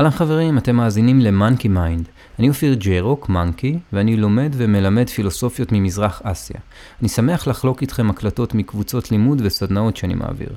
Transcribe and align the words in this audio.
אהלן 0.00 0.10
חברים, 0.10 0.58
אתם 0.58 0.76
מאזינים 0.76 1.20
ל 1.20 1.27
Monkey 1.27 1.68
Mind. 1.68 2.08
אני 2.38 2.48
אופיר 2.48 2.74
ג'רוק, 2.74 3.28
Monkey, 3.28 3.78
ואני 3.92 4.16
לומד 4.16 4.52
ומלמד 4.56 5.08
פילוסופיות 5.08 5.72
ממזרח 5.72 6.20
אסיה. 6.24 6.56
אני 7.00 7.08
שמח 7.08 7.46
לחלוק 7.46 7.82
איתכם 7.82 8.10
הקלטות 8.10 8.54
מקבוצות 8.54 9.10
לימוד 9.10 9.42
וסדנאות 9.44 9.96
שאני 9.96 10.14
מעביר. 10.14 10.48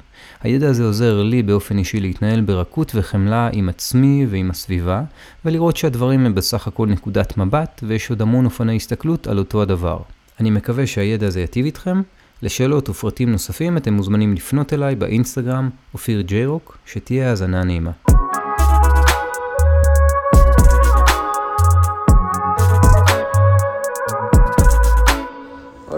הידע 0.41 0.69
הזה 0.69 0.83
עוזר 0.83 1.23
לי 1.23 1.43
באופן 1.43 1.77
אישי 1.77 1.99
להתנהל 1.99 2.41
ברכות 2.41 2.91
וחמלה 2.95 3.49
עם 3.53 3.69
עצמי 3.69 4.25
ועם 4.29 4.51
הסביבה, 4.51 5.03
ולראות 5.45 5.77
שהדברים 5.77 6.25
הם 6.25 6.35
בסך 6.35 6.67
הכל 6.67 6.87
נקודת 6.87 7.37
מבט, 7.37 7.81
ויש 7.87 8.09
עוד 8.09 8.21
המון 8.21 8.45
אופני 8.45 8.75
הסתכלות 8.75 9.27
על 9.27 9.37
אותו 9.37 9.61
הדבר. 9.61 9.99
אני 10.39 10.49
מקווה 10.49 10.87
שהידע 10.87 11.27
הזה 11.27 11.41
יטיב 11.41 11.65
איתכם. 11.65 12.01
לשאלות 12.41 12.89
ופרטים 12.89 13.31
נוספים 13.31 13.77
אתם 13.77 13.93
מוזמנים 13.93 14.33
לפנות 14.33 14.73
אליי 14.73 14.95
באינסטגרם, 14.95 15.69
אופיר 15.93 16.21
ג'רוק, 16.21 16.77
שתהיה 16.85 17.29
האזנה 17.29 17.63
נעימה. 17.63 17.91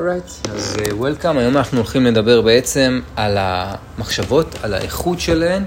Alright, 0.06 0.24
אז 0.54 0.78
welcome, 0.92 1.38
היום 1.38 1.58
אנחנו 1.58 1.78
הולכים 1.78 2.06
לדבר 2.06 2.42
בעצם 2.42 3.02
על 3.16 3.38
המחשבות, 3.40 4.56
על 4.64 4.74
האיכות 4.74 5.20
שלהן, 5.20 5.64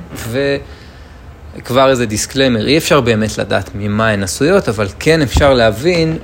וכבר 1.56 1.90
איזה 1.90 2.06
disclaimer, 2.06 2.66
אי 2.66 2.78
אפשר 2.78 3.00
באמת 3.00 3.38
לדעת 3.38 3.70
ממה 3.74 4.08
הן 4.08 4.22
עשויות, 4.22 4.68
אבל 4.68 4.88
כן 4.98 5.22
אפשר 5.22 5.54
להבין 5.54 6.18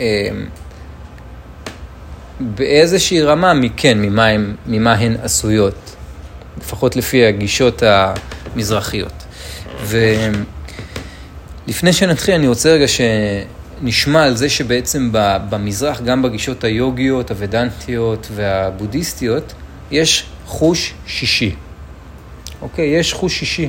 אה, 0.00 0.28
באיזושהי 2.40 3.22
רמה, 3.22 3.52
כן, 3.76 3.98
ממה, 4.02 4.26
הם, 4.26 4.54
ממה 4.66 4.92
הן 4.92 5.16
עשויות, 5.22 5.96
לפחות 6.58 6.96
לפי 6.96 7.26
הגישות 7.26 7.82
המזרחיות. 7.86 9.24
ולפני 11.66 11.92
שנתחיל, 11.92 12.34
אני 12.34 12.48
רוצה 12.48 12.72
רגע 12.72 12.88
ש... 12.88 13.00
נשמע 13.82 14.22
על 14.22 14.36
זה 14.36 14.48
שבעצם 14.48 15.10
במזרח, 15.50 16.00
גם 16.00 16.22
בגישות 16.22 16.64
היוגיות, 16.64 17.30
הוודנטיות 17.30 18.26
והבודהיסטיות, 18.34 19.52
יש 19.90 20.26
חוש 20.46 20.94
שישי. 21.06 21.54
אוקיי? 22.62 22.86
יש 22.86 23.12
חוש 23.12 23.38
שישי. 23.38 23.68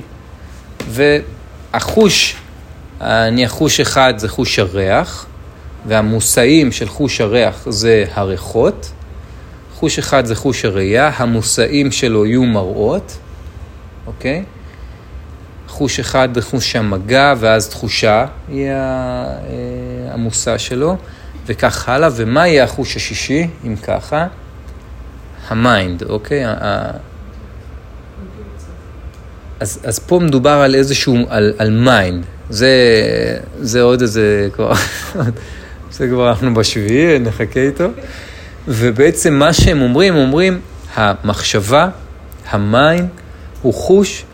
והחוש, 0.90 2.36
נניח 3.02 3.52
חוש 3.52 3.80
אחד 3.80 4.14
זה 4.18 4.30
חוש 4.30 4.60
הריח, 4.60 5.26
והמושאים 5.88 6.72
של 6.72 6.90
חוש 6.90 7.22
הריח 7.22 7.70
זה 7.70 8.06
הריחות. 8.14 8.92
חוש 9.74 10.00
אחד 10.00 10.26
זה 10.26 10.36
חוש 10.36 10.66
הראייה, 10.66 11.12
המושאים 11.18 11.92
שלו 11.92 12.26
יהיו 12.26 12.44
מראות, 12.44 13.18
אוקיי? 14.08 14.44
חוש 15.68 16.00
אחד 16.00 16.30
זה 16.34 16.42
חוש 16.42 16.76
המגע, 16.76 17.34
ואז 17.40 17.70
תחושה 17.70 18.26
היא 18.48 18.68
אה, 18.68 19.26
המושא 20.12 20.58
שלו, 20.58 20.98
וכך 21.46 21.90
הלאה. 21.90 22.10
ומה 22.16 22.48
יהיה 22.48 22.64
החוש 22.64 22.96
השישי, 22.96 23.48
אם 23.66 23.76
ככה? 23.76 24.28
ה 25.48 25.57
mind, 25.57 26.04
אוקיי? 26.04 26.46
אז, 29.60 29.80
אז 29.84 30.00
פה 30.00 30.20
מדובר 30.20 30.50
על 30.50 30.76
איזשהו, 30.76 31.18
על, 31.30 31.54
על 31.58 31.70
mind. 31.70 32.26
זה, 32.50 32.70
זה 33.60 33.82
עוד 33.82 34.02
איזה, 34.02 34.50
זה 35.92 36.08
כבר 36.08 36.30
אנחנו 36.30 36.54
בשביעי, 36.54 37.20
נחכה 37.20 37.60
איתו. 37.60 37.88
ובעצם 38.68 39.34
מה 39.34 39.54
שהם 39.54 39.82
אומרים, 39.82 40.16
אומרים, 40.16 40.60
המחשבה, 40.96 41.90
ה 42.50 42.60
mind, 42.60 43.10
הוא 43.62 43.74
חוש 43.74 44.26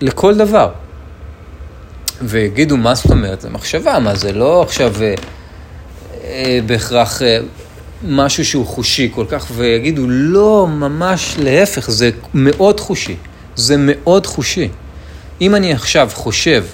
לכל 0.00 0.36
דבר. 0.36 0.70
ויגידו, 2.22 2.76
מה 2.76 2.94
זאת 2.94 3.10
אומרת? 3.10 3.40
זה 3.40 3.50
מחשבה, 3.50 3.98
מה 3.98 4.14
זה 4.14 4.32
לא 4.32 4.62
עכשיו 4.62 4.92
אה, 5.02 5.14
אה, 6.24 6.58
בהכרח 6.66 7.22
אה, 7.22 7.38
משהו 8.08 8.44
שהוא 8.44 8.66
חושי 8.66 9.10
כל 9.14 9.24
כך, 9.28 9.46
ויגידו, 9.54 10.04
לא, 10.08 10.66
ממש 10.70 11.36
להפך, 11.38 11.90
זה 11.90 12.10
מאוד 12.34 12.80
חושי. 12.80 13.16
זה 13.56 13.76
מאוד 13.78 14.26
חושי. 14.26 14.68
אם 15.40 15.54
אני 15.54 15.72
עכשיו 15.72 16.10
חושב 16.14 16.64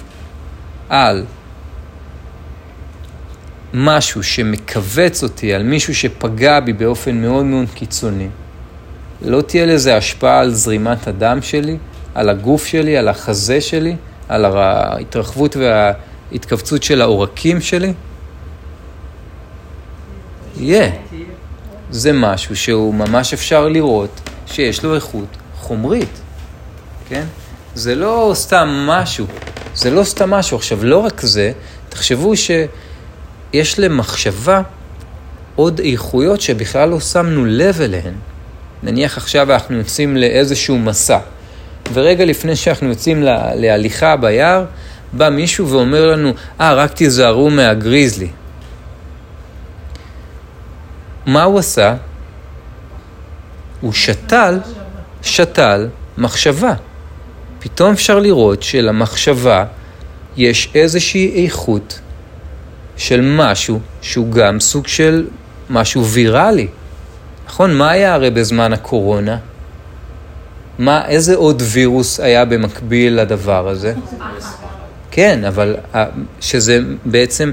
על 0.89 1.25
משהו 3.73 4.23
שמכווץ 4.23 5.23
אותי, 5.23 5.53
על 5.53 5.63
מישהו 5.63 5.95
שפגע 5.95 6.59
בי 6.59 6.73
באופן 6.73 7.21
מאוד 7.21 7.45
מאוד 7.45 7.67
קיצוני, 7.73 8.27
לא 9.21 9.41
תהיה 9.41 9.65
לזה 9.65 9.97
השפעה 9.97 10.39
על 10.39 10.53
זרימת 10.53 11.07
הדם 11.07 11.39
שלי, 11.41 11.77
על 12.15 12.29
הגוף 12.29 12.65
שלי, 12.65 12.97
על 12.97 13.07
החזה 13.07 13.61
שלי, 13.61 13.95
על 14.29 14.45
ההתרחבות 14.45 15.55
וההתכווצות 15.55 16.83
של 16.83 17.01
העורקים 17.01 17.61
שלי? 17.61 17.93
יהיה. 20.57 20.91
זה 21.91 22.13
משהו 22.13 22.55
שהוא 22.55 22.93
ממש 22.93 23.33
אפשר 23.33 23.67
לראות 23.67 24.19
שיש 24.45 24.83
לו 24.83 24.95
איכות 24.95 25.37
חומרית, 25.55 26.21
כן? 27.09 27.25
זה 27.75 27.95
לא 27.95 28.31
סתם 28.33 28.67
משהו, 28.87 29.25
זה 29.75 29.91
לא 29.91 30.03
סתם 30.03 30.29
משהו. 30.29 30.57
עכשיו, 30.57 30.85
לא 30.85 30.97
רק 30.97 31.21
זה, 31.21 31.51
תחשבו 31.89 32.33
שיש 32.35 33.79
למחשבה 33.79 34.61
עוד 35.55 35.79
איכויות 35.79 36.41
שבכלל 36.41 36.89
לא 36.89 36.99
שמנו 36.99 37.45
לב 37.45 37.81
אליהן. 37.81 38.13
נניח 38.83 39.17
עכשיו 39.17 39.53
אנחנו 39.53 39.75
יוצאים 39.75 40.17
לאיזשהו 40.17 40.79
מסע. 40.79 41.19
ורגע 41.93 42.25
לפני 42.25 42.55
שאנחנו 42.55 42.87
יוצאים 42.87 43.23
לה, 43.23 43.55
להליכה 43.55 44.15
ביער, 44.15 44.65
בא 45.13 45.29
מישהו 45.29 45.69
ואומר 45.69 46.05
לנו, 46.05 46.33
אה, 46.61 46.71
ah, 46.71 46.73
רק 46.73 46.93
תיזהרו 46.93 47.49
מהגריזלי. 47.49 48.27
מה 51.25 51.43
הוא 51.43 51.59
עשה? 51.59 51.95
הוא 53.81 53.93
שתל, 53.93 54.59
שתל 55.21 55.87
מחשבה. 56.17 56.73
פתאום 57.59 57.91
אפשר 57.91 58.19
לראות 58.19 58.63
שלמחשבה 58.63 59.65
יש 60.37 60.71
איזושהי 60.75 61.43
איכות 61.43 61.99
של 62.97 63.21
משהו 63.21 63.79
שהוא 64.01 64.31
גם 64.31 64.59
סוג 64.59 64.87
של 64.87 65.27
משהו 65.69 66.05
ויראלי. 66.05 66.67
נכון? 67.47 67.73
מה 67.73 67.89
היה 67.89 68.13
הרי 68.13 68.29
בזמן 68.29 68.73
הקורונה? 68.73 69.37
מה, 70.79 71.07
איזה 71.07 71.35
עוד 71.35 71.63
וירוס 71.65 72.19
היה 72.19 72.45
במקביל 72.45 73.21
לדבר 73.21 73.67
הזה? 73.67 73.93
כן, 75.11 75.45
אבל 75.45 75.75
שזה 76.41 76.79
בעצם, 77.05 77.51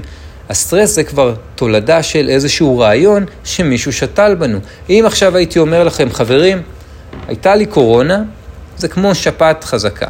הסטרס 0.49 0.95
זה 0.95 1.03
כבר 1.03 1.35
תולדה 1.55 2.03
של 2.03 2.29
איזשהו 2.29 2.79
רעיון 2.79 3.25
שמישהו 3.43 3.93
שתל 3.93 4.35
בנו. 4.39 4.59
אם 4.89 5.03
עכשיו 5.07 5.35
הייתי 5.35 5.59
אומר 5.59 5.83
לכם, 5.83 6.09
חברים, 6.11 6.61
הייתה 7.27 7.55
לי 7.55 7.65
קורונה, 7.65 8.23
זה 8.77 8.87
כמו 8.87 9.15
שפעת 9.15 9.63
חזקה, 9.63 10.07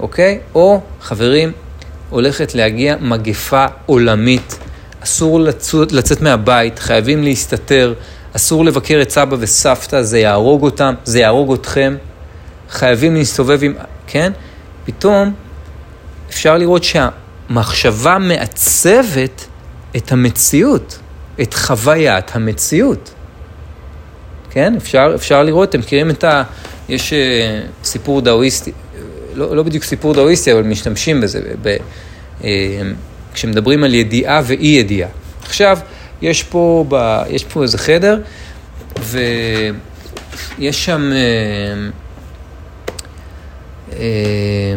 אוקיי? 0.00 0.38
או, 0.54 0.80
חברים, 1.00 1.52
הולכת 2.10 2.54
להגיע 2.54 2.96
מגפה 3.00 3.66
עולמית, 3.86 4.58
אסור 5.00 5.40
לצאת, 5.40 5.92
לצאת 5.92 6.20
מהבית, 6.20 6.78
חייבים 6.78 7.22
להסתתר, 7.24 7.94
אסור 8.36 8.64
לבקר 8.64 8.98
את 9.02 9.10
סבא 9.10 9.36
וסבתא, 9.40 10.02
זה 10.02 10.18
יהרוג 10.18 10.62
אותם, 10.62 10.94
זה 11.04 11.20
יהרוג 11.20 11.52
אתכם. 11.52 11.96
חייבים 12.70 13.14
להסתובב 13.14 13.58
עם... 13.62 13.74
כן? 14.06 14.32
פתאום 14.84 15.32
אפשר 16.30 16.58
לראות 16.58 16.82
שהמחשבה 16.84 18.18
מעצבת 18.18 19.46
את 19.96 20.12
המציאות, 20.12 20.98
את 21.42 21.54
חוויית 21.54 22.36
המציאות. 22.36 23.10
כן? 24.50 24.74
אפשר, 24.76 25.12
אפשר 25.14 25.42
לראות, 25.42 25.68
אתם 25.68 25.78
מכירים 25.78 26.10
את 26.10 26.24
ה... 26.24 26.42
יש 26.88 27.12
uh, 27.12 27.86
סיפור 27.86 28.20
דאואיסטי, 28.20 28.72
לא, 29.34 29.56
לא 29.56 29.62
בדיוק 29.62 29.84
סיפור 29.84 30.14
דאואיסטי, 30.14 30.52
אבל 30.52 30.62
משתמשים 30.62 31.20
בזה, 31.20 31.40
ב, 31.62 31.76
uh, 32.40 32.44
כשמדברים 33.34 33.84
על 33.84 33.94
ידיעה 33.94 34.40
ואי 34.44 34.66
ידיעה. 34.66 35.08
עכשיו, 35.42 35.78
יש 36.24 36.42
פה, 36.42 36.84
ב, 36.88 37.22
יש 37.28 37.44
פה 37.44 37.62
איזה 37.62 37.78
חדר, 37.78 38.18
ויש 39.00 40.84
שם... 40.84 41.12
אה, 41.12 41.18
אה, 43.92 44.74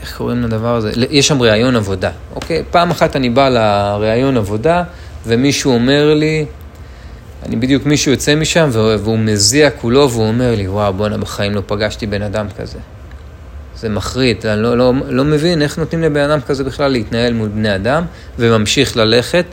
איך 0.00 0.16
קוראים 0.16 0.42
לדבר 0.42 0.76
הזה? 0.76 0.92
יש 1.10 1.28
שם 1.28 1.42
ראיון 1.42 1.76
עבודה, 1.76 2.10
אוקיי? 2.34 2.62
פעם 2.70 2.90
אחת 2.90 3.16
אני 3.16 3.30
בא 3.30 3.48
לראיון 3.48 4.36
עבודה, 4.36 4.82
ומישהו 5.26 5.72
אומר 5.72 6.14
לי, 6.14 6.46
אני 7.46 7.56
בדיוק, 7.56 7.86
מישהו 7.86 8.10
יוצא 8.10 8.34
משם, 8.34 8.68
והוא 8.72 9.18
מזיע 9.18 9.70
כולו, 9.70 10.10
והוא 10.10 10.28
אומר 10.28 10.54
לי, 10.54 10.68
וואו, 10.68 10.92
בואנה, 10.92 11.18
בחיים 11.18 11.54
לא 11.54 11.62
פגשתי 11.66 12.06
בן 12.06 12.22
אדם 12.22 12.46
כזה. 12.58 12.78
זה 13.76 13.88
מחריד, 13.88 14.46
אני 14.46 14.62
לא, 14.62 14.78
לא, 14.78 14.92
לא 15.08 15.24
מבין 15.24 15.62
איך 15.62 15.78
נותנים 15.78 16.02
לבן 16.02 16.30
אדם 16.30 16.40
כזה 16.40 16.64
בכלל 16.64 16.92
להתנהל 16.92 17.32
מול 17.32 17.48
בני 17.48 17.74
אדם, 17.74 18.04
וממשיך 18.38 18.96
ללכת. 18.96 19.44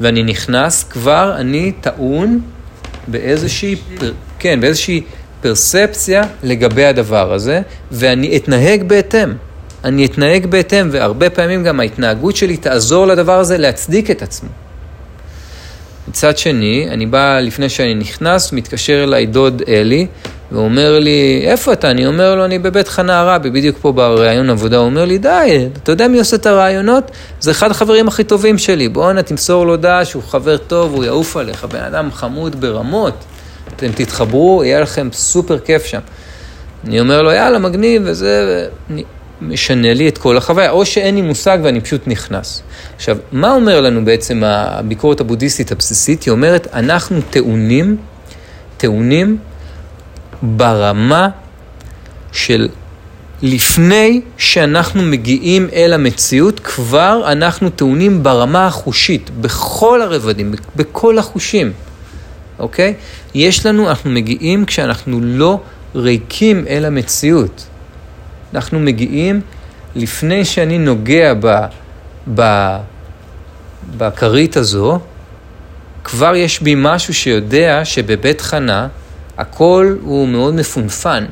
ואני 0.00 0.22
נכנס, 0.22 0.84
כבר 0.84 1.34
אני 1.36 1.72
טעון 1.80 2.40
באיזושהי, 3.06 3.76
פר, 3.76 4.12
כן, 4.38 4.60
באיזושהי 4.60 5.02
פרספציה 5.40 6.22
לגבי 6.42 6.84
הדבר 6.84 7.32
הזה, 7.32 7.60
ואני 7.92 8.36
אתנהג 8.36 8.82
בהתאם. 8.82 9.32
אני 9.84 10.06
אתנהג 10.06 10.46
בהתאם, 10.46 10.88
והרבה 10.92 11.30
פעמים 11.30 11.64
גם 11.64 11.80
ההתנהגות 11.80 12.36
שלי 12.36 12.56
תעזור 12.56 13.06
לדבר 13.06 13.38
הזה 13.38 13.58
להצדיק 13.58 14.10
את 14.10 14.22
עצמו. 14.22 14.48
מצד 16.08 16.38
שני, 16.38 16.86
אני 16.90 17.06
בא, 17.06 17.40
לפני 17.40 17.68
שאני 17.68 17.94
נכנס, 17.94 18.52
מתקשר 18.52 19.04
אליי 19.04 19.26
דוד 19.26 19.62
אלי, 19.68 20.06
ואומר 20.52 20.98
לי, 20.98 21.42
איפה 21.44 21.72
אתה? 21.72 21.90
אני 21.90 22.06
אומר 22.06 22.34
לו, 22.34 22.44
אני 22.44 22.58
בבית 22.58 22.88
חנה 22.88 23.20
הרבי, 23.20 23.50
בדיוק 23.50 23.76
פה 23.80 23.92
בראיון 23.92 24.50
עבודה. 24.50 24.76
הוא 24.76 24.86
אומר 24.86 25.04
לי, 25.04 25.18
די, 25.18 25.68
אתה 25.82 25.92
יודע 25.92 26.08
מי 26.08 26.18
עושה 26.18 26.36
את 26.36 26.46
הרעיונות? 26.46 27.10
זה 27.40 27.50
אחד 27.50 27.70
החברים 27.70 28.08
הכי 28.08 28.24
טובים 28.24 28.58
שלי. 28.58 28.88
בואנה, 28.88 29.22
תמסור 29.22 29.66
לו 29.66 29.76
דעה 29.76 30.04
שהוא 30.04 30.22
חבר 30.22 30.56
טוב, 30.56 30.94
הוא 30.94 31.04
יעוף 31.04 31.36
עליך, 31.36 31.64
בן 31.64 31.82
אדם 31.82 32.12
חמוד 32.12 32.60
ברמות. 32.60 33.24
אתם 33.76 33.92
תתחברו, 33.94 34.64
יהיה 34.64 34.80
לכם 34.80 35.08
סופר 35.12 35.58
כיף 35.58 35.84
שם. 35.84 36.00
אני 36.86 37.00
אומר 37.00 37.22
לו, 37.22 37.32
יאללה, 37.32 37.58
מגניב, 37.58 38.02
וזה, 38.04 38.66
משנה 39.40 39.94
לי 39.94 40.08
את 40.08 40.18
כל 40.18 40.36
החוויה, 40.36 40.70
או 40.70 40.86
שאין 40.86 41.14
לי 41.14 41.22
מושג 41.22 41.58
ואני 41.62 41.80
פשוט 41.80 42.00
נכנס. 42.06 42.62
עכשיו, 42.96 43.16
מה 43.32 43.52
אומר 43.52 43.80
לנו 43.80 44.04
בעצם 44.04 44.42
הביקורת 44.44 45.20
הבודהיסטית 45.20 45.72
הבסיסית? 45.72 46.22
היא 46.22 46.32
אומרת, 46.32 46.68
אנחנו 46.72 47.20
טעונים, 47.30 47.96
טעונים 48.76 49.38
ברמה 50.42 51.28
של 52.32 52.68
לפני 53.42 54.20
שאנחנו 54.38 55.02
מגיעים 55.02 55.68
אל 55.72 55.92
המציאות, 55.92 56.60
כבר 56.60 57.22
אנחנו 57.32 57.70
טעונים 57.70 58.22
ברמה 58.22 58.66
החושית, 58.66 59.30
בכל 59.40 60.02
הרבדים, 60.02 60.54
בכל 60.76 61.18
החושים, 61.18 61.72
אוקיי? 62.58 62.94
יש 63.34 63.66
לנו, 63.66 63.88
אנחנו 63.88 64.10
מגיעים 64.10 64.64
כשאנחנו 64.64 65.20
לא 65.22 65.60
ריקים 65.94 66.64
אל 66.68 66.84
המציאות. 66.84 67.66
אנחנו 68.54 68.80
מגיעים 68.80 69.40
לפני 69.94 70.44
שאני 70.44 70.78
נוגע 70.78 71.34
ב, 71.40 71.66
ב, 72.34 72.42
בכרית 73.96 74.56
הזו, 74.56 74.98
כבר 76.04 76.36
יש 76.36 76.62
בי 76.62 76.74
משהו 76.76 77.14
שיודע 77.14 77.80
שבבית 77.84 78.40
חנה 78.40 78.88
הכל 79.38 79.96
הוא 80.02 80.28
מאוד 80.28 80.54
מפונפן. 80.54 81.24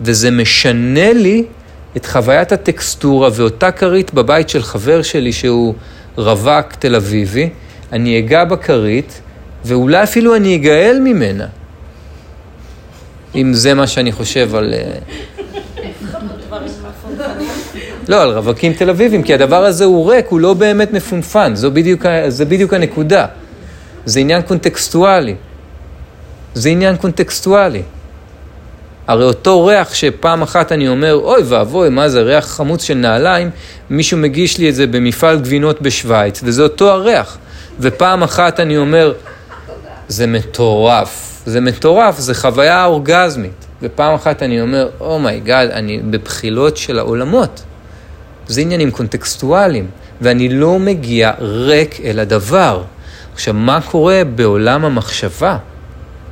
וזה 0.00 0.30
משנה 0.30 1.12
לי 1.12 1.44
את 1.96 2.06
חוויית 2.06 2.52
הטקסטורה 2.52 3.28
ואותה 3.32 3.70
כרית 3.70 4.14
בבית 4.14 4.48
של 4.48 4.62
חבר 4.62 5.02
שלי 5.02 5.32
שהוא 5.32 5.74
רווק 6.16 6.72
תל 6.78 6.94
אביבי, 6.94 7.50
אני 7.92 8.18
אגע 8.18 8.44
בכרית 8.44 9.20
ואולי 9.64 10.02
אפילו 10.02 10.36
אני 10.36 10.56
אגאל 10.56 10.98
ממנה. 11.00 11.46
אם 13.34 13.54
זה 13.54 13.74
מה 13.74 13.86
שאני 13.86 14.12
חושב 14.12 14.54
על... 14.54 14.74
אה, 14.74 14.98
לא, 18.08 18.22
על 18.22 18.30
רווקים 18.30 18.72
תל 18.72 18.90
אביבים, 18.90 19.22
כי 19.22 19.34
הדבר 19.34 19.64
הזה 19.64 19.84
הוא 19.84 20.12
ריק, 20.12 20.26
הוא 20.28 20.40
לא 20.40 20.54
באמת 20.54 20.92
מפונפן, 20.92 21.54
זו 21.54 21.70
בדיוק, 21.70 22.06
זה 22.28 22.44
בדיוק 22.44 22.74
הנקודה. 22.74 23.26
זה 24.04 24.20
עניין 24.20 24.42
קונטקסטואלי. 24.42 25.34
זה 26.54 26.68
עניין 26.68 26.96
קונטקסטואלי. 26.96 27.82
הרי 29.06 29.24
אותו 29.24 29.64
ריח 29.64 29.94
שפעם 29.94 30.42
אחת 30.42 30.72
אני 30.72 30.88
אומר, 30.88 31.14
אוי 31.14 31.42
ואבוי, 31.42 31.88
מה 31.88 32.08
זה 32.08 32.20
ריח 32.20 32.46
חמוץ 32.46 32.82
של 32.82 32.94
נעליים, 32.94 33.50
מישהו 33.90 34.18
מגיש 34.18 34.58
לי 34.58 34.68
את 34.68 34.74
זה 34.74 34.86
במפעל 34.86 35.40
גבינות 35.40 35.82
בשוויץ, 35.82 36.40
וזה 36.44 36.62
אותו 36.62 36.90
הריח. 36.90 37.38
ופעם 37.80 38.22
אחת 38.22 38.60
אני 38.60 38.76
אומר, 38.76 39.12
זה 40.08 40.26
מטורף, 40.26 41.42
זה 41.46 41.60
מטורף, 41.60 42.18
זה 42.18 42.34
חוויה 42.34 42.84
אורגזמית. 42.84 43.66
ופעם 43.82 44.14
אחת 44.14 44.42
אני 44.42 44.60
אומר, 44.60 44.88
oh 45.00 45.18
my 45.18 45.35
God, 45.35 45.70
oh 45.70 45.72
אני 45.72 45.98
בבחילות 46.10 46.76
של 46.76 46.98
העולמות. 46.98 47.62
זה 48.46 48.60
עניינים 48.60 48.90
קונטקסטואליים, 48.90 49.86
ואני 50.20 50.48
לא 50.48 50.78
מגיע 50.78 51.32
ריק 51.40 52.00
אל 52.04 52.18
הדבר. 52.18 52.82
עכשיו, 53.34 53.54
מה 53.54 53.80
קורה 53.80 54.22
בעולם 54.34 54.84
המחשבה? 54.84 55.58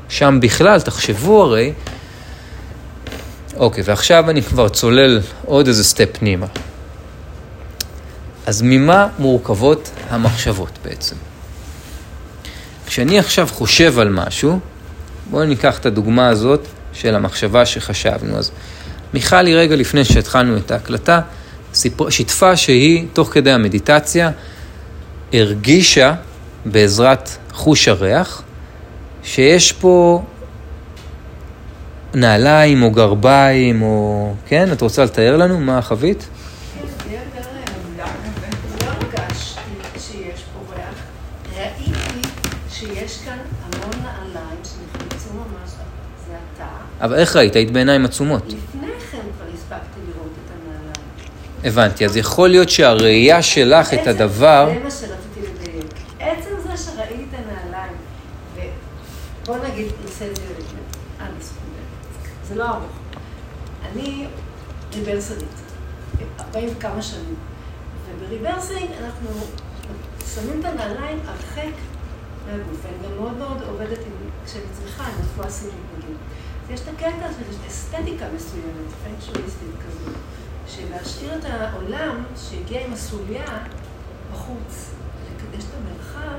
שם 0.09 0.39
בכלל, 0.43 0.81
תחשבו 0.81 1.43
הרי, 1.43 1.73
אוקיי, 3.57 3.85
ועכשיו 3.87 4.31
אני 4.31 4.43
כבר 4.43 4.69
צולל 4.69 5.21
עוד 5.45 5.69
איזה 5.69 5.85
step 5.85 6.09
פנימה. 6.19 6.47
אז 8.47 8.63
ממה 8.63 9.09
מורכבות 9.19 9.91
המחשבות 10.11 10.79
בעצם? 10.85 11.17
כשאני 12.87 13.19
עכשיו 13.19 13.49
חושב 13.53 13.99
על 13.99 14.09
משהו, 14.09 14.61
בואו 15.31 15.45
ניקח 15.45 15.79
את 15.79 15.87
הדוגמה 15.87 16.29
הזאת 16.29 16.67
של 16.93 17.15
המחשבה 17.15 17.67
שחשבנו. 17.67 18.39
אז 18.39 18.51
מיכל 19.15 19.47
היא 19.47 19.55
רגע 19.55 19.77
לפני 19.77 20.05
שהתחלנו 20.05 20.57
את 20.57 20.71
ההקלטה, 20.71 21.21
שיתפה 22.11 22.57
שהיא, 22.57 23.07
תוך 23.13 23.29
כדי 23.33 23.53
המדיטציה, 23.53 24.31
הרגישה 25.33 26.15
בעזרת 26.65 27.31
חוש 27.53 27.89
הריח, 27.89 28.43
שיש 29.27 29.73
פה 29.73 30.23
נעליים 32.15 32.83
או 32.83 32.91
גרביים 32.91 33.83
או... 33.83 34.33
כן? 34.47 34.73
את 34.73 34.83
רוצה 34.83 35.05
לתאר 35.05 35.37
לנו 35.37 35.61
מה 35.61 35.83
חווית? 35.83 36.29
אבל 47.01 47.15
איך 47.15 47.37
ראית? 47.37 47.57
היית 47.57 47.71
בעיניים 47.71 48.05
עצומות. 48.05 48.43
לפני 48.47 48.87
כן 49.11 49.19
כבר 49.37 49.45
הספקתי 49.55 50.01
לראות 50.09 50.33
את 50.45 50.51
הנעליים. 50.51 50.93
הבנתי, 51.65 52.07
אז 52.07 52.17
יכול 52.17 52.49
להיות 52.49 52.71
שהראייה 52.71 53.43
שלך 53.43 53.95
את 53.95 54.07
הדבר... 54.07 54.71
זה 54.75 54.85
מה 54.85 54.91
שרציתי 54.91 55.41
לדייק. 55.41 55.93
עצם 56.21 56.51
זה 56.63 56.77
שראיתי 56.77 57.25
את 57.31 57.39
הנעליים, 57.39 57.93
ובוא 59.43 59.57
נגיד, 59.69 59.87
נעשה 60.05 60.27
את 60.31 60.37
זה 60.37 60.43
על 61.19 61.29
לא 62.57 62.69
ארוך. 62.69 62.93
אני 63.93 64.27
ריברסרית, 64.95 65.49
40 66.41 66.69
וכמה 66.77 67.03
שנים, 67.03 67.35
וב 68.07 68.21
rebirthing 68.21 68.91
אנחנו 69.01 69.29
שמים 70.35 70.61
את 70.61 70.65
הנעליים 70.65 71.19
הרחק 71.27 71.73
מהגוף, 72.47 72.85
ואני 72.85 72.97
גם 73.05 73.17
מאוד 73.21 73.37
מאוד 73.37 73.63
עובדת 73.63 73.99
עם, 73.99 74.13
כשאני 74.45 74.65
צריכה, 74.73 75.05
עם 75.05 75.15
רפואה 75.21 75.51
סינית 75.51 75.75
נגיד. 75.99 76.17
יש 76.71 76.81
את 76.81 76.89
הקטע 76.89 77.29
של 77.39 77.69
אסתטיקה 77.69 78.27
מסוימת, 78.35 78.91
פנקשוליסטית 79.05 79.71
כזו, 79.87 80.11
של 80.67 80.91
להשאיר 80.91 81.39
את 81.39 81.45
העולם 81.45 82.23
שהגיע 82.37 82.87
עם 82.87 82.93
הסוליה 82.93 83.45
בחוץ, 84.33 84.91
לקדש 85.27 85.65
את 85.65 85.71
המרחב, 85.75 86.39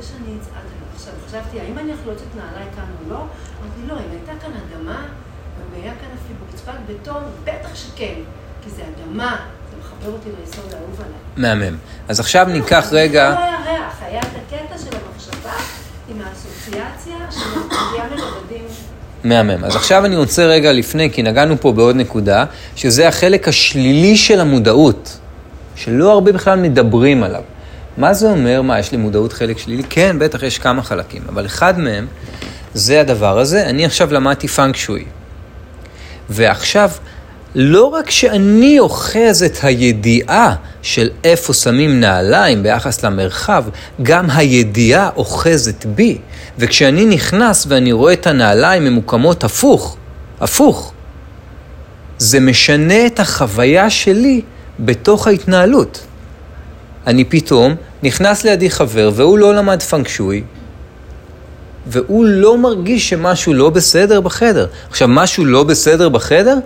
זה 0.00 0.08
שאני 0.08 0.36
אצעד 0.40 0.52
עליו. 0.52 0.86
עכשיו, 0.94 1.12
חשבתי, 1.26 1.60
האם 1.60 1.78
אני 1.78 1.92
יכולה 1.92 2.14
לצאת 2.14 2.26
נעליי 2.36 2.68
כאן 2.76 2.84
או 3.04 3.10
לא? 3.10 3.16
אמרתי, 3.16 3.80
לא, 3.88 3.94
אם 3.94 4.10
הייתה 4.10 4.32
כאן 4.42 4.50
אדמה, 4.50 5.02
אם 5.58 5.82
היה 5.82 5.92
כאן 6.00 6.08
אפילו 6.18 6.38
רצפת 6.52 6.72
בטון, 6.88 7.22
בטח 7.44 7.74
שכן, 7.74 8.14
כי 8.64 8.70
זה 8.70 8.82
אדמה, 8.82 9.36
זה 9.70 9.76
מחבר 9.80 10.12
אותי 10.12 10.28
ליסוד 10.40 10.74
האהוב 10.74 11.00
עליי. 11.00 11.54
מהמם. 11.54 11.76
אז 12.08 12.20
עכשיו 12.20 12.46
ניקח 12.48 12.88
רגע... 12.92 13.30
לא 13.30 13.38
היה 13.38 13.58
ריח, 13.66 14.02
היה 14.02 14.20
את 14.20 14.26
הקטע 14.26 14.78
של 14.78 14.96
המחשבה. 14.96 15.52
עם 16.08 16.16
האסוציאציה 16.20 17.16
שמגיעה 17.30 18.06
מלבדים. 18.10 18.64
מהמם. 19.24 19.64
אז 19.64 19.76
עכשיו 19.76 20.04
אני 20.04 20.16
רוצה 20.16 20.46
רגע 20.46 20.72
לפני, 20.72 21.10
כי 21.12 21.22
נגענו 21.22 21.60
פה 21.60 21.72
בעוד 21.72 21.96
נקודה, 21.96 22.44
שזה 22.76 23.08
החלק 23.08 23.48
השלילי 23.48 24.16
של 24.16 24.40
המודעות, 24.40 25.18
שלא 25.76 26.12
הרבה 26.12 26.32
בכלל 26.32 26.58
מדברים 26.58 27.22
עליו. 27.22 27.42
מה 27.96 28.14
זה 28.14 28.26
אומר? 28.26 28.62
מה, 28.62 28.78
יש 28.78 28.92
לי 28.92 28.98
מודעות 28.98 29.32
חלק 29.32 29.58
שלילי? 29.58 29.82
כן, 29.90 30.16
בטח 30.18 30.42
יש 30.42 30.58
כמה 30.58 30.82
חלקים, 30.82 31.22
אבל 31.28 31.46
אחד 31.46 31.78
מהם 31.78 32.06
זה 32.74 33.00
הדבר 33.00 33.38
הזה. 33.38 33.66
אני 33.66 33.84
עכשיו 33.84 34.14
למדתי 34.14 34.48
פאנק 34.48 34.76
שוי. 34.76 35.04
ועכשיו, 36.30 36.90
לא 37.54 37.84
רק 37.84 38.10
שאני 38.10 38.78
אוחז 38.78 39.42
את 39.42 39.58
הידיעה 39.62 40.54
של 40.82 41.10
איפה 41.24 41.54
שמים 41.54 42.00
נעליים 42.00 42.62
ביחס 42.62 43.04
למרחב, 43.04 43.64
גם 44.02 44.30
הידיעה 44.30 45.10
אוחזת 45.16 45.86
בי. 45.86 46.18
וכשאני 46.58 47.04
נכנס 47.04 47.66
ואני 47.68 47.92
רואה 47.92 48.12
את 48.12 48.26
הנעליים 48.26 48.84
ממוקמות 48.84 49.44
הפוך, 49.44 49.96
הפוך, 50.40 50.92
זה 52.18 52.40
משנה 52.40 53.06
את 53.06 53.20
החוויה 53.20 53.90
שלי 53.90 54.40
בתוך 54.80 55.26
ההתנהלות. 55.26 56.06
אני 57.06 57.24
פתאום 57.24 57.74
נכנס 58.02 58.44
לידי 58.44 58.70
חבר 58.70 59.10
והוא 59.14 59.38
לא 59.38 59.54
למד 59.54 59.82
פנקשוי, 59.82 60.42
והוא 61.86 62.24
לא 62.24 62.58
מרגיש 62.58 63.08
שמשהו 63.08 63.54
לא 63.54 63.70
בסדר 63.70 64.20
בחדר. 64.20 64.66
עכשיו, 64.90 65.08
משהו 65.08 65.44
לא 65.44 65.64
בסדר 65.64 66.08
בחדר? 66.08 66.56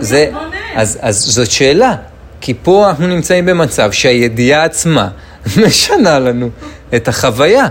זה, 0.00 0.30
אז, 0.74 0.98
אז 1.00 1.16
זאת 1.16 1.50
שאלה, 1.50 1.96
כי 2.40 2.54
פה 2.62 2.88
אנחנו 2.88 3.06
נמצאים 3.06 3.46
במצב 3.46 3.92
שהידיעה 3.92 4.64
עצמה 4.64 5.08
משנה 5.66 6.18
לנו 6.18 6.50
את 6.96 7.08
החוויה. 7.08 7.66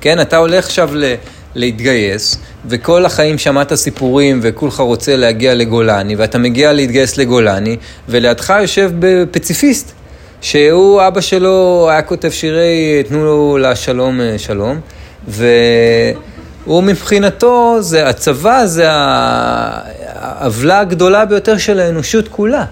כן, 0.00 0.20
אתה 0.20 0.36
הולך 0.36 0.64
עכשיו 0.64 0.90
ל, 0.94 1.14
להתגייס, 1.54 2.38
וכל 2.68 3.06
החיים 3.06 3.38
שמעת 3.38 3.74
סיפורים 3.74 4.40
וכולך 4.42 4.80
רוצה 4.80 5.16
להגיע 5.16 5.54
לגולני, 5.54 6.16
ואתה 6.16 6.38
מגיע 6.38 6.72
להתגייס 6.72 7.16
לגולני, 7.16 7.76
ולידך 8.08 8.54
יושב 8.60 8.90
פציפיסט, 9.30 9.92
שהוא, 10.40 11.06
אבא 11.06 11.20
שלו 11.20 11.86
היה 11.90 12.02
כותב 12.02 12.30
שירי 12.30 13.02
תנו 13.08 13.24
לו 13.24 13.58
לשלום 13.58 14.20
שלום, 14.36 14.80
והוא 15.28 16.82
מבחינתו, 16.82 17.76
זה, 17.80 18.08
הצבא 18.08 18.66
זה 18.66 18.86
העוולה 18.90 20.80
הגדולה 20.80 21.24
ביותר 21.24 21.58
של 21.58 21.80
האנושות 21.80 22.28
כולה, 22.28 22.64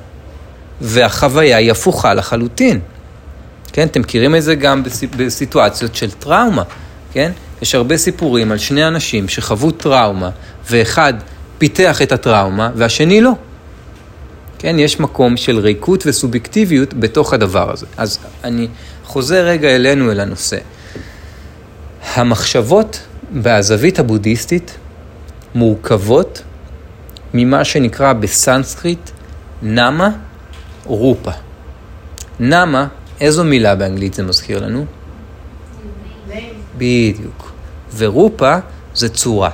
והחוויה 0.80 1.56
היא 1.56 1.70
הפוכה 1.70 2.14
לחלוטין. 2.14 2.80
כן, 3.72 3.86
אתם 3.86 4.00
מכירים 4.00 4.36
את 4.36 4.42
זה 4.42 4.54
גם 4.54 4.82
בסיטואציות 5.16 5.94
של 5.94 6.10
טראומה, 6.10 6.62
כן? 7.12 7.32
יש 7.62 7.74
הרבה 7.74 7.96
סיפורים 7.96 8.52
על 8.52 8.58
שני 8.58 8.88
אנשים 8.88 9.28
שחוו 9.28 9.70
טראומה, 9.70 10.30
ואחד 10.70 11.14
פיתח 11.58 12.02
את 12.02 12.12
הטראומה 12.12 12.70
והשני 12.74 13.20
לא. 13.20 13.32
כן, 14.58 14.78
יש 14.78 15.00
מקום 15.00 15.36
של 15.36 15.58
ריקות 15.58 16.06
וסובייקטיביות 16.06 16.94
בתוך 16.94 17.32
הדבר 17.32 17.72
הזה. 17.72 17.86
אז 17.96 18.18
אני 18.44 18.68
חוזר 19.04 19.46
רגע 19.46 19.68
אלינו, 19.68 20.12
אל 20.12 20.20
הנושא. 20.20 20.58
המחשבות 22.14 23.00
בזווית 23.32 23.98
הבודהיסטית 23.98 24.76
מורכבות 25.54 26.42
ממה 27.34 27.64
שנקרא 27.64 28.12
בסנסקריט 28.12 29.10
נמה 29.62 30.10
רופה. 30.84 31.30
נמה, 32.40 32.86
איזו 33.20 33.44
מילה 33.44 33.74
באנגלית 33.74 34.14
זה 34.14 34.22
מזכיר 34.22 34.64
לנו? 34.66 34.86
בדיוק. 36.78 37.52
ורופה 37.96 38.56
זה 38.94 39.08
צורה. 39.08 39.50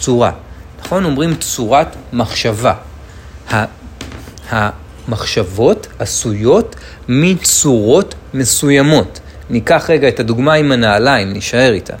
צורה. 0.00 0.32
נכון? 0.84 1.04
אומרים 1.04 1.34
צורת 1.34 1.96
מחשבה. 2.12 2.74
המחשבות 4.50 5.86
עשויות 5.98 6.76
מצורות 7.08 8.14
מסוימות. 8.34 9.20
ניקח 9.50 9.86
רגע 9.88 10.08
את 10.08 10.20
הדוגמה 10.20 10.54
עם 10.54 10.72
הנעליים, 10.72 11.32
נשאר 11.32 11.72
איתה. 11.72 11.94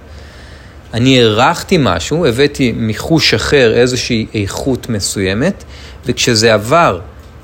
אני 0.94 1.20
הערכתי 1.20 1.76
משהו, 1.80 2.26
הבאתי 2.26 2.72
מחוש 2.76 3.34
אחר 3.34 3.74
איזושהי 3.74 4.26
איכות 4.34 4.88
מסוימת, 4.88 5.64
וכשזה 6.06 6.54
עבר 6.54 7.00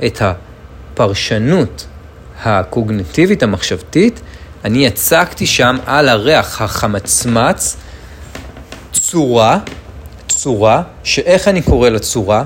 את 0.06 0.22
הפרשנות 0.22 1.86
הקוגנטיבית 2.42 3.42
המחשבתית, 3.42 4.20
אני 4.64 4.86
הצגתי 4.86 5.46
שם 5.46 5.76
על 5.86 6.08
הריח 6.08 6.62
החמצמץ 6.62 7.76
צורה, 8.92 9.58
צורה, 10.28 10.82
שאיך 11.04 11.48
אני 11.48 11.62
קורא 11.62 11.88
לצורה? 11.88 12.44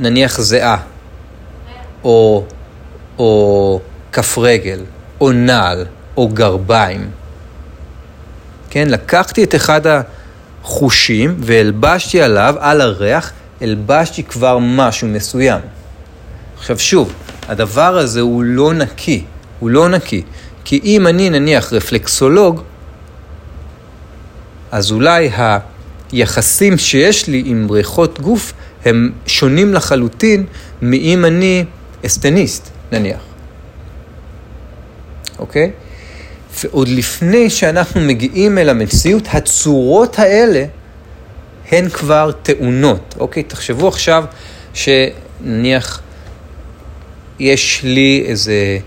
נניח 0.00 0.40
זיעה, 0.40 0.76
או, 2.04 2.44
או 3.18 3.80
כף 4.12 4.38
רגל, 4.38 4.80
או 5.20 5.32
נעל, 5.32 5.86
או 6.16 6.28
גרביים. 6.28 7.10
כן, 8.70 8.88
לקחתי 8.88 9.44
את 9.44 9.54
אחד 9.54 9.80
החושים 10.62 11.36
והלבשתי 11.38 12.22
עליו, 12.22 12.54
על 12.58 12.80
הריח, 12.80 13.32
הלבשתי 13.60 14.22
כבר 14.22 14.58
משהו 14.58 15.08
מסוים. 15.08 15.60
עכשיו 16.58 16.78
שוב, 16.78 17.12
הדבר 17.48 17.98
הזה 17.98 18.20
הוא 18.20 18.42
לא 18.42 18.72
נקי, 18.72 19.24
הוא 19.60 19.70
לא 19.70 19.88
נקי. 19.88 20.22
כי 20.64 20.80
אם 20.84 21.06
אני 21.06 21.30
נניח 21.30 21.72
רפלקסולוג, 21.72 22.62
אז 24.72 24.92
אולי 24.92 25.30
היחסים 26.12 26.78
שיש 26.78 27.26
לי 27.26 27.42
עם 27.46 27.66
בריכות 27.66 28.20
גוף 28.20 28.52
הם 28.84 29.12
שונים 29.26 29.74
לחלוטין 29.74 30.46
מאם 30.82 31.24
אני 31.24 31.64
אסטניסט, 32.06 32.70
נניח. 32.92 33.20
אוקיי? 35.38 35.70
ועוד 36.64 36.88
לפני 36.88 37.50
שאנחנו 37.50 38.00
מגיעים 38.00 38.58
אל 38.58 38.68
המציאות, 38.68 39.22
הצורות 39.32 40.18
האלה 40.18 40.64
הן 41.70 41.88
כבר 41.88 42.30
טעונות. 42.42 43.14
אוקיי? 43.18 43.42
תחשבו 43.42 43.88
עכשיו 43.88 44.24
שנניח 44.74 46.00
יש 47.38 47.80
לי 47.84 48.24
איזה 48.26 48.78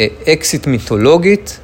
אה, 0.00 0.06
אקסית 0.28 0.66
מיתולוגית, 0.66 1.58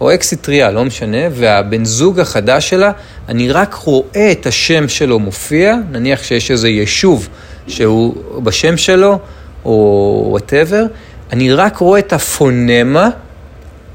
או 0.00 0.14
אקסית 0.14 0.42
טריה, 0.42 0.70
לא 0.70 0.84
משנה, 0.84 1.18
והבן 1.30 1.84
זוג 1.84 2.20
החדש 2.20 2.68
שלה, 2.68 2.92
אני 3.28 3.52
רק 3.52 3.74
רואה 3.74 4.32
את 4.32 4.46
השם 4.46 4.88
שלו 4.88 5.18
מופיע, 5.18 5.76
נניח 5.90 6.22
שיש 6.22 6.50
איזה 6.50 6.68
יישוב 6.68 7.28
שהוא 7.68 8.42
בשם 8.42 8.76
שלו, 8.76 9.18
או 9.64 10.26
whatever, 10.30 10.84
אני 11.32 11.52
רק 11.52 11.76
רואה 11.76 11.98
את 11.98 12.12
הפונמה, 12.12 13.08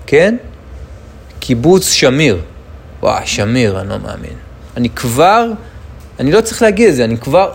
כן? 0.08 0.36
קיבוץ 1.39 1.92
שמיר. 1.92 2.42
וואי, 3.01 3.27
שמיר, 3.27 3.80
אני 3.80 3.89
לא 3.89 3.98
מאמין. 3.98 4.36
אני 4.77 4.89
כבר, 4.89 5.51
אני 6.20 6.32
לא 6.32 6.42
צריך 6.42 6.62
להגיד 6.62 6.89
את 6.89 6.96
זה, 6.96 7.04
אני 7.04 7.18
כבר, 7.18 7.51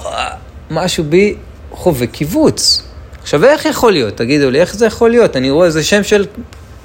משהו 0.71 1.05
בי 1.05 1.35
חווה 1.71 2.07
קיבוץ. 2.07 2.83
עכשיו, 3.23 3.45
איך 3.45 3.64
יכול 3.64 3.93
להיות? 3.93 4.17
תגידו 4.17 4.50
לי, 4.50 4.61
איך 4.61 4.75
זה 4.75 4.87
יכול 4.87 5.11
להיות? 5.11 5.37
אני 5.37 5.50
רואה 5.50 5.67
איזה 5.67 5.85
שם 5.85 6.02
של... 6.02 6.26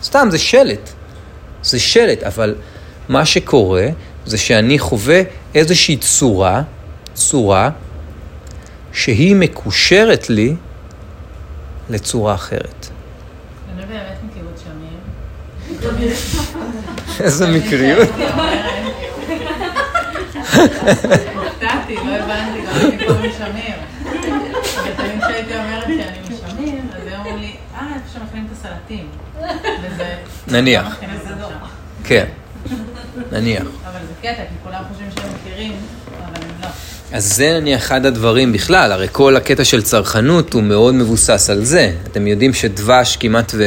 סתם, 0.03 0.27
זה 0.31 0.37
שלט. 0.37 0.89
זה 1.63 1.79
שלט, 1.79 2.23
אבל 2.23 2.55
מה 3.09 3.25
שקורה 3.25 3.87
זה 4.25 4.37
שאני 4.37 4.79
חווה 4.79 5.21
איזושהי 5.55 5.97
צורה, 5.97 6.61
צורה, 7.13 7.69
שהיא 8.93 9.35
מקושרת 9.35 10.29
לי 10.29 10.55
לצורה 11.89 12.33
אחרת. 12.33 12.87
שמיר. 15.87 16.13
איזה 17.19 17.47
מקריות. 17.47 18.09
הופתעתי, 21.35 21.95
לא 21.95 22.15
הבנתי, 22.15 22.61
גם 22.61 22.75
אני 22.75 23.07
קוראים 23.07 23.31
שמיר. 23.37 23.75
ותמיד 24.85 25.23
כשהייתי 25.23 25.55
אומרת 25.55 25.83
שאני 25.85 26.19
משמיר, 26.21 26.81
אז 26.95 27.07
הם 27.07 27.19
אומרים 27.19 27.37
לי, 27.37 27.55
אה, 27.75 27.87
איפה 27.95 28.19
שמכינים 28.19 28.47
את 28.47 28.51
הסלטים. 28.51 29.07
וזה... 29.83 30.15
נניח. 30.47 30.95
כן, 32.03 32.25
נניח. 33.31 33.61
אבל 33.61 33.99
זה 34.07 34.13
קטע, 34.21 34.33
כי 34.35 34.55
כולם 34.63 34.81
חושבים 34.91 35.09
שהם 35.15 35.29
מכירים, 35.41 35.71
אבל 36.17 36.43
הם 36.43 36.49
לא. 36.61 36.67
אז 37.13 37.33
זה 37.35 37.59
נניח 37.59 37.81
אחד 37.81 38.05
הדברים 38.05 38.53
בכלל, 38.53 38.91
הרי 38.91 39.07
כל 39.11 39.35
הקטע 39.35 39.63
של 39.63 39.81
צרכנות 39.81 40.53
הוא 40.53 40.63
מאוד 40.63 40.95
מבוסס 40.95 41.49
על 41.49 41.63
זה. 41.63 41.91
אתם 42.07 42.27
יודעים 42.27 42.53
שדבש 42.53 43.17
כמעט 43.17 43.51
ו... 43.57 43.63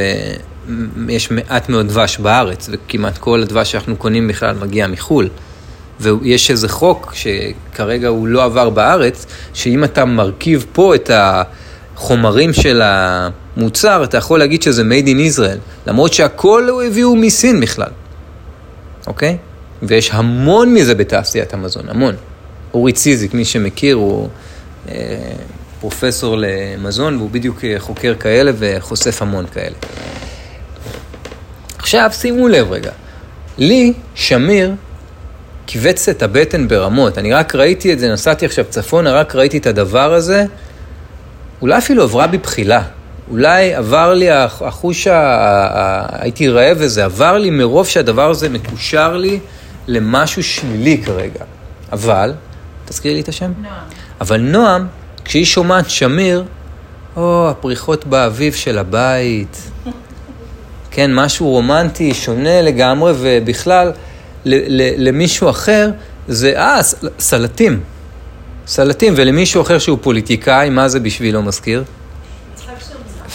יש 1.08 1.30
מעט 1.30 1.68
מאוד 1.68 1.88
דבש 1.88 2.18
בארץ, 2.18 2.68
וכמעט 2.72 3.18
כל 3.18 3.42
הדבש 3.42 3.72
שאנחנו 3.72 3.96
קונים 3.96 4.28
בכלל 4.28 4.54
מגיע 4.54 4.86
מחו"ל. 4.86 5.28
ויש 6.00 6.50
איזה 6.50 6.68
חוק 6.68 7.14
שכרגע 7.14 8.08
הוא 8.08 8.28
לא 8.28 8.44
עבר 8.44 8.70
בארץ, 8.70 9.26
שאם 9.54 9.84
אתה 9.84 10.04
מרכיב 10.04 10.66
פה 10.72 10.94
את 10.94 11.10
החומרים 11.14 12.52
של 12.52 12.82
המוצר, 13.56 14.04
אתה 14.04 14.16
יכול 14.16 14.38
להגיד 14.38 14.62
שזה 14.62 14.82
made 14.82 15.06
in 15.06 15.36
Israel, 15.36 15.58
למרות 15.86 16.12
שהכל 16.12 16.68
הוא 16.68 16.82
הביאו 16.82 17.16
מסין 17.16 17.60
בכלל, 17.60 17.90
אוקיי? 19.06 19.36
ויש 19.82 20.10
המון 20.12 20.74
מזה 20.74 20.94
בתעשיית 20.94 21.54
המזון, 21.54 21.88
המון. 21.88 22.14
אורי 22.74 22.92
ציזיק, 22.92 23.34
מי 23.34 23.44
שמכיר, 23.44 23.96
הוא 23.96 24.28
אה, 24.88 24.94
פרופסור 25.80 26.36
למזון, 26.38 27.16
והוא 27.16 27.30
בדיוק 27.30 27.64
אה, 27.64 27.74
חוקר 27.78 28.14
כאלה 28.20 28.52
וחושף 28.58 29.22
המון 29.22 29.46
כאלה. 29.46 29.76
עכשיו, 31.78 32.10
שימו 32.12 32.48
לב 32.48 32.72
רגע, 32.72 32.90
לי, 33.58 33.92
שמיר, 34.14 34.74
כיווץ 35.66 36.08
את 36.08 36.22
הבטן 36.22 36.68
ברמות. 36.68 37.18
אני 37.18 37.32
רק 37.32 37.54
ראיתי 37.54 37.92
את 37.92 37.98
זה, 37.98 38.12
נסעתי 38.12 38.46
עכשיו 38.46 38.64
צפונה, 38.70 39.12
רק 39.12 39.34
ראיתי 39.34 39.58
את 39.58 39.66
הדבר 39.66 40.14
הזה, 40.14 40.44
אולי 41.62 41.78
אפילו 41.78 42.02
עברה 42.02 42.26
בי 42.26 42.38
בחילה. 42.38 42.82
אולי 43.30 43.74
עבר 43.74 44.14
לי 44.14 44.30
החוש. 44.30 45.06
הייתי 46.12 46.48
רעב 46.48 46.76
וזה 46.80 47.04
עבר 47.04 47.38
לי 47.38 47.50
מרוב 47.50 47.86
שהדבר 47.86 48.30
הזה 48.30 48.48
מקושר 48.48 49.16
לי 49.16 49.38
למשהו 49.86 50.42
שלילי 50.42 51.02
כרגע. 51.02 51.44
אבל, 51.92 52.32
תזכירי 52.84 53.14
לי 53.14 53.20
את 53.20 53.28
השם? 53.28 53.52
נועם. 53.62 53.72
אבל 54.20 54.40
נועם, 54.40 54.86
כשהיא 55.24 55.44
שומעת 55.44 55.90
שמיר, 55.90 56.44
או, 57.16 57.50
הפריחות 57.50 58.06
באביב 58.06 58.54
של 58.54 58.78
הבית. 58.78 59.70
כן, 60.90 61.14
משהו 61.14 61.48
רומנטי, 61.48 62.14
שונה 62.14 62.62
לגמרי, 62.62 63.12
ובכלל, 63.16 63.92
למישהו 64.96 65.50
אחר, 65.50 65.90
זה, 66.28 66.52
אה, 66.56 66.80
סלטים. 67.18 67.80
סלטים, 68.66 69.12
ולמישהו 69.16 69.62
אחר 69.62 69.78
שהוא 69.78 69.98
פוליטיקאי, 70.00 70.70
מה 70.70 70.88
זה 70.88 71.00
בשבילו 71.00 71.42
מזכיר? 71.42 71.84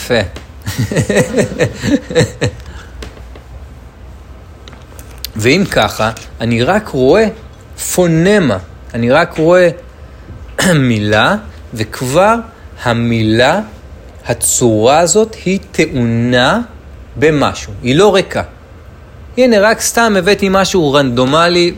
יפה. 0.05 0.19
ואם 5.35 5.63
ככה, 5.71 6.11
אני 6.41 6.63
רק 6.63 6.87
רואה 6.87 7.27
פונמה, 7.93 8.57
אני 8.93 9.11
רק 9.11 9.37
רואה 9.37 9.69
מילה, 10.75 11.35
וכבר 11.73 12.35
המילה, 12.83 13.59
הצורה 14.25 14.99
הזאת, 14.99 15.35
היא 15.45 15.59
טעונה 15.71 16.61
במשהו, 17.15 17.73
היא 17.83 17.95
לא 17.95 18.15
ריקה. 18.15 18.43
הנה, 19.37 19.59
רק 19.59 19.81
סתם 19.81 20.15
הבאתי 20.17 20.47
משהו 20.51 20.93
רנדומלי, 20.93 21.73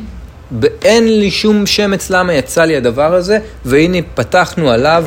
ואין 0.61 1.19
לי 1.19 1.31
שום 1.31 1.65
שמץ 1.65 2.09
למה 2.09 2.33
יצא 2.33 2.63
לי 2.63 2.77
הדבר 2.77 3.13
הזה, 3.13 3.39
והנה 3.65 3.97
פתחנו 4.15 4.71
עליו 4.71 5.05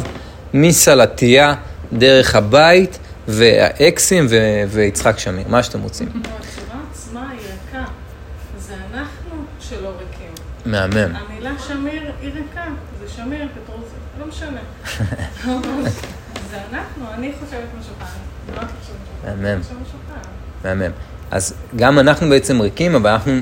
מסלטייה 0.54 1.54
דרך 1.92 2.34
הבית, 2.34 2.98
והאקסים 3.30 4.26
ו- 4.30 4.62
ויצחק 4.68 5.18
שמיר, 5.18 5.48
מה 5.48 5.62
שאתם 5.62 5.82
רוצים. 5.82 6.08
הצורה 6.14 6.80
עצמה 6.90 7.30
היא 7.30 7.40
ריקה. 7.40 7.84
זה 8.58 8.74
אנחנו 8.94 9.44
שלא 9.60 9.88
ריקים. 9.88 10.32
מהמם. 10.66 11.16
המילה 11.16 11.50
שמיר 11.68 12.12
היא 12.20 12.32
ריקה. 12.34 12.64
זה 13.00 13.08
שמיר, 13.08 13.48
פטרוזי, 13.64 13.94
לא 14.20 14.26
משנה. 14.26 14.60
זה 16.50 16.56
אנחנו, 16.72 17.04
אני 17.14 17.32
חושבת 17.40 17.68
משהו 17.80 17.92
אחר. 18.02 18.20
לא. 18.56 18.62
מהמם. 19.24 19.60
מהמם. 20.64 20.90
אז 21.30 21.54
גם 21.76 21.98
אנחנו 21.98 22.28
בעצם 22.28 22.60
ריקים, 22.60 22.94
אבל 22.94 23.10
אנחנו 23.10 23.40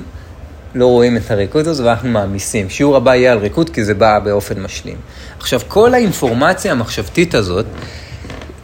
לא 0.75 0.87
רואים 0.87 1.17
את 1.17 1.31
הריקות 1.31 1.67
הזו 1.67 1.85
ואנחנו 1.85 2.09
מעמיסים. 2.09 2.71
שיעור 2.71 2.97
הבא 2.97 3.15
יהיה 3.15 3.33
על 3.33 3.39
ריקות 3.39 3.71
כי 3.71 3.85
זה 3.85 3.95
בא 3.95 4.19
באופן 4.19 4.63
משלים. 4.63 4.97
עכשיו, 5.39 5.61
כל 5.69 5.95
האינפורמציה 5.95 6.73
המחשבתית 6.73 7.35
הזאת, 7.35 7.67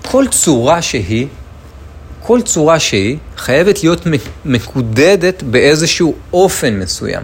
כל 0.06 0.24
צורה 0.30 0.82
שהיא, 0.82 1.26
כל 2.22 2.42
צורה 2.42 2.80
שהיא, 2.80 3.16
חייבת 3.36 3.82
להיות 3.82 4.06
מקודדת 4.44 5.42
באיזשהו 5.42 6.14
אופן 6.32 6.78
מסוים. 6.78 7.22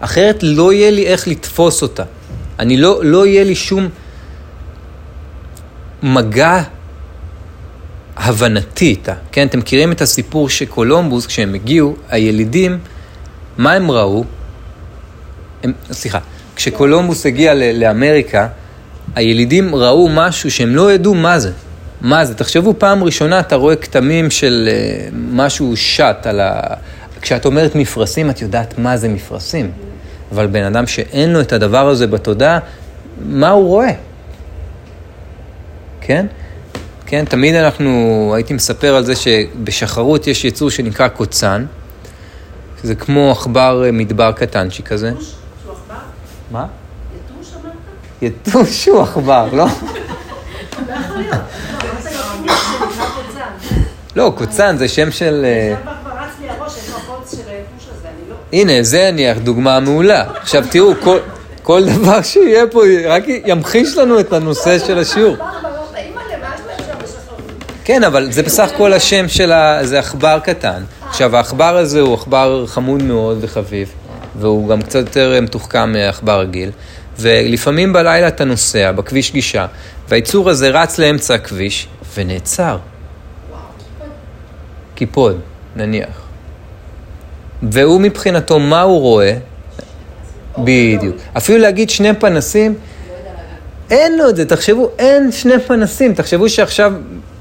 אחרת 0.00 0.38
לא 0.42 0.72
יהיה 0.72 0.90
לי 0.90 1.06
איך 1.06 1.28
לתפוס 1.28 1.82
אותה. 1.82 2.04
אני 2.58 2.76
לא, 2.76 3.04
לא 3.04 3.26
יהיה 3.26 3.44
לי 3.44 3.54
שום 3.54 3.88
מגע 6.02 6.62
הבנתי 8.16 8.86
איתה. 8.86 9.14
כן, 9.32 9.46
אתם 9.46 9.58
מכירים 9.58 9.92
את 9.92 10.00
הסיפור 10.00 10.48
שקולומבוס, 10.48 11.26
כשהם 11.26 11.54
הגיעו, 11.54 11.96
הילידים, 12.08 12.78
מה 13.58 13.72
הם 13.72 13.90
ראו? 13.90 14.24
הם, 15.62 15.72
סליחה, 15.92 16.18
כשקולומבוס 16.56 17.26
הגיע 17.26 17.54
לאמריקה, 17.54 18.48
הילידים 19.14 19.74
ראו 19.74 20.08
משהו 20.08 20.50
שהם 20.50 20.76
לא 20.76 20.92
ידעו 20.92 21.14
מה 21.14 21.38
זה. 21.38 21.52
מה 22.00 22.24
זה? 22.24 22.34
תחשבו, 22.34 22.74
פעם 22.78 23.04
ראשונה 23.04 23.40
אתה 23.40 23.56
רואה 23.56 23.76
כתמים 23.76 24.30
של 24.30 24.68
uh, 24.68 25.14
משהו 25.14 25.76
שט 25.76 26.26
על 26.26 26.40
ה... 26.40 26.60
כשאת 27.20 27.44
אומרת 27.44 27.74
מפרשים, 27.74 28.30
את 28.30 28.42
יודעת 28.42 28.78
מה 28.78 28.96
זה 28.96 29.08
מפרשים. 29.08 29.70
אבל 30.32 30.46
בן 30.46 30.62
אדם 30.62 30.86
שאין 30.86 31.32
לו 31.32 31.40
את 31.40 31.52
הדבר 31.52 31.88
הזה 31.88 32.06
בתודעה, 32.06 32.58
מה 33.26 33.50
הוא 33.50 33.68
רואה? 33.68 33.92
כן? 36.00 36.26
כן, 37.06 37.24
תמיד 37.24 37.54
אנחנו, 37.54 38.32
הייתי 38.34 38.54
מספר 38.54 38.94
על 38.94 39.04
זה 39.04 39.16
שבשחרות 39.16 40.26
יש 40.26 40.44
יצור 40.44 40.70
שנקרא 40.70 41.08
קוצן, 41.08 41.66
שזה 42.82 42.94
כמו 42.94 43.30
עכבר 43.30 43.82
אה, 43.84 43.92
מדבר 43.92 44.32
קטנצ'י 44.32 44.82
כזה. 44.82 45.08
יתוש? 45.08 45.34
שהוא 45.62 45.72
עכבר? 45.72 45.94
מה? 46.50 46.66
יתוש 47.16 47.52
אמרת? 47.54 47.72
יתוש 48.22 48.88
הוא 48.88 49.02
עכבר, 49.02 49.48
לא? 49.52 49.66
לא 50.88 50.92
יכול 50.92 51.16
להיות. 51.16 51.34
לא, 51.34 51.90
אמרת 51.90 52.04
יתוש 52.44 52.62
שנקרא 52.64 53.06
קוצן. 53.06 53.78
לא, 54.16 54.32
קוצן 54.36 54.76
זה 54.76 54.88
שם 54.88 55.10
של... 55.10 55.44
אה, 55.44 55.74
עכשיו 55.78 55.94
כבר 56.02 56.12
רץ 56.12 56.30
לי 56.40 56.48
הראש, 56.48 56.76
איפה 56.76 56.96
הקוץ 56.96 57.30
של 57.30 57.36
היתוש 57.36 57.88
הזה, 57.98 58.08
אני 58.08 58.30
לא... 58.30 58.36
הנה, 58.52 58.82
זה 58.82 59.10
נניח 59.12 59.38
דוגמה 59.38 59.80
מעולה. 59.80 60.24
עכשיו 60.36 60.64
תראו, 60.70 60.92
כל, 61.02 61.18
כל 61.62 61.84
דבר 61.84 62.22
שיהיה 62.22 62.66
פה 62.66 62.82
רק 63.06 63.24
ימחיש 63.26 63.96
לנו 63.96 64.20
את 64.20 64.32
הנושא 64.32 64.78
של 64.78 64.98
השיעור. 64.98 65.36
כן, 67.84 68.04
אבל 68.04 68.32
זה 68.32 68.42
בסך 68.42 68.70
הכל 68.74 68.92
השם 68.92 69.28
של 69.28 69.52
ה... 69.52 69.78
זה 69.82 69.98
עכבר 69.98 70.38
קטן. 70.44 70.82
עכשיו, 71.08 71.36
העכבר 71.36 71.76
הזה 71.76 72.00
הוא 72.00 72.14
עכבר 72.14 72.66
חמוד 72.66 73.02
מאוד 73.02 73.38
וחביב, 73.40 73.88
והוא 74.40 74.68
גם 74.68 74.82
קצת 74.82 74.98
יותר 74.98 75.38
מתוחכם 75.42 75.92
מעכבר 75.92 76.40
רגיל. 76.40 76.70
ולפעמים 77.18 77.92
בלילה 77.92 78.28
אתה 78.28 78.44
נוסע 78.44 78.92
בכביש 78.92 79.32
גישה, 79.32 79.66
והיצור 80.08 80.50
הזה 80.50 80.68
רץ 80.68 80.98
לאמצע 80.98 81.34
הכביש 81.34 81.88
ונעצר. 82.14 82.78
קיפוד, 84.94 85.40
נניח. 85.76 86.24
והוא 87.62 88.00
מבחינתו, 88.00 88.58
מה 88.58 88.82
הוא 88.82 89.00
רואה? 89.00 89.36
בדיוק. 90.58 91.16
אפילו 91.36 91.58
להגיד 91.58 91.90
שני 91.90 92.14
פנסים, 92.14 92.74
אין 93.90 94.18
לו 94.18 94.28
את 94.28 94.36
זה, 94.36 94.46
תחשבו, 94.46 94.90
אין 94.98 95.32
שני 95.32 95.60
פנסים, 95.66 96.14
תחשבו 96.14 96.48
שעכשיו 96.48 96.92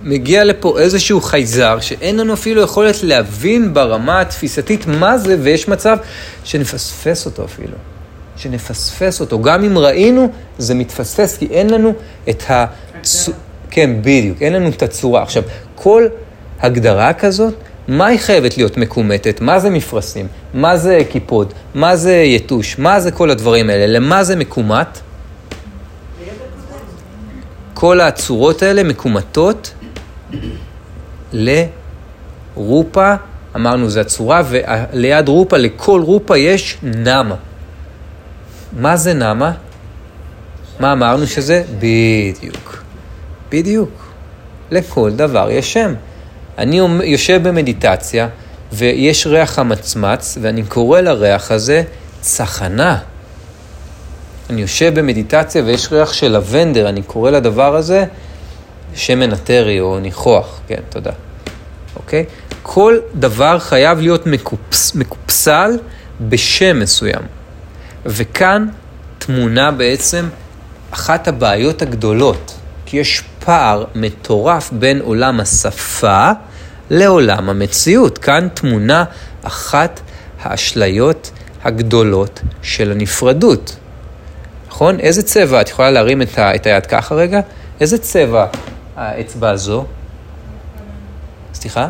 מגיע 0.03 0.43
לפה 0.43 0.79
איזשהו 0.79 1.21
חייזר, 1.21 1.79
שאין 1.79 2.17
לנו 2.17 2.33
אפילו 2.33 2.61
יכולת 2.61 3.03
להבין 3.03 3.73
ברמה 3.73 4.21
התפיסתית 4.21 4.87
מה 4.87 5.17
זה, 5.17 5.37
ויש 5.41 5.67
מצב 5.67 5.97
שנפספס 6.43 7.25
אותו 7.25 7.45
אפילו. 7.45 7.77
שנפספס 8.37 9.21
אותו. 9.21 9.41
גם 9.41 9.63
אם 9.63 9.77
ראינו, 9.77 10.29
זה 10.57 10.75
מתפספס, 10.75 11.37
כי 11.37 11.47
אין 11.51 11.69
לנו 11.69 11.93
את 12.29 12.43
ה... 12.51 12.65
כן, 13.69 13.89
בדיוק, 14.01 14.41
אין 14.41 14.53
לנו 14.53 14.69
את 14.69 14.83
הצורה. 14.83 15.23
עכשיו, 15.23 15.43
כל 15.75 16.07
הגדרה 16.59 17.13
כזאת, 17.13 17.53
מה 17.87 18.05
היא 18.05 18.19
חייבת 18.19 18.57
להיות 18.57 18.77
מקומטת? 18.77 19.41
מה 19.41 19.59
זה 19.59 19.69
מפרשים? 19.69 20.27
מה 20.53 20.77
זה 20.77 20.99
קיפוד? 21.09 21.53
מה 21.75 21.95
זה 21.95 22.13
יתוש? 22.13 22.79
מה 22.79 22.99
זה 22.99 23.11
כל 23.11 23.29
הדברים 23.29 23.69
האלה? 23.69 23.87
למה 23.87 24.23
זה 24.23 24.35
מקומט? 24.35 24.99
כל 27.73 28.01
הצורות 28.01 28.61
האלה 28.61 28.83
מקומטות 28.83 29.73
לרופה, 31.33 33.13
אמרנו 33.55 33.89
זה 33.89 34.01
הצורה, 34.01 34.41
וליד 34.49 35.27
רופה, 35.27 35.57
לכל 35.57 36.01
רופה 36.01 36.37
יש 36.37 36.77
נמה. 36.83 37.35
מה 38.79 38.97
זה 38.97 39.13
נמה? 39.13 39.51
מה 40.79 40.91
אמרנו 40.93 41.27
שזה? 41.27 41.63
בדיוק. 41.79 42.83
בדיוק. 43.51 44.13
לכל 44.71 45.11
דבר 45.11 45.47
יש 45.51 45.73
שם. 45.73 45.93
אני 46.57 46.77
יושב 47.03 47.47
במדיטציה, 47.47 48.27
ויש 48.71 49.27
ריח 49.27 49.59
המצמץ, 49.59 50.37
ואני 50.41 50.63
קורא 50.63 51.01
לריח 51.01 51.51
הזה 51.51 51.83
צחנה. 52.21 52.97
אני 54.49 54.61
יושב 54.61 54.99
במדיטציה 54.99 55.63
ויש 55.65 55.87
ריח 55.91 56.13
של 56.13 56.31
לבנדר, 56.31 56.89
אני 56.89 57.01
קורא 57.03 57.31
לדבר 57.31 57.75
הזה 57.75 58.05
שמן 58.95 59.33
הטרי 59.33 59.79
או 59.79 59.99
ניחוח, 59.99 60.59
כן, 60.67 60.79
תודה. 60.89 61.11
אוקיי? 61.95 62.25
כל 62.63 62.97
דבר 63.15 63.59
חייב 63.59 63.99
להיות 63.99 64.25
מקופס, 64.25 64.95
מקופסל 64.95 65.71
בשם 66.21 66.79
מסוים. 66.79 67.21
וכאן 68.05 68.67
תמונה 69.17 69.71
בעצם 69.71 70.29
אחת 70.91 71.27
הבעיות 71.27 71.81
הגדולות, 71.81 72.53
כי 72.85 72.97
יש 72.97 73.23
פער 73.45 73.83
מטורף 73.95 74.71
בין 74.71 75.01
עולם 75.01 75.39
השפה 75.39 76.31
לעולם 76.89 77.49
המציאות. 77.49 78.17
כאן 78.17 78.47
תמונה 78.53 79.03
אחת 79.43 79.99
האשליות 80.41 81.31
הגדולות 81.63 82.41
של 82.61 82.91
הנפרדות. 82.91 83.75
נכון? 84.67 84.99
איזה 84.99 85.23
צבע, 85.23 85.61
את 85.61 85.69
יכולה 85.69 85.91
להרים 85.91 86.21
את, 86.21 86.39
ה, 86.39 86.55
את 86.55 86.65
היד 86.65 86.85
ככה 86.85 87.15
רגע? 87.15 87.39
איזה 87.79 87.97
צבע 87.97 88.45
האצבע 88.95 89.49
הזו? 89.49 89.85
סליחה? 91.53 91.89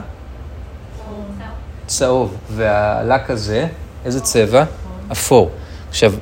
צהוב. 1.88 2.36
והלק 2.56 3.30
הזה, 3.30 3.68
איזה 4.06 4.22
צבע? 4.22 4.64
אפור. 5.12 5.52
עכשיו, 5.90 6.14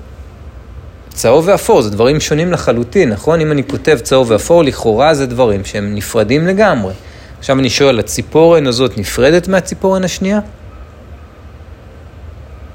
צהוב 1.13 1.47
ואפור 1.47 1.82
זה 1.82 1.89
דברים 1.89 2.19
שונים 2.19 2.52
לחלוטין, 2.52 3.10
נכון? 3.10 3.41
אם 3.41 3.52
אני 3.52 3.63
כותב 3.67 4.00
צהוב 4.04 4.32
ואפור, 4.32 4.63
לכאורה 4.63 5.13
זה 5.13 5.26
דברים 5.26 5.65
שהם 5.65 5.95
נפרדים 5.95 6.47
לגמרי. 6.47 6.93
עכשיו 7.39 7.60
אני 7.60 7.69
שואל, 7.69 8.00
הציפורן 8.00 8.67
הזאת 8.67 8.97
נפרדת 8.97 9.47
מהציפורן 9.47 10.04
השנייה? 10.04 10.39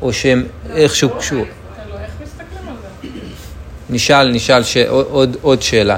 או 0.03 0.13
שהם 0.13 0.47
איכשהו 0.75 1.11
קשור? 1.11 1.45
תלוי 1.85 1.99
איך 2.03 2.11
מסתכלים 2.23 2.69
על 2.69 2.75
זה. 3.03 3.09
נשאל, 3.91 4.33
נשאל, 4.33 4.63
ש... 4.63 4.77
עוד, 4.77 5.37
עוד 5.43 5.63
שאלה. 5.63 5.97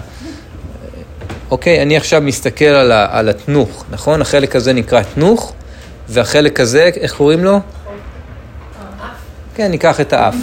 אוקיי, 1.50 1.82
אני 1.82 1.96
עכשיו 1.96 2.20
מסתכל 2.20 2.64
על, 2.64 2.92
ה... 2.92 3.06
על 3.10 3.28
התנוך, 3.28 3.84
נכון? 3.90 4.22
החלק 4.22 4.56
הזה 4.56 4.72
נקרא 4.72 5.02
תנוך, 5.14 5.52
והחלק 6.08 6.60
הזה, 6.60 6.90
איך 7.00 7.14
קוראים 7.14 7.44
לו? 7.44 7.60
כן, 9.54 9.70
ניקח 9.70 10.00
את 10.00 10.12
האף. 10.12 10.34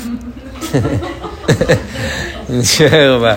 נשאר 2.49 3.19
בה. 3.21 3.36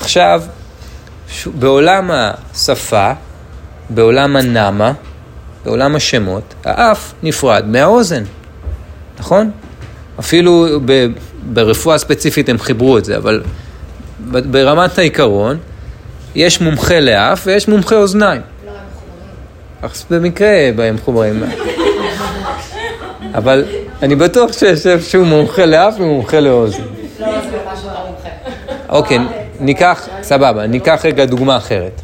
עכשיו, 0.00 0.42
בעולם 1.58 2.10
השפה, 2.12 3.12
בעולם 3.90 4.36
הנמה, 4.36 4.92
בעולם 5.64 5.96
השמות, 5.96 6.54
האף 6.64 7.12
נפרד 7.22 7.64
מהאוזן, 7.66 8.22
נכון? 9.18 9.50
אפילו 10.20 10.66
ב, 10.84 11.06
ברפואה 11.42 11.98
ספציפית 11.98 12.48
הם 12.48 12.58
חיברו 12.58 12.98
את 12.98 13.04
זה, 13.04 13.16
אבל 13.16 13.42
ברמת 14.20 14.98
העיקרון, 14.98 15.58
יש 16.34 16.60
מומחה 16.60 17.00
לאף 17.00 17.42
ויש 17.46 17.68
מומחה 17.68 17.96
אוזניים. 17.96 18.40
לא, 18.40 18.70
הם 18.70 18.76
מחוברים. 18.92 19.92
אז 19.92 20.04
במקרה 20.10 20.70
בהם 20.76 20.94
מחוברים. 20.94 21.42
אבל 23.34 23.64
אני 24.02 24.16
בטוח 24.16 24.52
שיש 24.52 24.86
איזשהו 24.86 25.24
מומחה 25.24 25.66
לאף 25.66 25.94
ומומחה 25.98 26.40
לאוזן. 26.40 26.82
לא. 27.20 27.26
אוקיי, 28.88 29.18
ניקח, 29.60 30.08
סבבה, 30.22 30.66
ניקח 30.66 31.00
רגע 31.04 31.24
דוגמה 31.24 31.56
אחרת. 31.56 32.00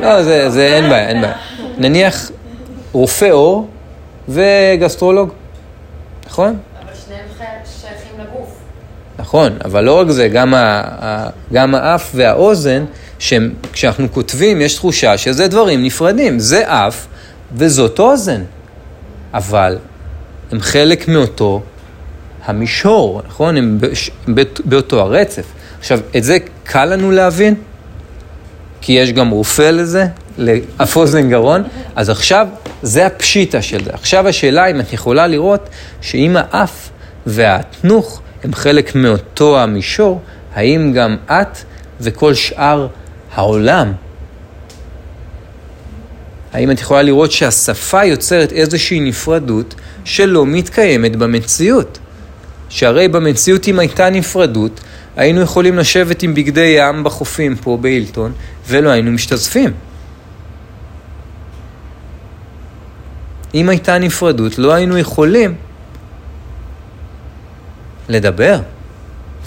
לא 0.00 0.22
זה, 0.22 0.50
זה 0.50 0.66
אין 0.66 0.88
בעיה, 0.90 1.08
אין 1.08 1.20
בעיה. 1.20 1.34
נניח 1.78 2.30
רופא 2.92 3.28
עור 3.30 3.68
וגסטרולוג, 4.28 5.30
נכון? 6.26 6.56
אבל 6.84 6.92
שניהם 7.06 7.24
ח- 7.38 7.42
שייכים 7.80 8.12
לגוף. 8.20 8.48
נכון, 9.18 9.52
אבל 9.64 9.84
לא 9.84 10.00
רק 10.00 10.10
זה, 10.10 10.28
גם, 10.28 10.54
ה, 10.54 10.82
ה, 11.00 11.28
גם 11.52 11.74
האף 11.74 12.10
והאוזן, 12.14 12.84
שהם, 13.18 13.52
כשאנחנו 13.72 14.12
כותבים, 14.12 14.60
יש 14.60 14.74
תחושה 14.74 15.18
שזה 15.18 15.48
דברים 15.48 15.82
נפרדים. 15.84 16.38
זה 16.38 16.62
אף 16.66 17.06
וזאת 17.54 17.98
אוזן. 17.98 18.42
אבל 19.34 19.78
הם 20.52 20.60
חלק 20.60 21.08
מאותו 21.08 21.62
המישור, 22.44 23.22
נכון? 23.28 23.56
הם 23.56 23.78
באותו 24.64 25.00
הרצף. 25.00 25.44
עכשיו, 25.78 26.00
את 26.16 26.24
זה 26.24 26.38
קל 26.64 26.84
לנו 26.84 27.10
להבין, 27.10 27.54
כי 28.80 28.92
יש 28.92 29.12
גם 29.12 29.30
רופא 29.30 29.62
לזה, 29.70 30.06
לאף 30.38 30.96
אוזן 30.96 31.30
גרון, 31.30 31.62
אז 31.96 32.10
עכשיו 32.10 32.48
זה 32.82 33.06
הפשיטה 33.06 33.62
של 33.62 33.84
זה. 33.84 33.90
עכשיו 33.92 34.28
השאלה 34.28 34.66
אם 34.66 34.80
את 34.80 34.92
יכולה 34.92 35.26
לראות 35.26 35.68
שאם 36.00 36.36
האף 36.38 36.90
והתנוך 37.26 38.20
הם 38.44 38.54
חלק 38.54 38.94
מאותו 38.94 39.60
המישור, 39.60 40.20
האם 40.54 40.92
גם 40.92 41.16
את 41.26 41.58
וכל 42.00 42.34
שאר 42.34 42.86
העולם, 43.34 43.92
האם 46.52 46.70
את 46.70 46.80
יכולה 46.80 47.02
לראות 47.02 47.32
שהשפה 47.32 48.04
יוצרת 48.04 48.52
איזושהי 48.52 49.00
נפרדות 49.00 49.74
שלא 50.04 50.46
מתקיימת 50.46 51.16
במציאות? 51.16 51.98
שהרי 52.68 53.08
במציאות 53.08 53.68
אם 53.68 53.78
הייתה 53.78 54.10
נפרדות, 54.10 54.80
היינו 55.16 55.40
יכולים 55.40 55.78
לשבת 55.78 56.22
עם 56.22 56.34
בגדי 56.34 56.74
ים 56.78 57.04
בחופים 57.04 57.56
פה 57.56 57.78
בהילטון, 57.80 58.32
ולא 58.68 58.90
היינו 58.90 59.10
משתזפים. 59.10 59.72
אם 63.54 63.68
הייתה 63.68 63.98
נפרדות, 63.98 64.58
לא 64.58 64.72
היינו 64.72 64.98
יכולים 64.98 65.54
לדבר 68.08 68.60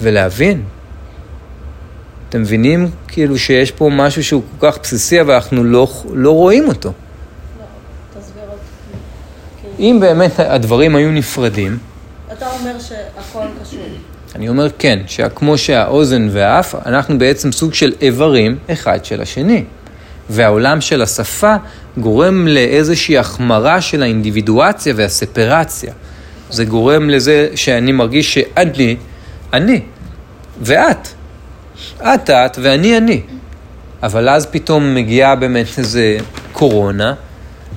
ולהבין. 0.00 0.62
אתם 2.34 2.42
מבינים 2.42 2.90
כאילו 3.08 3.38
שיש 3.38 3.70
פה 3.70 3.90
משהו 3.92 4.24
שהוא 4.24 4.42
כל 4.58 4.70
כך 4.70 4.78
בסיסי, 4.82 5.20
אבל 5.20 5.34
אנחנו 5.34 5.64
לא, 5.64 5.88
לא 6.12 6.30
רואים 6.30 6.68
אותו. 6.68 6.92
אם 9.78 9.98
באמת 10.00 10.40
הדברים 10.40 10.96
היו 10.96 11.10
נפרדים, 11.10 11.78
אתה 12.32 12.46
אומר 12.50 12.78
שהכל 12.78 13.46
קשור. 13.62 13.80
אני 14.34 14.48
אומר 14.48 14.68
כן, 14.78 14.98
שכמו 15.06 15.58
שהאוזן 15.58 16.28
והאף, 16.32 16.74
אנחנו 16.86 17.18
בעצם 17.18 17.52
סוג 17.52 17.74
של 17.74 17.92
איברים 18.00 18.58
אחד 18.70 19.04
של 19.04 19.22
השני. 19.22 19.64
והעולם 20.30 20.80
של 20.80 21.02
השפה 21.02 21.54
גורם 21.98 22.48
לאיזושהי 22.48 23.18
החמרה 23.18 23.80
של 23.80 24.02
האינדיבידואציה 24.02 24.94
והספרציה. 24.96 25.92
זה 26.50 26.64
גורם 26.64 27.10
לזה 27.10 27.48
שאני 27.54 27.92
מרגיש 27.92 28.34
שאני, 28.34 28.96
אני, 29.52 29.80
ואת. 30.60 31.13
את 32.00 32.30
את 32.30 32.58
ואני 32.62 32.96
אני. 32.96 33.22
אבל 34.02 34.28
אז 34.28 34.46
פתאום 34.46 34.94
מגיעה 34.94 35.36
באמת 35.36 35.78
איזה 35.78 36.18
קורונה, 36.52 37.14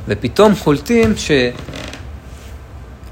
ופתאום 0.07 0.55
קולטים 0.55 1.13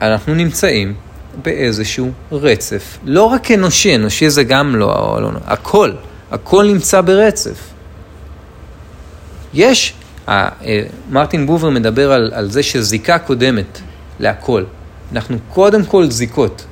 שאנחנו 0.01 0.35
נמצאים 0.35 0.93
באיזשהו 1.41 2.11
רצף. 2.31 2.97
לא 3.03 3.23
רק 3.23 3.51
אנושי, 3.51 3.95
אנושי 3.95 4.29
זה 4.29 4.43
גם 4.43 4.75
לא, 4.75 5.17
לא, 5.21 5.33
לא 5.33 5.39
הכל, 5.45 5.91
הכל 6.31 6.65
נמצא 6.65 7.01
ברצף. 7.01 7.59
יש, 9.53 9.93
אה, 10.29 10.49
מרטין 11.09 11.45
בובר 11.45 11.69
מדבר 11.69 12.11
על, 12.11 12.31
על 12.33 12.51
זה 12.51 12.63
שזיקה 12.63 13.19
קודמת 13.19 13.81
להכל. 14.19 14.63
אנחנו 15.11 15.37
קודם 15.49 15.85
כל 15.85 16.11
זיקות, 16.11 16.65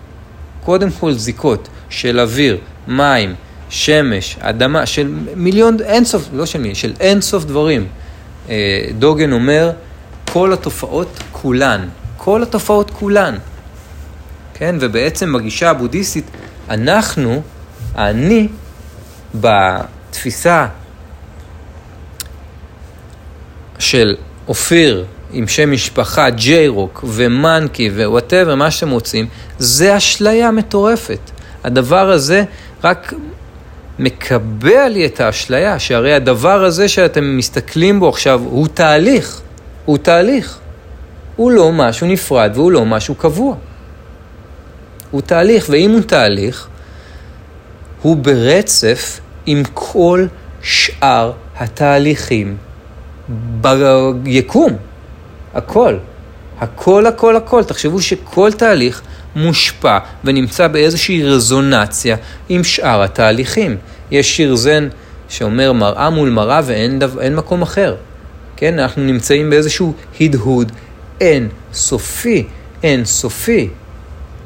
קודם 0.66 0.92
כל 0.92 1.14
זיקות 1.14 1.68
של 1.90 2.20
אוויר, 2.20 2.58
מים, 2.88 3.36
שמש, 3.74 4.38
אדמה, 4.40 4.86
של 4.86 5.16
מיליון, 5.36 5.78
אינסוף, 5.86 6.30
לא 6.34 6.46
של 6.46 6.60
מי, 6.60 6.76
של 6.76 6.94
אינסוף 7.00 7.46
דברים. 7.46 7.88
אה, 8.50 8.86
דוגן 8.98 9.32
אומר, 9.32 9.72
כל 10.32 10.54
התופעות 10.54 11.20
כולן, 11.32 11.88
כל 12.18 12.44
התופעות 12.44 12.90
כולן. 12.92 13.38
כן? 14.54 14.76
ובעצם 14.80 15.34
בגישה 15.34 15.70
הבודהיסטית, 15.70 16.26
אנחנו, 16.70 17.42
האני, 17.96 18.48
בתפיסה 19.36 20.68
של 23.80 24.16
אופיר 24.48 25.06
עם 25.32 25.48
שם 25.48 25.72
משפחה, 25.72 26.30
ג'יי-רוק 26.30 27.04
ו 27.08 27.19
Monkey 27.19 27.89
ו 27.89 27.96
whatever, 27.96 28.56
מה 28.56 28.72
שאתם 28.72 28.92
רוצים, 28.92 29.28
זה 29.60 29.98
אשליה 29.98 30.52
מטורפת. 30.52 31.20
הדבר 31.64 32.10
הזה 32.10 32.44
רק 32.84 33.14
מקבע 34.00 34.90
לי 34.90 35.06
את 35.06 35.20
האשליה, 35.20 35.80
שהרי 35.80 36.14
הדבר 36.14 36.64
הזה 36.64 36.88
שאתם 36.88 37.38
מסתכלים 37.38 38.00
בו 38.00 38.10
עכשיו 38.10 38.42
הוא 38.46 38.68
תהליך, 38.74 39.42
הוא 39.86 39.98
תהליך. 39.98 40.60
הוא 41.36 41.52
לא 41.52 41.72
משהו 41.72 42.08
נפרד 42.08 42.52
והוא 42.56 42.72
לא 42.72 42.86
משהו 42.86 43.16
קבוע. 43.16 43.56
הוא 45.12 45.22
תהליך, 45.22 45.66
ואם 45.70 45.92
הוא 45.92 46.02
תהליך, 46.02 46.68
הוא 48.02 48.16
ברצף 48.16 49.20
עם 49.46 49.64
כל 49.74 50.26
שאר 50.62 51.32
התהליכים 51.58 52.58
ביקום. 54.24 54.76
הכל. 55.54 55.98
הכל, 56.60 57.06
הכל, 57.06 57.36
הכל. 57.36 57.64
תחשבו 57.64 58.02
שכל 58.02 58.52
תהליך 58.52 59.02
מושפע 59.36 59.98
ונמצא 60.24 60.67
באיזושהי 60.67 61.24
רזונציה 61.24 62.15
עם 62.50 62.63
שאר 62.63 63.04
התהליכים. 63.04 63.78
יש 64.12 64.36
שיר 64.38 64.56
זן 64.56 64.88
שאומר 65.30 65.74
מראה 65.74 66.10
מול 66.10 66.30
מראה 66.30 66.62
ואין 66.65 67.00
דו, 67.00 67.08
מקום 67.32 67.62
אחר. 67.62 67.96
כן, 68.56 68.80
אנחנו 68.80 69.04
נמצאים 69.04 69.50
באיזשהו 69.50 69.93
הדהוד 70.22 70.72
אין 71.22 71.48
סופי, 71.74 72.43
אין 72.84 73.06
סופי. 73.06 73.69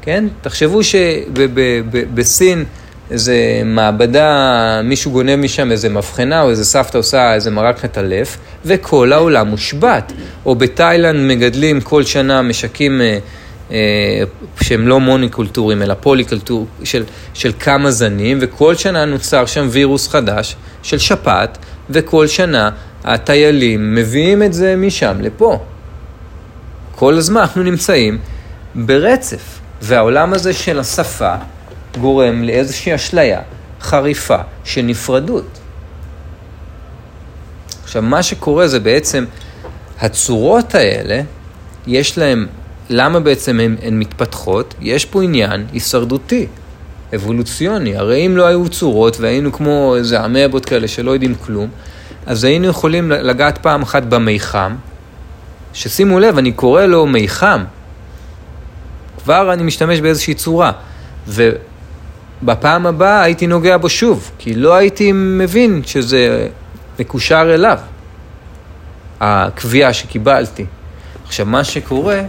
כן? 0.02 0.24
תחשבו 0.42 0.80
שבסין 0.84 2.64
איזה 3.10 3.62
מעבדה, 3.64 4.80
מישהו 4.84 5.10
גונב 5.10 5.36
משם 5.36 5.72
איזה 5.72 5.88
מבחנה 5.88 6.42
או 6.42 6.50
איזה 6.50 6.64
סבתא 6.64 6.98
עושה 6.98 7.34
איזה 7.34 7.50
מרק 7.50 7.84
עטלף 7.84 8.36
וכל 8.64 9.12
העולם 9.12 9.48
מושבת. 9.48 10.12
או 10.46 10.54
בתאילנד 10.54 11.20
מגדלים 11.20 11.80
כל 11.80 12.04
שנה 12.04 12.42
משקים 12.42 13.00
אה, 13.00 13.18
שהם 14.60 14.88
לא 14.88 15.00
מוניקולטורים 15.00 15.82
אלא 15.82 15.94
פוליקולטור 16.00 16.66
של, 16.84 17.04
של 17.34 17.52
כמה 17.60 17.90
זנים 17.90 18.38
וכל 18.40 18.74
שנה 18.74 19.04
נוצר 19.04 19.46
שם 19.46 19.66
וירוס 19.70 20.08
חדש 20.08 20.56
של 20.82 20.98
שפעת 20.98 21.58
וכל 21.90 22.26
שנה 22.26 22.70
הטיילים 23.04 23.94
מביאים 23.94 24.42
את 24.42 24.52
זה 24.52 24.76
משם 24.76 25.16
לפה. 25.20 25.64
כל 26.94 27.14
הזמן 27.14 27.40
אנחנו 27.40 27.62
נמצאים 27.62 28.18
ברצף. 28.74 29.58
והעולם 29.82 30.32
הזה 30.32 30.52
של 30.52 30.78
השפה 30.78 31.34
גורם 32.00 32.42
לאיזושהי 32.42 32.94
אשליה 32.94 33.40
חריפה 33.80 34.38
של 34.64 34.82
נפרדות. 34.82 35.58
עכשיו, 37.84 38.02
מה 38.02 38.22
שקורה 38.22 38.68
זה 38.68 38.80
בעצם, 38.80 39.24
הצורות 40.00 40.74
האלה, 40.74 41.20
יש 41.86 42.18
להן, 42.18 42.46
למה 42.90 43.20
בעצם 43.20 43.60
הן, 43.60 43.76
הן 43.82 43.98
מתפתחות? 43.98 44.74
יש 44.80 45.04
פה 45.04 45.22
עניין 45.22 45.66
הישרדותי, 45.72 46.46
אבולוציוני. 47.14 47.96
הרי 47.96 48.26
אם 48.26 48.36
לא 48.36 48.46
היו 48.46 48.68
צורות 48.68 49.20
והיינו 49.20 49.52
כמו 49.52 49.94
איזה 49.96 50.24
אמבות 50.24 50.64
כאלה 50.64 50.88
שלא 50.88 51.10
יודעים 51.10 51.34
כלום, 51.34 51.68
אז 52.26 52.44
היינו 52.44 52.66
יכולים 52.66 53.10
לגעת 53.10 53.58
פעם 53.58 53.82
אחת 53.82 54.02
במיחם, 54.02 54.76
ששימו 55.72 56.20
לב, 56.20 56.38
אני 56.38 56.52
קורא 56.52 56.86
לו 56.86 57.06
מיחם, 57.06 57.64
כבר 59.24 59.52
אני 59.52 59.62
משתמש 59.62 60.00
באיזושהי 60.00 60.34
צורה. 60.34 60.72
ובפעם 61.28 62.86
הבאה 62.86 63.22
הייתי 63.22 63.46
נוגע 63.46 63.76
בו 63.76 63.88
שוב, 63.88 64.30
כי 64.38 64.54
לא 64.54 64.74
הייתי 64.74 65.12
מבין 65.12 65.82
שזה 65.86 66.48
מקושר 66.98 67.50
אליו. 67.54 67.78
הקביעה 69.20 69.92
שקיבלתי. 69.92 70.66
עכשיו, 71.26 71.46
מה 71.46 71.64
שקורה 71.64 72.22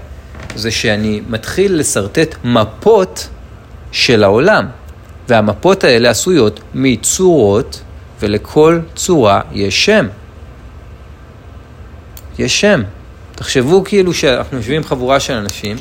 זה 0.56 0.72
שאני 0.72 1.22
מתחיל 1.30 1.80
לשרטט 1.80 2.36
מפות 2.44 3.30
של 3.92 4.24
העולם, 4.24 4.66
והמפות 5.30 5.84
האלה 5.84 6.10
עשויות 6.10 6.60
מצורות, 6.74 7.82
ולכל 8.20 8.80
צורה 8.96 9.42
יש 9.52 9.86
שם. 9.86 10.08
יש 12.40 12.62
שם. 12.62 12.84
תחשבו 13.36 13.84
כאילו 13.84 14.14
שאנחנו 14.14 14.58
יושבים 14.58 14.84
חבורה 14.84 15.20
של 15.20 15.34
אנשים, 15.34 15.78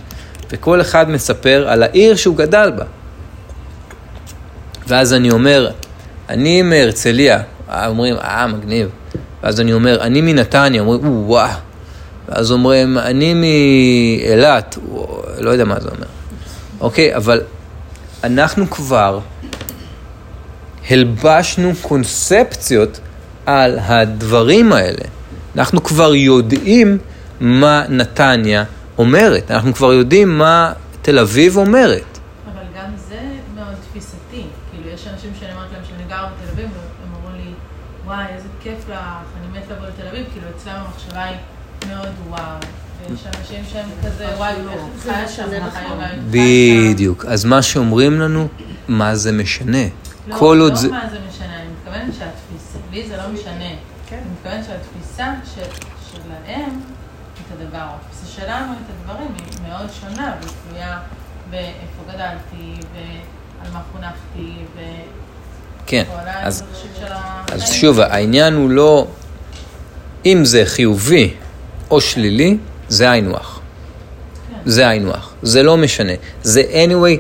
וכל 0.51 0.81
אחד 0.81 1.11
מספר 1.11 1.69
על 1.69 1.83
העיר 1.83 2.17
שהוא 2.17 2.37
גדל 2.37 2.73
בה. 2.77 2.85
ואז 4.89 5.13
אני 5.13 5.31
אומר, 5.31 5.71
אני 6.29 6.63
מהרצליה, 6.63 7.43
אומרים, 7.87 8.17
אה, 8.17 8.47
מגניב. 8.47 8.89
ואז 9.43 9.61
אני 9.61 9.73
אומר, 9.73 10.01
אני 10.01 10.21
מנתניה, 10.21 10.81
אומרים, 10.81 11.01
וואו. 11.05 11.68
ואז 12.29 12.53
אומרים, 12.53 12.99
אני 12.99 13.35
מאילת, 13.35 14.79
לא 15.39 15.51
יודע 15.51 15.65
מה 15.65 15.81
זה 15.81 15.89
אומר. 15.89 16.07
אוקיי, 16.81 17.17
אבל 17.17 17.41
אנחנו 18.25 18.71
כבר 18.71 19.21
הלבשנו 20.91 21.73
קונספציות 21.83 23.01
על 23.47 23.79
הדברים 23.79 24.73
האלה. 24.73 25.05
אנחנו 25.57 25.83
כבר 25.83 26.15
יודעים 26.15 26.99
מה 27.41 27.85
נתניה 27.89 28.65
אומרת, 28.99 29.51
אנחנו 29.51 29.75
כבר 29.75 29.93
יודעים 29.93 30.39
מה 30.39 30.73
תל 31.03 31.19
אביב 31.19 31.57
אומרת. 31.57 32.19
כאילו, 35.87 36.07
וואי, 38.05 38.27
איזה 38.35 38.49
כיף 38.61 38.89
לך, 38.89 38.99
אני 39.41 39.59
מת 39.59 39.65
לבוא 39.71 39.87
לתל 39.87 40.09
אביב, 40.09 40.27
כאילו, 40.33 40.47
אצלם 40.57 40.73
המחשבה 40.73 41.25
היא 41.25 41.37
מאוד 41.87 42.09
וואו. 42.29 42.59
ויש 43.11 43.21
אנשים 43.27 43.65
שהם 43.73 43.89
כזה, 44.07 44.27
וואי, 44.37 44.53
איך 44.53 44.81
זה 44.97 45.13
חיה 45.13 45.29
שם. 45.29 45.49
חיה 45.71 45.95
בבית 45.95 46.91
בדיוק. 46.91 47.25
אז 47.25 47.45
מה 47.45 47.63
שאומרים 47.63 48.21
לנו, 48.21 48.49
מה 48.89 49.17
זה 49.17 49.33
משנה? 49.33 49.83
לא, 50.27 50.37
כל 50.39 50.59
עוד 50.61 50.73
לא 50.73 50.79
זה... 50.79 50.89
מה 50.89 51.05
זה 51.11 51.19
משנה, 51.29 51.57
אני 51.57 51.69
מתכוונת 51.69 52.15
שהתפיסה, 52.15 52.79
לי 52.93 53.09
זה 53.09 53.17
לא 53.17 53.29
משנה. 53.29 53.75
כן. 54.09 54.17
אני 54.17 54.31
מתכוונת 54.33 54.65
שהתפיסה 54.65 55.33
שלהם 56.15 56.81
את 57.35 57.61
הדבר, 57.61 57.87
התפיסה 57.95 58.27
שלנו 58.27 58.73
את 58.73 58.91
הדברים 58.91 59.29
היא 59.39 59.69
מאוד 59.69 59.87
שונה 60.01 60.35
ותלויה 60.41 60.99
באיפה 61.51 62.03
גדלתי 62.13 62.81
ועל 62.95 63.73
מה 63.73 63.81
חונכתי 63.93 64.53
וכל 64.75 64.83
כן, 65.87 66.05
אז. 66.27 66.65
אז 67.53 67.73
שוב, 67.73 68.01
העניין 68.01 68.55
הוא 68.55 68.71
לא... 68.71 69.07
אם 70.27 70.45
זה 70.45 70.63
חיובי 70.67 71.35
או 71.91 72.01
שלילי, 72.01 72.57
זה 72.89 73.11
היינו 73.11 73.37
הך. 73.37 73.59
זה 74.67 74.89
היינו 74.89 75.11
הך. 75.11 75.31
זה 75.43 75.63
לא 75.63 75.77
משנה. 75.77 76.13
זה 76.43 76.63
anyway 76.73 77.19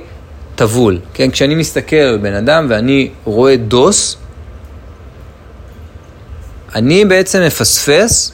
טבול. 0.55 0.99
כן? 1.15 1.31
כשאני 1.31 1.55
מסתכל 1.55 1.97
על 1.97 2.19
בן 2.19 2.35
אדם 2.35 2.67
ואני 2.69 3.11
רואה 3.25 3.57
דוס, 3.57 4.17
אני 6.75 7.05
בעצם 7.05 7.43
מפספס. 7.47 8.33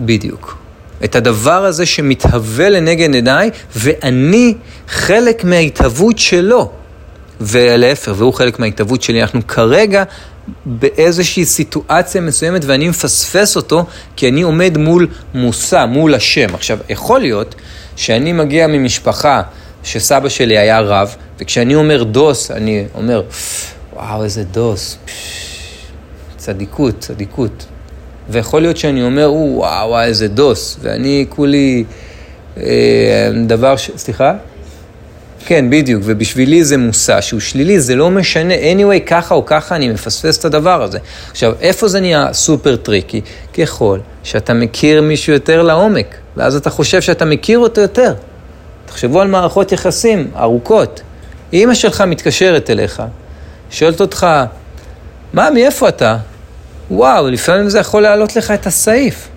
בדיוק. 0.00 0.56
את 1.04 1.16
הדבר 1.16 1.64
הזה 1.64 1.86
שמתהווה 1.86 2.68
לנגד 2.68 3.14
עיניי, 3.14 3.50
ואני 3.76 4.54
חלק 4.88 5.44
מההתהוות 5.44 6.18
שלו. 6.18 6.72
ולהפך, 7.40 8.12
והוא 8.16 8.34
חלק 8.34 8.58
מההתהוות 8.58 9.02
שלי. 9.02 9.22
אנחנו 9.22 9.46
כרגע 9.46 10.04
באיזושהי 10.66 11.44
סיטואציה 11.44 12.20
מסוימת 12.20 12.64
ואני 12.64 12.88
מפספס 12.88 13.56
אותו 13.56 13.84
כי 14.16 14.28
אני 14.28 14.42
עומד 14.42 14.78
מול 14.78 15.08
מושא, 15.34 15.84
מול 15.88 16.14
השם. 16.14 16.54
עכשיו, 16.54 16.78
יכול 16.88 17.20
להיות 17.20 17.54
שאני 17.96 18.32
מגיע 18.32 18.66
ממשפחה 18.66 19.42
שסבא 19.84 20.28
שלי 20.28 20.58
היה 20.58 20.80
רב, 20.80 21.16
וכשאני 21.38 21.74
אומר 21.74 22.02
דוס, 22.02 22.50
אני 22.50 22.84
אומר, 22.94 23.22
וואו, 23.92 24.24
איזה 24.24 24.44
דוס, 24.44 24.98
צדיקות, 26.36 26.94
צדיקות. 26.98 27.66
ויכול 28.28 28.62
להיות 28.62 28.76
שאני 28.76 29.02
אומר, 29.02 29.32
וואו, 29.32 30.00
איזה 30.00 30.28
דוס, 30.28 30.76
ואני 30.80 31.26
כולי 31.28 31.84
אה, 32.56 33.30
דבר 33.46 33.76
ש... 33.76 33.90
סליחה? 33.96 34.32
כן, 35.46 35.70
בדיוק, 35.70 36.02
ובשבילי 36.04 36.64
זה 36.64 36.76
מושא 36.76 37.20
שהוא 37.20 37.40
שלילי, 37.40 37.80
זה 37.80 37.96
לא 37.96 38.10
משנה, 38.10 38.54
anyway, 38.54 39.00
ככה 39.06 39.34
או 39.34 39.46
ככה 39.46 39.76
אני 39.76 39.88
מפספס 39.88 40.38
את 40.38 40.44
הדבר 40.44 40.82
הזה. 40.82 40.98
עכשיו, 41.30 41.52
איפה 41.60 41.88
זה 41.88 42.00
נהיה 42.00 42.32
סופר 42.32 42.76
טריקי? 42.76 43.20
ככל 43.58 43.98
שאתה 44.22 44.54
מכיר 44.54 45.02
מישהו 45.02 45.32
יותר 45.32 45.62
לעומק, 45.62 46.16
ואז 46.36 46.56
אתה 46.56 46.70
חושב 46.70 47.00
שאתה 47.00 47.24
מכיר 47.24 47.58
אותו 47.58 47.80
יותר. 47.80 48.14
תחשבו 48.86 49.20
על 49.20 49.28
מערכות 49.28 49.72
יחסים 49.72 50.30
ארוכות. 50.36 51.00
אימא 51.52 51.74
שלך 51.74 52.00
מתקשרת 52.00 52.70
אליך, 52.70 53.02
שואלת 53.70 54.00
אותך, 54.00 54.26
מה, 55.32 55.50
מאיפה 55.50 55.88
אתה? 55.88 56.16
וואו, 56.90 57.30
לפעמים 57.30 57.68
זה 57.68 57.78
יכול 57.78 58.02
להעלות 58.02 58.36
לך 58.36 58.50
את 58.50 58.66
הסעיף. 58.66 59.28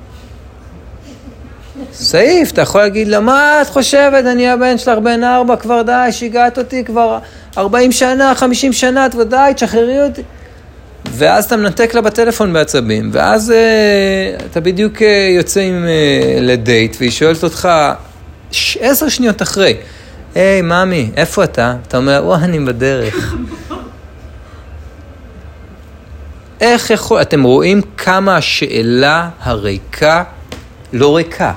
סעיף, 1.93 2.51
אתה 2.51 2.61
יכול 2.61 2.81
להגיד 2.81 3.07
לה, 3.07 3.19
מה 3.19 3.61
את 3.61 3.69
חושבת, 3.69 4.25
אני 4.25 4.49
הבן 4.49 4.77
שלך 4.77 4.97
בן 4.97 5.23
ארבע, 5.23 5.55
כבר 5.55 5.81
די, 5.81 6.11
שיגעת 6.11 6.57
אותי 6.57 6.83
כבר 6.83 7.19
40 7.57 7.91
שנה, 7.91 8.35
50 8.35 8.73
שנה, 8.73 9.05
את 9.05 9.15
ודאי, 9.15 9.53
תשחררי 9.53 10.03
אותי. 10.03 10.21
ואז 11.11 11.45
אתה 11.45 11.57
מנתק 11.57 11.93
לה 11.93 12.01
בטלפון 12.01 12.53
בעצבים, 12.53 13.09
ואז 13.13 13.51
אה, 13.51 14.35
אתה 14.51 14.59
בדיוק 14.59 15.01
אה, 15.01 15.27
יוצא 15.37 15.59
עם, 15.59 15.85
אה, 15.87 16.39
לדייט, 16.41 16.95
והיא 16.99 17.11
שואלת 17.11 17.43
אותך 17.43 17.69
עשר 18.79 19.09
שניות 19.09 19.41
אחרי, 19.41 19.77
היי, 20.35 20.61
ממי, 20.61 21.11
איפה 21.15 21.43
אתה? 21.43 21.75
אתה 21.87 21.97
אומר, 21.97 22.21
וואי, 22.25 22.43
אני 22.43 22.59
בדרך. 22.59 23.35
איך 26.61 26.89
יכול, 26.89 27.21
אתם 27.21 27.43
רואים 27.43 27.81
כמה 27.97 28.37
השאלה 28.37 29.29
הריקה 29.41 30.23
לא 30.93 31.15
ריקה, 31.15 31.53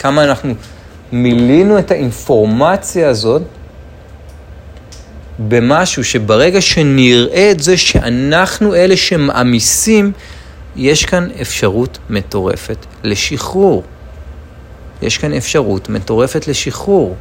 כמה 0.00 0.24
אנחנו 0.24 0.54
מילינו 1.12 1.78
את 1.78 1.90
האינפורמציה 1.90 3.08
הזאת 3.08 3.42
במשהו 5.38 6.04
שברגע 6.04 6.60
שנראה 6.60 7.50
את 7.50 7.60
זה 7.60 7.76
שאנחנו 7.76 8.74
אלה 8.74 8.96
שמעמיסים, 8.96 10.12
יש 10.76 11.04
כאן 11.04 11.28
אפשרות 11.40 11.98
מטורפת 12.10 12.86
לשחרור. 13.04 13.82
יש 15.02 15.18
כאן 15.18 15.32
אפשרות 15.32 15.88
מטורפת 15.88 16.48
לשחרור. 16.48 17.16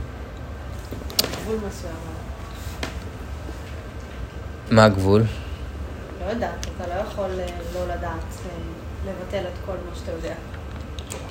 מה 4.71 4.85
הגבול? 4.85 5.23
לא 6.25 6.31
יודעת, 6.31 6.67
אתה 6.77 6.87
לא 6.87 7.01
יכול 7.01 7.39
אה, 7.39 7.45
לא 7.73 7.83
לדעת, 7.85 8.29
אה, 8.45 8.51
לבטל 9.05 9.47
את 9.47 9.57
כל 9.65 9.71
מה 9.89 9.95
שאתה 9.95 10.11
יודע. 10.11 10.35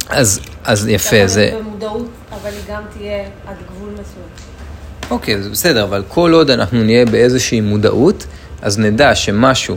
אז, 0.08 0.40
אז 0.64 0.88
יפה, 0.88 1.26
זה... 1.26 1.50
במודעות, 1.58 2.08
אבל 2.30 2.50
היא 2.50 2.74
גם 2.74 2.82
תהיה 2.98 3.24
עד 3.46 3.56
גבול 3.70 3.90
מסוים. 3.92 4.48
אוקיי, 5.10 5.42
זה 5.42 5.50
בסדר, 5.50 5.84
אבל 5.84 6.02
כל 6.08 6.32
עוד 6.32 6.50
אנחנו 6.50 6.82
נהיה 6.82 7.06
באיזושהי 7.06 7.60
מודעות, 7.60 8.26
אז 8.62 8.78
נדע 8.78 9.14
שמשהו... 9.14 9.76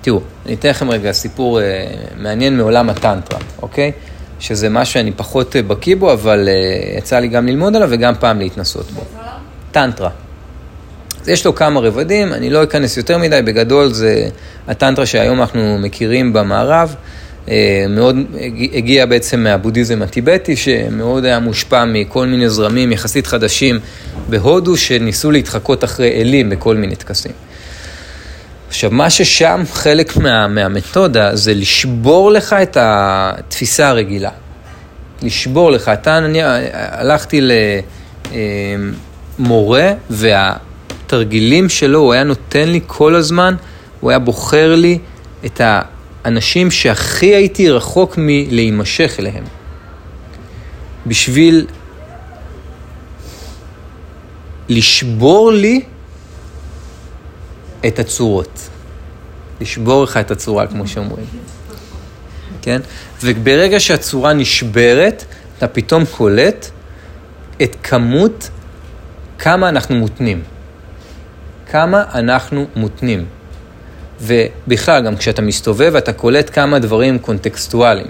תראו, 0.00 0.20
אני 0.46 0.54
אתן 0.54 0.68
לכם 0.68 0.90
רגע 0.90 1.12
סיפור 1.12 1.60
אה, 1.60 1.86
מעניין 2.16 2.56
מעולם 2.56 2.90
הטנטרה, 2.90 3.38
אוקיי? 3.62 3.92
שזה 4.40 4.68
משהו 4.68 4.94
שאני 4.94 5.12
פחות 5.12 5.56
אה, 5.56 5.62
בקיא 5.62 5.96
בו, 5.96 6.12
אבל 6.12 6.48
אה, 6.48 6.98
יצא 6.98 7.18
לי 7.18 7.28
גם 7.28 7.46
ללמוד 7.46 7.76
עליו 7.76 7.88
וגם 7.92 8.14
פעם 8.20 8.38
להתנסות 8.38 8.90
בו. 8.90 9.04
טנטרה. 9.72 10.10
אז 11.22 11.28
יש 11.28 11.46
לו 11.46 11.54
כמה 11.54 11.80
רבדים, 11.80 12.32
אני 12.32 12.50
לא 12.50 12.64
אכנס 12.64 12.96
יותר 12.96 13.18
מדי, 13.18 13.40
בגדול 13.44 13.92
זה 13.92 14.28
הטנטרה 14.68 15.06
שהיום 15.06 15.40
אנחנו 15.40 15.78
מכירים 15.80 16.32
במערב. 16.32 16.94
אה, 17.48 17.84
מאוד 17.88 18.16
הגיע- 18.72 19.06
בעצם 19.06 19.40
מהבודהיזם 19.40 20.02
הטיבטי, 20.02 20.56
שמאוד 20.56 21.24
היה 21.24 21.38
מושפע 21.38 21.84
מכל 21.84 22.26
מיני 22.26 22.48
זרמים 22.48 22.92
יחסית 22.92 23.26
חדשים 23.26 23.78
בהודו, 24.28 24.76
שניסו 24.76 25.30
להתחקות 25.30 25.84
אחרי 25.84 26.12
אלים 26.20 26.50
בכל 26.50 26.76
מיני 26.76 26.96
טקסים. 26.96 27.32
עכשיו, 28.68 28.90
מה 28.90 29.10
ששם 29.10 29.62
חלק 29.72 30.16
מה, 30.16 30.48
מהמתודה 30.48 31.36
זה 31.36 31.54
לשבור 31.54 32.30
לך 32.30 32.52
את 32.62 32.76
התפיסה 32.80 33.88
הרגילה. 33.88 34.30
לשבור 35.22 35.70
לך. 35.72 35.88
אתה, 35.88 36.18
אני 36.18 36.38
הלכתי 36.72 37.40
למורה, 39.38 39.92
והתרגילים 40.10 41.68
שלו, 41.68 41.98
הוא 41.98 42.12
היה 42.12 42.24
נותן 42.24 42.68
לי 42.68 42.80
כל 42.86 43.14
הזמן, 43.14 43.54
הוא 44.00 44.10
היה 44.10 44.18
בוחר 44.18 44.74
לי 44.74 44.98
את 45.46 45.60
האנשים 46.26 46.70
שהכי 46.70 47.34
הייתי 47.34 47.70
רחוק 47.70 48.14
מלהימשך 48.18 49.16
אליהם. 49.18 49.44
בשביל 51.06 51.66
לשבור 54.68 55.52
לי 55.52 55.82
את 57.86 57.98
הצורות. 57.98 58.68
לשבור 59.60 60.04
לך 60.04 60.16
את 60.16 60.30
הצורה, 60.30 60.66
כמו 60.66 60.86
שאומרים. 60.86 61.26
כן? 62.62 62.80
וברגע 63.22 63.80
שהצורה 63.80 64.32
נשברת, 64.32 65.24
אתה 65.58 65.68
פתאום 65.68 66.04
קולט 66.16 66.70
את 67.62 67.76
כמות, 67.82 68.50
כמה 69.38 69.68
אנחנו 69.68 69.94
מותנים. 69.94 70.42
כמה 71.70 72.04
אנחנו 72.14 72.66
מותנים. 72.76 73.26
ובכלל, 74.20 75.02
גם 75.02 75.16
כשאתה 75.16 75.42
מסתובב, 75.42 75.96
אתה 75.96 76.12
קולט 76.12 76.50
כמה 76.52 76.78
דברים 76.78 77.18
קונטקסטואליים. 77.18 78.06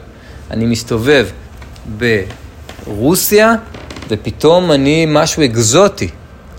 אני 0.51 0.67
מסתובב 0.67 1.27
ברוסיה, 2.87 3.55
ופתאום 4.09 4.73
אני 4.73 5.07
משהו 5.09 5.45
אקזוטי. 5.45 6.09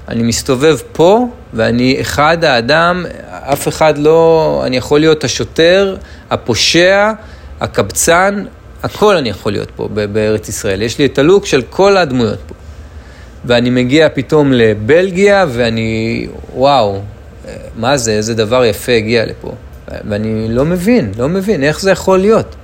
אני 0.08 0.24
מסתובב 0.24 0.78
פה, 0.92 1.28
ואני 1.54 1.98
אחד 2.02 2.44
האדם, 2.44 3.06
אף 3.30 3.68
אחד 3.68 3.98
לא... 3.98 4.62
אני 4.66 4.78
יכול 4.78 5.00
להיות 5.00 5.24
השוטר, 5.24 5.96
הפושע, 6.30 7.12
הקבצן, 7.62 8.44
הכל 8.84 9.16
אני 9.16 9.30
יכול 9.30 9.52
להיות 9.52 9.72
פה 9.76 9.88
בארץ 9.88 10.50
ישראל. 10.50 10.82
יש 10.82 11.00
לי 11.00 11.06
את 11.06 11.18
הלוק 11.18 11.46
של 11.46 11.62
כל 11.62 11.98
הדמויות 11.98 12.40
פה. 12.48 12.56
ואני 13.46 13.70
מגיע 13.70 14.08
פתאום 14.14 14.54
לבלגיה, 14.54 15.46
ואני, 15.50 16.28
וואו, 16.56 17.02
מה 17.76 17.98
זה, 17.98 18.12
איזה 18.12 18.36
דבר 18.36 18.66
יפה 18.66 18.92
הגיע 18.92 19.26
לפה. 19.26 19.56
ואני 20.10 20.48
לא 20.50 20.66
מבין, 20.66 21.12
לא 21.18 21.30
מבין, 21.30 21.64
איך 21.64 21.80
זה 21.80 21.92
יכול 21.92 22.20
להיות. 22.20 22.56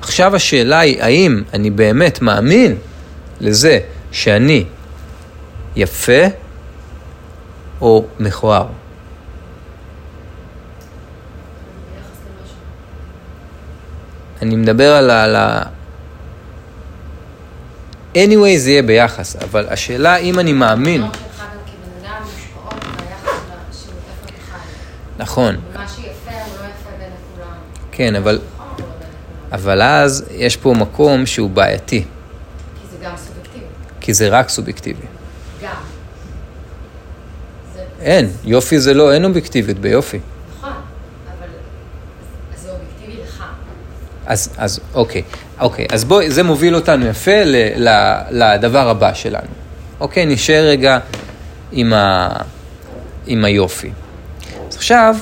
עכשיו 0.00 0.36
השאלה 0.36 0.78
היא, 0.78 1.02
האם 1.02 1.42
אני 1.52 1.70
באמת 1.70 2.22
מאמין 2.22 2.76
לזה 3.40 3.78
שאני 4.12 4.64
יפה 5.76 6.22
או 7.80 8.04
מכוער? 8.20 8.66
אני 14.42 14.56
מדבר 14.56 14.92
על 14.92 15.10
ה... 15.10 15.24
על 15.24 15.36
ה... 15.36 15.62
anyway 18.14 18.56
זה 18.56 18.70
יהיה 18.70 18.82
ביחס, 18.82 19.36
אבל 19.36 19.66
השאלה 19.68 20.16
אם 20.16 20.38
אני 20.38 20.52
מאמין... 20.52 21.00
לא 21.00 21.06
שלך 21.06 21.40
גם 21.40 21.46
כבן 21.66 22.06
אדם 22.06 22.22
מושפעות 22.22 22.74
מהיחס 22.84 23.84
של 23.84 23.90
איפה 23.90 24.24
אתה 24.24 24.32
חי. 24.52 24.58
נכון, 25.18 25.56
ומה 25.72 25.88
שיפה 25.88 26.30
הוא 26.30 26.54
לא 26.60 26.64
יפה 26.64 26.90
בין 26.98 27.08
לכולם. 27.08 27.54
כן, 27.92 28.14
אבל, 28.14 28.40
נכון, 28.56 28.66
לא. 28.78 28.84
אבל 29.56 29.82
אז 29.82 30.24
יש 30.30 30.56
פה 30.56 30.74
מקום 30.78 31.26
שהוא 31.26 31.50
בעייתי, 31.50 32.04
כי 32.80 32.86
זה 32.90 33.04
גם 33.04 33.16
סובייקטיבי. 33.16 33.64
כי 34.00 34.14
זה 34.14 34.28
רק 34.28 34.48
סובייקטיבי. 34.48 35.06
גם. 35.62 35.74
זה 37.74 37.82
אין, 38.00 38.30
יופי 38.44 38.80
זה 38.80 38.94
לא, 38.94 39.12
אין 39.12 39.24
אובייקטיביות 39.24 39.78
ביופי. 39.78 40.20
נכון, 40.58 40.72
אבל 41.38 41.48
זה 42.56 42.70
אובייקטיבי 42.70 43.22
לך. 43.22 43.44
אז, 44.26 44.54
אז 44.56 44.80
אוקיי, 44.94 45.22
אוקיי, 45.60 45.86
אז 45.92 46.04
בואי, 46.04 46.30
זה 46.30 46.42
מוביל 46.42 46.74
אותנו 46.74 47.06
יפה 47.06 47.44
ל, 47.44 47.56
ל, 47.76 48.18
לדבר 48.30 48.88
הבא 48.88 49.14
שלנו. 49.14 49.46
אוקיי, 50.00 50.26
נשאר 50.26 50.64
רגע 50.68 50.98
עם, 51.72 51.92
ה, 51.92 52.28
עם 53.26 53.44
היופי. 53.44 53.90
עכשיו, 54.84 55.16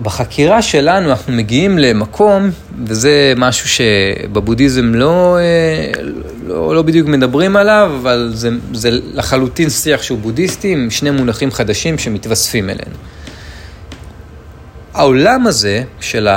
בחקירה 0.00 0.62
שלנו 0.62 1.10
אנחנו 1.10 1.32
מגיעים 1.32 1.78
למקום, 1.78 2.50
וזה 2.84 3.32
משהו 3.36 3.68
שבבודהיזם 3.68 4.94
לא, 4.94 5.38
אה, 5.38 6.02
לא, 6.46 6.74
לא 6.74 6.82
בדיוק 6.82 7.08
מדברים 7.08 7.56
עליו, 7.56 7.92
אבל 8.00 8.30
זה, 8.34 8.50
זה 8.72 8.90
לחלוטין 8.92 9.70
שיח 9.70 10.02
שהוא 10.02 10.18
בודהיסטי 10.18 10.72
עם 10.72 10.90
שני 10.90 11.10
מונחים 11.10 11.50
חדשים 11.50 11.98
שמתווספים 11.98 12.70
אלינו. 12.70 12.96
העולם 14.94 15.46
הזה 15.46 15.82
של 16.00 16.28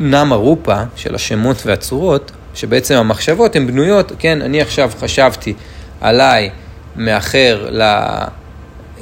הנאמה 0.00 0.36
רופה, 0.36 0.82
של 0.96 1.14
השמות 1.14 1.66
והצורות, 1.66 2.32
שבעצם 2.54 2.94
המחשבות 2.94 3.56
הן 3.56 3.66
בנויות, 3.66 4.12
כן, 4.18 4.42
אני 4.42 4.60
עכשיו 4.60 4.90
חשבתי 5.00 5.54
עליי 6.00 6.50
מאחר 6.96 7.68
ל... 7.70 7.82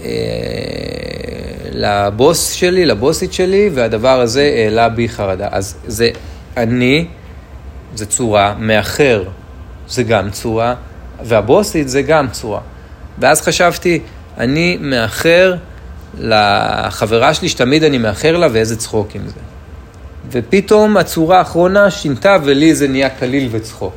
אה, 0.04 0.08
לבוס 1.72 2.52
שלי, 2.52 2.86
לבוסית 2.86 3.32
שלי, 3.32 3.70
והדבר 3.74 4.20
הזה 4.20 4.52
העלה 4.56 4.88
בי 4.88 5.08
חרדה. 5.08 5.48
אז 5.50 5.76
זה 5.86 6.10
אני, 6.56 7.06
זה 7.94 8.06
צורה, 8.06 8.54
מאחר 8.58 9.24
זה 9.88 10.02
גם 10.02 10.30
צורה, 10.30 10.74
והבוסית 11.24 11.88
זה 11.88 12.02
גם 12.02 12.28
צורה. 12.30 12.60
ואז 13.18 13.40
חשבתי, 13.40 14.00
אני 14.38 14.78
מאחר 14.80 15.54
לחברה 16.18 17.34
שלי 17.34 17.48
שתמיד 17.48 17.84
אני 17.84 17.98
מאחר 17.98 18.36
לה 18.36 18.48
ואיזה 18.52 18.76
צחוק 18.76 19.14
עם 19.14 19.22
זה. 19.26 19.40
ופתאום 20.30 20.96
הצורה 20.96 21.38
האחרונה 21.38 21.90
שינתה 21.90 22.36
ולי 22.44 22.74
זה 22.74 22.88
נהיה 22.88 23.10
קליל 23.10 23.48
וצחוק. 23.50 23.94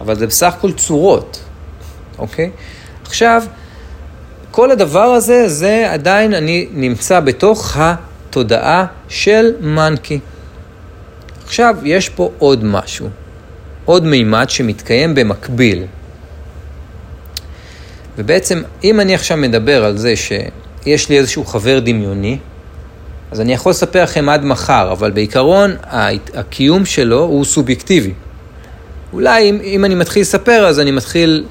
אבל 0.00 0.14
זה 0.14 0.26
בסך 0.26 0.54
הכל 0.54 0.72
צורות, 0.72 1.44
אוקיי? 2.18 2.50
עכשיו, 3.02 3.42
כל 4.54 4.70
הדבר 4.70 5.04
הזה, 5.04 5.48
זה 5.48 5.90
עדיין 5.90 6.34
אני 6.34 6.66
נמצא 6.72 7.20
בתוך 7.20 7.76
התודעה 7.76 8.86
של 9.08 9.52
מנקי. 9.60 10.18
עכשיו, 11.44 11.76
יש 11.82 12.08
פה 12.08 12.30
עוד 12.38 12.64
משהו, 12.64 13.08
עוד 13.84 14.04
מימד 14.04 14.50
שמתקיים 14.50 15.14
במקביל. 15.14 15.84
ובעצם, 18.18 18.62
אם 18.84 19.00
אני 19.00 19.14
עכשיו 19.14 19.36
מדבר 19.36 19.84
על 19.84 19.96
זה 19.96 20.14
שיש 20.16 21.08
לי 21.08 21.18
איזשהו 21.18 21.44
חבר 21.44 21.78
דמיוני, 21.78 22.38
אז 23.30 23.40
אני 23.40 23.52
יכול 23.52 23.70
לספר 23.70 24.02
לכם 24.02 24.28
עד 24.28 24.44
מחר, 24.44 24.92
אבל 24.92 25.10
בעיקרון 25.10 25.76
הקיום 26.34 26.84
שלו 26.84 27.20
הוא 27.20 27.44
סובייקטיבי. 27.44 28.12
אולי 29.12 29.50
אם, 29.50 29.58
אם 29.64 29.84
אני 29.84 29.94
מתחיל 29.94 30.22
לספר, 30.22 30.66
אז 30.66 30.80
אני 30.80 30.90
מתחיל 30.90 31.44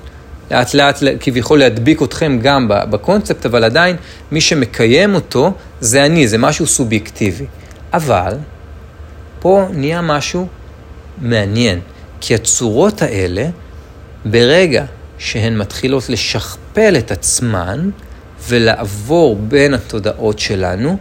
לאט 0.51 0.73
לאט 0.73 0.99
כביכול 1.19 1.59
להדביק 1.59 2.01
אתכם 2.03 2.39
גם 2.41 2.67
בקונספט, 2.69 3.45
אבל 3.45 3.63
עדיין 3.63 3.95
מי 4.31 4.41
שמקיים 4.41 5.15
אותו 5.15 5.53
זה 5.79 6.05
אני, 6.05 6.27
זה 6.27 6.37
משהו 6.37 6.67
סובייקטיבי. 6.67 7.45
אבל 7.93 8.33
פה 9.39 9.67
נהיה 9.73 10.01
משהו 10.01 10.47
מעניין, 11.21 11.79
כי 12.21 12.35
הצורות 12.35 13.01
האלה, 13.01 13.45
ברגע 14.25 14.85
שהן 15.17 15.57
מתחילות 15.57 16.09
לשכפל 16.09 16.95
את 16.97 17.11
עצמן 17.11 17.89
ולעבור 18.47 19.35
בין 19.35 19.73
התודעות 19.73 20.39
שלנו, 20.39 20.97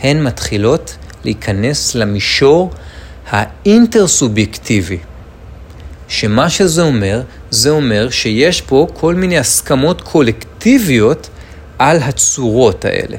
הן 0.00 0.22
מתחילות 0.22 0.96
להיכנס 1.24 1.94
למישור 1.94 2.70
האינטרסובייקטיבי. 3.30 4.98
שמה 6.08 6.50
שזה 6.50 6.82
אומר, 6.82 7.22
זה 7.50 7.70
אומר 7.70 8.10
שיש 8.10 8.60
פה 8.60 8.86
כל 8.94 9.14
מיני 9.14 9.38
הסכמות 9.38 10.00
קולקטיביות 10.00 11.28
על 11.78 11.96
הצורות 11.96 12.84
האלה. 12.84 13.16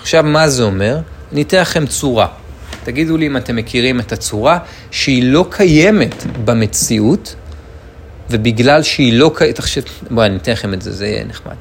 עכשיו, 0.00 0.22
מה 0.22 0.48
זה 0.48 0.62
אומר? 0.62 0.98
אני 1.32 1.42
אתן 1.42 1.60
לכם 1.60 1.86
צורה. 1.86 2.26
תגידו 2.84 3.16
לי 3.16 3.26
אם 3.26 3.36
אתם 3.36 3.56
מכירים 3.56 4.00
את 4.00 4.12
הצורה 4.12 4.58
שהיא 4.90 5.22
לא 5.24 5.46
קיימת 5.50 6.24
במציאות, 6.44 7.34
ובגלל 8.30 8.82
שהיא 8.82 9.12
לא 9.12 9.32
קיימת, 9.34 9.56
תחשב, 9.56 9.82
בואי, 10.10 10.26
אני 10.26 10.36
אתן 10.36 10.52
לכם 10.52 10.74
את 10.74 10.82
זה, 10.82 10.92
זה 10.92 11.06
יהיה 11.06 11.24
נחמד. 11.24 11.54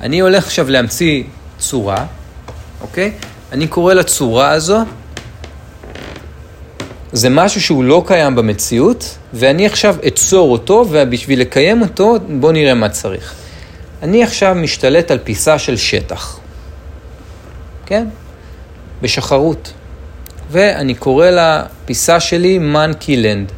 אני 0.00 0.20
הולך 0.20 0.44
עכשיו 0.44 0.70
להמציא 0.70 1.22
צורה, 1.58 2.06
אוקיי? 2.80 3.12
אני 3.52 3.66
קורא 3.66 3.94
לצורה 3.94 4.50
הזו 4.50 4.78
זה 7.12 7.30
משהו 7.30 7.60
שהוא 7.60 7.84
לא 7.84 8.02
קיים 8.06 8.36
במציאות, 8.36 9.16
ואני 9.34 9.66
עכשיו 9.66 9.96
אצור 10.08 10.52
אותו, 10.52 10.86
ובשביל 10.90 11.40
לקיים 11.40 11.82
אותו, 11.82 12.16
בואו 12.40 12.52
נראה 12.52 12.74
מה 12.74 12.88
צריך. 12.88 13.34
אני 14.02 14.22
עכשיו 14.22 14.54
משתלט 14.54 15.10
על 15.10 15.18
פיסה 15.18 15.58
של 15.58 15.76
שטח, 15.76 16.38
כן? 17.86 18.06
בשחרות. 19.02 19.72
ואני 20.50 20.94
קורא 20.94 21.26
לפיסה 21.30 22.20
שלי 22.20 22.58
מנקי 22.58 23.16
לנד. 23.16 23.52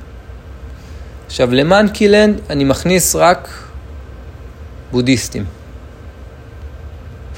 עכשיו, 1.26 1.54
למנקי 1.54 2.08
לנד 2.08 2.40
אני 2.50 2.64
מכניס 2.64 3.14
רק 3.14 3.48
בודהיסטים. 4.90 5.44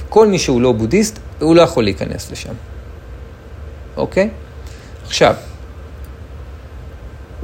כל 0.09 0.27
מי 0.27 0.39
שהוא 0.39 0.61
לא 0.61 0.71
בודהיסט, 0.71 1.19
הוא 1.39 1.55
לא 1.55 1.61
יכול 1.61 1.83
להיכנס 1.83 2.31
לשם. 2.31 2.53
אוקיי? 3.97 4.29
עכשיו, 5.05 5.35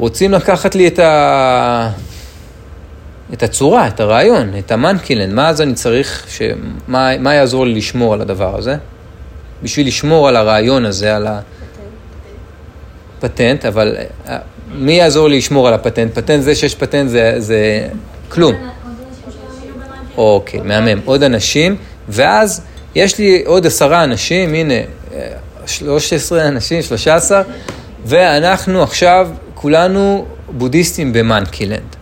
רוצים 0.01 0.31
לקחת 0.31 0.75
לי 0.75 0.87
את, 0.87 0.99
ה... 0.99 1.89
את 3.33 3.43
הצורה, 3.43 3.87
את 3.87 3.99
הרעיון, 3.99 4.51
את 4.59 4.71
המנקילן, 4.71 5.35
מה 5.35 5.49
אז 5.49 5.61
אני 5.61 5.73
צריך, 5.73 6.25
ש... 6.29 6.41
מה, 6.87 7.17
מה 7.17 7.33
יעזור 7.33 7.65
לי 7.65 7.73
לשמור 7.73 8.13
על 8.13 8.21
הדבר 8.21 8.57
הזה? 8.57 8.75
בשביל 9.63 9.87
לשמור 9.87 10.27
על 10.27 10.35
הרעיון 10.35 10.85
הזה, 10.85 11.15
על 11.15 11.27
הפטנט, 13.17 13.65
אבל 13.65 13.95
אה, 14.27 14.37
מי 14.73 14.93
יעזור 14.93 15.29
לי 15.29 15.37
לשמור 15.37 15.67
על 15.67 15.73
הפטנט? 15.73 16.15
פטנט 16.15 16.43
זה 16.43 16.55
שיש 16.55 16.75
פטנט 16.75 17.09
זה, 17.09 17.35
זה 17.37 17.87
כלום. 18.29 18.55
אוקיי, 20.17 20.59
מהמם. 20.61 20.99
עוד 21.05 21.23
אנשים, 21.23 21.75
ואז 22.09 22.61
יש 22.95 23.17
לי 23.17 23.43
עוד 23.45 23.65
עשרה 23.65 24.03
אנשים, 24.03 24.53
הנה, 24.53 24.73
13 25.65 26.47
אנשים, 26.47 26.81
13, 26.81 27.41
ואנחנו 28.05 28.83
עכשיו 28.83 29.29
כולנו 29.61 30.25
בודהיסטים 30.49 31.13
במנקילנד. 31.13 31.95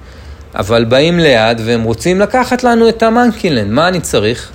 אבל 0.55 0.85
באים 0.85 1.19
ליד 1.19 1.61
והם 1.65 1.83
רוצים 1.83 2.19
לקחת 2.19 2.63
לנו 2.63 2.89
את 2.89 3.03
המנקילנד, 3.03 3.71
מה 3.71 3.87
אני 3.87 4.01
צריך? 4.01 4.49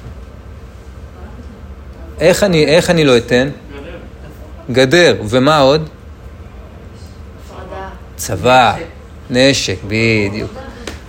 איך 2.21 2.43
אני, 2.43 2.65
איך 2.65 2.91
אני 2.91 3.05
לא 3.05 3.17
אתן? 3.17 3.49
גדר, 4.71 5.17
ומה 5.29 5.59
עוד? 5.59 5.89
צבא, 8.17 8.75
נשק, 9.31 9.77
בדיוק. 9.85 10.51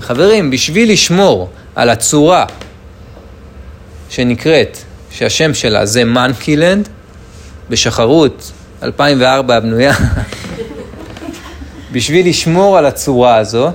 חברים, 0.01 0.51
בשביל 0.51 0.91
לשמור 0.91 1.49
על 1.75 1.89
הצורה 1.89 2.45
שנקראת, 4.09 4.77
שהשם 5.11 5.53
שלה 5.53 5.85
זה 5.85 6.03
מנקילנד, 6.03 6.89
בשחרות 7.69 8.51
2004 8.83 9.55
הבנויה, 9.55 9.93
בשביל 11.95 12.29
לשמור 12.29 12.77
על 12.77 12.85
הצורה 12.85 13.37
הזו, 13.37 13.69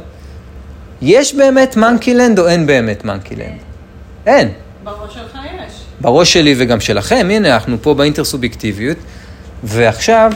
יש 1.03 1.35
באמת 1.35 1.77
מנקילנד 1.77 2.39
או 2.39 2.49
אין 2.49 2.67
באמת 2.67 3.05
מנקילנד? 3.05 3.59
אין. 4.27 4.49
בראש 4.85 5.15
שלך 5.15 5.39
יש. 5.67 5.73
בראש 6.01 6.33
שלי 6.33 6.55
וגם 6.59 6.81
שלכם, 6.81 7.29
הנה 7.31 7.55
אנחנו 7.55 7.83
פה 7.83 7.95
באינטרסובייקטיביות, 7.95 8.97
ועכשיו, 9.65 10.33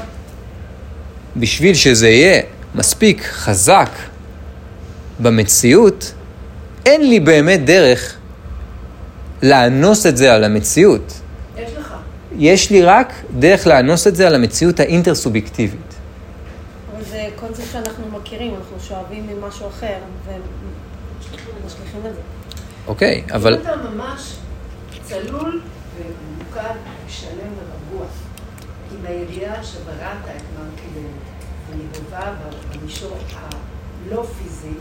בשביל 1.36 1.74
שזה 1.74 2.08
יהיה 2.08 2.42
מספיק 2.74 3.24
חזק 3.24 3.90
במציאות, 5.20 6.12
אין 6.86 7.08
לי 7.08 7.20
באמת 7.20 7.64
דרך 7.64 8.16
לאנוס 9.42 10.06
את 10.06 10.16
זה 10.16 10.34
על 10.34 10.44
המציאות. 10.44 11.20
יש 11.58 11.70
לך. 11.78 11.94
יש 12.38 12.70
לי 12.70 12.82
רק 12.82 13.12
דרך 13.38 13.66
לאנוס 13.66 14.06
את 14.06 14.16
זה 14.16 14.26
על 14.26 14.34
המציאות 14.34 14.80
האינטרסובייקטיבית. 14.80 15.93
זה 17.54 17.62
קונספט 17.62 17.72
שאנחנו 17.72 18.18
מכירים, 18.18 18.54
אנחנו 18.54 18.80
שואבים 18.80 19.26
ממשהו 19.26 19.68
אחר 19.68 19.98
ומשליכים 20.26 22.06
את 22.06 22.14
זה. 22.14 22.20
אוקיי, 22.86 23.24
אבל... 23.32 23.54
אם 23.54 23.60
אתה 23.60 23.76
ממש 23.76 24.36
צלול 25.02 25.62
וממוקד, 25.96 26.74
שלם 27.08 27.52
ורגוע, 27.58 28.06
עם 28.92 29.06
הידיעה 29.06 29.64
שבראת 29.64 30.24
את 30.36 30.42
מנקילן 30.58 31.12
וניבובה 31.70 32.32
במישור 32.72 33.18
הלא 33.34 34.22
פיזי, 34.38 34.74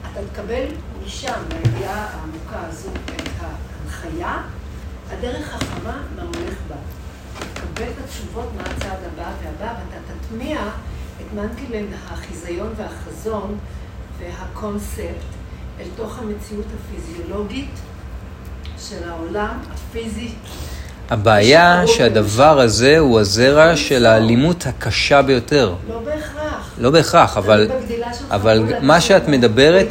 אתה 0.00 0.20
תקבל 0.32 0.64
משם, 1.06 1.40
מהידיעה 1.48 2.08
העמוקה 2.10 2.68
הזו, 2.68 2.88
את 3.16 3.28
ההנחיה, 3.40 4.42
הדרך 5.10 5.54
החכמה, 5.54 6.02
מה 6.16 6.22
הולך 6.22 6.58
בה. 6.68 6.76
תקבל 7.54 7.84
את 7.84 8.04
התשובות 8.04 8.48
מה 8.56 8.62
הצעד 8.62 8.98
הבא 9.12 9.30
והבא, 9.42 9.74
ואתה 9.74 10.12
תטמיע 10.20 10.60
את 11.26 11.38
מנקילן 11.38 11.86
החיזיון 12.08 12.72
והחזון 12.76 13.58
והקונספט 14.18 15.02
אל 15.80 15.86
תוך 15.96 16.18
המציאות 16.18 16.64
הפיזיולוגית 16.74 17.70
של 18.78 19.08
העולם 19.08 19.58
הפיזי. 19.74 20.30
הבעיה 21.10 21.82
שהדבר 21.86 22.60
הזה 22.60 22.98
הוא 22.98 23.20
הזרע 23.20 23.76
של 23.76 24.06
האלימות 24.06 24.66
הקשה 24.66 25.22
ביותר. 25.22 25.74
לא 25.88 26.00
בהכרח. 26.04 26.74
לא 26.78 26.90
בהכרח, 26.90 27.36
אבל, 27.36 27.68
אבל 28.30 28.64
מה. 28.82 29.00
שאת 29.00 29.28
מדברת, 29.28 29.88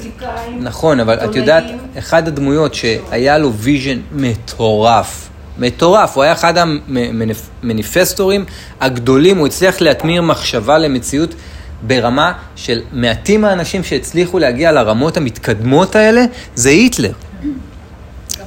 נכון, 0.60 1.00
אבל 1.00 1.14
את. 1.14 1.36
יודעת, 1.36 1.64
אחד 1.98 2.28
הדמויות 2.28 2.74
שהיה 2.74 3.38
לו 3.38 3.54
vision 3.54 4.00
מטורף, 4.12 5.25
מטורף, 5.58 6.16
הוא 6.16 6.24
היה 6.24 6.34
אחד 6.34 6.54
ה 6.58 6.74
manifestors 6.74 8.46
הגדולים, 8.82 9.38
הוא 9.38 9.48
הצליח 9.48 9.82
להתמיר 9.82 10.22
מחשבה 10.22 10.78
למציאות 10.78 11.36
ברמה 11.82 12.34
של 12.56 12.82
מעטים 12.92 13.46
האנשים 13.46 13.84
שהצליחו 13.84 14.40
להגיע 14.40 14.72
לרמות 14.72 15.18
המתקדמות 15.18 15.96
האלה, 15.96 16.26
זה 16.56 16.70
היטלר. 16.70 17.12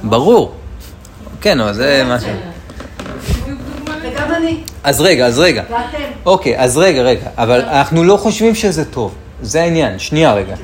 ברור. 0.03 0.53
כן, 1.41 1.59
אבל 1.59 1.73
זה 1.73 2.03
משהו. 2.07 2.29
אז 4.83 5.01
רגע, 5.01 5.25
אז 5.25 5.39
רגע. 5.39 5.63
אוקיי, 6.25 6.59
אז 6.59 6.77
רגע, 6.77 7.01
רגע. 7.01 7.29
אבל 7.37 7.61
אנחנו 7.61 8.03
לא 8.03 8.17
חושבים 8.17 8.55
שזה 8.55 8.85
טוב. 8.85 9.15
זה 9.41 9.61
העניין. 9.61 9.99
שנייה 9.99 10.33
רגע. 10.33 10.55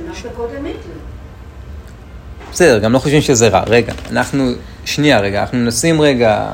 בסדר, 2.51 2.79
גם 2.79 2.93
לא 2.93 2.99
חושבים 2.99 3.21
שזה 3.21 3.47
רע. 3.47 3.63
רגע, 3.67 3.93
אנחנו... 4.11 4.51
שנייה 4.85 5.19
רגע, 5.19 5.41
אנחנו 5.41 5.57
נשים 5.57 6.01
רגע... 6.01 6.49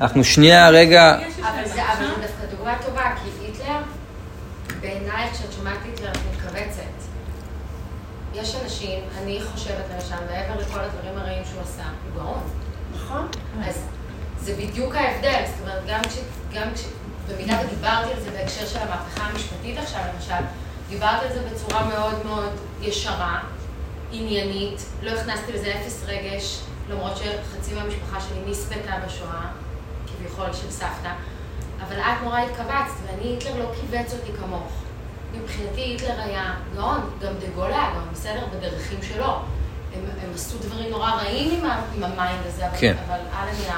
אנחנו 0.00 0.24
שנייה 0.24 0.70
רגע... 0.70 1.16
אבל? 1.40 1.68
זה 1.68 1.80
דווקא 2.20 2.56
דוגמה 2.56 2.74
טובה, 2.86 3.02
כי 3.22 3.46
היטלר, 3.46 3.78
בעיניי 4.80 5.30
כשאת 5.32 5.52
שומעת 5.52 5.78
היטלר 5.84 6.10
את 6.10 6.18
מתכווצת. 6.32 6.82
יש 8.34 8.56
אנשים, 8.64 9.00
אני 9.22 9.40
חושבת 9.52 9.84
למשל, 9.94 10.14
מעבר 10.30 10.60
לכל 10.60 10.80
הדברים 10.80 11.18
הרעים 11.18 11.42
שהוא 11.50 11.62
עשה, 11.62 11.82
הוא 11.82 12.22
גאון. 12.22 12.40
נכון? 12.94 13.28
אז 13.68 13.82
זה 14.40 14.54
בדיוק 14.54 14.94
ההבדל, 14.94 15.42
זאת 15.46 15.60
אומרת, 15.60 15.82
גם 15.88 16.00
כש... 16.02 16.18
גם 16.54 16.68
כש... 16.74 16.84
במידה 17.28 17.58
ודיברתי 17.64 18.12
על 18.12 18.20
זה 18.20 18.30
בהקשר 18.30 18.66
של 18.66 18.78
המהפכה 18.78 19.24
המשפטית 19.24 19.78
עכשיו, 19.78 20.00
למשל, 20.14 20.44
דיברתי 20.88 21.26
על 21.26 21.32
זה 21.32 21.40
בצורה 21.54 21.84
מאוד 21.84 22.26
מאוד 22.26 22.52
ישרה, 22.80 23.40
עניינית, 24.12 24.82
לא 25.02 25.10
הכנסתי 25.10 25.52
לזה 25.52 25.74
אפס 25.74 26.04
רגש, 26.06 26.60
למרות 26.90 27.16
שחצי 27.16 27.74
מהמשפחה 27.74 28.20
שלי 28.20 28.50
נספתה 28.50 28.92
בשואה, 29.06 29.46
כביכול 30.06 30.52
של 30.52 30.70
סבתא, 30.70 31.12
אבל 31.86 31.98
את 32.00 32.22
נורא 32.22 32.40
התכווצת, 32.40 32.72
ואני, 33.06 33.22
היטלר 33.28 33.58
לא 33.58 33.70
כיווץ 33.80 34.12
אותי 34.12 34.32
כמוך. 34.40 34.72
מבחינתי 35.34 35.80
היטלר 35.80 36.20
היה 36.20 36.54
גאון, 36.76 37.00
גם 37.22 37.32
דה 37.40 37.46
גול 37.54 37.72
היה 37.72 37.90
גאון, 37.92 38.08
בסדר? 38.12 38.46
בדרכים 38.56 38.98
שלו. 39.02 39.24
הם, 39.94 40.00
הם 40.22 40.30
עשו 40.34 40.58
דברים 40.58 40.90
נורא 40.90 41.10
רעים 41.10 41.58
עם, 41.60 41.70
ה- 41.70 41.82
עם 41.96 42.04
המיינד 42.04 42.46
הזה, 42.46 42.66
אבל, 42.68 42.76
כן. 42.78 42.96
אבל 43.06 43.18
על 43.36 43.48
הנייר 43.48 43.76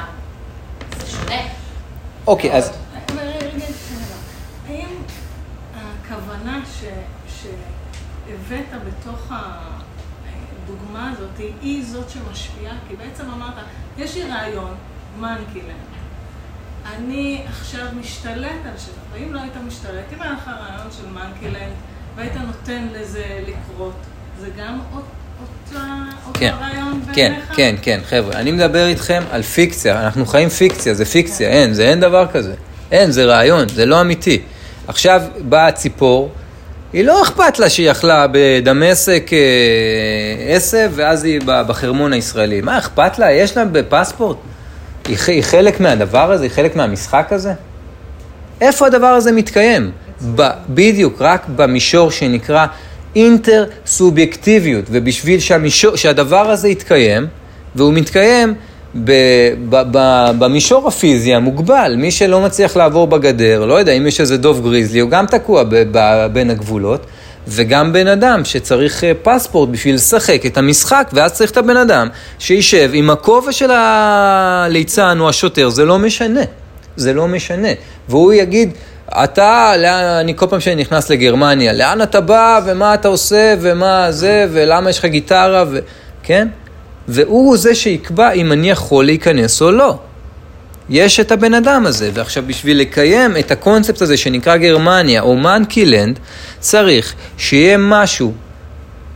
זה 0.99 1.07
שונה. 1.11 1.41
אוקיי, 2.27 2.53
אז... 2.57 2.73
האם 4.69 4.89
הכוונה 5.77 6.61
ש- 6.81 6.85
שהבאת 7.29 8.67
בתוך 8.87 9.33
הדוגמה 10.65 11.13
הזאת 11.13 11.39
היא 11.63 11.85
זאת 11.87 12.11
שמשפיעה? 12.11 12.75
כי 12.89 12.97
בעצם 12.97 13.25
אמרת, 13.37 13.55
יש 13.99 14.17
לי 14.17 14.23
רעיון, 14.23 14.75
מנקילן. 15.21 15.75
אני 16.97 17.43
עכשיו 17.49 17.87
משתלט 18.01 18.61
על 18.65 18.79
שטח, 18.79 19.03
ואם 19.13 19.35
לא 19.35 19.41
היית 19.41 19.53
משתלט, 19.67 20.05
אם 20.17 20.23
היה 20.23 20.33
לך 20.33 20.49
רעיון 20.49 20.91
של 20.93 21.07
מנקילן 21.07 21.71
והיית 22.17 22.33
נותן 22.37 22.87
לזה 22.93 23.41
לקרות, 23.47 23.95
זה 24.41 24.49
גם 24.59 24.79
אותו 24.95 25.07
כן, 26.35 26.55
כן? 27.15 27.41
כן, 27.55 27.75
כן, 27.83 28.01
חבר'ה, 28.09 28.33
אני 28.33 28.53
מדבר 28.53 28.87
איתכם 28.87 29.23
על 29.31 29.43
פיקציה, 29.43 30.01
אנחנו 30.01 30.27
חיים 30.27 30.49
פיקציה, 30.49 30.95
זה 30.95 31.05
פיקציה, 31.05 31.49
אין, 31.49 31.75
זה 31.75 31.89
אין 31.89 32.01
דבר 32.01 32.27
כזה. 32.33 32.55
אין, 32.91 33.11
זה 33.11 33.25
רעיון, 33.25 33.69
זה 33.69 33.87
לא 33.87 34.01
אמיתי. 34.01 34.43
עכשיו 34.89 35.23
באה 35.49 35.73
ציפור, 35.73 36.33
היא 36.95 37.05
לא 37.05 37.23
אכפת 37.23 37.59
לה 37.59 37.71
שהיא 37.71 37.91
אכלה 37.91 38.27
בדמשק 38.33 39.31
אה, 39.33 40.57
עשב, 40.57 40.93
ואז 40.95 41.25
היא 41.25 41.41
בחרמון 41.47 42.13
הישראלי. 42.13 42.61
מה 42.61 42.79
אכפת 42.79 43.19
לה? 43.19 43.33
יש 43.33 43.57
לה 43.57 43.65
בפספורט. 43.65 44.37
היא 45.09 45.43
חלק 45.43 45.81
מהדבר 45.81 46.33
הזה? 46.33 46.45
היא 46.45 46.51
חלק 46.51 46.77
מהמשחק 46.77 47.29
הזה? 47.31 47.53
איפה 48.61 48.87
הדבר 48.87 49.07
הזה 49.07 49.33
מתקיים? 49.33 49.91
ב, 50.35 50.49
בדיוק, 50.69 51.17
רק 51.21 51.47
במישור 51.57 52.11
שנקרא 52.11 52.67
אינטר-סובייקטיביות, 53.17 54.85
ובשביל 54.91 55.41
שהמישור, 55.41 55.97
שהדבר 55.97 56.51
הזה 56.51 56.69
יתקיים, 56.69 57.27
והוא 57.75 57.93
מתקיים 57.93 58.55
במישור 60.39 60.89
הפיזי 60.89 61.35
המוגבל, 61.35 61.95
מי 61.99 62.11
שלא 62.11 62.41
מצליח 62.41 62.77
לעבור 62.77 63.07
בגדר, 63.07 63.65
לא 63.65 63.75
יודע 63.75 63.93
אם 63.93 64.07
יש 64.07 64.21
איזה 64.21 64.37
דוב 64.37 64.63
גריזלי, 64.63 65.01
הוא 65.01 65.11
גם 65.11 65.27
תקוע 65.27 65.63
בין 66.33 66.51
הגבולות, 66.51 67.07
וגם 67.49 67.93
בן 67.93 68.07
אדם 68.07 68.45
שצריך 68.45 69.05
אה, 69.05 69.13
פספורט 69.23 69.69
בשביל 69.69 69.95
לשחק 69.95 70.47
את 70.47 70.57
המשחק, 70.57 71.11
ואז 71.13 71.33
צריך 71.33 71.51
את 71.51 71.57
הבן 71.57 71.77
אדם 71.77 72.09
שישב 72.39 72.91
עם 72.93 73.11
הכובע 73.11 73.53
של 73.53 73.71
הליצן 73.71 75.21
או 75.21 75.29
השוטר, 75.29 75.69
זה 75.69 75.85
לא 75.85 75.99
משנה. 75.99 76.41
זה 76.97 77.13
לא 77.13 77.29
משנה. 77.29 77.69
והוא 78.09 78.33
יגיד, 78.33 78.71
אתה, 79.09 79.73
לאן, 79.77 80.05
אני 80.05 80.37
כל 80.37 80.47
פעם 80.47 80.61
שאני 80.61 80.81
נכנס 80.81 81.11
לגרמניה, 81.11 81.73
לאן 81.73 82.03
אתה 82.03 82.21
בא, 82.21 82.61
ומה 82.67 82.95
אתה 82.95 83.09
עושה, 83.09 83.55
ומה 83.61 84.13
זה, 84.13 84.47
ולמה 84.53 84.91
יש 84.91 84.99
לך 84.99 85.05
גיטרה, 85.05 85.65
ו... 85.71 85.79
כן? 86.23 86.49
והוא 87.09 87.57
זה 87.57 87.75
שיקבע 87.75 88.33
אם 88.33 88.53
אני 88.53 88.71
יכול 88.71 89.05
להיכנס 89.05 89.63
או 89.63 89.71
לא. 89.71 89.99
יש 90.89 91.21
את 91.21 91.33
הבן 91.33 91.55
אדם 91.55 91.87
הזה, 91.87 92.11
ועכשיו 92.15 92.45
בשביל 92.47 92.81
לקיים 92.81 93.37
את 93.37 93.51
הקונספט 93.51 94.03
הזה 94.03 94.17
שנקרא 94.17 94.57
גרמניה 94.57 95.21
או 95.21 95.37
מנקילנד, 95.37 96.19
צריך 96.61 97.15
שיהיה 97.39 97.77
משהו, 97.79 98.33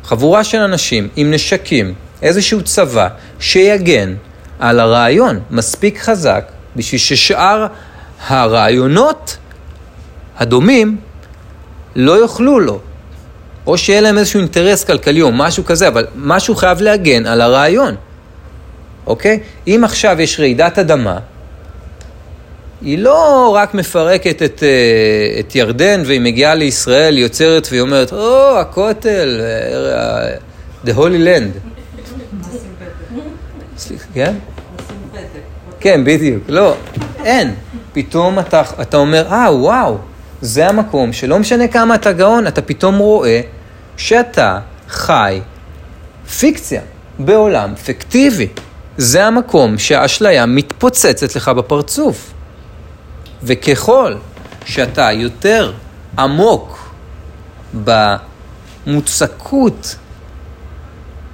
חבורה 0.04 0.44
של 0.44 0.58
אנשים 0.58 1.08
עם 1.16 1.30
נשקים, 1.30 1.94
איזשהו 2.22 2.62
צבא, 2.62 3.08
שיגן 3.40 4.14
על 4.58 4.80
הרעיון 4.80 5.40
מספיק 5.50 5.98
חזק 5.98 6.44
בשביל 6.76 7.00
ששאר 7.00 7.66
הרעיונות 8.26 9.36
הדומים 10.36 10.96
לא 11.96 12.22
יאכלו 12.22 12.60
לו. 12.60 12.80
או 13.68 13.78
שיהיה 13.78 14.00
להם 14.00 14.18
איזשהו 14.18 14.40
אינטרס 14.40 14.84
כלכלי 14.84 15.22
או 15.22 15.32
משהו 15.32 15.64
כזה, 15.64 15.88
אבל 15.88 16.06
משהו 16.16 16.54
חייב 16.54 16.80
להגן 16.80 17.26
על 17.26 17.40
הרעיון, 17.40 17.94
אוקיי? 19.06 19.40
אם 19.66 19.80
עכשיו 19.84 20.20
יש 20.20 20.40
רעידת 20.40 20.78
אדמה, 20.78 21.18
היא 22.82 22.98
לא 22.98 23.50
רק 23.54 23.74
מפרקת 23.74 24.42
את, 24.42 24.62
אה, 24.62 25.40
את 25.40 25.54
ירדן 25.54 26.02
והיא 26.06 26.20
מגיעה 26.20 26.54
לישראל, 26.54 27.14
היא 27.14 27.22
יוצרת 27.22 27.68
והיא 27.70 27.80
אומרת, 27.80 28.12
או, 28.12 28.56
oh, 28.56 28.60
הכותל, 28.60 29.40
אה, 29.40 30.34
the 30.84 30.98
holy 30.98 31.26
land. 31.26 31.58
כן? 34.14 34.34
כן, 35.80 36.04
בדיוק. 36.04 36.42
לא, 36.48 36.74
אין. 37.24 37.54
פתאום 37.92 38.38
אתה, 38.38 38.62
אתה 38.82 38.96
אומר, 38.96 39.26
אה, 39.30 39.54
וואו, 39.54 39.98
זה 40.40 40.68
המקום 40.68 41.12
שלא 41.12 41.38
משנה 41.38 41.68
כמה 41.68 41.94
אתה 41.94 42.12
גאון, 42.12 42.46
אתה 42.46 42.62
פתאום 42.62 42.98
רואה 42.98 43.40
שאתה 43.98 44.58
חי 44.88 45.40
פיקציה 46.38 46.82
בעולם 47.18 47.74
פיקטיבי. 47.74 48.48
זה 48.96 49.26
המקום 49.26 49.78
שהאשליה 49.78 50.46
מתפוצצת 50.46 51.36
לך 51.36 51.48
בפרצוף. 51.48 52.32
וככל 53.42 54.14
שאתה 54.64 55.12
יותר 55.12 55.72
עמוק 56.18 56.92
במוצקות 58.86 59.96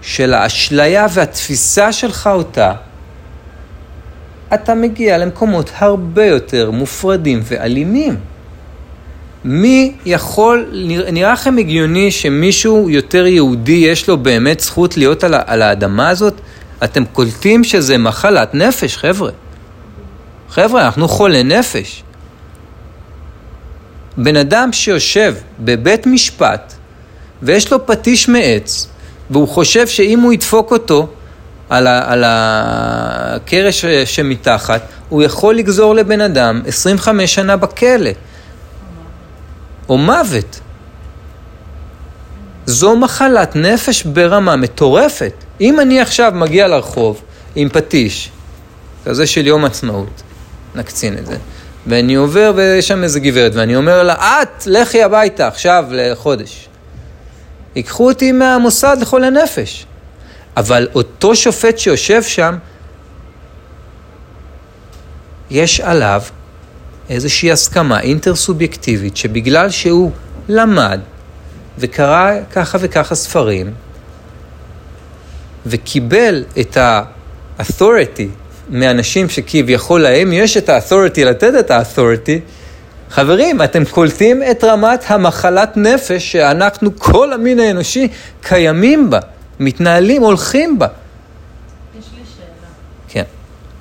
של 0.03 0.35
האשליה 0.35 1.07
והתפיסה 1.11 1.93
שלך 1.93 2.27
אותה, 2.27 2.73
אתה 4.55 4.75
מגיע 4.75 5.19
למקומות 5.19 5.71
הרבה 5.75 6.25
יותר 6.25 6.71
מופרדים 6.71 7.41
ואלימים. 7.45 8.17
מי 9.45 9.93
יכול, 10.07 10.67
נראה 11.13 11.33
לכם 11.33 11.59
הגיוני 11.59 12.11
שמישהו 12.11 12.91
יותר 12.91 13.27
יהודי 13.27 13.73
יש 13.73 14.09
לו 14.09 14.17
באמת 14.17 14.61
זכות 14.61 14.97
להיות 14.97 15.25
על, 15.25 15.35
על 15.47 15.63
האדמה 15.63 16.09
הזאת? 16.09 16.35
אתם 16.85 17.05
קולטים 17.05 17.65
שזה 17.65 17.99
מחלת 17.99 18.55
נפש, 18.55 18.97
חבר'ה. 18.97 19.31
חבר'ה, 20.51 20.87
אנחנו 20.87 21.09
חולי 21.09 21.43
נפש. 21.43 22.03
בן 24.17 24.37
אדם 24.37 24.73
שיושב 24.73 25.35
בבית 25.61 26.07
משפט 26.07 26.75
ויש 27.43 27.73
לו 27.73 27.87
פטיש 27.87 28.29
מעץ 28.29 28.89
והוא 29.31 29.49
חושב 29.49 29.87
שאם 29.87 30.21
הוא 30.21 30.33
ידפוק 30.33 30.71
אותו 30.71 31.09
על, 31.71 31.87
על 31.87 32.25
הקרש 32.27 33.85
שמתחת, 34.05 34.83
הוא 35.09 35.23
יכול 35.23 35.55
לגזור 35.55 35.95
לבן 35.95 36.21
אדם 36.21 36.63
25 36.67 37.35
שנה 37.35 37.57
בכלא. 37.57 38.11
או 39.89 39.99
מוות. 39.99 40.61
זו 42.67 42.97
מחלת 42.97 43.57
נפש 43.57 44.03
ברמה 44.03 44.57
מטורפת. 44.57 45.33
אם 45.61 45.81
אני 45.81 46.01
עכשיו 46.01 46.33
מגיע 46.35 46.69
לרחוב 46.69 47.23
עם 47.55 47.69
פטיש, 47.69 48.31
כזה 49.05 49.27
של 49.27 49.47
יום 49.47 49.65
עצמאות, 49.65 50.23
נקצין 50.75 51.19
את 51.19 51.27
זה, 51.27 51.37
ואני 51.87 52.15
עובר 52.15 52.53
ויש 52.57 52.89
שם 52.89 53.03
איזה 53.03 53.21
גברת, 53.21 53.55
ואני 53.55 53.77
אומר 53.77 54.03
לה, 54.03 54.15
את, 54.43 54.67
לכי 54.67 55.03
הביתה 55.03 55.47
עכשיו 55.47 55.85
לחודש. 55.91 56.69
ייקחו 57.77 58.09
אותי 58.09 58.33
מהמוסד 58.33 58.97
לחולי 59.01 59.31
נפש. 59.31 59.87
אבל 60.57 60.89
אותו 60.95 61.37
שופט 61.37 61.79
שיושב 61.79 62.23
שם, 62.23 62.57
יש 65.51 65.81
עליו 65.81 66.23
איזושהי 67.09 67.53
הסכמה 67.53 68.01
אינטרסובייקטיבית 68.01 69.17
שבגלל 69.17 69.71
שהוא 69.71 70.11
למד 70.49 71.01
וקרא 71.79 72.33
ככה 72.53 72.79
וככה 72.81 73.15
ספרים 73.15 73.73
וקיבל 75.67 76.45
את 76.61 76.77
ה-authority 76.77 78.29
מאנשים 78.71 79.29
שכביכול 79.29 80.03
להם 80.03 80.33
יש 80.33 80.57
את 80.57 80.69
ה-authority 80.69 81.21
לתת 81.25 81.53
את 81.61 81.71
ה-authority, 81.71 82.41
חברים, 83.11 83.63
אתם 83.63 83.85
קולטים 83.85 84.43
את 84.51 84.65
רמת 84.65 85.05
המחלת 85.07 85.77
נפש 85.77 86.33
שאנחנו, 86.33 86.91
כל 86.99 87.33
המין 87.33 87.59
האנושי, 87.59 88.09
קיימים 88.41 89.11
בה, 89.11 89.19
מתנהלים, 89.61 90.23
הולכים 90.23 90.79
בה. 90.79 90.87
יש 91.99 92.05
לי 92.15 92.21
שאלה. 92.37 92.47
כן. 93.09 93.23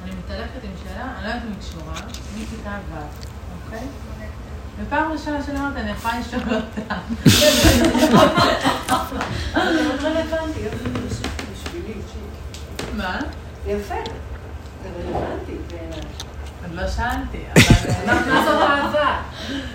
אני 0.03 0.11
מתהלכת 0.25 0.63
עם 0.63 0.69
שאלה, 0.83 1.03
אני 1.03 1.23
לא 1.23 1.27
יודעת 1.27 1.43
אם 1.43 1.49
היא 1.49 1.59
קשורה, 1.59 1.93
מכיתה 2.37 2.69
ו', 2.91 2.95
אוקיי? 3.65 3.87
ופעם 4.87 5.11
ראשונה 5.73 5.73
שאני 5.73 5.73
אומרת, 5.73 5.77
אני 5.77 5.91
יכולה 5.91 6.19
לשאול 6.19 6.41
אותה. 6.55 6.95
זה 9.53 9.83
מאוד 9.83 9.99
רלוונטי, 10.03 10.59
יופי, 10.59 10.89
בשבילי 10.89 11.87
אישית. 11.87 12.93
מה? 12.97 13.19
יפה, 13.67 13.95
זה 14.83 14.89
רלוונטי 14.99 15.51
בעיניי. 15.67 15.99
עוד 16.63 16.73
לא 16.73 16.87
שאלתי, 16.87 17.37
אבל... 17.53 17.91
אנחנו 18.09 18.33
נעשות 18.33 18.61
אהבה. 18.61 19.21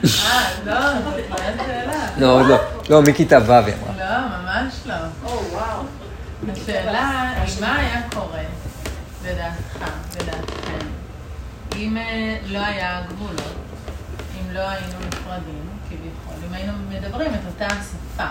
אה, 0.04 0.50
לא, 0.64 0.80
זאת 0.80 1.14
לא 1.30 1.36
שאלה. 1.66 2.06
לא, 2.16 2.40
עוד 2.40 2.46
לא. 2.46 2.56
לא, 2.90 3.02
מכיתה 3.02 3.38
ו' 3.46 3.52
היא 3.52 3.74
אמרה. 3.74 3.94
לא, 3.98 4.28
ממש 4.28 4.74
לא. 4.86 4.94
או, 5.24 5.42
וואו. 5.52 5.82
השאלה 6.52 7.32
היא 7.36 7.60
מה 7.60 7.76
היה 7.76 8.02
קורה, 8.14 8.42
לדעתך, 9.24 9.90
לדעתכם, 10.20 10.86
אם 11.76 11.96
אה, 11.96 12.36
לא 12.46 12.58
היה 12.58 13.02
גבולות, 13.08 13.56
אם 14.34 14.54
לא 14.54 14.60
היינו 14.60 14.98
נפרדים, 15.08 15.67
היינו 16.58 16.72
מדברים 16.90 17.34
את 17.34 17.40
אותה 17.46 17.66
השפה, 17.66 18.26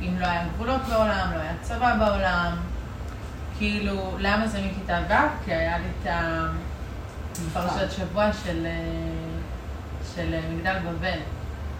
אם 0.00 0.18
לא 0.18 0.26
היה 0.26 0.44
גבולות 0.54 0.80
בעולם, 0.88 1.30
לא 1.34 1.40
היה 1.40 1.52
צבא 1.62 1.96
בעולם, 1.98 2.56
כאילו, 3.58 4.16
למה 4.18 4.48
זה 4.48 4.58
מכיתה 4.60 4.98
ו'? 5.08 5.44
כי 5.44 5.54
היה 5.54 5.78
לי 5.78 5.84
את 6.02 6.06
הפרשת 7.50 7.92
שבוע 7.92 8.32
של, 8.32 8.66
אה, 8.66 8.72
של 10.14 10.34
אה, 10.34 10.40
מגדל 10.54 10.76
בבל. 10.78 11.18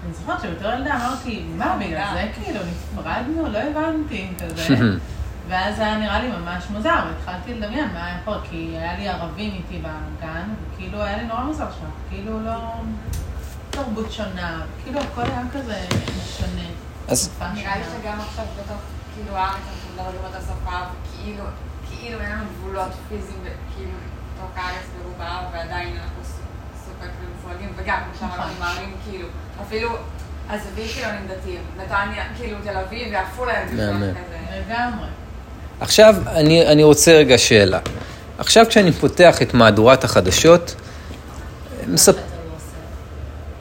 אני 0.04 0.12
זוכרת 0.12 0.40
שבתור 0.40 0.72
ילדה 0.72 0.96
אמרתי, 0.96 1.44
מה, 1.56 1.76
בגלל 1.80 2.08
זה 2.14 2.28
כאילו 2.34 2.60
נפרדנו? 2.70 3.46
לא 3.52 3.58
הבנתי, 3.58 4.28
כזה. 4.38 4.76
ואז 5.48 5.78
היה 5.78 5.98
נראה 5.98 6.22
לי 6.22 6.28
ממש 6.28 6.64
מוזר, 6.70 7.04
והתחלתי 7.06 7.54
לדמיין 7.54 7.88
מה 7.92 8.06
היה 8.06 8.18
קורה, 8.24 8.40
כי 8.50 8.74
היה 8.78 8.96
לי 8.98 9.08
ערבים 9.08 9.52
איתי 9.52 9.78
בגן, 9.78 10.48
וכאילו 10.74 11.02
היה 11.02 11.16
לי 11.16 11.24
נורא 11.24 11.40
מוזר 11.40 11.70
שם, 11.70 11.86
כאילו 12.10 12.44
לא... 12.44 12.74
תרבות 13.76 14.12
שונה, 14.12 14.60
כאילו 14.84 15.00
הכל 15.00 15.22
היה 15.22 15.42
כזה 15.54 15.74
שונה. 16.38 16.68
אז- 17.08 17.30
נראה 17.54 17.76
לי. 17.76 17.82
שגם 18.02 18.20
עכשיו 18.20 18.44
בתוך, 18.58 18.76
כאילו, 19.14 19.36
הארץ 19.36 19.52
אנחנו 19.56 19.90
מדברים 19.94 20.24
אותה 20.26 20.38
שפה, 20.40 20.76
וכאילו, 20.76 21.44
כאילו 21.90 22.20
אין 22.20 22.30
לנו 22.32 22.44
גבולות 22.58 22.88
פיזיים, 23.08 23.40
כאילו, 23.76 23.90
בתוך 24.34 24.50
הארץ 24.56 24.84
ברובה, 25.02 25.40
ועדיין 25.52 25.88
אנחנו 25.96 26.24
ס- 26.24 26.40
סופק 26.84 27.10
ומפולגים, 27.22 27.72
וגם, 27.76 27.98
כמו 28.04 28.20
שאמרנו, 28.20 28.42
נכון. 28.42 28.56
עם 28.56 28.62
הערים, 28.62 28.94
כאילו, 29.10 29.28
אפילו, 29.66 29.88
עזבי 30.48 30.88
חילונים 30.88 31.26
דתיים, 31.28 31.60
נתניה, 31.76 32.24
כאילו, 32.36 32.58
תל 32.64 32.76
אביב 32.76 33.08
ועפולה. 33.12 33.52
לגמרי. 33.72 35.08
עכשיו, 35.80 36.14
אני, 36.26 36.66
אני 36.66 36.82
רוצה 36.82 37.12
רגע 37.12 37.38
שאלה. 37.38 37.78
עכשיו 38.38 38.66
כשאני 38.68 38.92
פותח 38.92 39.42
את 39.42 39.54
מהדורת 39.54 40.04
החדשות, 40.04 40.74
מספ... 41.88 42.16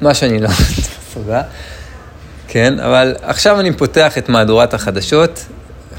מה 0.01 0.13
שאני 0.13 0.39
לא... 0.39 0.49
תודה. 1.13 1.41
כן, 2.47 2.79
אבל 2.79 3.15
עכשיו 3.21 3.59
אני 3.59 3.73
פותח 3.73 4.17
את 4.17 4.29
מהדורת 4.29 4.73
החדשות, 4.73 5.45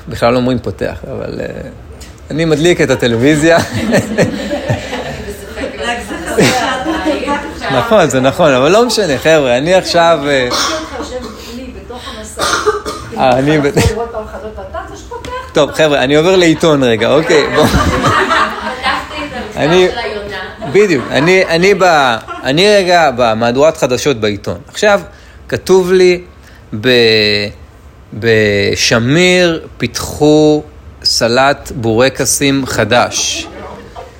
בכלל 0.08 0.32
לא 0.32 0.38
אומרים 0.38 0.58
פותח, 0.58 0.98
אבל 1.12 1.40
uh, 1.40 1.66
אני 2.30 2.44
מדליק 2.44 2.80
את 2.80 2.90
הטלוויזיה. 2.90 3.58
נכון, 7.72 8.10
זה 8.10 8.20
נכון, 8.20 8.52
אבל 8.52 8.70
לא 8.70 8.86
משנה, 8.86 9.18
חבר'ה, 9.18 9.58
אני 9.58 9.74
עכשיו... 9.74 10.18
אה. 10.26 10.48
אה, 13.18 13.38
אני... 13.38 13.58
טוב, 15.52 15.72
חבר'ה, 15.72 16.04
אני 16.04 16.16
עובר 16.16 16.36
לעיתון 16.36 16.82
רגע, 16.82 17.10
אוקיי, 17.10 17.46
בואו. 17.54 17.66
בדיוק. 20.72 21.04
אני, 21.10 21.44
אני, 21.44 21.74
ב, 21.74 21.84
אני 22.42 22.68
רגע 22.68 23.10
במהדורת 23.16 23.76
חדשות 23.76 24.16
בעיתון. 24.20 24.58
עכשיו, 24.68 25.00
כתוב 25.48 25.92
לי, 25.92 26.20
ב, 26.80 26.88
בשמיר 28.14 29.66
פיתחו 29.78 30.62
סלט 31.04 31.72
בורקסים 31.74 32.66
חדש. 32.66 33.46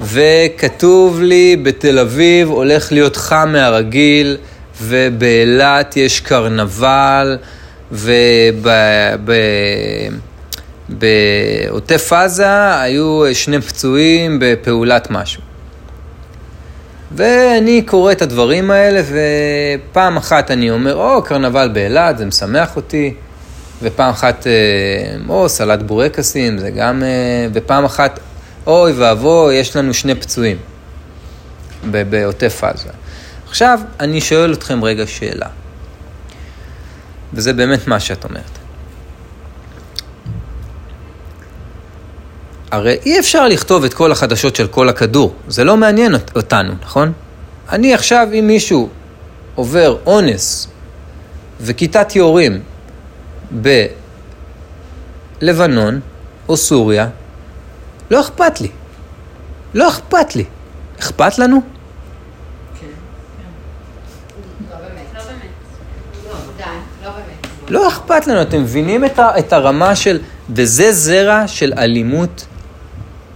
וכתוב 0.01 1.21
לי, 1.21 1.57
בתל 1.63 1.99
אביב 1.99 2.49
הולך 2.49 2.93
להיות 2.93 3.17
חם 3.17 3.49
מהרגיל, 3.53 4.37
ובאילת 4.83 5.97
יש 5.97 6.21
קרנבל, 6.21 7.39
ובעוטף 10.89 12.13
עזה 12.13 12.81
היו 12.81 13.23
שני 13.33 13.61
פצועים 13.61 14.39
בפעולת 14.41 15.11
משהו. 15.11 15.43
ואני 17.17 17.83
קורא 17.83 18.13
את 18.13 18.23
הדברים 18.23 18.71
האלה, 18.71 19.03
ופעם 19.91 20.17
אחת 20.17 20.51
אני 20.51 20.71
אומר, 20.71 20.95
או, 20.95 21.23
קרנבל 21.23 21.69
באילת, 21.73 22.19
זה 22.19 22.27
משמח 22.27 22.77
אותי, 22.77 23.15
ופעם 23.83 24.11
אחת, 24.11 24.47
אה, 24.47 24.53
או, 25.29 25.49
סלט 25.49 25.83
בורקסים, 25.83 26.59
זה 26.59 26.71
גם, 26.71 27.03
אה, 27.03 27.49
ופעם 27.53 27.85
אחת, 27.85 28.21
אוי 28.67 28.93
ואבוי, 28.93 29.55
יש 29.55 29.77
לנו 29.77 29.95
שני 29.95 30.15
פצועים 30.15 30.57
בעוטף 31.85 32.65
עזה. 32.65 32.89
עכשיו, 33.49 33.81
אני 34.01 34.21
שואל 34.21 34.53
אתכם 34.53 34.85
רגע 34.85 35.07
שאלה, 35.07 35.49
וזה 37.33 37.53
באמת 37.53 37.87
מה 37.89 38.01
שאת 38.01 38.25
אומרת. 38.25 38.56
הרי 42.77 42.99
אי 43.07 43.19
אפשר 43.19 43.49
לכתוב 43.49 43.85
את 43.85 43.95
כל 43.95 44.13
החדשות 44.13 44.57
של 44.57 44.67
כל 44.67 44.89
הכדור, 44.89 45.35
זה 45.49 45.65
לא 45.65 45.77
מעניין 45.77 46.15
אותנו, 46.37 46.73
נכון? 46.83 47.13
אני 47.73 47.95
עכשיו, 47.95 48.29
אם 48.39 48.47
מישהו 48.47 48.89
עובר 49.55 49.97
אונס 50.07 50.69
וכיתת 51.61 52.17
יורים 52.17 52.61
בלבנון 55.41 56.01
או 56.49 56.57
סוריה, 56.57 57.09
לא 58.11 58.21
אכפת 58.21 58.61
לי. 58.61 58.69
לא 59.75 59.89
אכפת 59.89 60.37
לי. 60.37 60.45
אכפת 61.01 61.39
לנו? 61.39 61.61
לא 67.69 67.89
אכפת 67.89 68.27
לנו, 68.27 68.43
אתם 68.43 68.63
מבינים 68.63 69.05
את, 69.39 69.53
הרמה 69.53 69.97
של, 69.97 70.19
וזה 70.51 70.93
זרע 70.93 71.49
של 71.49 71.73
אלימות 71.79 72.47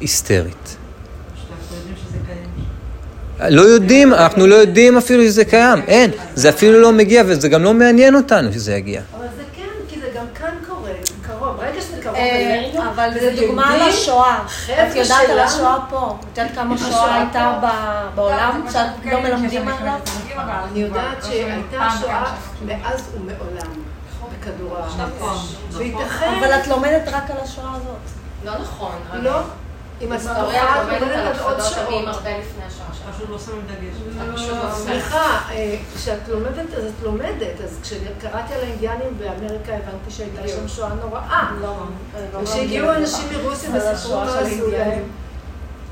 היסטרית. 0.00 0.76
לא 3.48 3.62
יודעים, 3.62 4.14
אנחנו 4.14 4.46
לא 4.46 4.54
יודעים 4.54 4.98
אפילו 4.98 5.22
שזה 5.24 5.44
קיים, 5.44 5.82
אין, 5.88 6.10
זה 6.34 6.48
אפילו 6.48 6.80
לא 6.80 6.92
מגיע 6.92 7.22
וזה 7.26 7.48
גם 7.48 7.62
לא 7.62 7.74
מעניין 7.74 8.14
אותנו 8.14 8.52
שזה 8.52 8.74
יגיע. 8.74 9.00
אבל 9.16 9.26
זה 9.36 9.42
כן, 9.56 9.68
כי 9.88 10.00
זה 10.00 10.06
גם 10.16 10.24
כאן 10.34 10.54
קורה, 10.68 10.90
זה 11.04 11.14
קרוב, 11.22 11.56
ברגע 11.56 11.80
שזה 11.80 12.02
קרוב 12.02 12.16
אה, 12.16 12.90
אבל 12.94 13.10
זה 13.20 13.34
דוגמה 13.40 13.74
על 13.74 13.82
השואה. 13.82 14.38
את 14.66 14.96
יודעת 14.96 15.28
על 15.30 15.38
השואה 15.38 15.78
פה. 15.90 16.16
את 16.32 16.38
יודעת 16.38 16.54
כמה 16.54 16.78
שואה 16.78 17.14
הייתה 17.14 17.60
בעולם, 18.14 18.66
שאת 18.72 19.12
לא 19.12 19.20
מלמדים 19.20 19.68
עליו? 19.68 19.98
אני 20.70 20.80
יודעת 20.80 21.24
שהייתה 21.24 21.88
שואה 22.00 22.34
מאז 22.66 23.02
ומעולם 23.14 23.72
בכדור 24.40 24.76
הארץ. 24.76 24.92
נכון. 24.96 25.36
אבל 26.38 26.52
את 26.52 26.66
לומדת 26.68 27.08
רק 27.08 27.30
על 27.30 27.36
השואה 27.44 27.70
הזאת. 27.70 28.20
לא 28.44 28.52
נכון. 28.62 28.92
לא, 29.12 29.40
לומדת 30.00 30.26
לומדת 30.26 31.02
על 31.02 31.26
על 31.26 31.38
עוד 31.40 31.60
שעות. 31.60 32.04
פשוט 33.20 33.30
לא 33.30 33.38
שמים 33.38 33.62
דגש. 33.66 34.18
לא 34.28 34.34
עושה. 34.34 34.74
סליחה, 34.74 35.40
אה, 35.50 35.76
כשאת 35.96 36.28
לומדת, 36.28 36.74
אז 36.74 36.84
את 36.84 37.02
לומדת. 37.02 37.60
אז 37.64 37.78
כשקראתי 37.82 38.54
על 38.54 38.60
האינדיאנים 38.60 39.18
באמריקה, 39.18 39.72
הבנתי 39.72 40.10
שהייתה 40.10 40.48
שם 40.48 40.68
שואה 40.68 40.94
נוראה. 40.94 41.50
וכשהגיעו 42.32 42.92
אנשים 42.92 43.24
מרוסיה 43.32 43.70
וסיפרו 43.74 44.14
מה 44.16 44.38
עשו. 44.38 44.70
להם, 44.70 45.02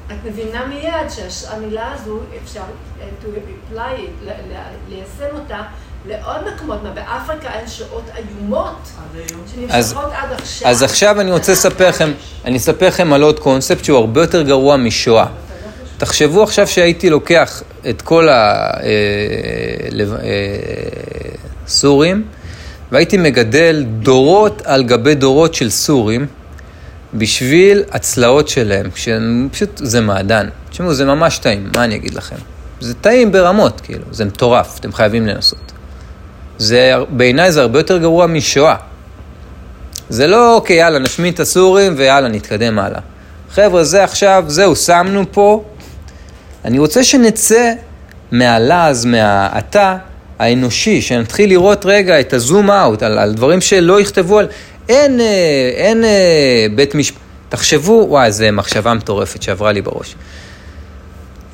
את 0.07 0.25
מבינה 0.25 0.67
מיד 0.67 1.09
שהמילה 1.29 1.93
הזו, 1.93 2.19
אפשר 2.43 2.63
אה, 3.01 3.09
to 3.23 3.27
apply, 3.27 4.01
ליישם 4.89 5.37
אותה 5.37 5.63
לעוד 6.07 6.37
מקומות. 6.55 6.83
מה, 6.83 6.91
באפריקה 6.91 7.49
אין 7.53 7.69
שואות 7.69 8.05
איומות 8.17 8.89
שנמשכות 9.55 10.13
עד 10.13 10.33
עכשיו. 10.33 10.69
אז 10.69 10.83
עכשיו 10.83 11.21
אני 11.21 11.33
רוצה 11.33 11.53
לספר 11.53 11.89
לכם, 11.89 12.13
אני 12.45 12.57
אספר 12.57 12.89
לכם 12.89 13.13
על 13.13 13.23
עוד 13.23 13.41
קונספט 13.41 13.85
שהוא 13.85 13.99
הרבה 13.99 14.21
יותר 14.21 14.43
גרוע 14.43 14.77
משואה. 14.77 15.27
תחשבו 15.99 16.43
עכשיו 16.43 16.67
שהייתי 16.67 17.11
לוקח 17.11 17.63
את 17.89 18.03
כל 18.03 18.29
הסורים 21.67 22.25
והייתי 22.93 23.17
מגדל 23.17 23.85
דורות 23.89 24.63
על 24.65 24.85
גבי 24.85 25.15
דורות 25.15 25.55
של 25.55 25.71
סורים 25.71 26.27
בשביל 27.15 27.83
הצלעות 27.91 28.49
שלהם, 28.49 28.91
שהם 28.95 29.49
פשוט, 29.53 29.71
זה 29.85 30.01
מעדן. 30.01 30.49
תשמעו, 30.71 30.95
זה 30.95 31.05
ממש 31.05 31.39
טעים, 31.39 31.71
מה 31.77 31.85
אני 31.85 31.95
אגיד 31.95 32.15
לכם? 32.15 32.37
זה 32.81 32.95
טעים 32.95 33.33
ברמות, 33.33 33.81
כאילו, 33.81 34.05
זה 34.11 34.25
מטורף, 34.25 34.79
אתם 34.81 34.93
חייבים 34.93 35.27
לנסות. 35.27 35.73
זה, 36.59 36.95
בעיניי 37.09 37.53
זה 37.53 37.61
הרבה 37.61 37.79
יותר 37.79 37.99
גרוע 37.99 38.27
משואה. 38.27 38.75
זה 40.09 40.27
לא, 40.27 40.55
אוקיי, 40.55 40.77
יאללה, 40.77 40.99
נשמיד 40.99 41.35
את 41.35 41.41
הסורים 41.41 41.95
ויאללה, 41.97 42.29
נתקדם 42.29 42.79
הלאה. 42.79 43.01
חבר'ה, 43.51 43.85
זה 43.85 44.05
עכשיו, 44.05 44.45
זהו, 44.47 44.77
שמנו 44.77 45.25
פה. 45.33 45.65
אני 46.65 46.79
רוצה 46.79 47.05
שנצא 47.05 47.73
מהלעז, 48.33 49.05
מהאתה 49.05 49.97
האנושי, 50.39 51.03
שנתחיל 51.03 51.49
לראות 51.49 51.87
רגע 51.87 52.21
את 52.21 52.33
הזום 52.33 52.71
אאוט 52.71 53.03
על, 53.03 53.19
על 53.19 53.35
דברים 53.35 53.61
שלא 53.61 54.01
יכתבו 54.01 54.39
על... 54.39 54.49
אין, 54.89 55.21
אה, 55.21 55.71
אין 55.75 56.05
אה, 56.05 56.67
בית 56.75 56.95
משפט... 56.95 57.19
תחשבו, 57.49 58.07
וואי, 58.09 58.33
זו 58.33 58.45
מחשבה 58.53 58.95
מטורפת 58.95 59.43
שעברה 59.43 59.73
לי 59.73 59.83
בראש. 59.83 60.15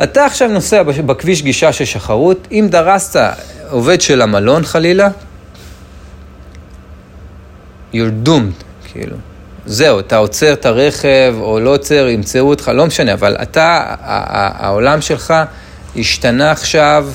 אתה 0.02 0.26
עכשיו 0.26 0.48
נוסע 0.48 0.82
בכביש 0.82 1.42
גישה 1.42 1.72
של 1.72 1.84
שחרות, 1.84 2.48
אם 2.52 2.66
דרסת 2.70 3.20
עובד 3.74 4.00
של 4.00 4.22
המלון 4.22 4.64
חלילה, 4.64 5.08
you're 7.92 8.26
doomed, 8.26 8.64
כאילו. 8.84 9.16
זהו, 9.66 10.00
אתה 10.00 10.16
עוצר 10.16 10.52
את 10.52 10.66
הרכב 10.66 11.34
או 11.40 11.60
לא 11.60 11.70
עוצר, 11.70 12.08
ימצאו 12.08 12.48
אותך, 12.48 12.68
לא 12.74 12.86
משנה, 12.86 13.12
אבל 13.12 13.36
אתה, 13.42 13.94
העולם 14.00 15.00
שלך 15.00 15.34
השתנה 15.96 16.50
עכשיו 16.50 17.08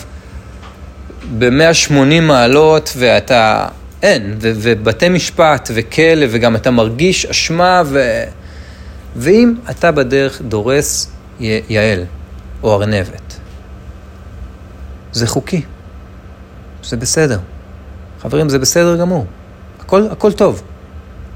ב-180 1.37 2.21
מעלות 2.21 2.93
ואתה, 2.97 3.67
אין, 4.01 4.35
ובתי 4.39 5.09
משפט 5.09 5.71
וכלא, 5.73 6.25
וגם 6.29 6.55
אתה 6.55 6.71
מרגיש 6.71 7.25
אשמה, 7.25 7.81
ו... 7.85 8.23
ואם 9.15 9.53
אתה 9.69 9.91
בדרך 9.91 10.41
דורס 10.41 11.11
יעל 11.39 12.03
או 12.63 12.75
ארנבת, 12.75 13.39
זה 15.11 15.27
חוקי, 15.27 15.61
זה 16.89 16.97
בסדר. 16.97 17.39
חברים, 18.21 18.49
זה 18.49 18.59
בסדר 18.59 18.95
גמור. 18.95 19.25
הכל, 19.79 20.07
הכל 20.11 20.31
טוב. 20.31 20.61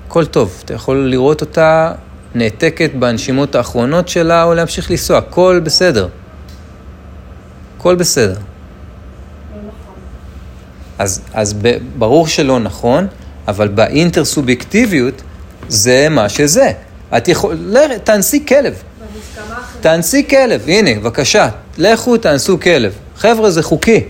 הכל 0.08 0.26
טוב. 0.26 0.62
אתה 0.66 0.74
יכול 0.74 0.98
לראות 1.10 1.42
אותה 1.42 1.92
נעתקת 2.36 2.92
בנשימות 3.00 3.56
האחרונות 3.56 4.08
שלה, 4.08 4.44
או 4.44 4.54
להמשיך 4.54 4.92
לנסוע. 4.92 5.18
הכל 5.18 5.62
בסדר. 5.64 6.08
הכל 7.78 7.96
בסדר. 7.96 8.36
אז, 11.00 11.22
אז 11.34 11.54
ב, 11.62 11.78
ברור 11.98 12.28
שלא 12.28 12.60
נכון, 12.60 13.08
אבל 13.48 13.68
באינטרסובייקטיביות 13.68 15.22
זה 15.68 16.08
מה 16.10 16.30
שזה. 16.30 16.72
את 17.18 17.28
יכול... 17.28 17.56
ל- 17.56 17.98
תאנסי 18.04 18.46
כלב. 18.46 18.74
תאנסי 19.82 20.28
כלב, 20.28 20.64
הנה, 20.68 21.00
בבקשה. 21.00 21.50
לכו 21.78 22.18
תאנסו 22.18 22.60
כלב. 22.60 22.94
חבר'ה, 23.18 23.52
זה 23.52 23.64
חוקי. 23.64 24.04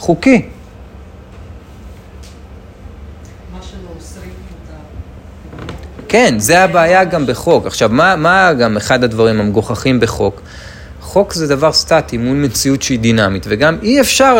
חוקי. 0.00 0.42
כן, 6.08 6.34
זה 6.38 6.60
הבעיה 6.64 7.04
גם 7.04 7.26
בחוק. 7.26 7.66
עכשיו, 7.66 7.88
מה, 7.92 8.16
מה 8.16 8.52
גם 8.52 8.76
אחד 8.76 9.04
הדברים 9.04 9.40
המגוחכים 9.40 10.00
בחוק? 10.00 10.40
חוק 11.00 11.32
זה 11.32 11.46
דבר 11.46 11.72
סטטי 11.72 12.16
מול 12.16 12.36
מציאות 12.36 12.82
שהיא 12.82 12.98
דינמית, 12.98 13.46
וגם 13.48 13.76
אי 13.82 14.00
אפשר 14.00 14.38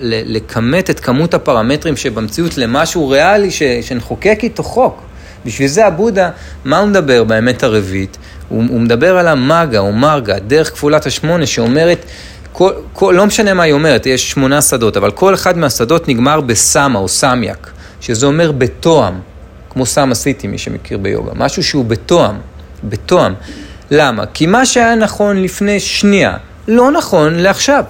לכמת 0.00 0.90
את 0.90 1.00
כמות 1.00 1.34
הפרמטרים 1.34 1.96
שבמציאות 1.96 2.58
למשהו 2.58 3.08
ריאלי 3.08 3.50
ש- 3.50 3.62
שנחוקק 3.62 4.38
איתו 4.42 4.62
חוק. 4.62 5.02
בשביל 5.46 5.68
זה 5.68 5.86
הבודה, 5.86 6.30
מה 6.64 6.78
הוא 6.78 6.88
מדבר 6.88 7.24
באמת 7.24 7.62
הרביעית? 7.62 8.16
הוא, 8.48 8.64
הוא 8.68 8.80
מדבר 8.80 9.18
על 9.18 9.28
המאגה 9.28 9.78
או 9.78 9.92
מרגה, 9.92 10.38
דרך 10.38 10.70
כפולת 10.72 11.06
השמונה, 11.06 11.46
שאומרת, 11.46 12.04
כל, 12.58 12.72
כל, 12.92 13.14
לא 13.16 13.26
משנה 13.26 13.54
מה 13.54 13.62
היא 13.62 13.72
אומרת, 13.72 14.06
יש 14.06 14.30
שמונה 14.30 14.62
שדות, 14.62 14.96
אבל 14.96 15.10
כל 15.10 15.34
אחד 15.34 15.58
מהשדות 15.58 16.08
נגמר 16.08 16.40
בסמה 16.40 16.98
או 16.98 17.08
סמיאק, 17.08 17.70
שזה 18.00 18.26
אומר 18.26 18.52
בתואם, 18.52 19.14
כמו 19.70 19.86
סאמה 19.86 20.14
סיטי, 20.14 20.46
מי 20.46 20.58
שמכיר 20.58 20.98
ביוגה, 20.98 21.32
משהו 21.34 21.64
שהוא 21.64 21.84
בתואם, 21.84 22.34
בתואם. 22.84 23.32
למה? 23.90 24.26
כי 24.26 24.46
מה 24.46 24.66
שהיה 24.66 24.94
נכון 24.94 25.42
לפני 25.42 25.80
שנייה, 25.80 26.36
לא 26.68 26.90
נכון 26.90 27.34
לעכשיו. 27.34 27.84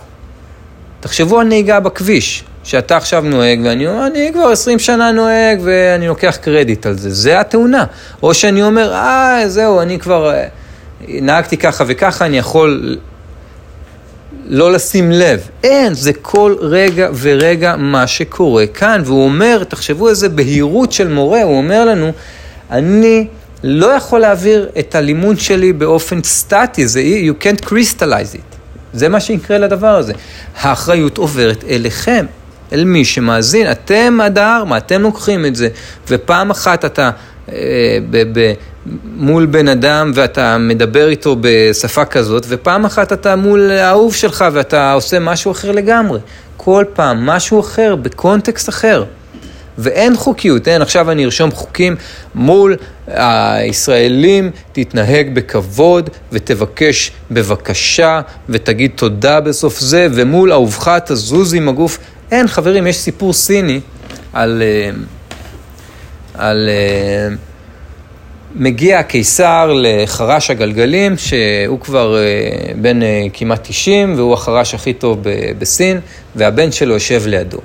תחשבו 1.00 1.40
על 1.40 1.46
נהיגה 1.46 1.80
בכביש, 1.80 2.44
שאתה 2.64 2.96
עכשיו 2.96 3.22
נוהג, 3.26 3.60
ואני 3.64 3.86
אומר, 3.86 4.06
אני 4.06 4.30
כבר 4.32 4.48
20 4.48 4.78
שנה 4.78 5.10
נוהג, 5.10 5.60
ואני 5.62 6.08
לוקח 6.08 6.38
קרדיט 6.40 6.86
על 6.86 6.98
זה, 6.98 7.10
זה 7.10 7.40
התאונה. 7.40 7.84
או 8.22 8.34
שאני 8.34 8.62
אומר, 8.62 8.92
אה, 8.92 9.42
זהו, 9.46 9.80
אני 9.80 9.98
כבר 9.98 10.34
אה, 10.34 10.44
נהגתי 11.08 11.56
ככה 11.56 11.84
וככה, 11.86 12.26
אני 12.26 12.38
יכול 12.38 12.98
לא 14.48 14.72
לשים 14.72 15.10
לב. 15.10 15.48
אין, 15.64 15.94
זה 15.94 16.12
כל 16.12 16.54
רגע 16.60 17.08
ורגע 17.20 17.76
מה 17.76 18.06
שקורה 18.06 18.66
כאן. 18.66 19.02
והוא 19.04 19.24
אומר, 19.24 19.64
תחשבו 19.64 20.08
איזה 20.08 20.28
בהירות 20.28 20.92
של 20.92 21.08
מורה, 21.08 21.42
הוא 21.42 21.58
אומר 21.58 21.84
לנו, 21.84 22.12
אני 22.70 23.26
לא 23.64 23.86
יכול 23.86 24.20
להעביר 24.20 24.68
את 24.78 24.94
הלימוד 24.94 25.38
שלי 25.38 25.72
באופן 25.72 26.22
סטטי, 26.22 26.88
זה, 26.88 27.02
you 27.02 27.44
can't 27.44 27.64
crystallize 27.64 28.34
it. 28.34 28.56
זה 28.92 29.08
מה 29.08 29.20
שיקרה 29.20 29.58
לדבר 29.58 29.96
הזה. 29.96 30.12
האחריות 30.60 31.18
עוברת 31.18 31.64
אליכם, 31.68 32.26
אל 32.72 32.84
מי 32.84 33.04
שמאזין. 33.04 33.70
אתם 33.70 34.18
הדהרמה, 34.22 34.76
אתם 34.76 35.02
לוקחים 35.02 35.46
את 35.46 35.56
זה. 35.56 35.68
ופעם 36.08 36.50
אחת 36.50 36.84
אתה 36.84 37.10
אה, 37.48 37.98
מול 39.16 39.46
בן 39.46 39.68
אדם 39.68 40.12
ואתה 40.14 40.58
מדבר 40.58 41.08
איתו 41.08 41.36
בשפה 41.40 42.04
כזאת, 42.04 42.46
ופעם 42.48 42.84
אחת 42.84 43.12
אתה 43.12 43.36
מול 43.36 43.70
האהוב 43.70 44.14
שלך 44.14 44.44
ואתה 44.52 44.92
עושה 44.92 45.18
משהו 45.18 45.52
אחר 45.52 45.72
לגמרי. 45.72 46.20
כל 46.56 46.84
פעם 46.94 47.26
משהו 47.26 47.60
אחר, 47.60 47.96
בקונטקסט 47.96 48.68
אחר. 48.68 49.04
ואין 49.78 50.16
חוקיות, 50.16 50.68
אין, 50.68 50.82
עכשיו 50.82 51.10
אני 51.10 51.24
ארשום 51.24 51.50
חוקים 51.50 51.96
מול 52.34 52.76
הישראלים, 53.06 54.50
תתנהג 54.72 55.34
בכבוד 55.34 56.10
ותבקש 56.32 57.12
בבקשה 57.30 58.20
ותגיד 58.48 58.90
תודה 58.94 59.40
בסוף 59.40 59.80
זה, 59.80 60.08
ומול 60.12 60.52
אהובך 60.52 60.98
תזוז 61.06 61.54
עם 61.54 61.68
הגוף. 61.68 61.98
אין, 62.30 62.48
חברים, 62.48 62.86
יש 62.86 62.96
סיפור 62.96 63.32
סיני 63.32 63.80
על... 64.32 64.62
אה, 64.62 64.90
על 66.34 66.68
אה, 66.68 67.36
מגיע 68.54 68.98
הקיסר 68.98 69.72
לחרש 69.74 70.50
הגלגלים, 70.50 71.16
שהוא 71.16 71.80
כבר 71.80 72.16
אה, 72.16 72.22
בן 72.80 73.00
כמעט 73.32 73.68
90, 73.68 74.14
והוא 74.16 74.34
החרש 74.34 74.74
הכי 74.74 74.92
טוב 74.92 75.18
בסין, 75.58 76.00
והבן 76.36 76.72
שלו 76.72 76.94
יושב 76.94 77.22
לידו. 77.26 77.58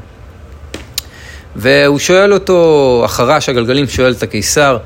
והוא 1.55 1.99
שואל 1.99 2.33
אותו, 2.33 3.01
החרש 3.05 3.49
הגלגלים 3.49 3.87
שואל 3.87 4.11
את 4.11 4.23
הקיסר, 4.23 4.77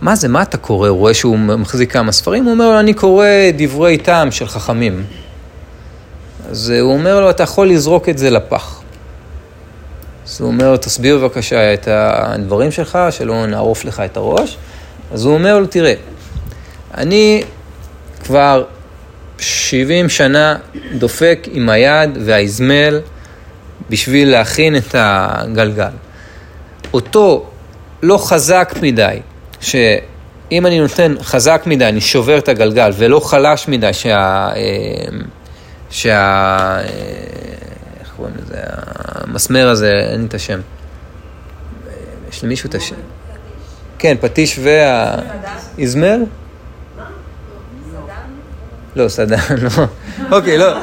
מה 0.00 0.14
זה, 0.14 0.28
מה 0.28 0.42
אתה 0.42 0.56
קורא? 0.56 0.88
הוא 0.88 0.98
רואה 0.98 1.14
שהוא 1.14 1.38
מחזיק 1.38 1.92
כמה 1.92 2.12
ספרים, 2.12 2.44
הוא 2.44 2.52
אומר 2.52 2.70
לו, 2.70 2.80
אני 2.80 2.94
קורא 2.94 3.26
דברי 3.56 3.98
טעם 3.98 4.30
של 4.30 4.46
חכמים. 4.48 5.04
אז 6.50 6.70
הוא 6.70 6.92
אומר 6.92 7.20
לו, 7.20 7.30
אתה 7.30 7.42
יכול 7.42 7.68
לזרוק 7.68 8.08
את 8.08 8.18
זה 8.18 8.30
לפח. 8.30 8.80
אז 10.26 10.40
הוא 10.40 10.48
אומר 10.48 10.70
לו, 10.70 10.76
תסביר 10.76 11.18
בבקשה 11.18 11.74
את 11.74 11.88
הדברים 11.90 12.70
שלך, 12.70 12.98
שלא 13.10 13.46
נערוף 13.46 13.84
לך 13.84 14.00
את 14.00 14.16
הראש. 14.16 14.56
אז 15.14 15.24
הוא 15.24 15.34
אומר 15.34 15.58
לו, 15.58 15.66
תראה, 15.66 15.94
אני 16.94 17.42
כבר 18.24 18.64
70 19.38 20.08
שנה 20.08 20.56
דופק 20.98 21.48
עם 21.52 21.68
היד 21.68 22.18
והאזמל 22.24 23.00
בשביל 23.90 24.30
להכין 24.30 24.76
את 24.76 24.94
הגלגל. 24.98 25.90
אותו 26.92 27.50
לא 28.02 28.18
חזק 28.18 28.74
מדי, 28.82 29.18
שאם 29.60 30.66
אני 30.66 30.80
נותן 30.80 31.14
חזק 31.22 31.62
מדי, 31.66 31.88
אני 31.88 32.00
שובר 32.00 32.38
את 32.38 32.48
הגלגל, 32.48 32.90
ולא 32.94 33.20
חלש 33.20 33.68
מדי, 33.68 33.92
שה... 33.92 34.48
אה, 34.56 35.18
שה... 35.90 36.18
אה, 36.18 36.80
איך 38.00 38.12
קוראים 38.16 38.34
לזה? 38.42 38.56
המסמר 38.60 39.68
הזה, 39.68 39.92
אין 40.10 40.20
לי 40.20 40.26
את 40.26 40.34
השם. 40.34 40.60
יש 42.30 42.44
למישהו 42.44 42.68
את 42.68 42.74
השם? 42.74 43.13
כן, 44.04 44.16
פטיש 44.20 44.58
והאזמר? 44.62 46.16
לא, 48.96 49.08
סדן, 49.08 49.36
לא. 49.62 49.84
אוקיי, 50.30 50.58
לא. 50.58 50.74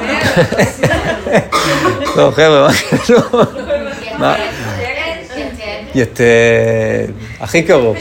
לא, 2.16 2.30
חבר'ה, 2.30 2.68
מה 2.68 2.72
קשור? 2.90 3.18
מה? 4.18 4.36
יתד. 5.94 6.24
הכי 7.40 7.62
קרוב. 7.62 7.96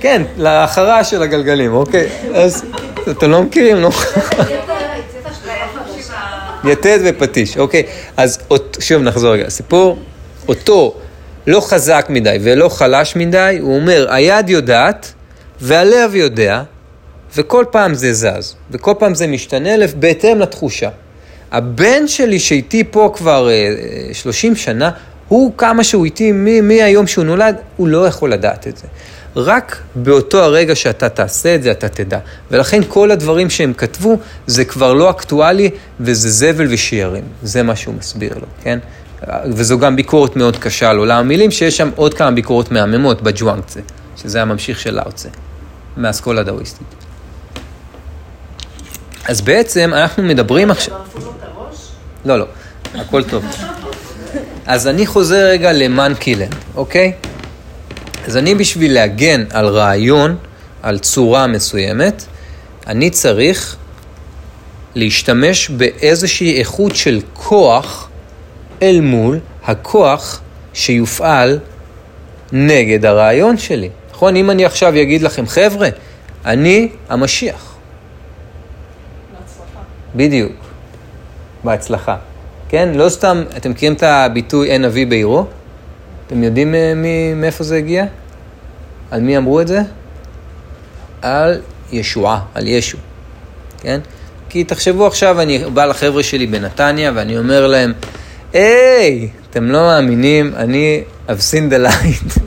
כן, 0.00 0.22
לאחרה 0.36 1.04
של 1.04 1.22
הגלגלים, 1.22 1.74
אוקיי? 1.74 2.08
אז 2.34 2.64
אתם 3.10 3.30
לא 3.30 3.42
מכירים, 3.42 3.76
לא? 3.76 3.90
יתד 6.64 6.98
ופטיש, 7.04 7.58
אוקיי. 7.58 7.82
אז 8.16 8.38
שוב 8.80 9.02
נחזור 9.02 9.32
רגע. 9.32 9.46
הסיפור, 9.46 9.98
אותו 10.48 10.94
לא 11.48 11.60
חזק 11.60 12.06
מדי 12.08 12.38
ולא 12.42 12.68
חלש 12.68 13.16
מדי, 13.16 13.58
הוא 13.60 13.76
אומר, 13.76 14.06
היד 14.10 14.50
יודעת 14.50 15.12
והלב 15.60 16.14
יודע, 16.14 16.62
וכל 17.36 17.64
פעם 17.70 17.94
זה 17.94 18.12
זז, 18.12 18.54
וכל 18.70 18.94
פעם 18.98 19.14
זה 19.14 19.26
משתנה 19.26 19.70
בהתאם 19.98 20.38
לתחושה. 20.38 20.88
הבן 21.52 22.08
שלי 22.08 22.38
שאיתי 22.38 22.84
פה 22.90 23.12
כבר 23.14 23.48
אה, 23.50 23.74
30 24.12 24.56
שנה, 24.56 24.90
הוא 25.28 25.52
כמה 25.56 25.84
שהוא 25.84 26.04
איתי 26.04 26.32
מהיום 26.62 27.06
שהוא 27.06 27.24
נולד, 27.24 27.56
הוא 27.76 27.88
לא 27.88 28.06
יכול 28.06 28.32
לדעת 28.32 28.66
את 28.66 28.76
זה. 28.76 28.86
רק 29.36 29.76
באותו 29.94 30.42
הרגע 30.42 30.74
שאתה 30.74 31.08
תעשה 31.08 31.54
את 31.54 31.62
זה, 31.62 31.70
אתה 31.70 31.88
תדע. 31.88 32.18
ולכן 32.50 32.80
כל 32.88 33.10
הדברים 33.10 33.50
שהם 33.50 33.72
כתבו, 33.72 34.16
זה 34.46 34.64
כבר 34.64 34.92
לא 34.94 35.10
אקטואלי, 35.10 35.70
וזה 36.00 36.30
זבל 36.30 36.66
ושיירים. 36.70 37.24
זה 37.42 37.62
מה 37.62 37.76
שהוא 37.76 37.94
מסביר 37.94 38.34
לו, 38.34 38.46
כן? 38.62 38.78
וזו 39.44 39.78
גם 39.78 39.96
ביקורת 39.96 40.36
מאוד 40.36 40.56
קשה 40.56 40.90
על 40.90 40.96
עולם 40.96 41.18
המילים, 41.18 41.50
שיש 41.50 41.76
שם 41.76 41.90
עוד 41.96 42.14
כמה 42.14 42.30
ביקורות 42.30 42.72
מהממות 42.72 43.22
בג'ואנקצה, 43.22 43.80
שזה 44.16 44.42
הממשיך 44.42 44.80
של 44.80 44.94
לאוצה, 44.94 45.28
מהאסכולה 45.96 46.40
הדאוויסטית. 46.40 46.86
אז 49.28 49.40
בעצם 49.40 49.90
אנחנו 49.94 50.22
מדברים 50.22 50.70
עכשיו... 50.70 50.94
לא, 52.24 52.38
לא, 52.38 52.46
הכל 52.94 53.24
טוב. 53.24 53.44
אז 54.66 54.86
אני 54.86 55.06
חוזר 55.06 55.46
רגע 55.46 55.72
למאנקילנד, 55.72 56.54
אוקיי? 56.74 57.12
אז 58.26 58.36
אני 58.36 58.54
בשביל 58.54 58.94
להגן 58.94 59.44
על 59.50 59.66
רעיון, 59.66 60.36
על 60.82 60.98
צורה 60.98 61.46
מסוימת, 61.46 62.24
אני 62.86 63.10
צריך 63.10 63.76
להשתמש 64.94 65.70
באיזושהי 65.70 66.58
איכות 66.58 66.96
של 66.96 67.20
כוח 67.32 68.08
אל 68.82 69.00
מול 69.00 69.38
הכוח 69.64 70.40
שיופעל 70.72 71.58
נגד 72.52 73.06
הרעיון 73.06 73.58
שלי. 73.58 73.88
נכון? 74.10 74.36
אם 74.36 74.50
אני 74.50 74.64
עכשיו 74.64 74.92
אגיד 75.02 75.22
לכם, 75.22 75.46
חבר'ה, 75.46 75.88
אני 76.44 76.88
המשיח. 77.08 77.74
בדיוק, 80.16 80.52
בהצלחה. 81.64 82.16
כן? 82.68 82.88
לא 82.94 83.08
סתם, 83.08 83.44
אתם 83.56 83.70
מכירים 83.70 83.94
את 83.94 84.02
הביטוי 84.02 84.70
אין 84.70 84.84
אבי 84.84 85.04
בעירו? 85.04 85.46
אתם 86.26 86.42
יודעים 86.42 86.74
אה, 86.74 86.92
מי, 86.96 87.34
מאיפה 87.34 87.64
זה 87.64 87.76
הגיע? 87.76 88.04
על 89.10 89.20
מי 89.20 89.36
אמרו 89.36 89.60
את 89.60 89.68
זה? 89.68 89.80
על 91.22 91.60
ישועה, 91.92 92.40
על 92.54 92.66
ישו, 92.66 92.98
כן? 93.80 94.00
כי 94.48 94.64
תחשבו 94.64 95.06
עכשיו, 95.06 95.40
אני 95.40 95.58
בא 95.58 95.84
לחבר'ה 95.84 96.22
שלי 96.22 96.46
בנתניה 96.46 97.12
ואני 97.14 97.38
אומר 97.38 97.66
להם, 97.66 97.92
היי, 98.52 99.28
אתם 99.50 99.64
לא 99.64 99.78
מאמינים, 99.78 100.52
אני 100.56 101.02
I've 101.28 101.30
seen 101.30 101.72
the 101.72 101.88
light. 101.88 102.40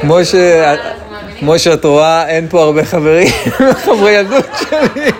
כמו 0.00 0.24
ש... 0.24 0.34
כמו 1.38 1.58
שאת 1.58 1.84
רואה, 1.84 2.28
אין 2.28 2.46
פה 2.48 2.62
הרבה 2.62 2.84
חברים, 2.84 3.28
חברי 3.84 4.10
ילדות 4.10 4.46
שלי, 4.60 5.10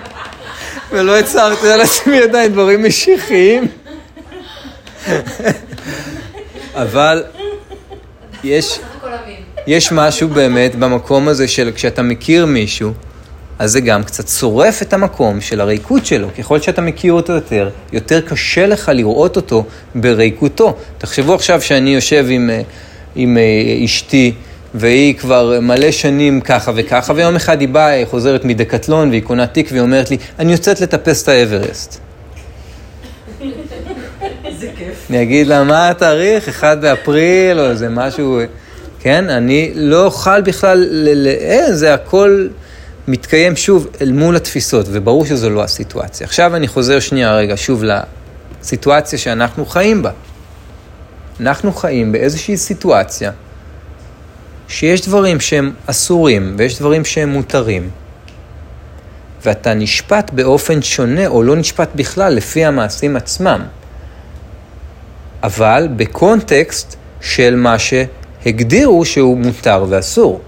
ולא 0.91 1.19
הצהרתי 1.19 1.71
על 1.71 1.81
עצמי 1.81 2.21
עדיין 2.21 2.51
דברים 2.51 2.83
משיחיים. 2.83 3.67
אבל 6.75 7.23
יש, 8.43 8.79
יש 9.67 9.91
משהו 9.91 10.27
באמת 10.27 10.75
במקום 10.75 11.27
הזה 11.27 11.47
של 11.47 11.71
כשאתה 11.75 12.01
מכיר 12.01 12.45
מישהו, 12.45 12.93
אז 13.59 13.71
זה 13.71 13.81
גם 13.81 14.03
קצת 14.03 14.27
שורף 14.27 14.81
את 14.81 14.93
המקום 14.93 15.41
של 15.41 15.61
הריקות 15.61 16.05
שלו. 16.05 16.27
ככל 16.37 16.59
שאתה 16.59 16.81
מכיר 16.81 17.13
אותו 17.13 17.33
יותר, 17.33 17.69
יותר 17.93 18.21
קשה 18.21 18.67
לך 18.67 18.91
לראות 18.93 19.35
אותו 19.35 19.63
בריקותו. 19.95 20.75
תחשבו 20.97 21.33
עכשיו 21.33 21.61
שאני 21.61 21.95
יושב 21.95 22.25
עם, 22.29 22.49
אה, 22.49 22.61
עם 23.15 23.37
אה, 23.37 23.85
אשתי, 23.85 24.33
והיא 24.75 25.15
כבר 25.15 25.59
מלא 25.61 25.91
שנים 25.91 26.41
ככה 26.41 26.71
וככה, 26.75 27.13
ויום 27.15 27.35
אחד 27.35 27.59
היא 27.61 27.69
באה, 27.69 27.87
היא 27.87 28.05
חוזרת 28.05 28.45
מדקטלון, 28.45 29.09
והיא 29.09 29.21
קונה 29.21 29.47
תיק, 29.47 29.67
והיא 29.71 29.81
אומרת 29.81 30.11
לי, 30.11 30.17
אני 30.39 30.51
יוצאת 30.51 30.81
לטפס 30.81 31.23
את 31.23 31.27
האברסט. 31.27 31.99
כיף. 34.77 35.05
אני 35.09 35.21
אגיד 35.21 35.47
לה, 35.47 35.63
מה 35.63 35.89
התאריך? 35.89 36.49
1 36.49 36.77
באפריל, 36.77 37.59
או 37.59 37.65
איזה 37.69 37.89
משהו, 37.89 38.39
כן? 38.99 39.29
אני 39.29 39.71
לא 39.75 40.05
אוכל 40.05 40.41
בכלל, 40.41 40.87
ל- 40.91 41.27
אין, 41.27 41.73
זה 41.73 41.93
הכל 41.93 42.47
מתקיים 43.09 43.55
שוב 43.55 43.87
אל 44.01 44.11
מול 44.11 44.35
התפיסות, 44.35 44.85
וברור 44.89 45.25
שזו 45.25 45.49
לא 45.49 45.63
הסיטואציה. 45.63 46.27
עכשיו 46.27 46.55
אני 46.55 46.67
חוזר 46.67 46.99
שנייה 46.99 47.35
רגע 47.35 47.53
שוב 47.57 47.83
לסיטואציה 47.83 49.19
שאנחנו 49.19 49.65
חיים 49.65 50.03
בה. 50.03 50.11
אנחנו 51.39 51.71
חיים 51.71 52.11
באיזושהי 52.11 52.57
סיטואציה 52.57 53.31
שיש 54.67 55.01
דברים 55.01 55.39
שהם 55.39 55.73
אסורים 55.85 56.55
ויש 56.57 56.79
דברים 56.79 57.05
שהם 57.05 57.29
מותרים. 57.29 57.89
ואתה 59.45 59.73
נשפט 59.73 60.31
באופן 60.31 60.81
שונה 60.81 61.27
או 61.27 61.43
לא 61.43 61.55
נשפט 61.55 61.89
בכלל 61.95 62.33
לפי 62.33 62.65
המעשים 62.65 63.15
עצמם. 63.15 63.61
אבל 65.43 65.87
בקונטקסט 65.95 66.95
של 67.21 67.55
מה 67.55 67.75
הגדירו 68.45 69.05
שהוא 69.05 69.37
מותר 69.37 69.85
ואסור. 69.89 70.41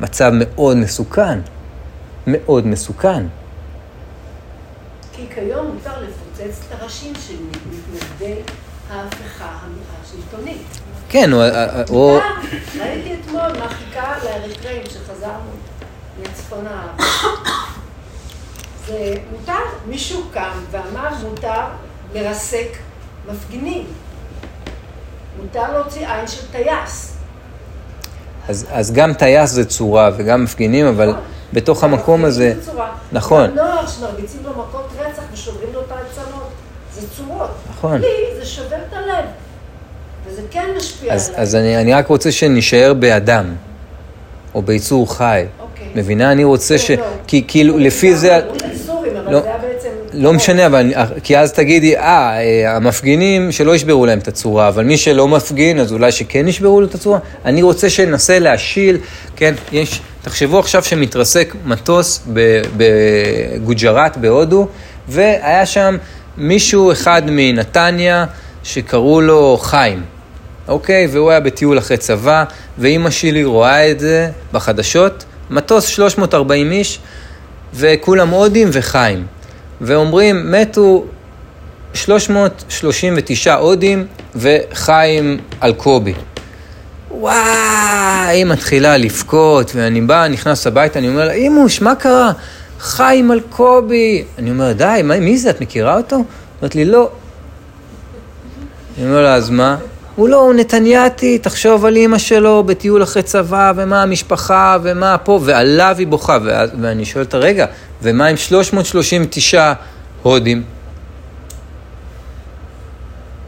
מצב 0.00 0.30
מאוד 0.34 0.76
מסוכן, 0.76 1.38
מאוד 2.26 2.66
מסוכן. 2.66 3.26
כי 5.12 5.26
כיום 5.34 5.66
מותר 5.66 5.92
לפוצץ 6.02 6.60
את 6.66 6.80
הראשים 6.80 7.12
של 7.26 7.34
מתנגדי 7.50 8.40
ההפיכה 8.90 9.58
השלטונית. 10.02 10.66
כן, 11.08 11.32
או... 11.32 11.38
או... 11.90 12.12
מותר, 12.14 12.56
ראיתי 12.80 13.14
אתמול 13.14 13.58
מהחיכה 13.58 14.14
לאריתראים 14.24 14.82
שחזרנו 14.86 15.50
מצפון 16.22 16.66
הארץ. 16.66 17.00
זה 18.86 19.14
מותר, 19.30 19.62
מישהו 19.86 20.22
קם 20.32 20.58
ואמר 20.70 21.10
מותר 21.22 21.64
לרסק 22.14 22.68
מפגינים. 23.28 23.86
מותר 25.42 25.72
להוציא 25.72 26.08
עין 26.08 26.26
של 26.28 26.46
טייס. 26.52 27.15
אז, 28.48 28.66
אז 28.70 28.92
גם 28.92 29.12
טייס 29.12 29.50
זה 29.50 29.64
צורה 29.64 30.10
וגם 30.16 30.44
מפגינים, 30.44 30.86
אבל. 30.86 31.14
בתוך 31.52 31.84
המקום 31.84 32.24
הזה... 32.24 32.54
זה 32.56 32.70
צורה. 32.70 32.92
נכון. 33.12 33.50
נוער 33.54 33.86
שמרביצים 33.86 34.40
לו 34.44 34.50
מכות 34.50 34.88
רצח 34.98 35.22
ושוברים 35.32 35.68
לו 35.74 35.80
את 35.80 35.90
העצמות. 35.90 36.48
זה 36.94 37.06
צורות. 37.16 37.50
נכון. 37.70 38.00
לי 38.00 38.08
זה 38.38 38.46
שובר 38.46 38.76
את 38.88 38.92
הלב. 38.92 39.24
וזה 40.26 40.42
כן 40.50 40.66
משפיע 40.76 41.14
אז, 41.14 41.28
עליי. 41.28 41.42
אז 41.42 41.54
אני, 41.54 41.80
אני 41.80 41.94
רק 41.94 42.08
רוצה 42.08 42.32
שנישאר 42.32 42.94
באדם, 42.94 43.54
או 44.54 44.62
ביצור 44.62 45.16
חי. 45.16 45.44
אוקיי. 45.60 45.88
מבינה? 45.94 46.32
אני 46.32 46.44
רוצה 46.44 46.78
ש... 46.78 46.90
לא, 46.90 46.96
לא. 46.96 47.06
כי 47.26 47.44
כאילו, 47.48 47.78
לפי 47.78 48.16
זה... 48.16 48.40
לא. 49.26 49.42
לא 50.18 50.32
משנה, 50.32 50.66
אבל 50.66 50.92
כי 51.22 51.38
אז 51.38 51.52
תגידי, 51.52 51.96
אה, 51.96 52.02
אה, 52.02 52.76
המפגינים 52.76 53.52
שלא 53.52 53.74
ישברו 53.74 54.06
להם 54.06 54.18
את 54.18 54.28
הצורה, 54.28 54.68
אבל 54.68 54.84
מי 54.84 54.96
שלא 54.98 55.28
מפגין, 55.28 55.78
אז 55.80 55.92
אולי 55.92 56.12
שכן 56.12 56.48
ישברו 56.48 56.80
לו 56.80 56.86
את 56.86 56.94
הצורה. 56.94 57.18
אני 57.44 57.62
רוצה 57.62 57.90
שננסה 57.90 58.38
להשיל, 58.38 58.98
כן, 59.36 59.54
יש, 59.72 60.00
תחשבו 60.22 60.58
עכשיו 60.58 60.84
שמתרסק 60.84 61.54
מטוס 61.64 62.26
בגוג'ראט, 62.76 64.16
בהודו, 64.16 64.68
והיה 65.08 65.66
שם 65.66 65.96
מישהו 66.36 66.92
אחד 66.92 67.22
מנתניה 67.26 68.24
שקראו 68.62 69.20
לו 69.20 69.58
חיים, 69.60 70.02
אוקיי? 70.68 71.06
והוא 71.12 71.30
היה 71.30 71.40
בטיול 71.40 71.78
אחרי 71.78 71.96
צבא, 71.96 72.44
ואימא 72.78 73.10
שלי 73.10 73.44
רואה 73.44 73.90
את 73.90 74.00
זה 74.00 74.30
בחדשות, 74.52 75.24
מטוס 75.50 75.86
340 75.86 76.72
איש, 76.72 76.98
וכולם 77.74 78.28
הודים 78.28 78.68
וחיים. 78.72 79.35
ואומרים, 79.80 80.52
מתו 80.52 81.04
339 81.94 83.54
הודים 83.54 84.06
וחיים 84.36 85.38
אלקובי. 85.62 86.14
וואי, 87.10 87.36
היא 88.28 88.44
מתחילה 88.44 88.96
לבכות, 88.96 89.72
ואני 89.74 90.00
בא, 90.00 90.28
נכנס 90.28 90.66
הביתה, 90.66 90.98
אני 90.98 91.08
אומר 91.08 91.24
לה, 91.24 91.32
אימוש, 91.32 91.82
מה 91.82 91.94
קרה? 91.94 92.32
חיים 92.78 93.32
אלקובי. 93.32 94.24
אני 94.38 94.50
אומר, 94.50 94.72
די, 94.72 95.00
מי 95.04 95.38
זה? 95.38 95.50
את 95.50 95.60
מכירה 95.60 95.96
אותו? 95.96 96.24
אומרת 96.60 96.74
לי, 96.74 96.84
לא. 96.84 97.10
אני 98.98 99.06
אומר 99.06 99.22
לה, 99.22 99.34
אז 99.34 99.50
מה? 99.50 99.76
הוא 100.16 100.28
לא, 100.28 100.40
הוא 100.40 100.54
נתנייתי, 100.54 101.38
תחשוב 101.38 101.84
על 101.84 101.96
אימא 101.96 102.18
שלו 102.18 102.64
בטיול 102.64 103.02
אחרי 103.02 103.22
צבא, 103.22 103.72
ומה 103.76 104.02
המשפחה, 104.02 104.76
ומה 104.82 105.18
פה, 105.18 105.40
ועליו 105.44 105.94
היא 105.98 106.06
בוכה. 106.06 106.38
ואני 106.80 107.04
שואל 107.04 107.24
אותה, 107.24 107.36
רגע, 107.36 107.66
ומה 108.02 108.26
עם 108.26 108.36
339 108.36 109.72
הודים? 110.22 110.64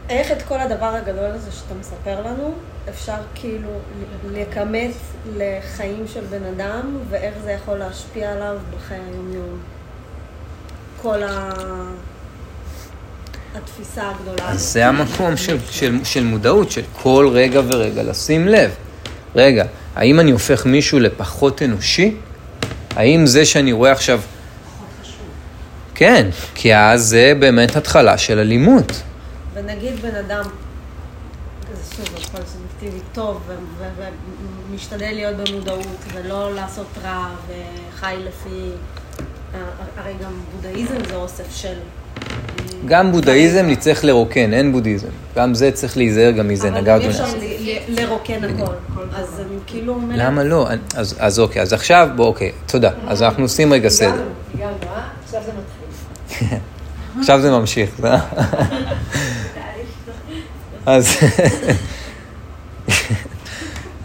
איך 0.09 0.31
את 0.31 0.41
כל 0.41 0.59
הדבר 0.59 0.95
הגדול 0.95 1.25
הזה 1.25 1.51
שאתה 1.51 1.73
מספר 1.79 2.19
לנו, 2.19 2.53
אפשר 2.89 3.17
כאילו 3.35 3.69
לכמת 4.31 4.91
לחיים 5.37 6.05
של 6.13 6.23
בן 6.29 6.43
אדם, 6.43 6.97
ואיך 7.09 7.33
זה 7.43 7.51
יכול 7.51 7.77
להשפיע 7.77 8.31
עליו 8.31 8.57
בחיי 8.75 8.97
היום-יום? 8.97 9.59
כל 11.01 11.23
ה... 11.23 11.49
התפיסה 13.55 14.09
הגדולה 14.09 14.49
אז. 14.49 14.61
זה 14.61 14.87
המקום 14.87 15.37
של, 15.37 15.57
של, 15.69 15.99
של 16.03 16.23
מודעות, 16.23 16.71
של 16.71 16.81
כל 17.01 17.29
רגע 17.33 17.61
ורגע 17.67 18.03
לשים 18.03 18.47
לב. 18.47 18.71
רגע, 19.35 19.65
האם 19.95 20.19
אני 20.19 20.31
הופך 20.31 20.65
מישהו 20.65 20.99
לפחות 20.99 21.61
אנושי? 21.61 22.15
האם 22.95 23.27
זה 23.27 23.45
שאני 23.45 23.71
רואה 23.71 23.91
עכשיו... 23.91 24.21
כן, 25.95 26.29
כי 26.55 26.75
אז 26.75 27.05
זה 27.05 27.33
באמת 27.39 27.75
התחלה 27.75 28.17
של 28.17 28.39
אלימות. 28.39 29.01
ונגיד 29.53 30.01
בן 30.01 30.15
אדם, 30.15 30.43
זה 31.73 31.95
שוב, 31.95 32.05
הכל 32.05 32.43
סובייקטיבי 32.45 33.03
טוב, 33.13 33.41
ומשתדל 34.69 35.11
להיות 35.11 35.35
במודעות, 35.35 35.97
ולא 36.13 36.55
לעשות 36.55 36.87
רע, 37.03 37.29
וחי 37.47 38.15
לפי... 38.19 38.69
הרי 39.97 40.13
גם 40.23 40.31
בודהיזם 40.55 41.05
זה 41.09 41.15
אוסף 41.15 41.55
של... 41.55 41.77
גם 42.85 43.11
בודהיזם 43.11 43.65
נצטרך 43.67 44.03
לרוקן, 44.03 44.53
אין 44.53 44.71
בודהיזם. 44.71 45.07
גם 45.35 45.53
זה 45.53 45.71
צריך 45.71 45.97
להיזהר 45.97 46.31
גם 46.31 46.47
מזה, 46.47 46.69
אבל 46.69 46.81
נגענו 46.81 47.03
גם 47.03 47.09
אי 47.09 47.09
אפשר 47.09 47.25
לרוקן 47.87 48.43
הכל. 48.43 48.73
אז 49.15 49.39
אני 49.39 49.57
כאילו 49.67 49.93
אומרת... 49.93 50.17
למה 50.19 50.43
לא? 50.43 50.67
אז, 50.95 51.15
אז 51.19 51.39
אוקיי, 51.39 51.61
אז 51.61 51.73
עכשיו, 51.73 52.09
בוא, 52.15 52.25
אוקיי, 52.25 52.51
תודה. 52.65 52.91
אז 53.07 53.23
אנחנו 53.23 53.43
עושים 53.43 53.73
רגע 53.73 53.89
סדר. 53.89 54.07
הגענו, 54.09 54.23
הגענו, 54.55 54.75
אה? 54.95 55.01
עכשיו 55.23 55.41
זה 55.45 55.51
מתחיל. 55.51 56.57
עכשיו 57.19 57.41
זה 57.41 57.51
ממשיך. 57.51 57.89
אה? 58.05 58.19
אז, 60.85 61.17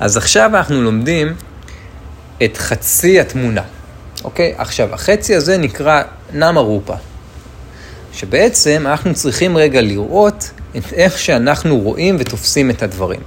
אז 0.00 0.16
עכשיו 0.16 0.50
אנחנו 0.54 0.82
לומדים 0.82 1.34
את 2.44 2.56
חצי 2.56 3.20
התמונה, 3.20 3.62
אוקיי? 4.24 4.54
עכשיו, 4.56 4.94
החצי 4.94 5.34
הזה 5.34 5.58
נקרא 5.58 6.02
נמה 6.32 6.60
רופה, 6.60 6.94
שבעצם 8.14 8.84
אנחנו 8.86 9.14
צריכים 9.14 9.56
רגע 9.56 9.80
לראות 9.80 10.50
את 10.76 10.92
איך 10.92 11.18
שאנחנו 11.18 11.78
רואים 11.78 12.16
ותופסים 12.18 12.70
את 12.70 12.82
הדברים. 12.82 13.20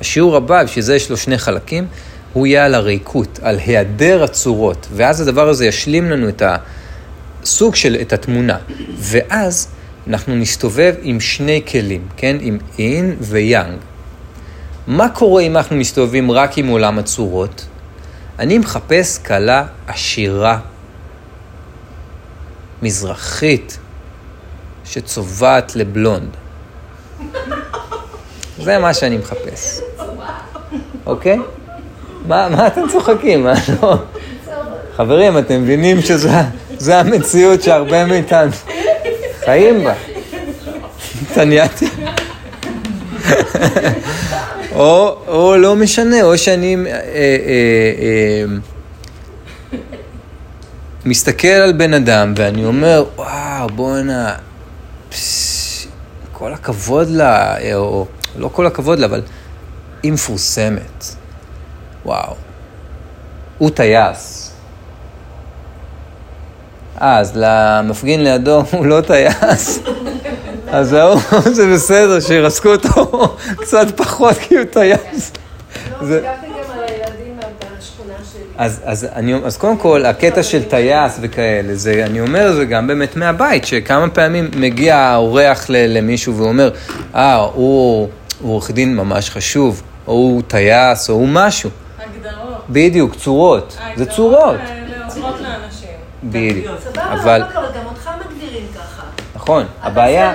השיעור 0.00 0.36
הבא, 0.36 0.64
בשביל 0.64 0.84
זה 0.84 0.96
יש 0.96 1.10
לו 1.10 1.16
שני 1.16 1.38
חלקים, 1.38 1.86
הוא 2.32 2.46
יהיה 2.46 2.64
על 2.64 2.74
הריקות, 2.74 3.38
על 3.42 3.58
היעדר 3.58 4.22
הצורות, 4.22 4.86
ואז 4.94 5.20
הדבר 5.20 5.48
הזה 5.48 5.66
ישלים 5.66 6.10
לנו 6.10 6.28
את 6.28 6.42
הסוג 7.42 7.74
של, 7.74 7.96
את 8.00 8.12
התמונה. 8.12 8.56
ואז 8.98 9.68
אנחנו 10.06 10.36
נסתובב 10.36 10.94
עם 11.02 11.20
שני 11.20 11.62
כלים, 11.70 12.08
כן? 12.16 12.36
עם 12.40 12.58
אין 12.78 13.16
ויאנג. 13.20 13.78
מה 14.86 15.08
קורה 15.08 15.42
אם 15.42 15.56
אנחנו 15.56 15.76
מסתובבים 15.76 16.30
רק 16.30 16.58
עם 16.58 16.68
עולם 16.68 16.98
הצורות? 16.98 17.66
אני 18.38 18.58
מחפש 18.58 19.18
כלה 19.18 19.64
עשירה, 19.86 20.58
מזרחית, 22.82 23.78
שצובעת 24.84 25.76
לבלונד. 25.76 26.28
זה 28.58 28.78
מה 28.78 28.94
שאני 28.94 29.18
מחפש. 29.18 29.80
אוקיי? 31.06 31.38
מה, 32.28 32.48
מה 32.48 32.66
אתם 32.66 32.80
צוחקים? 32.92 33.44
מה 33.44 33.54
לא? 33.82 33.94
חברים, 34.96 35.38
אתם 35.38 35.62
מבינים 35.62 36.02
שזו 36.02 36.92
המציאות 36.92 37.62
שהרבה 37.62 38.06
מאיתנו 38.06 38.50
חיים 39.44 39.84
בה. 39.84 39.94
התענייתי. 41.22 41.86
או, 44.74 45.16
או 45.28 45.56
לא 45.56 45.76
משנה, 45.76 46.22
או 46.22 46.38
שאני 46.38 46.76
אה, 46.86 46.92
אה, 46.92 46.98
אה, 47.98 48.44
מסתכל 51.04 51.48
על 51.48 51.72
בן 51.72 51.94
אדם 51.94 52.34
ואני 52.36 52.64
אומר, 52.64 53.04
וואו, 53.16 53.68
בואנה, 53.68 54.34
פש, 55.12 55.86
כל 56.32 56.52
הכבוד 56.52 57.08
לה, 57.08 57.58
אה, 57.58 57.74
או 57.74 58.06
לא 58.36 58.48
כל 58.52 58.66
הכבוד 58.66 58.98
לה, 58.98 59.06
אבל 59.06 59.22
היא 60.02 60.12
מפורסמת. 60.12 61.04
וואו. 62.04 62.34
הוא 63.58 63.70
טייס. 63.70 64.52
אז 66.96 67.32
למפגין 67.34 68.24
לידו 68.24 68.62
הוא 68.72 68.86
לא 68.86 69.00
טייס. 69.00 69.78
אז 70.72 70.88
זהו, 70.88 71.18
זה 71.56 71.72
בסדר, 71.74 72.20
שירסקו 72.20 72.68
אותו 72.68 73.36
קצת 73.60 73.86
פחות 73.96 74.36
כי 74.36 74.56
הוא 74.56 74.64
טייס. 74.64 75.32
לא, 75.90 76.06
זה- 76.06 76.20
דיברתי 76.20 76.46
גם 76.46 76.78
על 76.78 76.84
הילדים 76.88 77.36
מהשכונה 77.76 78.14
שלי. 78.32 78.41
אז, 78.58 78.80
אז, 78.84 79.08
אני, 79.14 79.34
אז 79.34 79.56
קודם 79.56 79.76
כל, 79.76 80.04
הקטע 80.04 80.42
של 80.42 80.62
טייס 80.62 81.18
וכאלה, 81.20 81.74
זה, 81.74 82.02
אני 82.06 82.20
אומר 82.20 82.52
זה 82.52 82.64
גם 82.64 82.86
באמת 82.86 83.16
מהבית, 83.16 83.64
שכמה 83.64 84.08
פעמים 84.08 84.50
מגיע 84.56 84.96
האורח 84.96 85.66
למישהו 85.68 86.36
ואומר, 86.36 86.70
אה, 87.14 87.36
הוא 87.36 88.08
הוא 88.42 88.52
עורך 88.52 88.70
דין 88.70 88.96
ממש 88.96 89.30
חשוב, 89.30 89.82
או 90.06 90.12
הוא 90.12 90.42
טייס, 90.46 91.10
או 91.10 91.14
הוא 91.14 91.28
משהו. 91.28 91.70
הגדרות. 91.98 92.64
בדיוק, 92.70 93.14
צורות. 93.14 93.78
זה 93.96 94.06
צורות. 94.06 94.56
ההגדרות 94.58 94.90
האלה 94.92 95.04
עוזרות 95.04 95.40
לאנשים. 95.40 95.88
בדיוק. 96.24 96.66
סבבה, 96.80 97.12
אבל, 97.12 97.42
אבל 97.42 97.66
גם 97.78 97.86
אותך 97.86 98.10
מגדירים 98.26 98.66
ככה. 98.74 99.02
נכון, 99.34 99.64
הבעיה... 99.82 100.34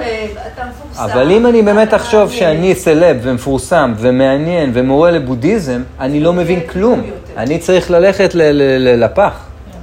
מפורסם. 0.70 1.03
אבל 1.03 1.32
אם 1.32 1.47
אני 1.47 1.61
באמת 1.61 1.93
אחשוב. 1.93 2.32
שאני 2.32 2.76
סלב 2.76 3.18
ומפורסם 3.22 3.93
ומעניין 3.97 4.72
ומורה 4.74 5.11
לבודהיזם, 5.11 5.82
אני 5.99 6.20
לא 6.20 6.34
מבין 6.34 6.59
כן, 6.59 6.68
כלום. 6.68 7.01
אני 7.38 7.59
צריך 7.59 7.91
ללכת 7.91 8.35
ל- 8.35 8.41
ל- 8.41 8.77
ל- 8.88 9.03
לפח, 9.03 9.33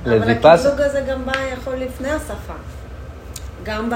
אבל 0.05 0.15
לוויפאסה. 0.15 0.69
הקטלוג 0.69 0.87
הזה 0.87 1.01
גם 1.11 1.27
בא 1.27 1.33
יכול 1.59 1.75
לפני 1.75 2.11
השפה. 2.11 2.53
גם 3.63 3.91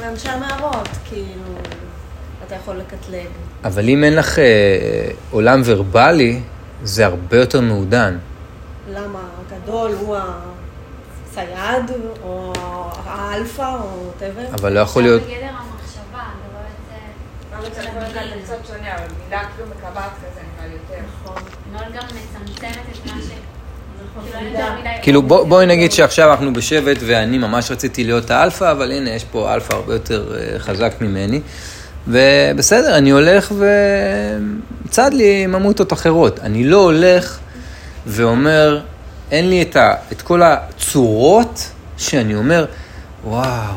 באנשי 0.00 0.28
המערות, 0.28 0.88
כאילו, 1.08 1.54
אתה 2.46 2.54
יכול 2.54 2.76
לקטלג. 2.76 3.26
אבל 3.64 3.88
אם 3.88 4.04
אין 4.04 4.16
לך 4.16 4.38
אה, 4.38 4.44
עולם 5.30 5.62
ורבלי, 5.64 6.40
זה 6.82 7.06
הרבה 7.06 7.36
יותר 7.36 7.60
מעודן. 7.60 8.18
למה 8.92 9.18
הגדול 9.40 9.92
הוא 10.00 10.16
הצייד, 11.30 11.90
או 12.22 12.52
האלפא, 13.06 13.62
או 13.82 14.10
whatever. 14.10 14.54
אבל 14.60 14.72
לא 14.72 14.80
יכול 14.80 15.02
להיות... 15.02 15.22
בגדר 15.22 15.34
המחשבה, 15.34 15.52
אני 16.12 16.52
רואה 16.52 16.62
את 16.62 16.88
זה... 16.88 16.94
מה 16.94 17.00
זה 17.00 17.45
יכול 17.45 17.45
להיות 17.45 17.45
קצת 17.45 17.45
שונה, 17.45 17.45
אבל 17.45 17.45
מילה 17.45 17.45
כאילו. 23.02 23.22
נכון. 24.14 24.22
ש... 24.22 25.02
כאילו 25.02 25.22
בואי 25.22 25.66
נגיד 25.66 25.92
שעכשיו 25.92 26.30
אנחנו 26.30 26.52
בשבט 26.52 26.96
ואני 27.06 27.38
ממש 27.38 27.70
רציתי 27.70 28.04
להיות 28.04 28.30
האלפא, 28.30 28.70
אבל 28.72 28.92
הנה 28.92 29.10
יש 29.10 29.24
פה 29.24 29.54
אלפא 29.54 29.74
הרבה 29.74 29.92
יותר 29.92 30.36
אה, 30.38 30.58
חזק 30.58 30.92
ממני. 31.00 31.40
ובסדר, 32.08 32.98
אני 32.98 33.10
הולך 33.10 33.52
וצד 34.88 35.14
לי 35.14 35.46
ממותות 35.46 35.92
אחרות. 35.92 36.40
אני 36.40 36.64
לא 36.64 36.76
הולך 36.76 37.38
ואומר, 38.06 38.80
אין 39.30 39.48
לי 39.48 39.62
את, 39.62 39.76
ה, 39.76 39.94
את 40.12 40.22
כל 40.22 40.42
הצורות 40.42 41.70
שאני 41.98 42.34
אומר, 42.34 42.66
וואו, 43.24 43.74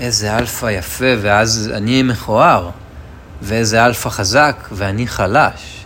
איזה 0.00 0.38
אלפא 0.38 0.66
יפה, 0.66 1.14
ואז 1.20 1.70
אני 1.74 1.90
אהיה 1.90 2.02
מכוער, 2.02 2.70
ואיזה 3.42 3.84
אלפא 3.84 4.08
חזק, 4.08 4.68
ואני 4.72 5.06
חלש. 5.06 5.84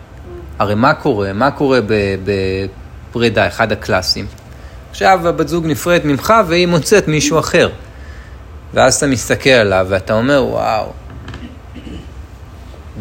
הרי 0.59 0.75
מה 0.75 0.95
קורה? 0.95 1.33
מה 1.33 1.51
קורה 1.51 1.79
בפרידה, 2.25 3.47
אחד 3.47 3.73
הקלאסים? 3.73 4.27
עכשיו 4.91 5.29
הבת 5.29 5.49
זוג 5.49 5.67
נפרדת 5.67 6.05
ממך 6.05 6.35
והיא 6.49 6.67
מוצאת 6.67 7.09
מישהו 7.09 7.39
אחר. 7.39 7.71
ואז 8.75 8.95
אתה 8.95 9.07
מסתכל 9.07 9.51
עליו 9.51 9.87
ואתה 9.89 10.15
אומר, 10.15 10.45
וואו, 10.45 10.93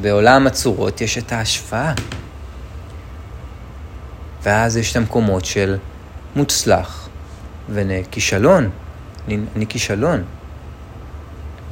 בעולם 0.01 0.47
הצורות 0.47 1.01
יש 1.01 1.17
את 1.17 1.31
ההשוואה. 1.31 1.93
ואז 4.43 4.77
יש 4.77 4.91
את 4.91 4.97
המקומות 4.97 5.45
של 5.45 5.77
מוצלח 6.35 7.09
וכישלון. 7.69 8.69
אני 9.27 9.67
כישלון. 9.69 10.23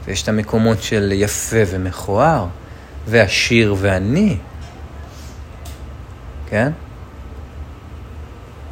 ויש 0.06 0.24
את 0.24 0.30
המקומות 0.30 0.84
של 0.84 1.12
יפה 1.16 1.58
ומכוער, 1.68 2.46
ועשיר 3.08 3.76
ועני. 3.80 4.38
כן? 6.50 6.72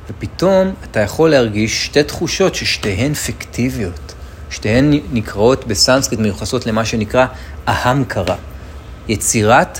ופתאום 0.09 0.73
אתה 0.83 0.99
יכול 0.99 1.29
להרגיש 1.29 1.85
שתי 1.85 2.03
תחושות 2.03 2.55
ששתיהן 2.55 3.13
פיקטיביות. 3.13 4.13
שתיהן 4.49 4.99
נקראות 5.11 5.67
בסנסקריט, 5.67 6.19
מיוחסות 6.19 6.65
למה 6.65 6.85
שנקרא 6.85 7.25
אהם 7.67 8.03
קרה. 8.03 8.35
יצירת 9.07 9.79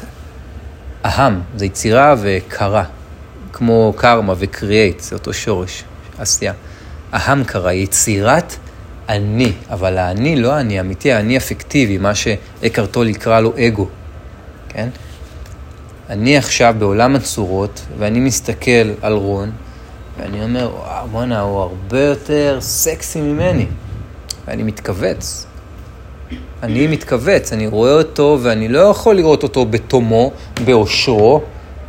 אהם, 1.06 1.42
זה 1.56 1.66
יצירה 1.66 2.16
וקרה. 2.22 2.84
כמו 3.54 3.94
קרמה 3.98 4.34
וקריאייט, 4.38 5.00
זה 5.00 5.16
אותו 5.16 5.34
שורש, 5.34 5.84
עשייה. 6.18 6.54
אהם 7.14 7.44
קרה, 7.44 7.74
יצירת 7.74 8.56
אני, 9.10 9.54
אבל 9.70 9.98
האני 9.98 10.36
לא 10.36 10.54
האני 10.54 10.78
האמיתי, 10.78 11.12
האני 11.12 11.38
הפיקטיבי, 11.38 11.98
מה 11.98 12.16
שאקרט 12.16 12.92
טול 12.92 13.08
יקרא 13.08 13.40
לו 13.40 13.54
אגו, 13.68 13.88
כן? 14.74 14.90
אני 16.10 16.38
עכשיו 16.38 16.76
בעולם 16.80 17.16
הצורות, 17.16 17.82
ואני 17.98 18.20
מסתכל 18.20 18.92
על 19.02 19.14
רון, 19.14 19.52
ואני 20.20 20.44
אומר, 20.44 20.72
וואו, 20.76 21.08
בואנה, 21.08 21.42
הוא 21.42 21.60
הרבה 21.60 22.00
יותר 22.02 22.58
סקסי 22.62 23.22
ממני. 23.22 23.66
ואני 24.48 24.64
מתכווץ. 24.64 25.46
אני 26.64 26.88
מתכווץ, 26.88 27.54
אני 27.54 27.68
רואה 27.68 27.94
אותו, 27.94 28.40
ואני 28.42 28.68
לא 28.68 28.80
יכול 28.80 29.16
לראות 29.16 29.44
אותו 29.44 29.66
בתומו, 29.66 30.32
באושרו. 30.66 31.42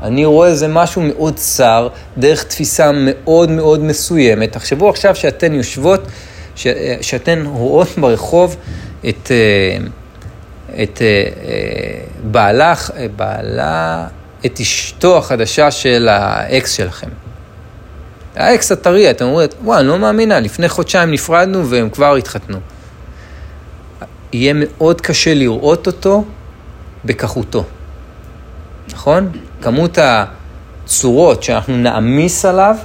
אני 0.03 0.25
רואה 0.25 0.49
איזה 0.49 0.69
משהו 0.69 1.03
מאוד 1.03 1.35
צר, 1.37 1.89
דרך 2.19 2.45
תפיסה 2.45 2.91
מאוד 2.95 3.51
מאוד 3.51 3.81
מסוימת. 3.81 4.53
תחשבו 4.53 4.89
עכשיו 4.89 5.17
שאתן 5.17 5.53
יושבות, 5.53 6.01
ש- 6.57 6.67
שאתן 7.01 7.47
רואות 7.47 7.89
ברחוב 8.01 8.57
את, 9.09 9.31
אה, 9.31 9.87
את 10.83 11.03
אה, 11.03 11.07
אה, 11.07 12.05
בעלה, 12.23 12.75
אה, 12.97 13.07
בעלה, 13.17 14.07
את 14.47 14.61
אשתו 14.61 15.19
החדשה 15.19 15.71
של 15.71 16.09
האקס 16.09 16.73
שלכם. 16.73 17.09
האקס 18.37 18.73
הטרי, 18.73 19.11
אתם 19.11 19.25
אומרים, 19.25 19.49
וואי, 19.65 19.81
אני 19.81 19.89
לא 19.89 19.99
מאמינה, 19.99 20.41
לפני 20.41 20.69
חודשיים 20.69 21.11
נפרדנו 21.11 21.71
והם 21.71 21.91
כבר 21.91 22.15
התחתנו. 22.15 22.59
יהיה 24.33 24.53
מאוד 24.57 25.01
קשה 25.01 25.35
לראות 25.35 25.87
אותו 25.87 26.25
בכחותו, 27.05 27.65
נכון? 28.93 29.33
כמות 29.63 29.99
הצורות 30.85 31.43
שאנחנו 31.43 31.77
נעמיס 31.77 32.45
עליו 32.45 32.77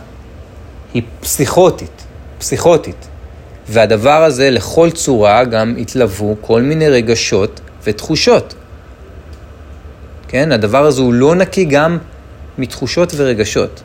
היא 0.93 1.03
פסיכוטית, 1.21 2.03
פסיכוטית. 2.39 3.07
והדבר 3.69 4.23
הזה, 4.23 4.49
לכל 4.49 4.91
צורה 4.91 5.43
גם 5.43 5.75
התלוו 5.77 6.35
כל 6.41 6.61
מיני 6.61 6.89
רגשות 6.89 7.59
ותחושות. 7.87 8.53
כן? 10.27 10.51
הדבר 10.51 10.85
הזה 10.85 11.01
הוא 11.01 11.13
לא 11.13 11.35
נקי 11.35 11.65
גם 11.65 11.97
מתחושות 12.57 13.13
ורגשות. 13.15 13.81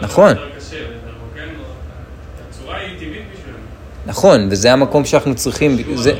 נכון. 0.00 0.34
לא. 0.36 0.42
נכון, 4.06 4.48
וזה 4.50 4.72
המקום 4.72 5.04
שאנחנו 5.04 5.34
צריכים, 5.34 5.76
זה. 5.94 6.12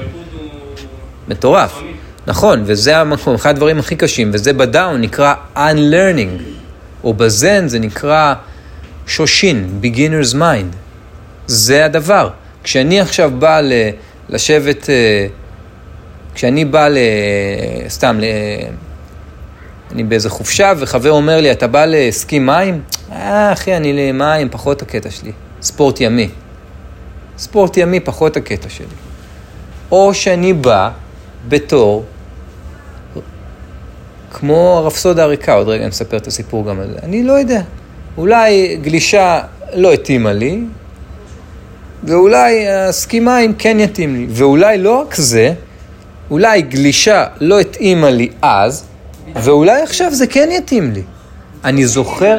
מטורף. 1.29 1.81
נכון, 2.27 2.63
וזה 2.67 2.99
המקום, 2.99 3.35
אחד 3.35 3.51
הדברים 3.51 3.79
הכי 3.79 3.97
קשים, 3.97 4.31
וזה 4.35 4.53
בדאון 4.53 5.01
נקרא 5.01 5.35
unlearning, 5.57 6.43
או 7.05 7.15
בזן 7.15 7.69
זה 7.69 7.79
נקרא 7.79 8.35
שושין, 9.07 9.81
beginner's 9.83 10.35
mind. 10.35 10.77
זה 11.47 11.85
הדבר. 11.85 12.31
כשאני 12.65 13.01
עכשיו 13.01 13.31
בא 13.39 13.61
ל- 13.61 13.91
לשבת, 14.35 14.91
אה, 14.91 15.27
כשאני 16.35 16.65
בא 16.65 16.89
ל... 16.89 16.99
סתם, 17.89 18.19
ל... 18.21 18.25
אני 19.93 20.05
באיזה 20.05 20.31
חופשה, 20.31 20.73
וחבר 20.79 21.11
אומר 21.11 21.41
לי, 21.41 21.53
אתה 21.53 21.67
בא 21.67 21.85
לסקי 21.85 22.39
מים? 22.39 22.83
אה, 23.13 23.53
אחי, 23.53 23.77
אני 23.77 23.93
למים, 23.93 24.49
פחות 24.51 24.83
הקטע 24.83 25.11
שלי. 25.11 25.33
ספורט 25.63 26.01
ימי. 26.01 26.29
ספורט 27.39 27.77
ימי, 27.77 28.01
פחות 28.01 28.37
הקטע 28.37 28.69
שלי. 28.69 28.87
או 29.91 30.15
שאני 30.15 30.53
בא 30.53 30.91
בתור, 31.49 32.05
כמו 34.33 34.77
הרפסודה 34.79 35.23
הריקה, 35.23 35.53
עוד 35.55 35.69
רגע 35.69 35.83
אני 35.83 35.91
אספר 35.91 36.17
את 36.17 36.27
הסיפור 36.27 36.67
גם 36.69 36.81
על 36.81 36.91
זה. 36.91 36.99
אני 37.03 37.23
לא 37.23 37.33
יודע. 37.33 37.61
אולי 38.17 38.77
גלישה 38.83 39.41
לא 39.75 39.93
התאימה 39.93 40.33
לי, 40.33 40.61
ואולי 42.07 42.69
הסקי 42.69 43.21
מים 43.21 43.55
כן 43.55 43.81
יתאים 43.81 44.17
לי. 44.17 44.27
ואולי 44.31 44.79
לא 44.79 45.01
רק 45.01 45.15
זה, 45.15 45.55
אולי 46.31 46.63
גלישה 46.63 47.27
לא 47.41 47.61
התאימה 47.61 48.11
לי 48.11 48.29
אז, 48.43 48.85
ואולי 49.35 49.83
עכשיו 49.83 50.15
זה 50.15 50.27
כן 50.27 50.49
יתאים 50.53 50.93
לי. 50.93 51.03
אני 51.65 51.87
זוכר... 51.87 52.39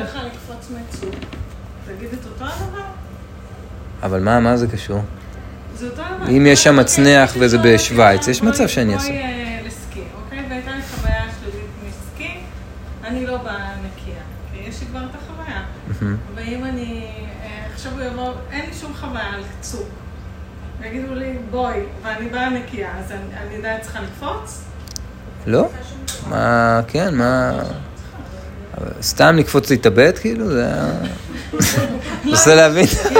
אבל 4.03 4.19
מה, 4.19 4.39
מה 4.39 4.57
זה 4.57 4.67
קשור? 4.67 4.99
אם 6.29 6.45
יש 6.45 6.63
שם 6.63 6.75
מצנח 6.75 7.35
וזה 7.39 7.57
בשוויץ, 7.57 8.27
יש 8.27 8.43
מצב 8.43 8.67
שאני 8.67 8.93
אעשה. 8.93 9.11
אה, 9.11 9.59
לסקי, 9.65 9.99
אוקיי? 10.23 10.45
והייתה 10.49 10.71
לי 10.71 10.81
חוויה 10.81 11.23
שלילית 11.39 11.69
מסקי, 11.87 12.39
אני 13.03 13.25
לא 13.25 13.37
באה 13.37 13.71
נקייה, 13.85 14.21
כי 14.51 14.69
יש 14.69 14.81
לי 14.81 14.87
כבר 14.87 14.99
את 14.99 15.15
החוויה. 15.15 15.63
ואם 16.35 16.63
אני, 16.63 17.05
אה, 17.43 17.65
עכשיו 17.73 17.91
הוא 17.91 18.01
יבוא, 18.01 18.33
אין 18.51 18.65
לי 18.69 18.73
שום 18.81 18.93
חוויה 18.93 19.33
על 19.33 19.43
צוק. 19.61 19.89
ויגידו 20.95 21.15
לי, 21.15 21.33
בואי, 21.51 21.73
ואני 22.03 22.29
באה 22.29 22.49
נקייה, 22.49 22.89
אז 22.99 23.11
אני, 23.11 23.55
עדיין 23.57 23.81
צריכה 23.81 23.99
לקפוץ? 24.01 24.61
לא? 25.45 25.67
מה, 26.29 26.81
כן, 26.87 27.15
מה... 27.15 27.51
סתם 29.01 29.35
לקפוץ 29.37 29.69
להתאבד, 29.69 30.17
כאילו? 30.17 30.47
זה 30.51 30.65
היה... 30.65 30.91
מנסה 32.25 32.55
להבין 32.61 32.85
את 32.85 33.17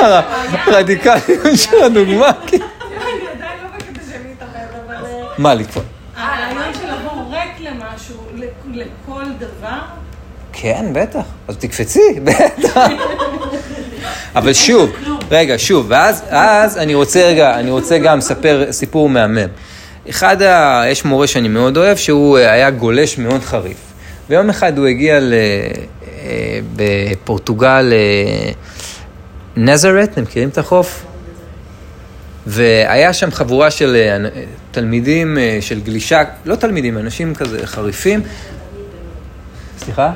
הרדיקליות 0.67 1.21
של 1.55 1.83
הדוגמה, 1.83 2.31
כאילו. 2.47 2.65
אני 2.65 3.01
עדיין 3.35 3.59
לא 3.63 3.69
בקטע 3.77 4.01
של 4.11 4.17
להתאבד, 4.27 4.67
אבל... 4.85 4.95
אה, 5.05 5.27
מה 5.37 5.53
לקפוץ? 5.53 5.83
הרעיון 6.17 6.73
של 6.73 6.87
לבוא 6.93 7.35
ריק 7.35 7.59
למשהו, 7.59 8.17
לכ- 8.35 8.43
לכל 8.73 9.23
דבר, 9.39 9.79
כן, 10.53 10.85
בטח. 10.93 11.23
אז 11.47 11.57
תקפצי, 11.57 12.19
בטח. 12.23 12.77
אבל 14.35 14.53
שוב, 14.53 14.89
רגע, 15.31 15.55
שוב, 15.57 15.85
ואז 15.89 16.23
אז 16.29 16.77
אני 16.77 16.95
רוצה 16.95 17.27
רגע, 17.27 17.59
אני 17.59 17.71
רוצה 17.71 17.97
גם 17.97 18.17
לספר 18.17 18.65
סיפור 18.71 19.09
מהמם. 19.09 19.47
אחד, 20.09 20.41
ה... 20.41 20.83
יש 20.87 21.05
מורה 21.05 21.27
שאני 21.27 21.47
מאוד 21.47 21.77
אוהב, 21.77 21.97
שהוא 21.97 22.37
אה, 22.37 22.51
היה 22.51 22.69
גולש 22.69 23.17
מאוד 23.17 23.41
חריף. 23.41 23.77
ויום 24.29 24.49
אחד 24.49 24.77
הוא 24.77 24.87
הגיע 24.87 25.19
ל... 25.19 25.33
אה, 25.33 26.59
בפורטוגל, 26.75 27.93
אה, 27.93 28.51
נזרת, 29.55 30.09
אתם 30.11 30.21
מכירים 30.21 30.49
את 30.49 30.57
החוף? 30.57 31.05
והיה 32.47 33.13
שם 33.13 33.31
חבורה 33.31 33.71
של 33.71 33.97
תלמידים 34.71 35.37
של 35.61 35.81
גלישה, 35.81 36.23
לא 36.45 36.55
תלמידים, 36.55 36.97
אנשים 36.97 37.35
כזה 37.35 37.67
חריפים. 37.67 38.21
סליחה? 39.77 40.11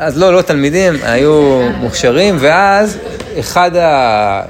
אז 0.00 0.18
לא, 0.18 0.32
לא 0.32 0.42
תלמידים, 0.42 0.94
היו 1.02 1.60
מוכשרים, 1.80 2.36
ואז 2.38 2.98
אחד 3.38 3.76
ה... 3.76 4.42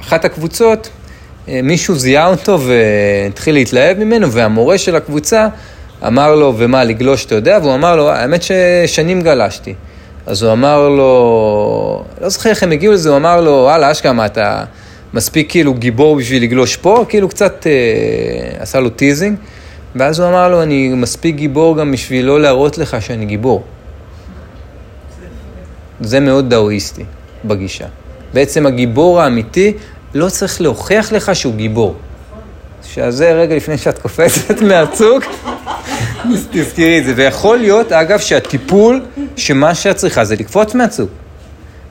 אחת 0.00 0.24
הקבוצות, 0.24 0.88
אה, 1.48 1.60
מישהו 1.62 1.94
זיהה 1.94 2.26
אותו 2.26 2.58
והתחיל 2.60 3.54
להתלהב 3.54 3.98
ממנו, 3.98 4.32
והמורה 4.32 4.78
של 4.78 4.96
הקבוצה 4.96 5.48
אמר 6.06 6.34
לו, 6.34 6.54
ומה, 6.56 6.84
לגלוש 6.84 7.24
אתה 7.24 7.34
יודע? 7.34 7.58
והוא 7.62 7.74
אמר 7.74 7.96
לו, 7.96 8.10
האמת 8.10 8.40
ששנים 8.42 9.22
גלשתי. 9.22 9.74
אז 10.26 10.42
הוא 10.42 10.52
אמר 10.52 10.88
לו, 10.88 12.04
לא 12.20 12.28
זוכר 12.28 12.50
איך 12.50 12.62
הם 12.62 12.72
הגיעו 12.72 12.92
לזה, 12.92 13.08
הוא 13.08 13.16
אמר 13.16 13.40
לו, 13.40 13.50
וואלה, 13.50 13.92
אשכרה, 13.92 14.12
מה 14.12 14.26
אתה 14.26 14.64
מספיק 15.14 15.50
כאילו 15.50 15.74
גיבור 15.74 16.16
בשביל 16.16 16.42
לגלוש 16.42 16.76
פה? 16.76 17.04
כאילו 17.08 17.28
קצת 17.28 17.66
אה, 17.66 18.62
עשה 18.62 18.80
לו 18.80 18.90
teasing. 18.90 19.36
ואז 19.96 20.20
הוא 20.20 20.28
אמר 20.28 20.48
לו, 20.48 20.62
אני 20.62 20.88
מספיק 20.88 21.36
גיבור 21.36 21.76
גם 21.76 21.92
בשביל 21.92 22.24
לא 22.24 22.40
להראות 22.40 22.78
לך 22.78 22.96
שאני 23.00 23.26
גיבור. 23.26 23.62
זה 26.00 26.20
מאוד 26.20 26.50
דאואיסטי 26.50 27.04
בגישה. 27.44 27.86
בעצם 28.34 28.66
הגיבור 28.66 29.20
האמיתי 29.22 29.72
לא 30.14 30.28
צריך 30.28 30.60
להוכיח 30.60 31.12
לך 31.12 31.36
שהוא 31.36 31.54
גיבור. 31.54 31.96
שזה 32.84 33.32
רגע 33.32 33.56
לפני 33.56 33.78
שאת 33.78 33.98
קופצת 33.98 34.60
מהצוק, 34.68 35.24
תזכרי 36.50 36.98
את 36.98 37.04
זה. 37.04 37.12
ויכול 37.16 37.58
להיות, 37.58 37.92
אגב, 37.92 38.18
שהטיפול, 38.18 39.02
שמה 39.36 39.74
שאת 39.74 39.96
צריכה 39.96 40.24
זה 40.24 40.36
לקפוץ 40.36 40.74
מהצוק. 40.74 41.10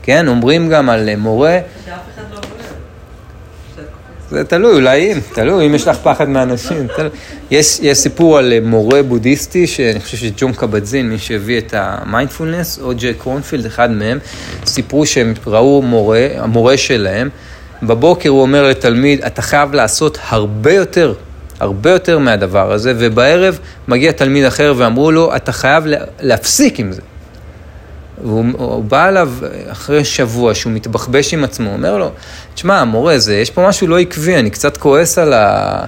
כן, 0.04 0.28
אומרים 0.28 0.70
גם 0.70 0.90
על 0.90 1.10
אה, 1.10 1.16
מורה, 1.16 1.60
שאף 1.86 1.94
אחד 2.16 2.24
לא 2.32 2.36
רואה. 2.36 2.44
שאת 3.76 3.86
קופצת. 3.86 4.15
זה 4.32 4.44
תלוי, 4.44 4.74
אולי 4.76 5.14
אם, 5.14 5.20
תלוי, 5.34 5.66
אם 5.68 5.76
יש 5.76 5.88
לך 5.88 5.98
פחד 6.04 6.30
מאנשים. 6.30 6.88
יש, 7.52 7.80
יש 7.82 7.98
סיפור 7.98 8.38
על 8.38 8.54
אה, 8.54 8.60
מורה 8.64 9.04
בודהיסטי, 9.04 9.68
שאני 9.68 10.00
חושב 10.00 10.18
שג'ון 10.18 10.54
קבדזין, 10.54 11.10
מי 11.10 11.18
שהביא 11.20 11.58
את 11.58 11.74
המיינדפולנס, 11.78 12.80
או 12.82 12.92
ג'ק 12.98 13.16
קרונפילד, 13.18 13.66
אחד 13.66 13.92
מהם, 13.92 14.20
סיפרו 14.66 15.06
שהם 15.06 15.34
ראו 15.48 15.82
מורה, 15.82 16.28
המורה 16.38 16.78
שלהם, 16.78 17.30
בבוקר 17.84 18.30
הוא 18.30 18.42
אומר 18.42 18.70
לתלמיד, 18.70 19.22
אתה 19.24 19.42
חייב 19.42 19.74
לעשות 19.74 20.18
הרבה 20.30 20.74
יותר, 20.74 21.14
הרבה 21.60 21.90
יותר 21.92 22.20
מהדבר 22.20 22.72
הזה, 22.72 22.94
ובערב 22.98 23.60
מגיע 23.88 24.12
תלמיד 24.12 24.46
אחר 24.46 24.74
ואמרו 24.78 25.12
לו, 25.12 25.36
אתה 25.36 25.52
חייב 25.52 25.86
לה- 25.86 25.98
להפסיק 26.22 26.80
עם 26.80 26.92
זה. 26.92 27.02
והוא 28.24 28.46
הוא 28.58 28.84
בא 28.84 29.08
אליו 29.08 29.30
אחרי 29.72 30.06
שבוע 30.06 30.54
שהוא 30.56 30.74
מתבחבש 30.74 31.34
עם 31.34 31.44
עצמו, 31.44 31.68
הוא 31.70 31.76
אומר 31.76 31.98
לו, 31.98 32.12
תשמע, 32.54 32.80
המורה, 32.80 33.20
זה, 33.20 33.36
יש 33.36 33.50
פה 33.52 33.68
משהו 33.68 33.88
לא 33.88 34.00
עקבי, 34.00 34.36
אני 34.36 34.50
קצת 34.50 34.78
כועס 34.78 35.18
על 35.18 35.34
ה... 35.34 35.86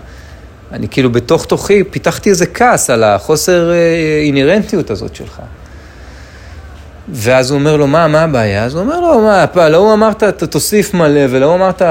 אני 0.72 0.88
כאילו 0.88 1.12
בתוך 1.12 1.46
תוכי 1.46 1.84
פיתחתי 1.84 2.30
איזה 2.30 2.46
כעס 2.46 2.90
על 2.90 3.04
החוסר 3.04 3.72
אה, 3.72 3.76
אינהרנטיות 4.26 4.90
הזאת 4.92 5.16
שלך. 5.16 5.42
ואז 7.10 7.52
הוא 7.52 7.60
אומר 7.60 7.78
לו, 7.78 7.88
מה, 7.88 8.08
מה 8.08 8.22
הבעיה? 8.22 8.64
אז 8.64 8.76
הוא 8.76 8.82
אומר 8.82 9.00
לו, 9.00 9.22
מה, 9.22 9.70
לא 9.70 9.94
אמרת, 9.94 10.24
ת- 10.24 10.44
תוסיף 10.44 10.94
מלא, 10.94 11.22
ולא 11.30 11.56
אמרת, 11.56 11.82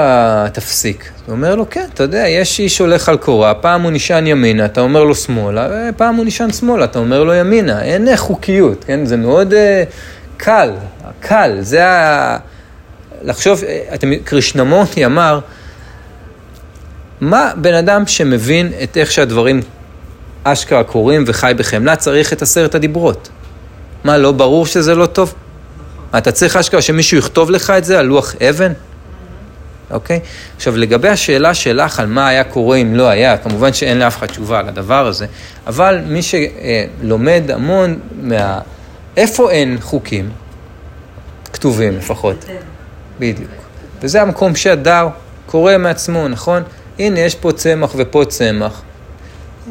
תפסיק. 0.53 1.09
הוא 1.25 1.35
אומר 1.35 1.55
לו, 1.55 1.69
כן, 1.69 1.85
אתה 1.93 2.03
יודע, 2.03 2.27
יש 2.27 2.59
איש 2.59 2.79
הולך 2.79 3.09
על 3.09 3.17
קורה, 3.17 3.53
פעם 3.53 3.81
הוא 3.81 3.91
נשען 3.91 4.27
ימינה, 4.27 4.65
אתה 4.65 4.81
אומר 4.81 5.03
לו 5.03 5.15
שמאלה, 5.15 5.67
ופעם 5.89 6.15
הוא 6.15 6.25
נשען 6.25 6.51
שמאלה, 6.53 6.85
אתה 6.85 6.99
אומר 6.99 7.23
לו 7.23 7.33
ימינה. 7.33 7.83
אין 7.83 8.07
אה, 8.07 8.17
חוקיות, 8.17 8.83
כן? 8.83 9.05
זה 9.05 9.17
מאוד 9.17 9.53
אה, 9.53 9.83
קל, 10.37 10.71
קל. 11.19 11.57
זה 11.59 11.87
ה... 11.87 12.37
לחשוב, 13.21 13.61
אתם, 13.93 14.15
קרישנמורטי 14.23 15.05
אמר, 15.05 15.39
מה 17.21 17.51
בן 17.55 17.73
אדם 17.73 18.07
שמבין 18.07 18.71
את 18.83 18.97
איך 18.97 19.11
שהדברים 19.11 19.61
אשכרה 20.43 20.83
קורים 20.83 21.23
וחי 21.27 21.53
בחמלה 21.57 21.95
צריך 21.95 22.33
את 22.33 22.41
עשרת 22.41 22.75
הדיברות? 22.75 23.29
מה, 24.03 24.17
לא 24.17 24.31
ברור 24.31 24.65
שזה 24.65 24.95
לא 24.95 25.05
טוב? 25.05 25.33
מה, 26.13 26.17
אתה 26.17 26.31
צריך 26.31 26.55
אשכרה 26.55 26.81
שמישהו 26.81 27.17
יכתוב 27.17 27.51
לך 27.51 27.69
את 27.69 27.85
זה 27.85 27.99
על 27.99 28.05
לוח 28.05 28.35
אבן? 28.49 28.73
אוקיי? 29.91 30.19
עכשיו, 30.55 30.77
לגבי 30.77 31.09
השאלה 31.09 31.53
שלך 31.53 31.99
על 31.99 32.07
מה 32.07 32.27
היה 32.27 32.43
קורה 32.43 32.77
אם 32.77 32.95
לא 32.95 33.07
היה, 33.07 33.37
כמובן 33.37 33.73
שאין 33.73 33.99
לאף 33.99 34.17
אחד 34.17 34.27
תשובה 34.27 34.59
על 34.59 34.67
הדבר 34.67 35.07
הזה, 35.07 35.25
אבל 35.67 35.99
מי 36.07 36.21
שלומד 36.21 37.43
המון 37.51 37.99
מה... 38.21 38.59
איפה 39.17 39.51
אין 39.51 39.77
חוקים? 39.81 40.29
כתובים 41.53 41.97
לפחות. 41.97 42.45
בדיוק. 43.19 43.51
וזה 44.01 44.21
המקום 44.21 44.55
שהדר 44.55 45.07
קורא 45.45 45.77
מעצמו, 45.77 46.27
נכון? 46.27 46.63
הנה, 46.99 47.19
יש 47.19 47.35
פה 47.35 47.51
צמח 47.51 47.93
ופה 47.97 48.23
צמח. 48.27 48.81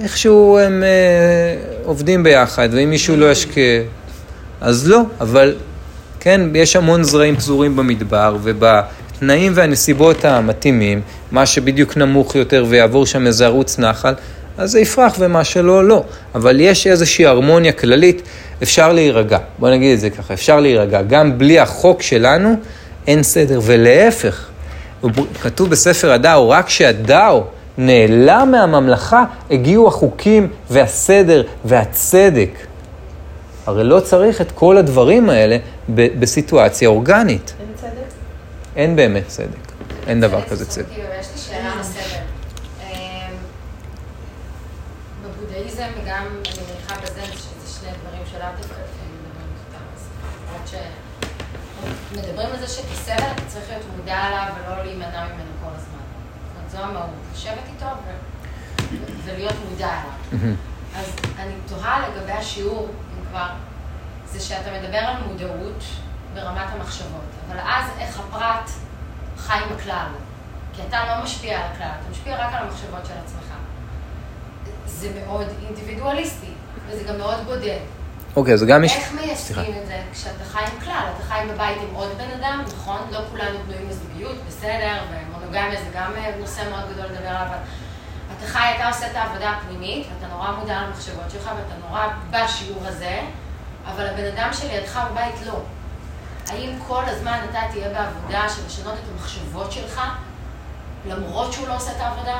איכשהו 0.02 0.58
הם 0.58 0.82
אה, 0.82 0.88
עובדים 1.84 2.22
ביחד, 2.22 2.68
ואם 2.72 2.90
מישהו 2.90 3.16
לא 3.16 3.30
ישקיע, 3.30 3.82
אז 4.60 4.88
לא, 4.88 5.02
אבל 5.20 5.56
כן, 6.20 6.40
יש 6.54 6.76
המון 6.76 7.02
זרעים 7.02 7.36
פזורים 7.36 7.76
במדבר, 7.76 8.36
ובתנאים 8.42 9.52
והנסיבות 9.54 10.24
המתאימים, 10.24 11.00
מה 11.30 11.46
שבדיוק 11.46 11.96
נמוך 11.96 12.34
יותר 12.34 12.64
ויעבור 12.68 13.06
שם 13.06 13.26
איזה 13.26 13.46
ערוץ 13.46 13.78
נחל, 13.78 14.14
אז 14.58 14.70
זה 14.70 14.80
יפרח 14.80 15.16
ומה 15.18 15.44
שלא, 15.44 15.84
לא. 15.88 16.04
אבל 16.34 16.60
יש 16.60 16.86
איזושהי 16.86 17.26
הרמוניה 17.26 17.72
כללית, 17.72 18.22
אפשר 18.62 18.92
להירגע. 18.92 19.38
בוא 19.58 19.70
נגיד 19.70 19.92
את 19.92 20.00
זה 20.00 20.10
ככה, 20.10 20.34
אפשר 20.34 20.60
להירגע. 20.60 21.02
גם 21.02 21.38
בלי 21.38 21.60
החוק 21.60 22.02
שלנו, 22.02 22.54
אין 23.06 23.22
סדר, 23.22 23.60
ולהפך. 23.62 24.48
כתוב 25.42 25.70
בספר 25.70 26.12
הדאו, 26.12 26.50
רק 26.50 26.66
כשהדאו 26.66 27.44
נעלם 27.78 28.48
מהממלכה, 28.52 29.24
הגיעו 29.50 29.88
החוקים 29.88 30.48
והסדר 30.70 31.42
והצדק. 31.64 32.50
הרי 33.66 33.84
לא 33.84 34.00
צריך 34.00 34.40
את 34.40 34.52
כל 34.52 34.76
הדברים 34.76 35.30
האלה 35.30 35.56
ב- 35.94 36.20
בסיטואציה 36.20 36.88
אורגנית. 36.88 37.54
אין 37.60 37.68
צדק? 37.74 37.90
אין 38.76 38.96
באמת 38.96 39.26
צדק. 39.26 39.46
אין 40.06 40.20
דבר 40.20 40.42
כזה 40.42 40.66
צדק. 40.66 40.84
יש 40.90 40.98
לי 41.34 41.40
שאלה 41.40 41.74
נוספת. 41.78 42.20
אמ, 42.82 42.96
בבודהיזם 45.24 45.86
וגם, 46.02 46.24
אני 46.26 46.38
מניחה 46.38 46.94
בזן, 47.02 47.32
שזה 47.32 47.78
שני 47.80 47.88
דברים 48.02 48.22
שלאו 48.30 48.48
דווקא 48.58 48.72
לפעמים 48.72 49.16
מדברים 49.22 49.48
איתם. 49.66 49.84
אז 49.96 50.02
למרות 50.48 50.68
שמדברים 52.12 52.48
על 52.54 52.66
זה 52.66 52.74
שכסבל 52.74 53.14
אתה 53.34 53.42
צריך 53.48 53.64
להיות 53.68 53.84
מודע 54.06 54.18
עליו 54.18 54.52
ולא 54.56 54.84
להימנע 54.84 55.24
ממנו 55.24 55.50
כל 55.64 55.70
הזמן. 55.74 55.98
זאת 56.46 56.56
אומרת, 56.56 56.70
זו 56.70 56.78
המהות. 56.78 57.10
לשבת 57.32 57.68
איתו 57.74 57.86
ו- 57.86 58.96
ולהיות 59.24 59.54
מודע 59.70 59.88
אליו. 59.88 60.54
אז 60.96 61.16
אני 61.38 61.52
תוהה 61.68 62.08
לגבי 62.08 62.32
השיעור, 62.32 62.88
אם 62.88 63.24
כבר, 63.30 63.46
זה 64.26 64.40
שאתה 64.40 64.70
מדבר 64.70 64.98
על 64.98 65.22
מודעות 65.26 65.84
ברמת 66.34 66.66
המחשבות, 66.72 67.30
אבל 67.48 67.58
אז 67.60 67.84
איך 67.98 68.20
הפרט 68.20 68.70
חי 69.36 69.58
עם 69.66 69.76
הכלל. 69.76 70.06
כי 70.72 70.82
אתה 70.88 71.04
לא 71.06 71.24
משפיע 71.24 71.58
על 71.58 71.72
הכלל, 71.72 71.90
אתה 72.00 72.10
משפיע 72.10 72.46
רק 72.46 72.54
על 72.54 72.62
המחשבות 72.62 73.06
של 73.06 73.14
עצמך. 73.24 73.52
זה 74.86 75.10
מאוד 75.24 75.46
אינדיבידואליסטי, 75.66 76.50
וזה 76.86 77.04
גם 77.04 77.18
מאוד 77.18 77.44
בודד. 77.44 77.80
אוקיי, 78.36 78.54
אז 78.54 78.64
גם 78.64 78.84
יש... 78.84 78.96
איך 78.96 79.12
מיישמים 79.12 79.74
את 79.82 79.86
זה 79.86 80.00
כשאתה 80.12 80.44
חי 80.44 80.58
עם 80.58 80.80
כלל? 80.84 81.04
אתה 81.16 81.22
חי 81.22 81.40
בבית 81.50 81.78
עם 81.82 81.94
עוד 81.94 82.08
בן 82.18 82.40
אדם, 82.40 82.64
נכון? 82.76 83.00
לא 83.10 83.18
כולנו 83.30 83.58
בנויים 83.66 83.88
לזוגיות, 83.88 84.36
בסדר, 84.48 85.02
ומונוגמיה 85.10 85.80
זה 85.80 85.90
גם 85.94 86.12
אה, 86.16 86.30
נושא 86.40 86.62
מאוד 86.70 86.92
גדול 86.92 87.04
לדבר 87.04 87.28
עליו, 87.28 87.46
אתה 88.38 88.46
חי, 88.46 88.72
אתה 88.76 88.88
עושה 88.88 89.10
את 89.10 89.16
העבודה 89.16 89.50
הפנימית, 89.50 90.06
ואתה 90.06 90.34
נורא 90.34 90.50
מודע 90.50 90.82
למחשבות 90.82 91.30
שלך, 91.30 91.44
ואתה 91.44 91.86
נורא 91.88 92.06
בשיעור 92.30 92.86
הזה, 92.86 93.20
אבל 93.86 94.06
הבן 94.06 94.24
אדם 94.24 94.48
שלידך 94.52 95.00
בבית 95.10 95.46
לא. 95.46 95.60
האם 96.48 96.70
כל 96.86 97.02
הזמן 97.06 97.38
אתה 97.50 97.60
תהיה 97.70 97.88
בעבודה 97.88 98.48
של 98.48 98.66
לשנות 98.66 98.94
את 98.94 99.08
המחשבות 99.12 99.72
שלך, 99.72 100.00
למרות 101.06 101.52
שהוא 101.52 101.68
לא 101.68 101.76
עושה 101.76 101.90
את 101.90 102.00
העבודה? 102.00 102.36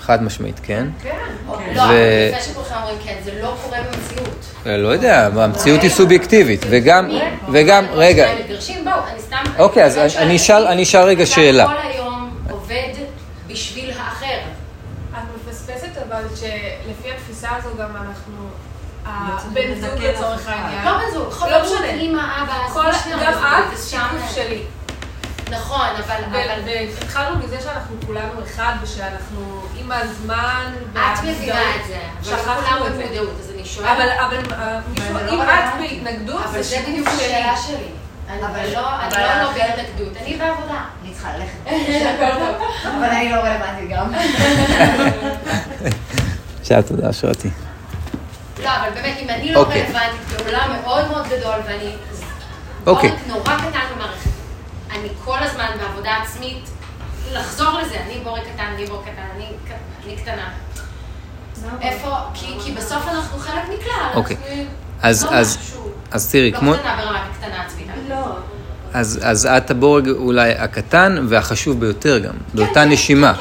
חד 0.00 0.22
משמעית, 0.22 0.60
כן. 0.62 0.86
כן. 1.02 1.10
כן. 1.10 1.74
לא, 1.74 1.82
אבל 1.84 1.94
לפני 2.34 2.52
שכולכם 2.52 2.74
אומרים 2.82 2.98
כן, 3.04 3.14
זה 3.24 3.30
לא 3.42 3.54
קורה 3.64 3.78
במציאות. 3.82 4.44
אה, 4.66 4.76
לא 4.76 4.88
יודע, 4.88 5.28
המציאות 5.36 5.82
היא 5.82 5.90
סובייקטיבית, 5.90 6.60
וגם, 6.70 7.08
וגם, 7.52 7.84
רגע, 7.92 8.32
אני 8.32 9.20
סתם... 9.20 9.42
אוקיי, 9.58 9.84
אז 9.84 9.98
אני. 10.16 10.36
אשאל- 10.36 10.66
אני 10.66 10.82
אשאל 10.82 11.02
רגע 11.02 11.22
אתה 11.24 11.30
שאלה. 11.32 11.66
כל 11.66 11.88
היום 11.88 12.30
עובד 12.50 12.88
בשביל 13.46 13.90
האחר. 13.98 14.38
את 15.12 15.18
מפספסת 15.48 15.88
אבל 16.08 16.22
שלפי 16.34 17.10
התפיסה 17.16 17.48
הזו 17.58 17.68
גם 17.78 17.90
אנחנו, 17.96 18.34
הבן 19.06 19.74
זוג 19.80 20.04
לצורך 20.04 20.48
העניין. 20.48 20.84
לא 20.84 20.92
בן 20.92 21.12
זוג, 21.14 21.24
לא 21.26 21.30
חברות 21.30 21.62
משנה. 21.72 21.86
אז 22.86 23.02
שנייה, 23.02 23.16
גם 23.32 23.32
את, 23.72 23.78
שלי. 24.34 24.62
נכון, 25.50 25.86
אבל... 26.04 26.14
אבל- 26.30 26.60
והתחלנו 26.66 27.38
מזה 27.44 27.60
שאנחנו 27.60 27.96
כולנו 28.06 28.32
אחד, 28.44 28.72
ושאנחנו 28.82 29.40
עם 29.76 29.92
הזמן... 29.92 30.72
את 30.92 30.98
מבינה 31.24 31.60
את 31.76 31.86
זה, 31.86 31.98
אבל 32.22 32.32
לא 32.32 32.38
שכחנו 32.42 32.54
כולם 32.78 32.86
את 32.86 32.94
זה. 32.96 33.02
במודעות, 33.04 33.36
אז 33.40 33.50
אני 33.54 33.64
שואלת. 33.64 33.88
אבל, 33.90 34.08
אבל 34.26 34.52
אה, 34.52 34.78
זה 34.96 35.08
אם 35.30 35.38
לא 35.38 35.42
את. 35.44 35.48
בהתנגדות, 35.80 36.40
אבל 36.44 36.52
זה 36.52 36.62
זה 36.62 36.82
בדיוק 36.88 37.08
שלי. 37.08 37.26
השאלה 37.26 37.56
שלי. 37.66 37.88
אבל- 38.40 38.72
לא 38.74 39.00
אני 39.02 39.12
לא 39.22 39.42
לא 39.42 39.50
בהתנגדות, 39.52 40.16
אני 40.22 40.36
בעבודה. 40.36 40.80
אני 41.02 41.12
צריכה 41.14 41.28
ללכת. 41.36 41.66
אבל 42.98 43.04
אני 43.04 43.30
לא 43.32 43.36
רלוונטית 43.36 43.90
גם. 43.90 44.12
שאלה 46.64 46.82
תודה, 46.82 47.10
אשרתי. 47.10 47.48
לא, 48.62 48.68
אבל 48.70 48.90
באמת, 48.94 49.16
אם 49.22 49.30
אני 49.30 49.52
לא 49.52 49.60
אוקיי. 49.60 49.82
רלוונטית 49.82 50.20
בעולם 50.42 50.70
מאוד 50.82 51.08
מאוד 51.08 51.26
גדול, 51.28 51.54
ואני 51.66 51.92
אוקיי. 52.86 53.12
נורא 53.26 53.42
קטן 53.56 53.80
במערכת, 53.94 54.25
אני 55.00 55.08
כל 55.24 55.38
הזמן 55.42 55.66
בעבודה 55.80 56.10
עצמית, 56.22 56.64
לחזור 57.32 57.78
לזה, 57.80 57.94
אני 58.06 58.20
בורג 58.24 58.40
קטן, 58.54 58.64
אני 58.74 58.86
בורג 58.86 59.02
קטן, 59.02 59.22
אני 59.36 59.46
אני 60.06 60.16
קטנה. 60.16 60.48
איפה, 61.82 62.16
כי 62.34 62.46
כי 62.64 62.72
בסוף 62.72 63.08
אנחנו 63.08 63.38
חלק 63.38 63.62
מכלל, 63.64 64.10
אוקיי. 64.14 64.36
אז, 65.02 65.24
לא 65.24 65.30
אז, 65.30 65.58
משהו, 65.60 65.90
אז 66.10 66.30
תראי, 66.32 66.50
לא 66.50 66.58
כמו... 66.58 66.72
קטנה 66.74 66.96
ברמת 67.04 67.20
הקטנה 67.30 67.62
עצמית. 67.66 67.86
לא. 68.08 68.16
אז, 68.94 69.20
אז 69.22 69.46
את 69.46 69.70
הבורג 69.70 70.08
אולי 70.08 70.52
הקטן 70.52 71.26
והחשוב 71.28 71.80
ביותר 71.80 72.18
גם, 72.18 72.34
באותה 72.54 72.84
נשימה. 72.84 73.34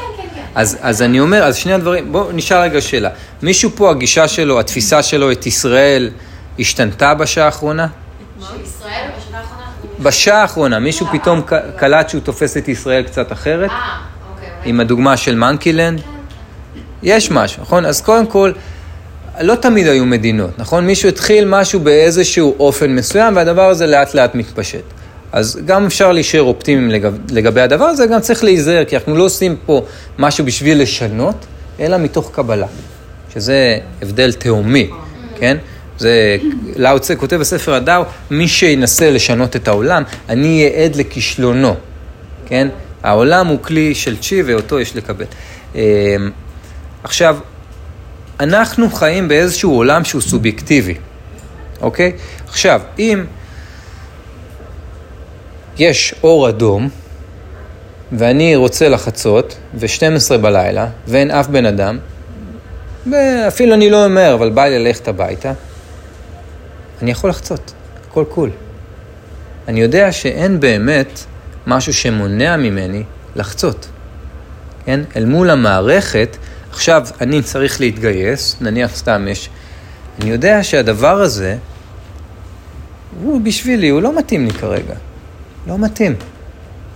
אז, 0.55 0.77
אז 0.81 1.01
אני 1.01 1.19
אומר, 1.19 1.43
אז 1.43 1.55
שני 1.55 1.73
הדברים, 1.73 2.11
בואו 2.11 2.31
נשאל 2.31 2.57
רגע 2.57 2.81
שאלה. 2.81 3.09
מישהו 3.41 3.69
פה, 3.75 3.91
הגישה 3.91 4.27
שלו, 4.27 4.59
התפיסה 4.59 5.03
שלו 5.03 5.31
את 5.31 5.45
ישראל, 5.45 6.09
השתנתה 6.59 7.13
בשעה 7.13 7.45
האחרונה? 7.45 7.87
של 8.39 8.61
ישראל 8.61 9.09
בשנה 9.17 9.37
האחרונה, 9.39 9.63
אנחנו- 9.65 9.89
בשעה 10.05 10.41
האחרונה, 10.41 10.79
מישהו 10.79 11.07
פתאום 11.11 11.41
קלט 11.75 12.09
שהוא 12.09 12.21
תופס 12.21 12.57
את 12.57 12.67
ישראל 12.67 13.03
קצת 13.03 13.31
אחרת? 13.31 13.69
אה, 13.69 13.75
אוקיי, 14.31 14.47
אולי. 14.57 14.69
עם 14.69 14.79
הדוגמה 14.79 15.17
של 15.17 15.35
מנקילנד? 15.35 16.01
יש 17.03 17.31
משהו, 17.31 17.61
נכון? 17.61 17.85
אז 17.85 18.01
קודם 18.01 18.25
כל, 18.25 18.51
לא 19.41 19.55
תמיד 19.55 19.87
היו 19.87 20.05
מדינות, 20.05 20.59
נכון? 20.59 20.85
מישהו 20.85 21.09
התחיל 21.09 21.45
משהו 21.45 21.79
באיזשהו 21.79 22.55
אופן 22.59 22.95
מסוים, 22.95 23.35
והדבר 23.35 23.69
הזה 23.69 23.87
לאט 23.87 24.13
לאט 24.13 24.35
מתפשט. 24.35 24.83
אז 25.31 25.59
גם 25.65 25.85
אפשר 25.85 26.11
להישאר 26.11 26.41
אופטימיים 26.41 26.89
לגב, 26.89 27.17
לגבי 27.31 27.61
הדבר 27.61 27.85
הזה, 27.85 28.05
גם 28.07 28.21
צריך 28.21 28.43
להיזהר, 28.43 28.85
כי 28.85 28.95
אנחנו 28.95 29.17
לא 29.17 29.23
עושים 29.23 29.55
פה 29.65 29.85
משהו 30.19 30.45
בשביל 30.45 30.81
לשנות, 30.81 31.45
אלא 31.79 31.97
מתוך 31.97 32.31
קבלה, 32.33 32.67
שזה 33.33 33.77
הבדל 34.01 34.33
תהומי, 34.33 34.89
כן? 35.35 35.57
זה, 35.97 36.37
לאו 36.75 36.99
צה 36.99 37.15
כותב 37.15 37.35
בספר 37.35 37.73
הדאו, 37.73 38.03
מי 38.31 38.47
שינסה 38.47 39.11
לשנות 39.11 39.55
את 39.55 39.67
העולם, 39.67 40.03
אני 40.29 40.63
אהיה 40.63 40.83
עד 40.83 40.95
לכישלונו, 40.95 41.75
כן? 42.45 42.67
העולם 43.03 43.47
הוא 43.47 43.59
כלי 43.61 43.95
של 43.95 44.17
צ'י 44.17 44.41
ואותו 44.41 44.79
יש 44.79 44.95
לקבל. 44.95 45.25
אמ, 45.75 45.81
עכשיו, 47.03 47.37
אנחנו 48.39 48.89
חיים 48.89 49.27
באיזשהו 49.27 49.75
עולם 49.75 50.03
שהוא 50.03 50.21
סובייקטיבי, 50.21 50.95
אוקיי? 51.81 52.11
עכשיו, 52.47 52.81
אם 52.99 53.25
יש 55.77 56.15
אור 56.23 56.49
אדום, 56.49 56.89
ואני 58.11 58.55
רוצה 58.55 58.89
לחצות, 58.89 59.55
ו-12 59.73 60.37
בלילה, 60.37 60.87
ואין 61.07 61.31
אף 61.31 61.47
בן 61.47 61.65
אדם, 61.65 61.97
ואפילו 63.11 63.73
אני 63.73 63.89
לא 63.89 64.05
אומר, 64.05 64.33
אבל 64.33 64.49
בא 64.49 64.65
לי 64.65 64.79
ללכת 64.79 65.07
הביתה, 65.07 65.51
אני 67.01 67.11
יכול 67.11 67.29
לחצות, 67.29 67.73
הכל 68.09 68.23
קול. 68.29 68.49
אני 69.67 69.81
יודע 69.81 70.11
שאין 70.11 70.59
באמת 70.59 71.19
משהו 71.67 71.93
שמונע 71.93 72.57
ממני 72.57 73.03
לחצות, 73.35 73.87
כן? 74.85 74.99
אל 75.15 75.25
מול 75.25 75.49
המערכת, 75.49 76.37
עכשיו 76.71 77.07
אני 77.21 77.41
צריך 77.41 77.79
להתגייס, 77.81 78.55
נניח 78.61 78.95
סתם 78.95 79.27
יש, 79.27 79.49
אני 80.19 80.29
יודע 80.29 80.63
שהדבר 80.63 81.21
הזה, 81.21 81.57
הוא 83.23 83.41
בשבילי, 83.41 83.89
הוא 83.89 84.01
לא 84.01 84.17
מתאים 84.17 84.45
לי 84.45 84.53
כרגע. 84.53 84.93
לא 85.67 85.77
מתאים, 85.77 86.15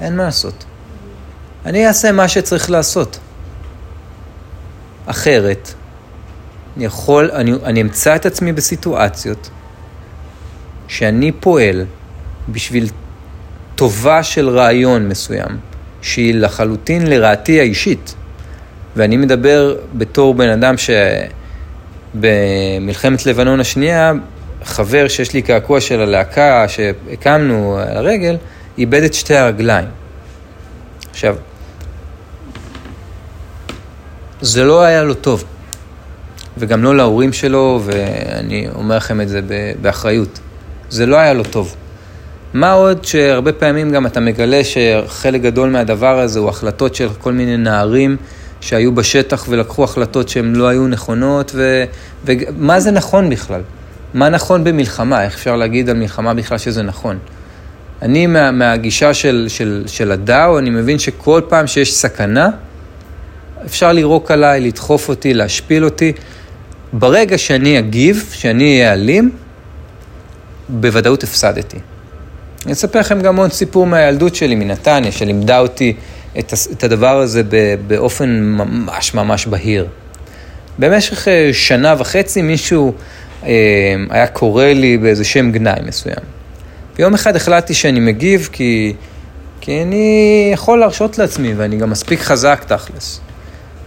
אין 0.02 0.16
מה 0.16 0.24
לעשות. 0.24 0.66
אני 1.66 1.88
אעשה 1.88 2.12
מה 2.12 2.28
שצריך 2.28 2.70
לעשות. 2.70 3.20
אחרת, 5.06 5.74
אני 6.78 6.86
יכול, 6.86 7.32
אני, 7.34 7.54
אני 7.64 7.82
אמצא 7.82 8.16
את 8.16 8.26
עצמי 8.26 8.52
בסיטואציות 8.52 9.50
שאני 10.90 11.32
פועל 11.32 11.86
בשביל 12.50 12.90
טובה 13.76 14.24
של 14.24 14.50
רעיון 14.50 15.08
מסוים, 15.08 15.58
שהיא 16.02 16.36
לחלוטין 16.36 17.08
לרעתי 17.08 17.60
האישית. 17.60 18.16
ואני 18.96 19.18
מדבר 19.18 19.76
בתור 19.94 20.34
בן 20.34 20.50
אדם 20.50 20.76
שבמלחמת 22.16 23.26
לבנון 23.26 23.60
השנייה, 23.60 24.14
חבר 24.64 25.08
שיש 25.08 25.34
לי 25.34 25.42
קעקוע 25.42 25.82
של 25.82 26.02
הלהקה 26.02 26.66
שהקמנו 26.68 27.80
על 27.88 27.98
הרגל, 27.98 28.38
איבד 28.78 29.04
את 29.04 29.14
שתי 29.14 29.36
הרגליים. 29.36 29.88
עכשיו, 31.12 31.36
זה 34.42 34.64
לא 34.64 34.82
היה 34.84 35.04
לו 35.04 35.14
טוב, 35.14 35.44
וגם 36.58 36.84
לא 36.84 36.98
להורים 36.98 37.34
שלו, 37.34 37.82
ואני 37.84 38.68
אומר 38.76 38.98
לכם 38.98 39.22
את 39.22 39.30
זה 39.30 39.40
באחריות. 39.82 40.40
זה 40.90 41.06
לא 41.06 41.16
היה 41.18 41.34
לו 41.34 41.44
טוב. 41.44 41.76
מה 42.54 42.72
עוד 42.72 43.06
שהרבה 43.06 43.52
פעמים 43.52 43.92
גם 43.92 44.06
אתה 44.06 44.20
מגלה 44.20 44.62
שחלק 44.64 45.42
גדול 45.42 45.70
מהדבר 45.70 46.20
הזה 46.20 46.40
הוא 46.40 46.50
החלטות 46.50 46.96
של 46.96 47.10
כל 47.20 47.34
מיני 47.34 47.58
נערים 47.58 48.18
שהיו 48.62 48.92
בשטח 48.96 49.46
ולקחו 49.50 49.84
החלטות 49.84 50.30
שהן 50.30 50.56
לא 50.56 50.68
היו 50.68 50.88
נכונות, 50.88 51.52
ו... 51.56 51.84
ומה 52.26 52.80
זה 52.80 52.92
נכון 52.92 53.30
בכלל? 53.30 53.62
מה 54.14 54.30
נכון 54.30 54.64
במלחמה? 54.64 55.24
איך 55.24 55.34
אפשר 55.34 55.56
להגיד 55.56 55.90
על 55.90 55.98
מלחמה 55.98 56.34
בכלל 56.34 56.58
שזה 56.58 56.84
נכון? 56.84 57.18
אני 58.02 58.28
מה, 58.28 58.52
מהגישה 58.52 59.14
של, 59.14 59.46
של, 59.50 59.84
של 59.88 60.12
הדאו, 60.12 60.60
אני 60.60 60.70
מבין 60.70 61.00
שכל 61.00 61.42
פעם 61.50 61.68
שיש 61.68 61.96
סכנה, 61.96 62.50
אפשר 63.66 63.92
לירוק 63.92 64.32
עליי, 64.32 64.62
לדחוף 64.62 65.10
אותי, 65.10 65.34
להשפיל 65.34 65.86
אותי. 65.86 66.14
ברגע 66.94 67.38
שאני 67.38 67.80
אגיב, 67.80 68.30
שאני 68.32 68.64
אהיה 68.64 68.94
אלים, 68.94 69.32
בוודאות 70.70 71.24
הפסדתי. 71.24 71.78
אני 72.66 72.74
אספר 72.74 73.00
לכם 73.00 73.22
גם 73.22 73.36
עוד 73.36 73.54
סיפור 73.54 73.88
מהילדות 73.88 74.36
שלי, 74.36 74.56
מנתניה, 74.56 75.12
שלימדה 75.12 75.60
אותי 75.60 75.94
את, 76.40 76.84
הדבר 76.84 77.20
הזה 77.20 77.42
באופן 77.88 78.30
ממש 78.30 79.14
ממש 79.14 79.48
בהיר. 79.48 79.88
במשך 80.80 81.28
שנה 81.54 81.96
וחצי 81.98 82.42
מישהו 82.42 82.94
אה, 83.44 83.50
היה 84.10 84.28
קורא 84.28 84.66
לי 84.66 84.98
באיזה 84.98 85.24
שם 85.26 85.52
גנאי 85.52 85.82
מסוים. 85.86 86.24
ויום 86.98 87.14
אחד 87.14 87.36
החלטתי 87.36 87.74
שאני 87.74 88.00
מגיב 88.00 88.50
כי, 88.52 88.94
כי 89.62 89.82
אני 89.82 90.50
יכול 90.54 90.80
להרשות 90.80 91.18
לעצמי 91.18 91.54
ואני 91.54 91.78
גם 91.78 91.90
מספיק 91.90 92.20
חזק 92.20 92.64
תכלס. 92.68 93.20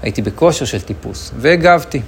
הייתי 0.02 0.22
בכושר 0.22 0.64
של 0.64 0.80
טיפוס, 0.80 1.32
והגבתי. 1.38 2.00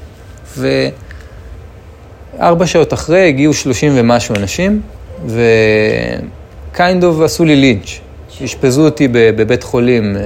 וארבע 2.38 2.66
שעות 2.66 2.92
אחרי 2.92 3.28
הגיעו 3.28 3.54
שלושים 3.54 3.92
ומשהו 3.94 4.34
אנשים, 4.36 4.80
ו 5.26 5.62
kind 5.62 7.04
of 7.04 7.20
עשו 7.20 7.44
לי 7.44 7.56
לינץ'. 7.56 8.00
אשפזו 8.44 8.84
אותי 8.84 9.08
בבית 9.12 9.62
חולים 9.62 10.16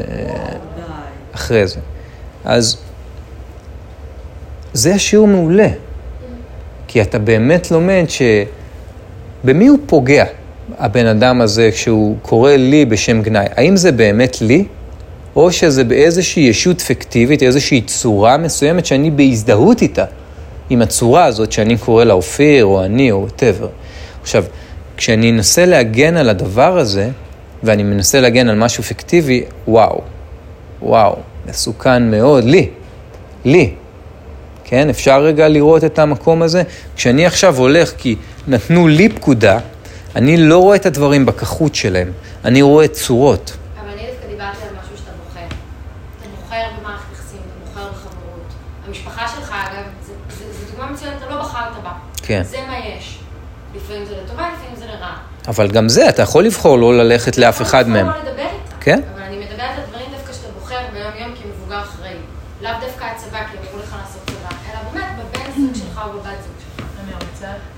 אחרי 1.35 1.67
זה. 1.67 1.81
אז 2.45 2.77
זה 4.73 4.99
שיעור 4.99 5.27
מעולה, 5.29 5.69
כי 6.87 7.03
אתה 7.03 7.19
באמת 7.19 7.71
לומד 7.71 8.05
שבמי 9.45 9.67
הוא 9.67 9.79
פוגע, 9.87 10.25
הבן 10.79 11.07
אדם 11.07 11.41
הזה, 11.41 11.71
כשהוא 11.73 12.17
קורא 12.23 12.53
לי 12.53 12.85
בשם 12.85 13.23
גנאי. 13.23 13.47
האם 13.57 13.77
זה 13.77 13.93
באמת 13.93 14.41
לי, 14.41 14.65
או 15.37 15.53
שזה 15.53 15.85
באיזושהי 15.85 16.43
ישות 16.43 16.81
פיקטיבית, 16.81 17.43
איזושהי 17.43 17.81
צורה 17.81 18.37
מסוימת 18.37 18.87
שאני 18.87 19.11
בהזדהות 19.11 19.83
איתה, 19.83 20.05
עם 20.71 20.83
הצורה 20.83 21.25
הזאת 21.25 21.53
שאני 21.53 21.79
קורא 21.79 22.05
לה 22.05 22.13
אופיר, 22.15 22.65
או 22.65 22.85
אני, 22.85 23.11
או 23.11 23.21
וואטאבר. 23.21 23.69
עכשיו, 24.23 24.45
כשאני 24.97 25.31
אנסה 25.31 25.67
להגן 25.67 26.17
על 26.17 26.29
הדבר 26.29 26.79
הזה, 26.79 27.11
ואני 27.63 27.83
מנסה 27.83 28.21
להגן 28.21 28.49
על 28.49 28.57
משהו 28.57 28.83
פיקטיבי, 28.83 29.45
וואו, 29.69 30.01
וואו, 30.83 31.17
מסוכן 31.49 32.11
מאוד, 32.11 32.45
לי, 32.45 32.69
לי. 33.45 33.75
כן, 34.65 34.89
אפשר 34.89 35.23
רגע 35.23 35.49
לראות 35.49 35.85
את 35.85 35.99
המקום 35.99 36.43
הזה? 36.43 36.63
כשאני 36.97 37.27
עכשיו 37.27 37.57
הולך 37.57 37.93
כי 37.99 38.17
נתנו 38.49 38.89
לי 38.89 39.09
פקודה, 39.09 39.59
אני 40.17 40.37
לא 40.37 40.59
רואה 40.59 40.77
את 40.77 40.87
הדברים 40.87 41.27
בכחות 41.27 41.75
שלהם, 41.75 42.13
אני 42.45 42.63
רואה 42.63 42.89
צורות. 42.89 43.57
אבל 43.81 43.89
אני 43.89 43.97
דווקא 44.07 44.27
דיברתי 44.29 44.59
על 44.63 44.75
משהו 44.85 44.97
שאתה 44.99 45.11
בוחר. 45.25 45.47
אתה 46.21 46.29
בוחר 46.43 46.63
במערכת 46.81 47.05
יחסים, 47.13 47.39
אתה 47.41 47.81
בוחר 47.81 47.91
בחברות. 47.93 48.53
המשפחה 48.89 49.27
שלך, 49.37 49.51
אגב, 49.51 49.83
זה- 50.07 50.13
זה- 50.39 50.45
זו 50.53 50.71
דוגמה 50.73 50.93
מצוינת, 50.93 51.15
אתה 51.27 51.35
לא 51.35 51.41
בחרת 51.41 51.83
בה. 51.83 51.91
כן. 52.29 52.43
זה 52.43 52.59
מה 52.69 52.79
יש. 52.79 53.19
לפעמים 53.75 54.05
זה 54.05 54.15
לטובה, 54.25 54.49
לפעמים 54.53 54.77
זה 54.77 54.87
לרעה. 54.87 55.17
אבל 55.49 55.71
גם 55.71 55.89
זה, 55.89 56.09
אתה 56.09 56.23
יכול 56.23 56.45
לבחור 56.45 56.79
לא 56.79 56.99
ללכת 56.99 57.39
לאף 57.39 57.63
אחד 57.63 57.89
מהם. 57.89 58.11
אתה 58.11 58.19
יכול 58.19 58.29
לדבר 58.29 58.43
איתם. 58.43 58.77
כן? 58.81 59.01
אבל 59.15 59.23
אני 59.23 59.37
מדברת 59.37 59.79
על 59.79 59.83
דברים 59.89 60.07
דווקא 60.11 60.33
שאתה 60.33 60.49
בוחר 60.61 60.79
ביום-יום 60.93 61.35
כמבוגר 61.43 61.81
אחראי. 61.81 62.17
לאו 62.63 62.71
דווקא 62.81 63.05
הצבא, 63.05 63.39
כי 63.51 63.57
אמרו 63.59 63.79
לך 63.83 63.97
לעשות 64.03 64.23
צבא, 64.27 64.57
אלא 64.71 64.91
באמת 64.93 65.11
בבן 65.19 65.53
זוג 65.57 65.75
שלך 65.75 66.01
או 66.05 66.13
בבת 66.13 66.25
זוג 66.25 66.55
שלך. 66.77 66.85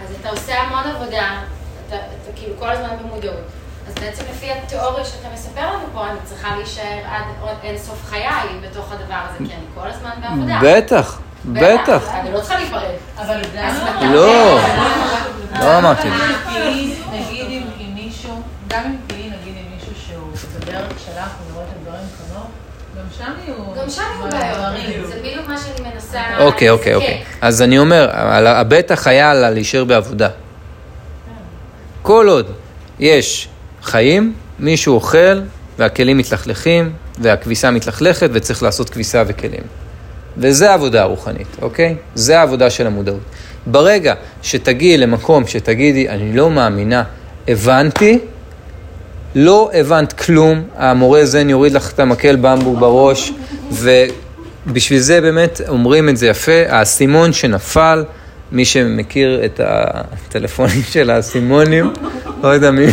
אז 0.03 0.15
אתה 0.21 0.31
עושה 0.31 0.55
המון 0.61 0.85
עבודה, 0.95 1.41
אתה, 1.87 1.97
אתה 1.97 2.33
כאילו 2.37 2.55
כל 2.59 2.71
הזמן 2.71 2.89
במודעות. 3.03 3.47
אז 3.89 3.95
בעצם 3.95 4.23
לפי 4.31 4.53
התיאוריה 4.53 5.05
שאתה 5.05 5.29
מספר 5.35 5.67
לנו 5.73 5.85
פה, 5.93 6.07
אני 6.11 6.19
צריכה 6.25 6.57
להישאר 6.57 6.99
עד 7.05 7.25
אין 7.63 7.79
סוף 7.79 8.05
חיי 8.05 8.61
בתוך 8.63 8.93
הדבר 8.93 9.21
הזה, 9.29 9.39
כי 9.39 9.55
אני 9.55 9.65
כל 9.75 9.89
הזמן 9.89 10.11
בעבודה. 10.23 10.61
בטח, 10.63 11.21
בטח. 11.45 12.09
אני 12.21 12.33
לא 12.33 12.41
צריכה 12.41 12.57
להיפרד. 12.59 12.83
אבל 13.19 13.41
גם... 13.57 13.75
לא, 14.13 14.59
לא 15.61 15.79
אמרתי 15.79 16.09
נגיד 17.13 17.63
עם 17.79 17.95
מישהו, 17.95 18.43
גם 18.69 18.81
אם 18.85 18.97
תהיי 19.07 19.23
נגיד 19.23 19.55
עם 19.57 19.65
מישהו 19.75 19.93
שהוא 20.07 20.51
בדרך 20.61 20.99
שלך, 21.07 21.31
הוא 21.39 21.55
רואה 21.55 21.65
את 21.65 21.71
הדברים 21.77 22.03
כמוך, 22.19 22.47
גם 22.97 23.05
שם 23.19 23.33
יהיו... 23.45 23.75
גם 23.83 23.91
שם 23.91 24.03
יהיו 24.03 24.31
בעיות, 24.31 25.07
זה 25.07 25.19
בדיוק 25.19 25.49
מה 25.49 25.57
שאני 25.59 25.91
מנסה 25.91 26.21
אוקיי, 26.39 26.71
אוקיי. 26.71 26.95
אוקיי. 26.95 27.23
אז 27.41 27.63
אני 27.63 27.79
אומר, 27.79 28.09
הבטח 28.47 29.07
היה 29.07 29.31
על 29.31 29.51
להישאר 29.51 29.85
בעבודה. 29.85 30.29
כל 32.03 32.29
עוד 32.29 32.53
יש 32.99 33.49
חיים, 33.83 34.35
מישהו 34.59 34.95
אוכל, 34.95 35.41
והכלים 35.79 36.19
מתלכלכים, 36.19 36.93
והכביסה 37.19 37.71
מתלכלכת, 37.71 38.31
וצריך 38.33 38.63
לעשות 38.63 38.91
כביסה 38.91 39.23
וכלים. 39.27 39.63
וזה 40.37 40.71
העבודה 40.71 41.03
הרוחנית, 41.03 41.57
אוקיי? 41.63 41.95
זה 42.15 42.39
העבודה 42.39 42.71
של 42.71 42.87
המודעות. 42.87 43.21
ברגע 43.67 44.15
שתגיעי 44.43 44.97
למקום 44.97 45.47
שתגידי, 45.47 46.09
אני 46.09 46.37
לא 46.37 46.51
מאמינה, 46.51 47.03
הבנתי, 47.49 48.19
לא 49.35 49.71
הבנת 49.75 50.13
כלום, 50.13 50.63
המורה 50.77 51.25
זן 51.25 51.51
יוריד 51.51 51.73
לך 51.73 51.93
את 51.93 52.01
המקל 52.01 52.37
במבו 52.37 52.77
בראש, 52.77 53.33
ובשביל 54.67 54.99
זה 54.99 55.21
באמת 55.21 55.61
אומרים 55.69 56.09
את 56.09 56.17
זה 56.17 56.27
יפה, 56.27 56.63
האסימון 56.69 57.33
שנפל, 57.33 58.05
מי 58.53 58.65
שמכיר 58.65 59.41
את 59.45 59.61
הטלפונים 59.65 60.83
של 60.93 61.11
האסימונים, 61.11 61.93
לא 62.43 62.49
יודע 62.49 62.71
מי 62.71 62.87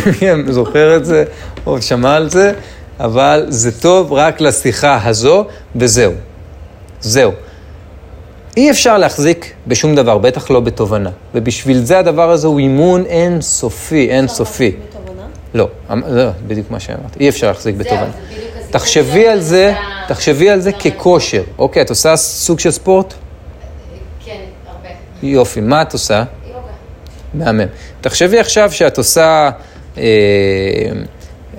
זוכר 0.48 0.96
את 0.96 1.04
זה 1.04 1.24
או 1.66 1.82
שמע 1.82 2.14
על 2.14 2.30
זה, 2.30 2.52
אבל 3.00 3.46
זה 3.48 3.80
טוב 3.80 4.12
רק 4.12 4.40
לשיחה 4.40 5.00
הזו, 5.04 5.46
וזהו. 5.76 6.12
זהו. 7.00 7.32
אי 8.56 8.70
אפשר 8.70 8.98
להחזיק 8.98 9.52
בשום 9.66 9.94
דבר, 9.94 10.18
בטח 10.18 10.50
לא 10.50 10.60
בתובנה. 10.60 11.10
ובשביל 11.34 11.78
זה 11.78 11.98
הדבר 11.98 12.30
הזה 12.30 12.46
הוא 12.46 12.58
אימון 12.58 13.04
אין 13.06 13.40
סופי, 13.40 14.08
אין 14.10 14.28
סופי. 14.28 14.72
בתובנה? 14.90 15.22
לא, 15.54 15.68
אמ- 15.92 16.02
לא, 16.06 16.30
בדיוק 16.46 16.70
מה 16.70 16.80
שאמרתי, 16.80 17.18
אי 17.20 17.28
אפשר 17.28 17.46
להחזיק 17.46 17.76
בתובנה. 17.76 18.10
תחשבי 18.70 19.28
על 19.28 19.40
זה, 19.40 19.74
תחשבי 20.08 20.50
על 20.50 20.60
זה 20.60 20.72
ככושר. 20.72 21.42
אוקיי, 21.58 21.82
את 21.82 21.90
עושה 21.90 22.16
סוג 22.16 22.60
של 22.60 22.70
ספורט? 22.70 23.14
כן, 24.24 24.32
הרבה. 24.66 24.88
יופי, 25.22 25.60
מה 25.60 25.82
את 25.82 25.92
עושה? 25.92 26.24
יוגה. 26.46 26.58
מהמם. 27.34 27.66
תחשבי 28.00 28.38
עכשיו 28.38 28.72
שאת 28.72 28.98
עושה 28.98 29.50
אה, 29.98 30.02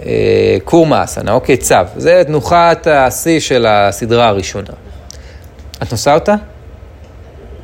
אה, 0.05 0.57
קורמה 0.63 1.03
אסנה, 1.03 1.31
אוקיי, 1.31 1.57
צו. 1.57 1.75
זה 1.97 2.21
תנוחת 2.25 2.87
השיא 2.87 3.39
של 3.39 3.65
הסדרה 3.69 4.27
הראשונה. 4.27 4.73
את 5.83 5.91
עושה 5.91 6.13
אותה? 6.13 6.35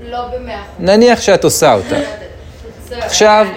לא 0.09 0.27
במאה 0.27 0.61
אחוז. 0.61 0.75
נניח 0.79 1.21
שאת 1.21 1.43
עושה 1.43 1.73
אותה. 1.73 1.95
זהו. 2.89 2.99
עכשיו, 3.01 3.47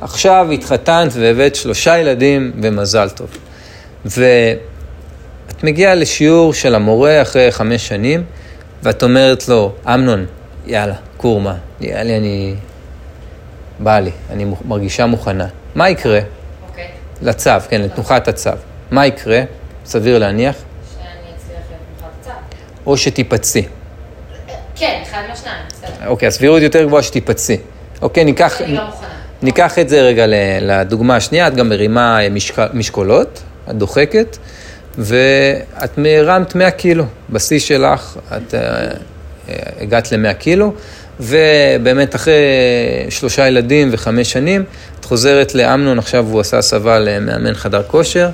עכשיו 0.00 0.46
התחתנת 0.50 1.12
והבאת 1.12 1.54
שלושה 1.54 1.98
ילדים 1.98 2.52
ומזל 2.62 3.08
טוב. 3.10 3.36
ואת 4.04 5.64
מגיעה 5.64 5.94
לשיעור 5.94 6.54
של 6.54 6.74
המורה 6.74 7.22
אחרי 7.22 7.52
חמש 7.52 7.88
שנים, 7.88 8.24
ואת 8.82 9.02
אומרת 9.02 9.48
לו, 9.48 9.72
אמנון, 9.86 10.26
יאללה, 10.66 10.94
קורמה, 11.16 11.54
נראה 11.80 12.02
לי 12.02 12.16
אני... 12.16 12.54
בא 13.78 13.98
לי, 13.98 14.10
אני 14.30 14.44
מרגישה 14.64 15.06
מוכנה. 15.06 15.46
מה 15.74 15.90
יקרה? 15.90 16.20
אוקיי. 16.68 16.88
לצו, 17.22 17.50
כן, 17.68 17.80
לתנוחת 17.80 18.28
הצו. 18.28 18.50
מה 18.90 19.06
יקרה? 19.06 19.42
סביר 19.84 20.18
להניח. 20.18 20.54
שאני 20.54 21.02
אצליח 21.36 21.58
מוכרת 21.94 22.10
קצת. 22.20 22.32
או 22.86 22.96
שתיפצי. 22.96 23.66
כן, 24.82 25.00
אחד 25.02 25.22
מהשניים, 25.28 25.56
בסדר. 25.68 26.06
אוקיי, 26.06 26.28
הסבירות 26.28 26.62
יותר 26.62 26.84
גבוהה 26.84 27.02
שתיפצי. 27.02 27.56
אוקיי, 28.02 28.24
ניקח... 28.24 28.60
אני 28.60 28.74
לא 28.74 28.84
מוכנה. 28.86 29.08
ניקח 29.42 29.78
את 29.78 29.88
זה 29.88 30.00
רגע 30.00 30.24
לדוגמה 30.60 31.16
השנייה, 31.16 31.48
את 31.48 31.54
גם 31.54 31.68
מרימה 31.68 32.22
אה, 32.22 32.30
משק... 32.30 32.58
משקולות, 32.74 33.42
את 33.70 33.74
דוחקת, 33.74 34.36
ואת 34.98 35.98
הרמת 36.20 36.54
100 36.54 36.70
קילו. 36.70 37.04
בשיא 37.30 37.58
שלך 37.58 38.16
את 38.36 38.54
אה, 38.54 38.60
אה, 38.60 39.54
הגעת 39.80 40.12
ל-100 40.12 40.34
קילו, 40.34 40.72
ובאמת 41.20 42.14
אחרי 42.14 42.34
שלושה 43.10 43.48
ילדים 43.48 43.88
וחמש 43.92 44.32
שנים, 44.32 44.64
את 45.00 45.04
חוזרת 45.04 45.54
לאמנון, 45.54 45.98
עכשיו 45.98 46.26
הוא 46.30 46.40
עשה 46.40 46.58
הסבה 46.58 46.98
למאמן 46.98 47.54
חדר 47.54 47.82
כושר, 47.82 48.28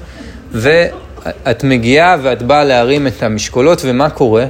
ואת 0.52 1.64
מגיעה 1.64 2.16
ואת 2.22 2.42
באה 2.42 2.64
להרים 2.64 3.06
את 3.06 3.22
המשקולות, 3.22 3.80
ומה 3.84 4.10
קורה? 4.10 4.46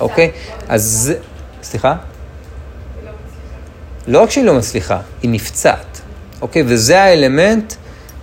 אוקיי? 0.00 0.30
אז 0.68 0.82
זה... 0.82 1.14
סליחה? 1.62 1.94
לא 4.06 4.22
רק 4.22 4.30
שהיא 4.30 4.44
לא 4.44 4.54
מצליחה, 4.54 5.00
היא 5.22 5.30
נפצעת, 5.30 6.00
אוקיי? 6.40 6.62
וזה 6.66 7.02
האלמנט 7.02 7.74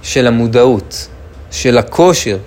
של 0.02 0.27
המודעות, 0.27 1.07
של 1.52 1.77
הכושר, 1.77 2.38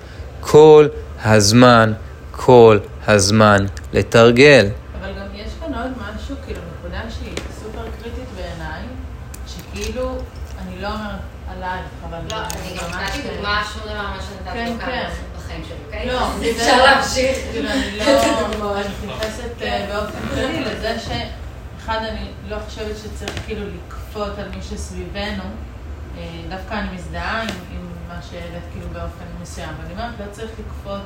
כל 0.40 0.88
הזמן, 1.24 1.92
כל 2.30 2.78
הזמן 3.06 3.66
לתרגל. 3.92 4.66
אבל 5.00 5.08
גם 5.12 5.26
יש 5.34 5.50
כאן 5.60 5.74
עוד 5.74 5.90
משהו, 5.98 6.36
כאילו, 6.46 6.60
נקודה 6.78 7.00
שהיא 7.10 7.34
סופר 7.62 7.82
קריטית 8.02 8.28
בעיניי, 8.36 8.82
שכאילו, 9.46 10.18
אני 10.62 10.82
לא 10.82 10.88
אומרת 10.88 11.10
עלייך, 11.56 11.86
אבל... 12.08 12.18
לא, 12.30 12.36
אני 12.36 12.78
גם 12.78 12.90
ממש- 12.90 13.02
נתתי 13.16 13.28
דוגמה, 13.34 13.62
שום 13.72 13.82
דבר 13.82 13.92
ממה 14.00 14.18
שנתתי 14.28 14.52
כן, 14.52 14.72
כאן 14.80 14.86
כן. 14.86 15.08
לא, 16.06 16.28
אפשר 16.56 16.84
להמשיך. 16.84 17.38
כאילו, 17.52 17.70
אני 17.70 17.98
לא... 17.98 18.76
אני 18.76 18.88
מתייחסת 19.04 19.62
אה, 19.62 19.86
באופן 19.92 20.28
כללי 20.34 20.60
לזה 20.60 20.96
שאחד, 20.98 21.98
אני 21.98 22.30
לא 22.48 22.56
חושבת 22.66 22.96
שצריך 22.96 23.46
כאילו 23.46 23.66
לכפות 23.66 24.38
על 24.38 24.48
מי 24.48 24.62
שסביבנו. 24.62 25.42
אה, 26.18 26.22
דווקא 26.48 26.74
אני 26.74 26.88
מזדהה 26.94 27.42
עם, 27.42 27.48
עם 27.48 27.88
מה 28.08 28.22
שהעלית 28.30 28.62
כאילו 28.72 28.86
באופן 28.88 29.24
מסוים. 29.42 29.70
ואני 29.82 29.92
אומרת, 29.92 30.20
לא 30.20 30.32
צריך 30.32 30.50
לכפות 30.58 31.02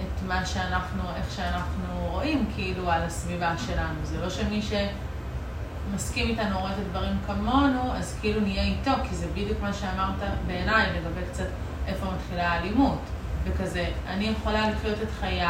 את 0.00 0.22
מה 0.26 0.46
שאנחנו, 0.46 1.02
איך 1.16 1.26
שאנחנו 1.36 2.08
רואים 2.10 2.46
כאילו 2.54 2.90
על 2.90 3.02
הסביבה 3.02 3.52
שלנו. 3.66 3.98
זה 4.04 4.20
לא 4.20 4.30
שמי 4.30 4.62
שמסכים 4.62 6.28
איתנו, 6.28 6.60
רואה 6.60 6.72
את 6.72 6.76
הדברים 6.86 7.16
כמונו, 7.26 7.92
אז 7.94 8.16
כאילו 8.20 8.40
נהיה 8.40 8.62
איתו, 8.62 8.90
כי 9.08 9.14
זה 9.14 9.26
בדיוק 9.32 9.60
מה 9.62 9.72
שאמרת 9.72 10.30
בעיניי 10.46 10.86
לגבי 10.86 11.20
קצת 11.32 11.46
איפה 11.86 12.06
מתחילה 12.16 12.52
האלימות. 12.52 12.98
וכזה, 13.44 13.84
אני 14.06 14.24
יכולה 14.24 14.70
לחיות 14.70 14.98
את 15.02 15.08
חיי, 15.20 15.42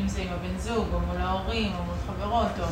אם 0.00 0.08
זה 0.08 0.20
עם 0.22 0.28
הבן 0.32 0.58
זוג, 0.58 0.86
או 0.94 1.00
מול 1.00 1.16
ההורים, 1.20 1.72
או 1.78 1.84
מול 1.84 1.94
חברות, 2.06 2.48
או 2.60 2.64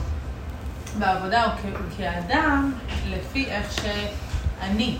בעבודה, 0.98 1.44
או 1.44 1.50
כ- 1.50 1.96
כאדם, 1.98 2.72
לפי 3.06 3.46
איך 3.46 3.72
שאני. 3.72 4.96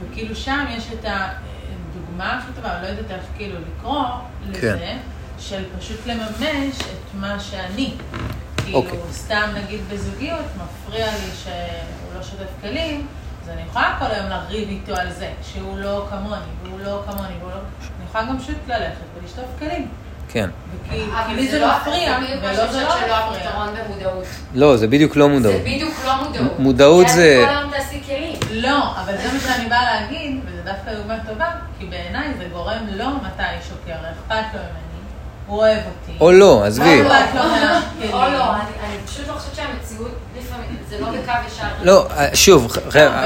וכאילו 0.00 0.36
שם 0.36 0.64
יש 0.70 0.86
את 0.92 1.04
הדוגמה 1.04 2.38
הכי 2.38 2.52
טובה, 2.56 2.82
לא 2.82 2.86
יודעת 2.86 3.10
איך 3.10 3.24
כאילו 3.36 3.54
לקרוא 3.60 4.04
לזה, 4.48 4.60
כן. 4.80 4.98
של 5.38 5.64
פשוט 5.78 6.06
לממש 6.06 6.80
את 6.80 7.14
מה 7.14 7.40
שאני. 7.40 7.94
כאילו, 8.64 8.78
אוקיי. 8.78 8.98
סתם 9.12 9.50
נגיד 9.54 9.80
בזוגיות, 9.92 10.44
מפריע 10.56 11.06
לי 11.06 11.30
שהוא 11.44 11.52
לא 12.16 12.22
שוטף 12.22 12.50
כלים, 12.60 13.06
אז 13.42 13.48
אני 13.48 13.62
יכולה 13.62 13.96
כל 13.98 14.04
היום 14.06 14.26
לריב 14.28 14.68
איתו 14.68 14.94
על 14.96 15.12
זה, 15.12 15.32
שהוא 15.42 15.78
לא 15.78 16.06
כמוני, 16.10 16.36
והוא 16.62 16.80
לא 16.80 17.02
כמוני, 17.06 17.34
והוא 17.40 17.50
לא... 17.50 17.56
אני 18.06 18.20
יכולה 18.22 18.24
גם 18.24 18.38
פשוט 18.38 18.56
ללכת 18.68 18.92
ולשטוף 19.22 19.44
כלים. 19.58 19.88
כן. 20.28 20.50
כי 20.90 20.96
לי 21.36 21.48
זה 21.48 21.58
לא- 21.58 21.66
מפריע, 21.76 22.18
זה 22.20 22.26
ולא 22.42 22.72
זה 22.72 22.80
לא 22.82 22.88
מפריע. 22.88 23.16
הפתרון 23.16 23.68
במודעות. 23.88 24.24
לא, 24.54 24.76
זה 24.76 24.86
בדיוק 24.86 25.16
לא 25.16 25.28
מודעות. 25.28 25.54
זה 25.56 25.62
בדיוק 25.62 25.94
לא 26.06 26.12
מודעות. 26.24 26.58
מודעות 26.58 27.06
כי 27.06 27.10
אז 27.12 27.16
זה- 27.16 27.44
כל 27.48 27.56
היום 27.56 27.70
תעשי 27.70 28.00
כלים. 28.06 28.38
לא, 28.62 28.78
אבל 29.04 29.16
זה 29.16 29.32
מה 29.32 29.40
שאני 29.40 29.68
באה 29.68 29.84
להגיד, 30.00 30.40
וזה 30.46 30.62
דווקא 30.64 30.94
דוגמה 30.94 31.14
טובה, 31.28 31.46
כי 31.78 31.86
בעיניי 31.86 32.28
זה 32.38 32.44
גורם 32.52 32.86
לו 32.96 33.06
מתישהו, 33.06 33.76
כי 33.86 33.92
הרי 33.92 34.08
אכפת 34.10 34.54
לו 34.54 34.60
ממני, 34.60 35.02
הוא 35.46 35.58
אוהב 35.58 35.78
אותי. 35.78 36.18
או 36.20 36.32
לא, 36.32 36.64
עזבי. 36.64 37.02
לא. 37.02 37.14
או 38.12 38.18
לא, 38.18 38.54
אני 38.54 38.62
אני 38.84 38.96
פשוט 39.06 39.28
לא 39.28 39.32
חושבת 39.32 39.54
שהמציאות 39.54 40.10
לפעמים, 40.38 40.76
זה 40.88 40.96
לא 41.00 41.06
בקו 41.10 41.32
ישר. 41.46 41.64
לא, 41.82 42.06
אה, 42.16 42.36
שוב, 42.36 42.76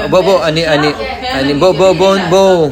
בוא, 0.09 0.21
בוא, 0.21 0.45
אני, 0.47 0.67
אני, 0.67 0.93
כן, 0.93 1.23
אני, 1.33 1.39
אני 1.39 1.53
בוא, 1.53 1.71
בוא, 1.71 1.93
בוא, 2.29 2.67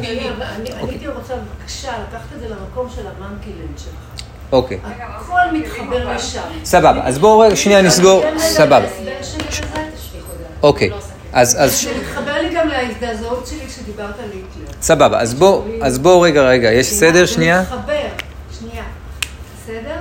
לקחת 1.92 2.32
את 2.36 2.40
זה 2.40 2.48
למקום 2.48 2.88
של 2.94 3.02
המנקילנד 3.06 3.78
שלך. 3.78 4.24
אוקיי. 4.52 4.78
הכל 5.00 5.34
מתחבר. 5.52 6.14
לשם. 6.14 6.40
סבבה, 6.64 7.00
אז 7.04 7.18
בואו 7.18 7.38
רגע 7.38 7.56
שנייה 7.56 7.82
נסגור, 7.82 8.24
סבבה. 8.38 8.76
ההסבר 8.76 9.22
שלי 9.22 9.42
בזה, 9.42 10.44
אוקיי, 10.62 10.90
אז, 11.32 11.56
אז, 11.60 11.82
זה 11.82 11.90
מתחבר 12.00 12.42
לי 12.42 12.54
גם 12.54 12.68
להזדעזעות 12.68 13.46
שלי 13.46 13.66
כשדיברת 13.66 14.14
על 14.18 14.30
היטלר. 14.32 14.74
סבבה, 14.82 15.20
אז 15.20 15.34
בואו, 15.34 15.64
אז 15.82 15.98
בואו 15.98 16.20
רגע, 16.20 16.42
רגע, 16.42 16.72
יש 16.72 16.86
סדר 16.86 17.26
שנייה? 17.26 17.62
זה 17.62 17.74
מתחבר, 17.76 18.08
שנייה. 18.60 18.84
בסדר? 19.56 19.96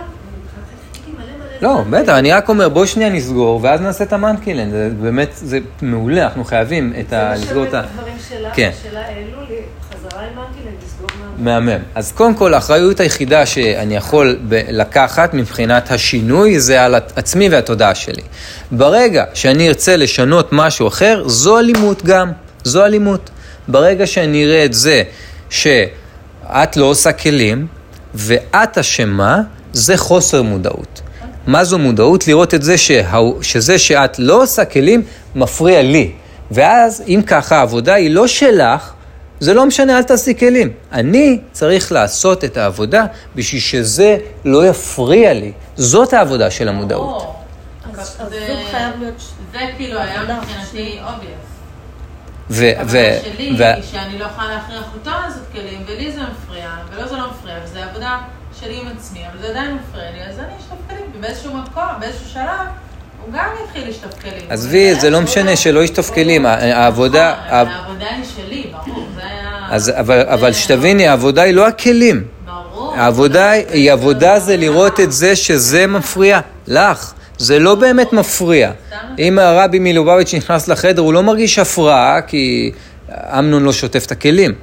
חיכיתי 0.94 1.12
מלא 1.12 1.26
מלא... 1.62 1.76
לא, 1.76 1.84
בטח, 1.90 2.14
אני 2.14 2.32
רק 2.32 2.50
אומר, 2.50 2.70
בואו 2.70 2.88
שנייה 2.88 3.10
נסגור, 3.10 3.60
ואז 3.64 3.82
נעשה 3.82 4.04
את 4.04 4.14
המנקילן, 4.14 4.70
זה 4.70 4.90
באמת, 5.02 5.30
זה 5.34 5.60
מעולה, 5.82 6.24
אנחנו 6.24 6.44
חייבים 6.44 6.94
את 7.00 7.14
ה... 7.14 7.34
לסגור 7.34 7.64
את 7.64 7.74
ה... 7.74 7.82
זה 7.82 7.88
משלב 7.88 7.94
את 7.94 7.98
הדברים 7.98 8.16
שלה, 8.30 8.52
כן. 8.54 8.72
שלה 8.84 9.02
העלו 9.02 9.42
לי, 9.50 9.56
חזרה 9.90 10.22
עם 10.22 10.36
מנקילן, 10.36 10.76
לסגור 10.86 11.10
מה... 11.20 11.29
מהמם. 11.40 11.78
אז 11.96 12.12
קודם 12.12 12.36
כל, 12.36 12.54
האחריות 12.54 13.00
היחידה 13.00 13.46
שאני 13.46 13.96
יכול 13.96 14.40
לקחת 14.52 15.34
מבחינת 15.34 15.92
השינוי, 15.92 16.60
זה 16.60 16.84
על 16.84 16.96
עצמי 17.16 17.50
והתודעה 17.50 17.96
שלי. 17.96 18.22
ברגע 18.72 19.24
שאני 19.34 19.68
ארצה 19.68 19.96
לשנות 19.98 20.50
משהו 20.52 20.88
אחר, 20.88 21.24
זו 21.28 21.60
אלימות 21.60 22.06
גם, 22.06 22.32
זו 22.64 22.86
אלימות. 22.86 23.30
ברגע 23.68 24.08
שאני 24.08 24.46
אראה 24.46 24.66
את 24.66 24.74
זה 24.74 25.04
שאת 25.50 26.78
לא 26.78 26.86
עושה 26.86 27.12
כלים, 27.12 27.68
ואת 28.14 28.78
אשמה, 28.78 29.42
זה 29.74 29.98
חוסר 29.98 30.42
מודעות. 30.42 31.02
מה 31.48 31.64
זו 31.64 31.78
מודעות? 31.80 32.28
לראות 32.28 32.54
את 32.54 32.64
זה 32.64 32.78
שההוא- 32.78 33.42
שזה 33.42 33.78
שאת 33.80 34.20
לא 34.20 34.44
עושה 34.44 34.66
כלים, 34.66 35.04
מפריע 35.36 35.82
לי. 35.82 36.12
ואז, 36.52 37.04
אם 37.08 37.22
ככה, 37.28 37.58
העבודה 37.58 37.94
היא 37.94 38.10
לא 38.10 38.28
שלך, 38.28 38.92
זה 39.40 39.54
לא 39.54 39.66
משנה, 39.66 39.98
אל 39.98 40.04
תעשי 40.04 40.38
כלים. 40.40 40.72
אני 40.92 41.40
צריך 41.52 41.92
לעשות 41.92 42.44
את 42.44 42.58
העבודה 42.58 43.06
בשביל 43.36 43.62
שזה 43.62 44.18
לא 44.46 44.68
יפריע 44.68 45.34
לי. 45.34 45.52
זאת 45.76 46.14
העבודה 46.14 46.52
של 46.52 46.68
המודעות. 46.68 47.36
אז 47.94 48.00
אז 48.00 48.30
זה- 48.30 48.40
זוג 48.48 48.72
חייב 48.72 48.94
להיות... 49.00 49.14
זה 49.52 49.60
כאילו 49.78 50.00
היה 50.00 50.16
עבודה. 50.18 50.38
מבחינתי 50.42 51.00
obvious. 51.08 51.46
ו- 52.52 52.56
ו- 52.56 52.82
הבעיה 52.82 53.22
שלי 53.24 53.56
ו- 53.60 53.64
היא 53.76 53.84
שאני 53.84 54.20
לא 54.20 54.26
יכולה 54.26 54.48
להכריח 54.50 54.84
אותו 54.94 55.10
לעשות 55.10 55.44
כלים, 55.52 55.84
ולי 55.88 56.12
זה 56.12 56.20
מפריע, 56.22 56.70
ולא 56.94 57.08
זה 57.08 57.16
לא 57.18 57.24
מפריע, 57.32 57.56
וזה 57.66 57.84
עבודה 57.86 58.18
שלי 58.60 58.80
עם 58.82 58.88
עצמי, 58.98 59.20
אבל 59.32 59.42
זה 59.42 59.50
עדיין 59.50 59.76
מפריע 59.78 60.12
לי, 60.12 60.24
אז 60.24 60.40
אני 60.40 60.54
אשטוף 60.60 60.78
כלים, 60.90 61.06
ובאיזשהו 61.18 61.54
מקום, 61.58 61.84
באיזשהו 62.00 62.30
שלב, 62.30 62.68
הוא 63.26 63.34
גם 63.34 63.46
יתחיל 63.66 63.90
לשטוף 63.90 64.12
כלים. 64.22 64.44
עזבי, 64.50 64.96
זה 64.96 65.10
לא 65.10 65.22
משנה 65.22 65.56
שלא 65.56 65.84
ישטוף 65.84 66.10
כלים, 66.14 66.46
ה- 66.46 66.54
העבודה... 66.54 67.34
העבודה 67.48 68.06
היא 68.16 68.24
שלי, 68.36 68.64
ברור, 68.88 69.08
זה 69.16 69.22
היה... 70.02 70.34
אבל 70.34 70.54
שתביני, 70.54 71.08
העבודה 71.08 71.42
היא 71.42 71.54
לא 71.54 71.68
הכלים. 71.68 72.24
ברור. 72.46 72.94
העבודה 72.96 73.50
היא, 73.52 73.92
עבודה 73.92 74.40
זה 74.40 74.58
לראות 74.58 75.00
את 75.00 75.12
זה 75.12 75.36
שזה 75.36 75.88
מפריע 75.88 76.40
לך. 76.68 77.14
זה 77.38 77.60
לא 77.60 77.76
באמת 77.76 78.14
מפריע. 78.14 78.72
אם 79.20 79.40
הרבי 79.40 79.80
מלובביץ' 79.80 80.34
נכנס 80.34 80.68
לחדר, 80.68 81.02
הוא 81.02 81.14
לא 81.14 81.24
מרגיש 81.24 81.60
הפרעה, 81.60 82.22
כי 82.22 82.72
אמנון 83.40 83.64
לא 83.64 83.74
שוטף 83.74 84.06
את 84.06 84.12
הכלים, 84.12 84.54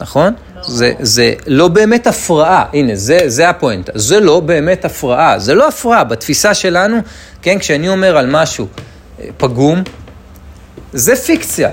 נכון? 0.00 0.34
זה, 0.68 0.92
זה 1.00 1.32
לא 1.46 1.68
באמת 1.68 2.06
הפרעה, 2.06 2.64
הנה, 2.72 2.94
זה, 2.94 3.18
זה 3.26 3.48
הפואנטה. 3.48 3.92
זה 3.94 4.20
לא 4.20 4.40
באמת 4.40 4.84
הפרעה, 4.84 5.38
זה 5.38 5.54
לא 5.54 5.68
הפרעה. 5.68 6.04
בתפיסה 6.04 6.54
שלנו, 6.54 6.96
כן, 7.42 7.58
כשאני 7.58 7.88
אומר 7.88 8.16
על 8.16 8.26
משהו 8.30 8.66
אה, 9.20 9.26
פגום, 9.36 9.82
זה 10.92 11.16
פיקציה. 11.16 11.70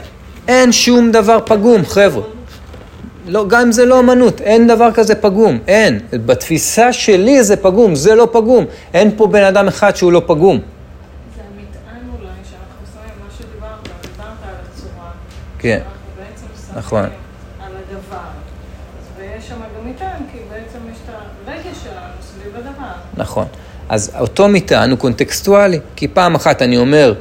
אין 0.48 0.72
שום 0.72 1.12
דבר 1.12 1.40
פגום, 1.46 1.86
חבר'ה. 1.86 2.24
לא, 3.28 3.48
גם 3.48 3.62
אם 3.62 3.72
זה 3.72 3.86
לא 3.86 4.00
אמנות, 4.00 4.42
אין 4.42 4.68
דבר 4.68 4.92
כזה 4.94 5.16
פגום, 5.16 5.60
אין. 5.68 6.00
בתפיסה 6.12 6.94
שלי 6.94 7.44
זה 7.44 7.56
פגום, 7.56 7.96
זה 7.96 8.16
לא 8.16 8.28
פגום. 8.32 8.66
אין 8.94 9.12
פה 9.18 9.28
בן 9.28 9.44
אדם 9.44 9.68
אחד 9.68 9.96
שהוא 9.96 10.12
לא 10.12 10.22
פגום. 10.26 10.58
זה 10.58 11.42
המטען 11.42 12.10
אולי 12.14 12.28
שאנחנו 12.50 12.86
שמים, 12.94 13.14
מה 13.24 13.28
שדיברת, 13.38 13.88
דיברת 14.02 14.28
על 14.44 14.56
הצורה. 14.74 15.12
כן, 15.60 15.80
נכון. 16.76 17.04
על 17.04 17.10
הדבר. 17.60 18.18
אז 18.18 19.06
ויש 19.18 19.48
שם 19.48 19.56
גם 19.56 19.90
מטען, 19.90 20.22
כי 20.32 20.38
בעצם 20.50 20.80
יש 20.92 20.98
את 21.06 21.14
הרגש 21.48 21.78
שלנו 21.84 22.14
סביב 22.22 22.56
הדבר. 22.56 23.01
נכון. 23.18 23.46
אז 23.90 24.12
אותו 24.20 24.48
מטען 24.48 24.90
הוא 24.90 25.00
קונטקסטואלי, 25.00 25.80
כי 25.96 26.08
פעם 26.08 26.36
אחת 26.36 26.62
אני 26.62 26.78
אומר 26.78 27.14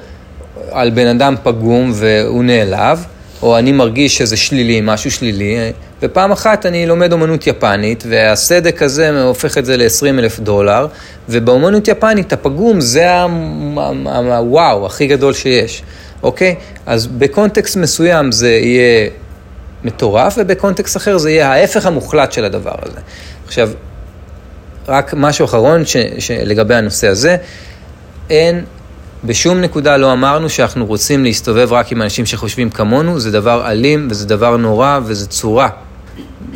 על 0.71 0.91
בן 0.91 1.07
אדם 1.07 1.35
פגום 1.43 1.93
והוא 1.95 2.45
נעלב, 2.45 3.05
או 3.43 3.59
אני 3.59 3.73
מרגיש 3.73 4.19
שזה 4.19 4.37
שלילי, 4.37 4.81
משהו 4.83 5.11
שלילי, 5.11 5.73
ופעם 6.03 6.33
אחת 6.33 6.67
אני 6.67 6.87
לומד 6.87 7.13
אומנות 7.13 7.47
יפנית, 7.47 8.05
והסדק 8.09 8.83
הזה 8.83 9.23
הופך 9.23 9.59
את 9.59 9.65
זה 9.65 9.77
ל-20 9.77 10.19
אלף 10.19 10.41
דולר, 10.41 10.87
ובאומנות 11.29 11.89
יפנית 11.89 12.33
הפגום 12.33 12.81
זה 12.81 13.21
הוואו 14.27 14.87
הכי 14.87 15.07
גדול 15.07 15.33
שיש, 15.33 15.83
אוקיי? 16.23 16.55
אז 16.87 17.07
בקונטקסט 17.07 17.77
מסוים 17.77 18.33
זה 18.33 18.51
יהיה 18.51 19.09
מטורף, 19.85 20.35
ובקונטקסט 20.39 20.97
אחר 20.97 21.19
זה 21.19 21.31
יהיה 21.31 21.53
ההפך 21.53 21.87
המוחלט 21.87 22.33
של 22.33 22.45
הדבר 22.45 22.75
הזה. 22.83 23.01
עכשיו, 23.47 23.71
רק 24.89 25.15
משהו 25.17 25.45
אחרון 25.45 25.85
ש, 25.85 25.97
ש, 26.19 26.31
לגבי 26.31 26.75
הנושא 26.75 27.09
הזה, 27.09 27.37
אין, 28.31 28.65
בשום 29.25 29.61
נקודה 29.61 29.97
לא 29.97 30.13
אמרנו 30.13 30.51
שאנחנו 30.51 30.87
רוצים 30.87 31.25
להסתובב 31.25 31.73
רק 31.73 31.93
עם 31.93 32.03
אנשים 32.03 32.27
שחושבים 32.27 32.71
כמונו, 32.71 33.21
זה 33.21 33.31
דבר 33.31 33.71
אלים 33.71 34.09
וזה 34.11 34.27
דבר 34.27 34.57
נורא 34.57 34.99
וזה 35.05 35.27
צורה 35.27 35.69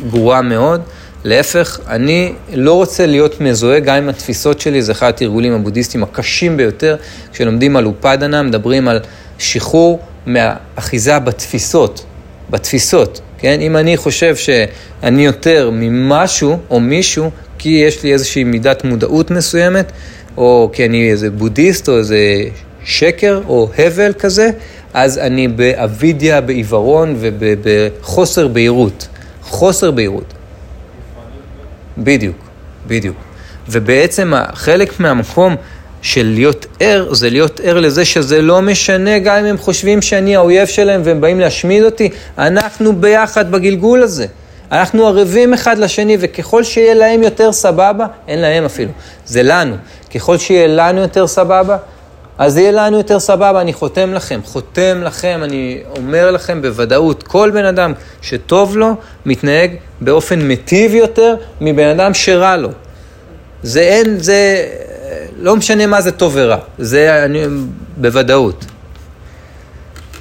גרועה 0.09 0.41
מאוד. 0.41 0.81
להפך, 1.23 1.79
אני 1.87 2.33
לא 2.53 2.73
רוצה 2.73 3.05
להיות 3.05 3.41
מזוהה 3.41 3.79
גם 3.79 3.95
עם 3.95 4.09
התפיסות 4.09 4.61
שלי, 4.61 4.81
זה 4.81 4.91
אחד 4.91 5.09
התרגולים 5.09 5.53
הבודהיסטיים 5.53 6.03
הקשים 6.03 6.57
ביותר, 6.57 6.95
כשלומדים 7.33 7.75
על 7.75 7.85
אופדנה, 7.85 8.43
מדברים 8.43 8.87
על 8.87 8.99
שחרור 9.37 9.99
מהאחיזה 10.25 11.19
בתפיסות, 11.19 12.05
בתפיסות, 12.49 13.21
כן? 13.37 13.59
אם 13.61 13.77
אני 13.77 13.97
חושב 13.97 14.35
שאני 14.35 15.25
יותר 15.25 15.69
ממשהו 15.73 16.59
או 16.69 16.79
מישהו, 16.79 17.31
כי 17.57 17.69
יש 17.69 18.03
לי 18.03 18.13
איזושהי 18.13 18.43
מידת 18.43 18.83
מודעות 18.83 19.31
מסוימת, 19.31 19.91
או 20.37 20.69
כי 20.73 20.85
אני 20.85 21.11
איזה 21.11 21.29
בודהיסט 21.29 21.89
או 21.89 21.97
איזה 21.97 22.17
שקר 22.83 23.41
או 23.47 23.69
הבל 23.77 24.13
כזה, 24.13 24.49
אז 24.93 25.17
אני 25.17 25.47
באבידיה, 25.47 26.41
בעיוורון 26.41 27.15
ובחוסר 27.19 28.47
בהירות. 28.47 29.07
חוסר 29.41 29.91
בהירות. 29.91 30.33
בדיוק, 31.97 32.37
בדיוק. 32.87 33.15
ובעצם 33.69 34.33
חלק 34.53 34.99
מהמקום 34.99 35.55
של 36.01 36.31
להיות 36.35 36.65
ער, 36.79 37.13
זה 37.13 37.29
להיות 37.29 37.59
ער 37.63 37.79
לזה 37.79 38.05
שזה 38.05 38.41
לא 38.41 38.61
משנה 38.61 39.19
גם 39.19 39.35
אם 39.37 39.45
הם 39.45 39.57
חושבים 39.57 40.01
שאני 40.01 40.35
האויב 40.35 40.67
שלהם 40.67 41.01
והם 41.03 41.21
באים 41.21 41.39
להשמיד 41.39 41.83
אותי, 41.83 42.09
אנחנו 42.37 42.95
ביחד 42.95 43.51
בגלגול 43.51 44.03
הזה. 44.03 44.25
אנחנו 44.79 45.07
ערבים 45.07 45.53
אחד 45.53 45.77
לשני, 45.77 46.17
וככל 46.19 46.63
שיהיה 46.63 46.93
להם 46.93 47.23
יותר 47.23 47.51
סבבה, 47.51 48.05
אין 48.27 48.39
להם 48.39 48.65
אפילו, 48.65 48.91
זה 49.25 49.43
לנו. 49.43 49.75
ככל 50.15 50.37
שיהיה 50.37 50.67
לנו 50.67 51.01
יותר 51.01 51.27
סבבה, 51.27 51.77
אז 52.37 52.57
יהיה 52.57 52.71
לנו 52.71 52.97
יותר 52.97 53.19
סבבה, 53.19 53.61
אני 53.61 53.73
חותם 53.73 54.13
לכם, 54.13 54.39
חותם 54.43 55.01
לכם, 55.03 55.39
אני 55.43 55.83
אומר 55.97 56.31
לכם 56.31 56.61
בוודאות, 56.61 57.23
כל 57.23 57.51
בן 57.53 57.65
אדם 57.65 57.93
שטוב 58.21 58.77
לו, 58.77 58.95
מתנהג 59.25 59.71
באופן 60.01 60.41
מיטיב 60.41 60.93
יותר 60.93 61.35
מבן 61.61 61.87
אדם 61.87 62.13
שרע 62.13 62.57
לו. 62.57 62.69
זה 63.63 63.79
אין, 63.79 64.19
זה 64.19 64.65
לא 65.39 65.55
משנה 65.55 65.87
מה 65.87 66.01
זה 66.01 66.11
טוב 66.11 66.31
ורע, 66.35 66.57
זה 66.77 67.25
אני, 67.25 67.43
בוודאות. 67.97 68.65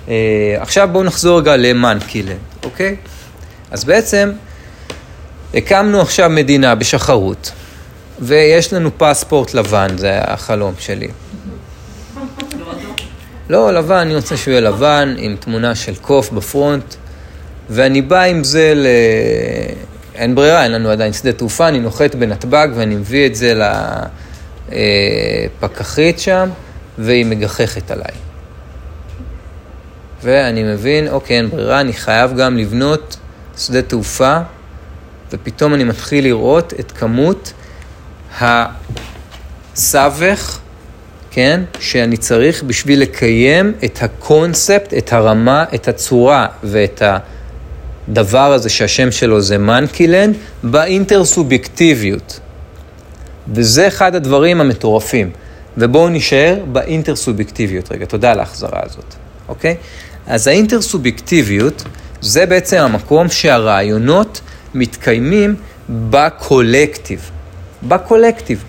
אה, 0.09 0.14
עכשיו 0.60 0.89
בואו 0.93 1.05
נחזור 1.05 1.39
רגע 1.39 1.56
למאנקילן, 1.56 2.36
אוקיי? 2.64 2.97
אז 3.75 3.85
בעצם 3.85 4.33
הקמנו 5.55 6.01
עכשיו 6.01 6.31
מדינה 6.31 6.75
בשחרות, 6.75 7.53
ויש 8.21 8.73
לנו 8.73 8.91
פספורט 8.99 9.55
לבן, 9.55 9.89
זה 9.99 10.19
החלום 10.23 10.75
שלי. 10.79 11.09
לא, 13.49 13.73
לבן, 13.73 13.97
אני 13.97 14.17
רוצה 14.17 14.37
שהוא 14.37 14.53
יהיה 14.53 14.61
לבן, 14.61 15.15
עם 15.19 15.37
תמונה 15.41 15.75
של 15.75 15.95
קוף 15.95 16.31
בפרונט, 16.31 16.95
ואני 17.71 18.03
בא 18.03 18.23
עם 18.23 18.45
זה 18.45 18.73
ל... 18.77 18.87
אין 20.15 20.35
ברירה, 20.35 20.65
אין 20.65 20.73
לנו 20.73 20.91
עדיין 20.91 21.13
שדה 21.13 21.33
תעופה, 21.33 21.69
אני 21.69 21.81
נוחת 21.81 22.15
בנתב"ג 22.15 22.69
ואני 22.75 22.95
מביא 22.97 23.27
את 23.27 23.35
זה 23.35 23.61
לפקחית 24.71 26.19
שם, 26.19 26.49
והיא 26.99 27.27
מגחכת 27.27 27.91
עליי. 27.91 28.15
ואני 30.23 30.63
מבין, 30.63 31.09
אוקיי, 31.09 31.37
אין 31.37 31.51
ברירה, 31.51 31.81
אני 31.81 31.93
חייב 31.93 32.37
גם 32.37 32.57
לבנות 32.57 33.17
שדה 33.59 33.82
תעופה, 33.82 34.39
ופתאום 35.32 35.74
אני 35.74 35.85
מתחיל 35.85 36.24
לראות 36.24 36.72
את 36.81 36.93
כמות 36.93 37.52
הסבך, 38.40 40.59
כן, 41.31 41.60
שאני 41.81 42.16
צריך 42.16 42.62
בשביל 42.62 43.01
לקיים 43.01 43.72
את 43.85 44.02
הקונספט, 44.02 44.94
את 44.98 45.12
הרמה, 45.12 45.64
את 45.74 45.89
הצורה 45.89 46.47
ואת 46.62 47.02
הדבר 48.09 48.52
הזה 48.52 48.68
שהשם 48.68 49.10
שלו 49.10 49.40
זה 49.40 49.59
מנקילן, 49.59 50.32
באינטרסובייקטיביות. 50.62 52.40
וזה 53.48 53.89
אחד 53.89 54.14
הדברים 54.14 54.60
המטורפים. 54.60 55.31
ובואו 55.78 56.09
נישאר 56.09 56.59
באינטרסובייקטיביות 56.72 57.93
רגע, 57.93 58.06
תודה 58.06 58.32
על 58.32 58.40
ההחזרה 58.40 58.81
הזאת, 58.82 59.14
אוקיי? 59.48 59.76
אז 60.26 60.47
האינטרסובייקטיביות 60.47 61.85
זה 62.25 62.47
בעצם 62.47 62.77
המקום 62.77 63.29
שהרעיונות 63.29 64.41
מתקיימים 64.75 65.55
בקולקטיב. 65.89 67.31
בקולקטיב, 67.83 68.65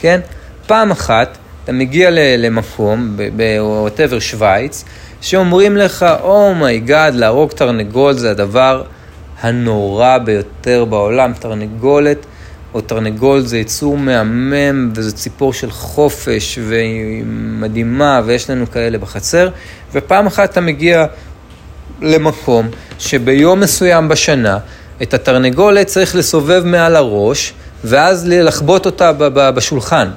כן? 0.00 0.20
פעם 0.66 0.90
אחת 0.90 1.38
אתה 1.64 1.72
מגיע 1.72 2.10
למקום, 2.38 3.16
בווטאבר 3.36 4.18
שווייץ, 4.18 4.84
שאומרים 5.20 5.76
לך, 5.76 6.06
oh 6.22 6.45
my 6.45 6.68
god, 6.68 7.14
oh 7.14 7.16
להרוג 7.16 7.50
תרנגול 7.50 8.12
זה 8.12 8.30
הדבר 8.30 8.82
הנורא 9.40 10.18
ביותר 10.18 10.84
בעולם. 10.84 11.32
תרנגולת 11.38 12.26
או 12.74 12.80
תרנגול 12.80 13.40
זה 13.40 13.58
יצור 13.58 13.98
מהמם, 13.98 14.90
וזה 14.94 15.12
ציפור 15.12 15.52
של 15.52 15.70
חופש, 15.70 16.58
והיא 16.68 17.24
מדהימה, 17.60 18.20
ויש 18.24 18.50
לנו 18.50 18.70
כאלה 18.70 18.98
בחצר. 18.98 19.48
ופעם 19.92 20.26
אחת 20.26 20.50
אתה 20.50 20.60
מגיע 20.60 21.06
למקום 22.02 22.68
שביום 22.98 23.60
מסוים 23.60 24.08
בשנה, 24.08 24.58
את 25.02 25.14
התרנגולת 25.14 25.86
צריך 25.86 26.16
לסובב 26.16 26.62
מעל 26.64 26.96
הראש, 26.96 27.52
ואז 27.84 28.28
לחבוט 28.28 28.86
אותה 28.86 29.12
בשולחן. 29.54 30.10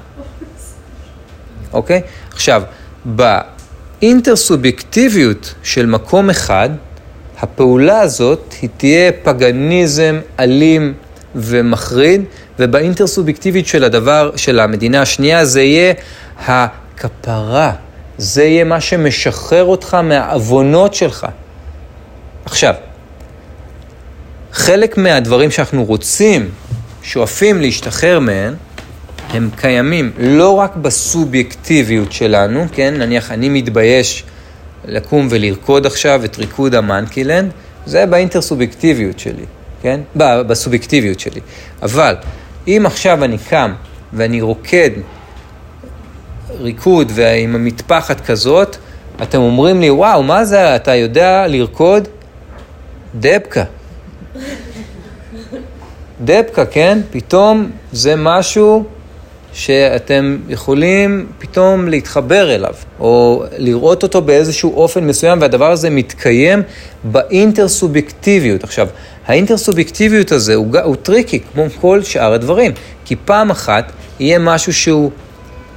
אוקיי? 1.73 2.01
עכשיו, 2.31 2.63
באינטרסובייקטיביות 3.05 5.53
של 5.63 5.85
מקום 5.85 6.29
אחד, 6.29 6.69
הפעולה 7.39 7.99
הזאת 7.99 8.53
היא 8.61 8.69
תהיה 8.77 9.11
פגניזם 9.23 10.19
אלים 10.39 10.93
ומחריד, 11.35 12.23
ובאינטרסובייקטיביות 12.59 13.67
של 13.67 13.83
הדבר, 13.83 14.31
של 14.35 14.59
המדינה 14.59 15.01
השנייה, 15.01 15.45
זה 15.45 15.61
יהיה 15.61 15.93
הכפרה. 16.45 17.71
זה 18.17 18.43
יהיה 18.43 18.63
מה 18.63 18.81
שמשחרר 18.81 19.63
אותך 19.63 19.93
מהעוונות 19.93 20.93
שלך. 20.93 21.27
עכשיו, 22.45 22.73
חלק 24.51 24.97
מהדברים 24.97 25.51
שאנחנו 25.51 25.85
רוצים, 25.85 26.49
שואפים 27.03 27.61
להשתחרר 27.61 28.19
מהן, 28.19 28.53
הם 29.29 29.49
קיימים 29.55 30.11
לא 30.17 30.59
רק 30.59 30.75
בסובייקטיביות 30.75 32.11
שלנו, 32.11 32.65
כן? 32.73 32.93
נניח 32.97 33.31
אני 33.31 33.49
מתבייש 33.49 34.23
לקום 34.85 35.27
ולרקוד 35.29 35.85
עכשיו 35.85 36.25
את 36.25 36.37
ריקוד 36.37 36.75
המאנקילנד, 36.75 37.51
זה 37.85 38.05
באינטרסובייקטיביות 38.05 39.19
שלי, 39.19 39.45
כן? 39.81 39.99
בסובייקטיביות 40.15 41.19
שלי. 41.19 41.41
אבל 41.81 42.15
אם 42.67 42.83
עכשיו 42.85 43.23
אני 43.23 43.37
קם 43.37 43.73
ואני 44.13 44.41
רוקד 44.41 44.89
ריקוד 46.59 47.11
ועם 47.15 47.55
המטפחת 47.55 48.21
כזאת, 48.21 48.77
אתם 49.21 49.37
אומרים 49.37 49.81
לי, 49.81 49.89
וואו, 49.89 50.23
מה 50.23 50.45
זה, 50.45 50.75
אתה 50.75 50.95
יודע 50.95 51.47
לרקוד? 51.47 52.07
דבקה. 53.15 53.63
דבקה, 56.21 56.65
כן? 56.65 56.99
פתאום 57.11 57.71
זה 57.91 58.15
משהו 58.15 58.83
שאתם 59.53 60.37
יכולים 60.49 61.25
פתאום 61.39 61.87
להתחבר 61.87 62.55
אליו, 62.55 62.73
או 62.99 63.43
לראות 63.57 64.03
אותו 64.03 64.21
באיזשהו 64.21 64.75
אופן 64.75 65.03
מסוים, 65.03 65.41
והדבר 65.41 65.71
הזה 65.71 65.89
מתקיים 65.89 66.61
באינטרסובייקטיביות. 67.03 68.63
עכשיו, 68.63 68.87
האינטרסובייקטיביות 69.27 70.31
הזה 70.31 70.55
הוא, 70.55 70.79
הוא 70.83 70.95
tricky, 70.95 71.39
כמו 71.53 71.63
כל 71.81 72.03
שאר 72.03 72.33
הדברים, 72.33 72.71
כי 73.05 73.15
פעם 73.25 73.49
אחת 73.51 73.91
יהיה 74.19 74.39
משהו 74.39 74.73
שהוא 74.73 75.11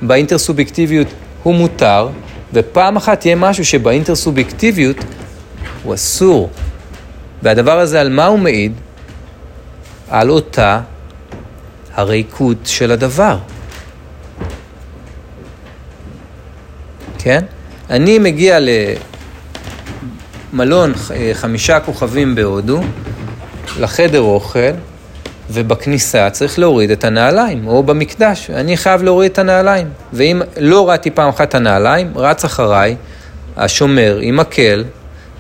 באינטרסובייקטיביות 0.02 1.08
הוא 1.42 1.54
מותר, 1.54 2.08
ופעם 2.52 2.96
אחת 2.96 3.26
יהיה 3.26 3.36
משהו 3.36 3.64
שבאינטרסובייקטיביות 3.64 4.96
הוא 5.82 5.94
אסור. 5.94 6.50
והדבר 7.42 7.78
הזה 7.78 8.00
על 8.00 8.08
מה 8.08 8.26
הוא 8.26 8.38
מעיד? 8.38 8.72
על 10.10 10.30
אותה 10.30 10.80
הריקות 11.94 12.56
של 12.64 12.92
הדבר. 12.92 13.38
כן? 17.18 17.44
אני 17.90 18.18
מגיע 18.18 18.58
למלון 20.52 20.92
חמישה 21.32 21.80
כוכבים 21.80 22.34
בהודו, 22.34 22.80
לחדר 23.78 24.20
אוכל, 24.20 24.72
ובכניסה 25.50 26.30
צריך 26.30 26.58
להוריד 26.58 26.90
את 26.90 27.04
הנעליים, 27.04 27.66
או 27.66 27.82
במקדש, 27.82 28.50
אני 28.50 28.76
חייב 28.76 29.02
להוריד 29.02 29.32
את 29.32 29.38
הנעליים. 29.38 29.88
ואם 30.12 30.42
לא 30.60 30.78
הורדתי 30.78 31.10
פעם 31.10 31.28
אחת 31.28 31.48
את 31.48 31.54
הנעליים, 31.54 32.18
רץ 32.18 32.44
אחריי 32.44 32.96
השומר 33.56 34.18
עם 34.22 34.36
מקל, 34.36 34.84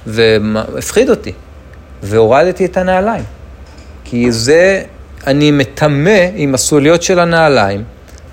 והפחיד 0.06 1.10
אותי, 1.10 1.32
והורדתי 2.02 2.64
את 2.64 2.76
הנעליים. 2.76 3.24
כי 4.04 4.32
זה, 4.32 4.82
אני 5.26 5.50
מטמא 5.50 6.20
עם 6.34 6.54
הסוליות 6.54 7.02
של 7.02 7.18
הנעליים 7.18 7.84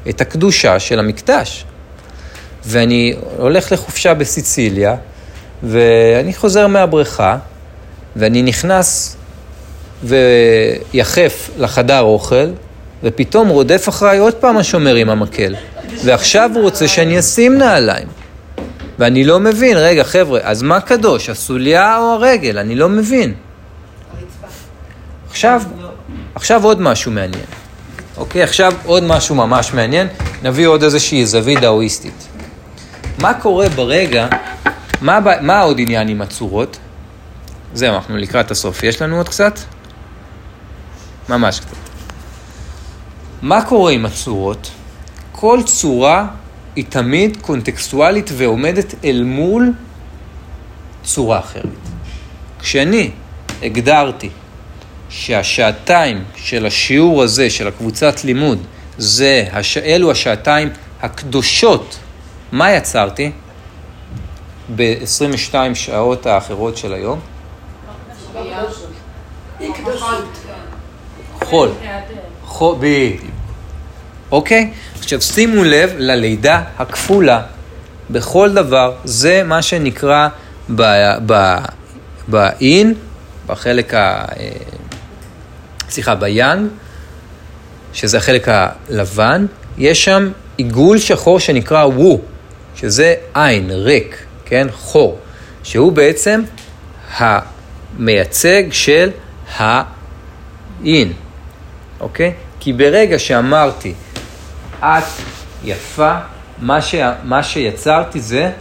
את 0.09 0.21
הקדושה 0.21 0.79
של 0.79 0.99
המקדש. 0.99 1.65
ואני 2.65 3.15
הולך 3.37 3.71
לחופשה 3.71 4.13
בסיציליה, 4.13 4.95
ואני 5.63 6.33
חוזר 6.33 6.67
מהבריכה, 6.67 7.37
ואני 8.15 8.41
נכנס 8.41 9.17
ויחף 10.03 11.49
לחדר 11.57 12.01
אוכל, 12.01 12.47
ופתאום 13.03 13.49
רודף 13.49 13.89
אחריי 13.89 14.17
עוד 14.17 14.33
פעם 14.33 14.57
השומר 14.57 14.95
עם 14.95 15.09
המקל. 15.09 15.55
ועכשיו 16.03 16.51
הוא 16.53 16.63
רוצה 16.63 16.87
שאני 16.87 17.19
אשים 17.19 17.57
נעליים. 17.57 18.07
ואני 18.99 19.23
לא 19.23 19.39
מבין, 19.39 19.77
רגע 19.77 20.03
חבר'ה, 20.03 20.39
אז 20.43 20.63
מה 20.63 20.79
קדוש, 20.79 21.29
הסוליה 21.29 21.97
או 21.97 22.03
הרגל? 22.03 22.57
אני 22.57 22.75
לא 22.75 22.89
מבין. 22.89 23.33
עכשיו, 25.33 25.61
עכשיו 26.35 26.63
עוד 26.63 26.81
משהו 26.81 27.11
מעניין. 27.11 27.45
אוקיי, 28.17 28.43
עכשיו 28.43 28.73
עוד 28.85 29.03
משהו 29.03 29.35
ממש 29.35 29.73
מעניין. 29.73 30.07
נביא 30.43 30.67
עוד 30.67 30.83
איזושהי 30.83 31.25
זווית 31.25 31.59
דאואיסטית. 31.59 32.27
מה 33.19 33.33
קורה 33.33 33.69
ברגע, 33.69 34.27
מה, 35.01 35.19
מה 35.41 35.61
עוד 35.61 35.79
עניין 35.79 36.07
עם 36.07 36.21
הצורות? 36.21 36.77
זהו, 37.73 37.95
אנחנו 37.95 38.17
לקראת 38.17 38.51
הסוף. 38.51 38.83
יש 38.83 39.01
לנו 39.01 39.17
עוד 39.17 39.29
קצת? 39.29 39.59
ממש 41.29 41.59
קצת. 41.59 41.77
מה 43.41 43.65
קורה 43.65 43.91
עם 43.91 44.05
הצורות? 44.05 44.71
כל 45.31 45.59
צורה 45.65 46.27
היא 46.75 46.85
תמיד 46.89 47.37
קונטקסטואלית 47.41 48.29
ועומדת 48.37 48.93
אל 49.03 49.23
מול 49.23 49.73
צורה 51.03 51.39
אחרת. 51.39 51.83
כשאני 52.59 53.11
הגדרתי 53.63 54.29
שהשעתיים 55.13 56.23
של 56.35 56.65
השיעור 56.65 57.23
הזה, 57.23 57.49
של 57.49 57.67
הקבוצת 57.67 58.23
לימוד, 58.23 58.63
זה, 58.97 59.45
הש... 59.51 59.77
אלו 59.77 60.11
השעתיים 60.11 60.69
הקדושות, 61.01 61.99
מה 62.51 62.71
יצרתי 62.71 63.31
ב-22 64.75 65.55
שעות 65.73 66.25
האחרות 66.25 66.77
של 66.77 66.93
היום? 66.93 67.19
חול. 71.43 71.69
חול. 72.45 72.79
אוקיי? 74.31 74.71
עכשיו 74.99 75.21
שימו 75.21 75.63
לב 75.63 75.93
ללידה 75.97 76.61
הכפולה. 76.77 77.41
בכל 78.09 78.53
דבר, 78.53 78.93
זה 79.03 79.43
מה 79.43 79.61
שנקרא 79.61 80.27
באין, 82.27 82.93
בחלק 83.47 83.93
ה... 83.93 84.25
סליחה, 85.93 86.15
ביאנג, 86.15 86.67
שזה 87.93 88.17
החלק 88.17 88.47
הלבן, 88.47 89.45
יש 89.77 90.05
שם 90.05 90.31
עיגול 90.57 90.97
שחור 90.97 91.39
שנקרא 91.39 91.85
וו, 91.85 92.21
שזה 92.75 93.15
עין, 93.33 93.71
ריק, 93.71 94.25
כן? 94.45 94.67
חור, 94.71 95.19
שהוא 95.63 95.91
בעצם 95.91 96.41
המייצג 97.17 98.63
של 98.71 99.09
האין, 99.55 101.13
אוקיי? 101.99 102.33
כי 102.59 102.73
ברגע 102.73 103.19
שאמרתי, 103.19 103.93
את 104.79 105.03
יפה, 105.63 106.15
מה, 106.59 106.81
ש... 106.81 106.95
מה 107.23 107.43
שיצרתי 107.43 108.19
זה 108.19 108.51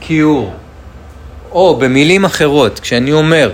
כיעור. 0.00 0.54
או 1.50 1.76
במילים 1.78 2.24
אחרות, 2.24 2.80
כשאני 2.80 3.12
אומר, 3.12 3.52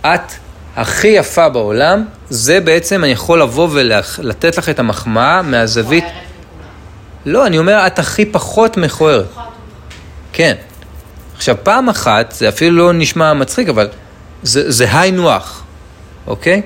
את 0.00 0.32
הכי 0.78 1.08
יפה 1.08 1.48
בעולם, 1.48 2.04
זה 2.30 2.60
בעצם 2.60 3.04
אני 3.04 3.12
יכול 3.12 3.42
לבוא 3.42 3.68
ולתת 3.72 4.58
לך 4.58 4.68
את 4.68 4.78
המחמאה 4.78 5.42
מהזווית... 5.42 6.04
לא, 7.26 7.46
אני 7.46 7.58
אומר, 7.58 7.86
את 7.86 7.98
הכי 7.98 8.24
פחות 8.24 8.76
מכוערת. 8.76 9.26
כן. 10.32 10.54
עכשיו, 11.36 11.56
פעם 11.62 11.88
אחת, 11.88 12.32
זה 12.32 12.48
אפילו 12.48 12.76
לא 12.76 12.92
נשמע 12.92 13.32
מצחיק, 13.32 13.68
אבל 13.68 13.88
זה, 14.42 14.70
זה 14.70 14.98
היינו 14.98 15.30
הך, 15.30 15.62
אוקיי? 16.26 16.62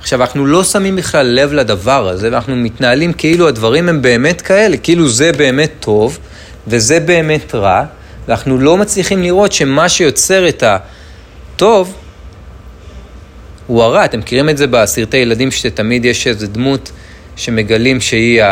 עכשיו, 0.00 0.20
אנחנו 0.20 0.46
לא 0.46 0.64
שמים 0.64 0.96
בכלל 0.96 1.26
לב 1.26 1.52
לדבר 1.52 2.08
הזה, 2.08 2.28
ואנחנו 2.32 2.56
מתנהלים 2.56 3.12
כאילו 3.12 3.48
הדברים 3.48 3.88
הם 3.88 4.02
באמת 4.02 4.40
כאלה, 4.40 4.76
כאילו 4.76 5.08
זה 5.08 5.32
באמת 5.32 5.72
טוב, 5.80 6.18
וזה 6.66 7.00
באמת 7.00 7.54
רע, 7.54 7.84
ואנחנו 8.28 8.58
לא 8.58 8.76
מצליחים 8.76 9.22
לראות 9.22 9.52
שמה 9.52 9.88
שיוצר 9.88 10.48
את 10.48 10.62
הטוב 10.62 11.94
הוא 13.70 13.82
הרע. 13.82 14.04
אתם 14.04 14.18
מכירים 14.18 14.48
את 14.48 14.56
זה 14.56 14.66
בסרטי 14.66 15.16
ילדים, 15.16 15.50
שתמיד 15.50 16.04
יש 16.04 16.26
איזו 16.26 16.46
דמות 16.46 16.92
שמגלים 17.36 18.00
שהיא 18.00 18.42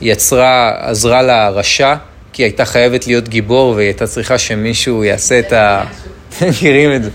יצרה, 0.00 0.72
עזרה 0.78 1.22
לרשע, 1.22 1.94
כי 2.32 2.42
היא 2.42 2.46
הייתה 2.46 2.64
חייבת 2.64 3.06
להיות 3.06 3.28
גיבור, 3.28 3.70
והיא 3.70 3.86
הייתה 3.86 4.06
צריכה 4.06 4.38
שמישהו 4.38 5.04
יעשה 5.04 5.38
את 5.38 5.52
ה... 5.52 5.84
מכירים 6.48 6.94
את 6.94 7.04
זה. 7.04 7.10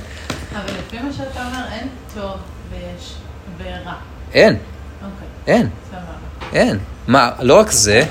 אבל 0.55 0.63
לפי 0.63 0.97
מה 1.03 1.13
שאתה 1.13 1.45
אומר, 1.47 1.63
אין 1.73 1.87
טוב 2.15 2.31
ויש 2.71 3.13
ורע. 3.57 3.93
אין, 4.33 4.55
אוקיי, 5.01 5.55
אין, 5.55 5.67
סבבה. 5.89 6.59
אין. 6.59 6.77
מה, 7.07 7.31
לא 7.39 7.59
רק 7.59 7.71
זה, 7.71 8.03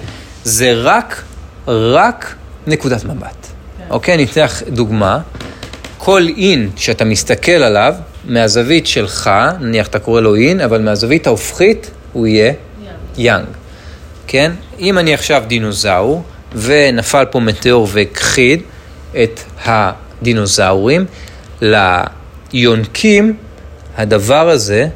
זה 0.44 0.72
רק, 0.74 1.22
רק 1.68 2.34
נקודת 2.66 3.04
מבט. 3.04 3.46
אוקיי, 3.90 4.14
אני 4.14 4.24
אתן 4.24 4.44
לך 4.44 4.62
דוגמה. 4.68 5.18
כל 5.98 6.26
אין 6.36 6.70
שאתה 6.76 7.04
מסתכל 7.04 7.52
עליו, 7.52 7.94
מהזווית 8.24 8.86
שלך, 8.86 9.30
נניח 9.60 9.86
אתה 9.86 9.98
קורא 9.98 10.20
לו 10.20 10.34
אין, 10.34 10.60
אבל 10.60 10.82
מהזווית 10.82 11.26
ההופכית 11.26 11.90
הוא 12.12 12.26
יהיה 12.26 12.52
יאנג. 13.18 13.46
כן? 14.26 14.52
אם 14.78 14.98
אני 14.98 15.14
עכשיו 15.14 15.42
דינוזאור, 15.46 16.22
ונפל 16.54 17.24
פה 17.30 17.40
מטאור 17.40 17.88
והכחיד 17.92 18.62
את 19.22 19.40
הדינוזאורים, 19.64 21.04
ליונקים 22.52 23.36
הדבר 23.96 24.48
הזה 24.48 24.88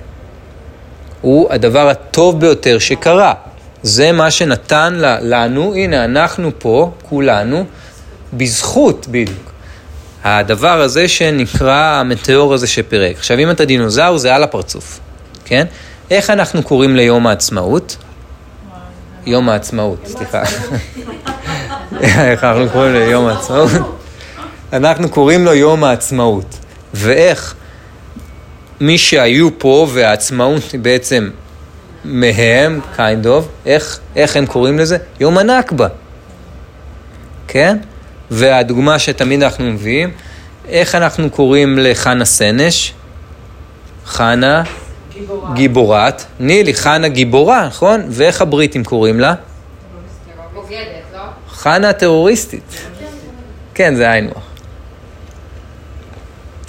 הוא 1.20 1.52
הדבר 1.52 1.88
הטוב 1.88 2.40
ביותר 2.40 2.78
שקרה. 2.78 3.34
זה 3.82 4.12
מה 4.12 4.30
שנתן 4.30 4.94
לנו, 5.22 5.74
הנה 5.74 6.04
אנחנו 6.04 6.50
פה, 6.58 6.92
כולנו, 7.02 7.64
בזכות 8.32 9.06
בדיוק. 9.10 9.53
הדבר 10.24 10.80
הזה 10.80 11.08
שנקרא 11.08 12.00
המטאור 12.00 12.54
הזה 12.54 12.66
שפירק. 12.66 13.16
עכשיו, 13.16 13.38
אם 13.38 13.50
אתה 13.50 13.64
דינוזאור, 13.64 14.18
זה 14.18 14.34
על 14.34 14.42
הפרצוף, 14.42 15.00
כן? 15.44 15.66
איך 16.10 16.30
אנחנו 16.30 16.62
קוראים 16.62 16.96
ליום 16.96 17.26
העצמאות? 17.26 17.96
יום 19.26 19.48
העצמאות, 19.48 19.98
סליחה. 20.06 20.42
איך 22.00 22.44
אנחנו 22.44 22.68
קוראים 22.72 22.94
ליום 22.94 23.26
העצמאות? 23.26 23.70
אנחנו 24.72 25.08
קוראים 25.08 25.44
לו 25.44 25.54
יום 25.54 25.84
העצמאות. 25.84 26.58
ואיך 26.94 27.54
מי 28.80 28.98
שהיו 28.98 29.58
פה 29.58 29.86
והעצמאות 29.92 30.72
היא 30.72 30.80
בעצם 30.80 31.30
מהם, 32.04 32.80
kind 32.96 33.26
of, 33.26 33.66
איך, 33.66 33.98
איך 34.16 34.36
הם 34.36 34.46
קוראים 34.46 34.78
לזה? 34.78 34.96
יום 35.20 35.38
הנכבה. 35.38 35.88
כן? 37.48 37.76
והדוגמה 38.30 38.98
שתמיד 38.98 39.42
אנחנו 39.42 39.64
מביאים, 39.64 40.10
איך 40.68 40.94
אנחנו 40.94 41.30
קוראים 41.30 41.78
לחנה 41.78 42.24
סנש? 42.24 42.92
חנה 44.04 44.62
גיבורת. 45.54 46.24
נילי, 46.40 46.74
חנה 46.74 47.08
גיבורה, 47.08 47.66
נכון? 47.66 48.02
ואיך 48.10 48.42
הבריטים 48.42 48.84
קוראים 48.84 49.20
לה? 49.20 49.34
בוגדת, 50.54 50.76
לא? 51.14 51.20
חנה 51.48 51.92
טרוריסטית. 51.92 52.76
כן, 53.74 53.94
זה 53.94 54.10
היינו. 54.10 54.30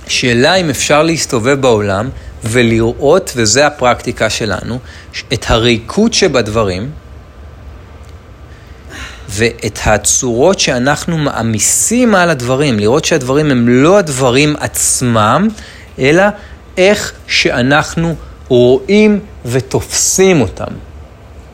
שאלה 0.08 0.56
אם 0.56 0.70
אפשר 0.70 1.04
להסתובב 1.04 1.62
בעולם 1.62 2.10
ולראות, 2.44 3.34
וזה 3.36 3.68
הפרקטיקה 3.68 4.30
שלנו, 4.30 4.80
את 5.34 5.46
הריקות 5.48 6.14
שבדברים 6.14 6.92
ואת 9.30 9.80
הצורות 9.86 10.60
שאנחנו 10.60 11.18
מעמיסים 11.18 12.16
על 12.16 12.30
הדברים, 12.30 12.80
לראות 12.80 13.06
שהדברים 13.06 13.52
הם 13.52 13.68
לא 13.68 13.98
הדברים 13.98 14.56
עצמם, 14.60 15.48
אלא 16.00 16.24
איך 16.78 17.14
שאנחנו 17.28 18.16
רואים 18.48 19.20
ותופסים 19.46 20.42
אותם. 20.42 20.74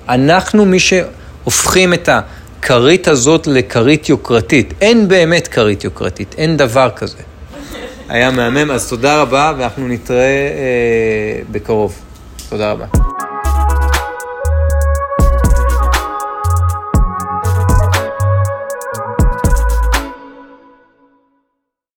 אנחנו 0.10 0.66
מי 0.66 0.80
שהופכים 0.80 1.94
את 1.94 2.10
הכרית 2.12 3.08
הזאת 3.08 3.48
לכרית 3.48 4.10
יוקרתית. 4.10 4.74
אין 4.82 5.08
באמת 5.08 5.48
כרית 5.48 5.84
יוקרתית, 5.84 6.36
אין 6.38 6.58
דבר 6.58 6.90
כזה. 6.96 7.18
היה 8.10 8.32
מהמם, 8.32 8.72
אז 8.72 8.90
תודה 8.90 9.22
רבה, 9.22 9.54
ואנחנו 9.58 9.88
נתראה 9.88 10.18
אה, 10.18 11.42
בקרוב. 11.52 12.00
תודה 12.50 12.72
רבה. 12.72 12.86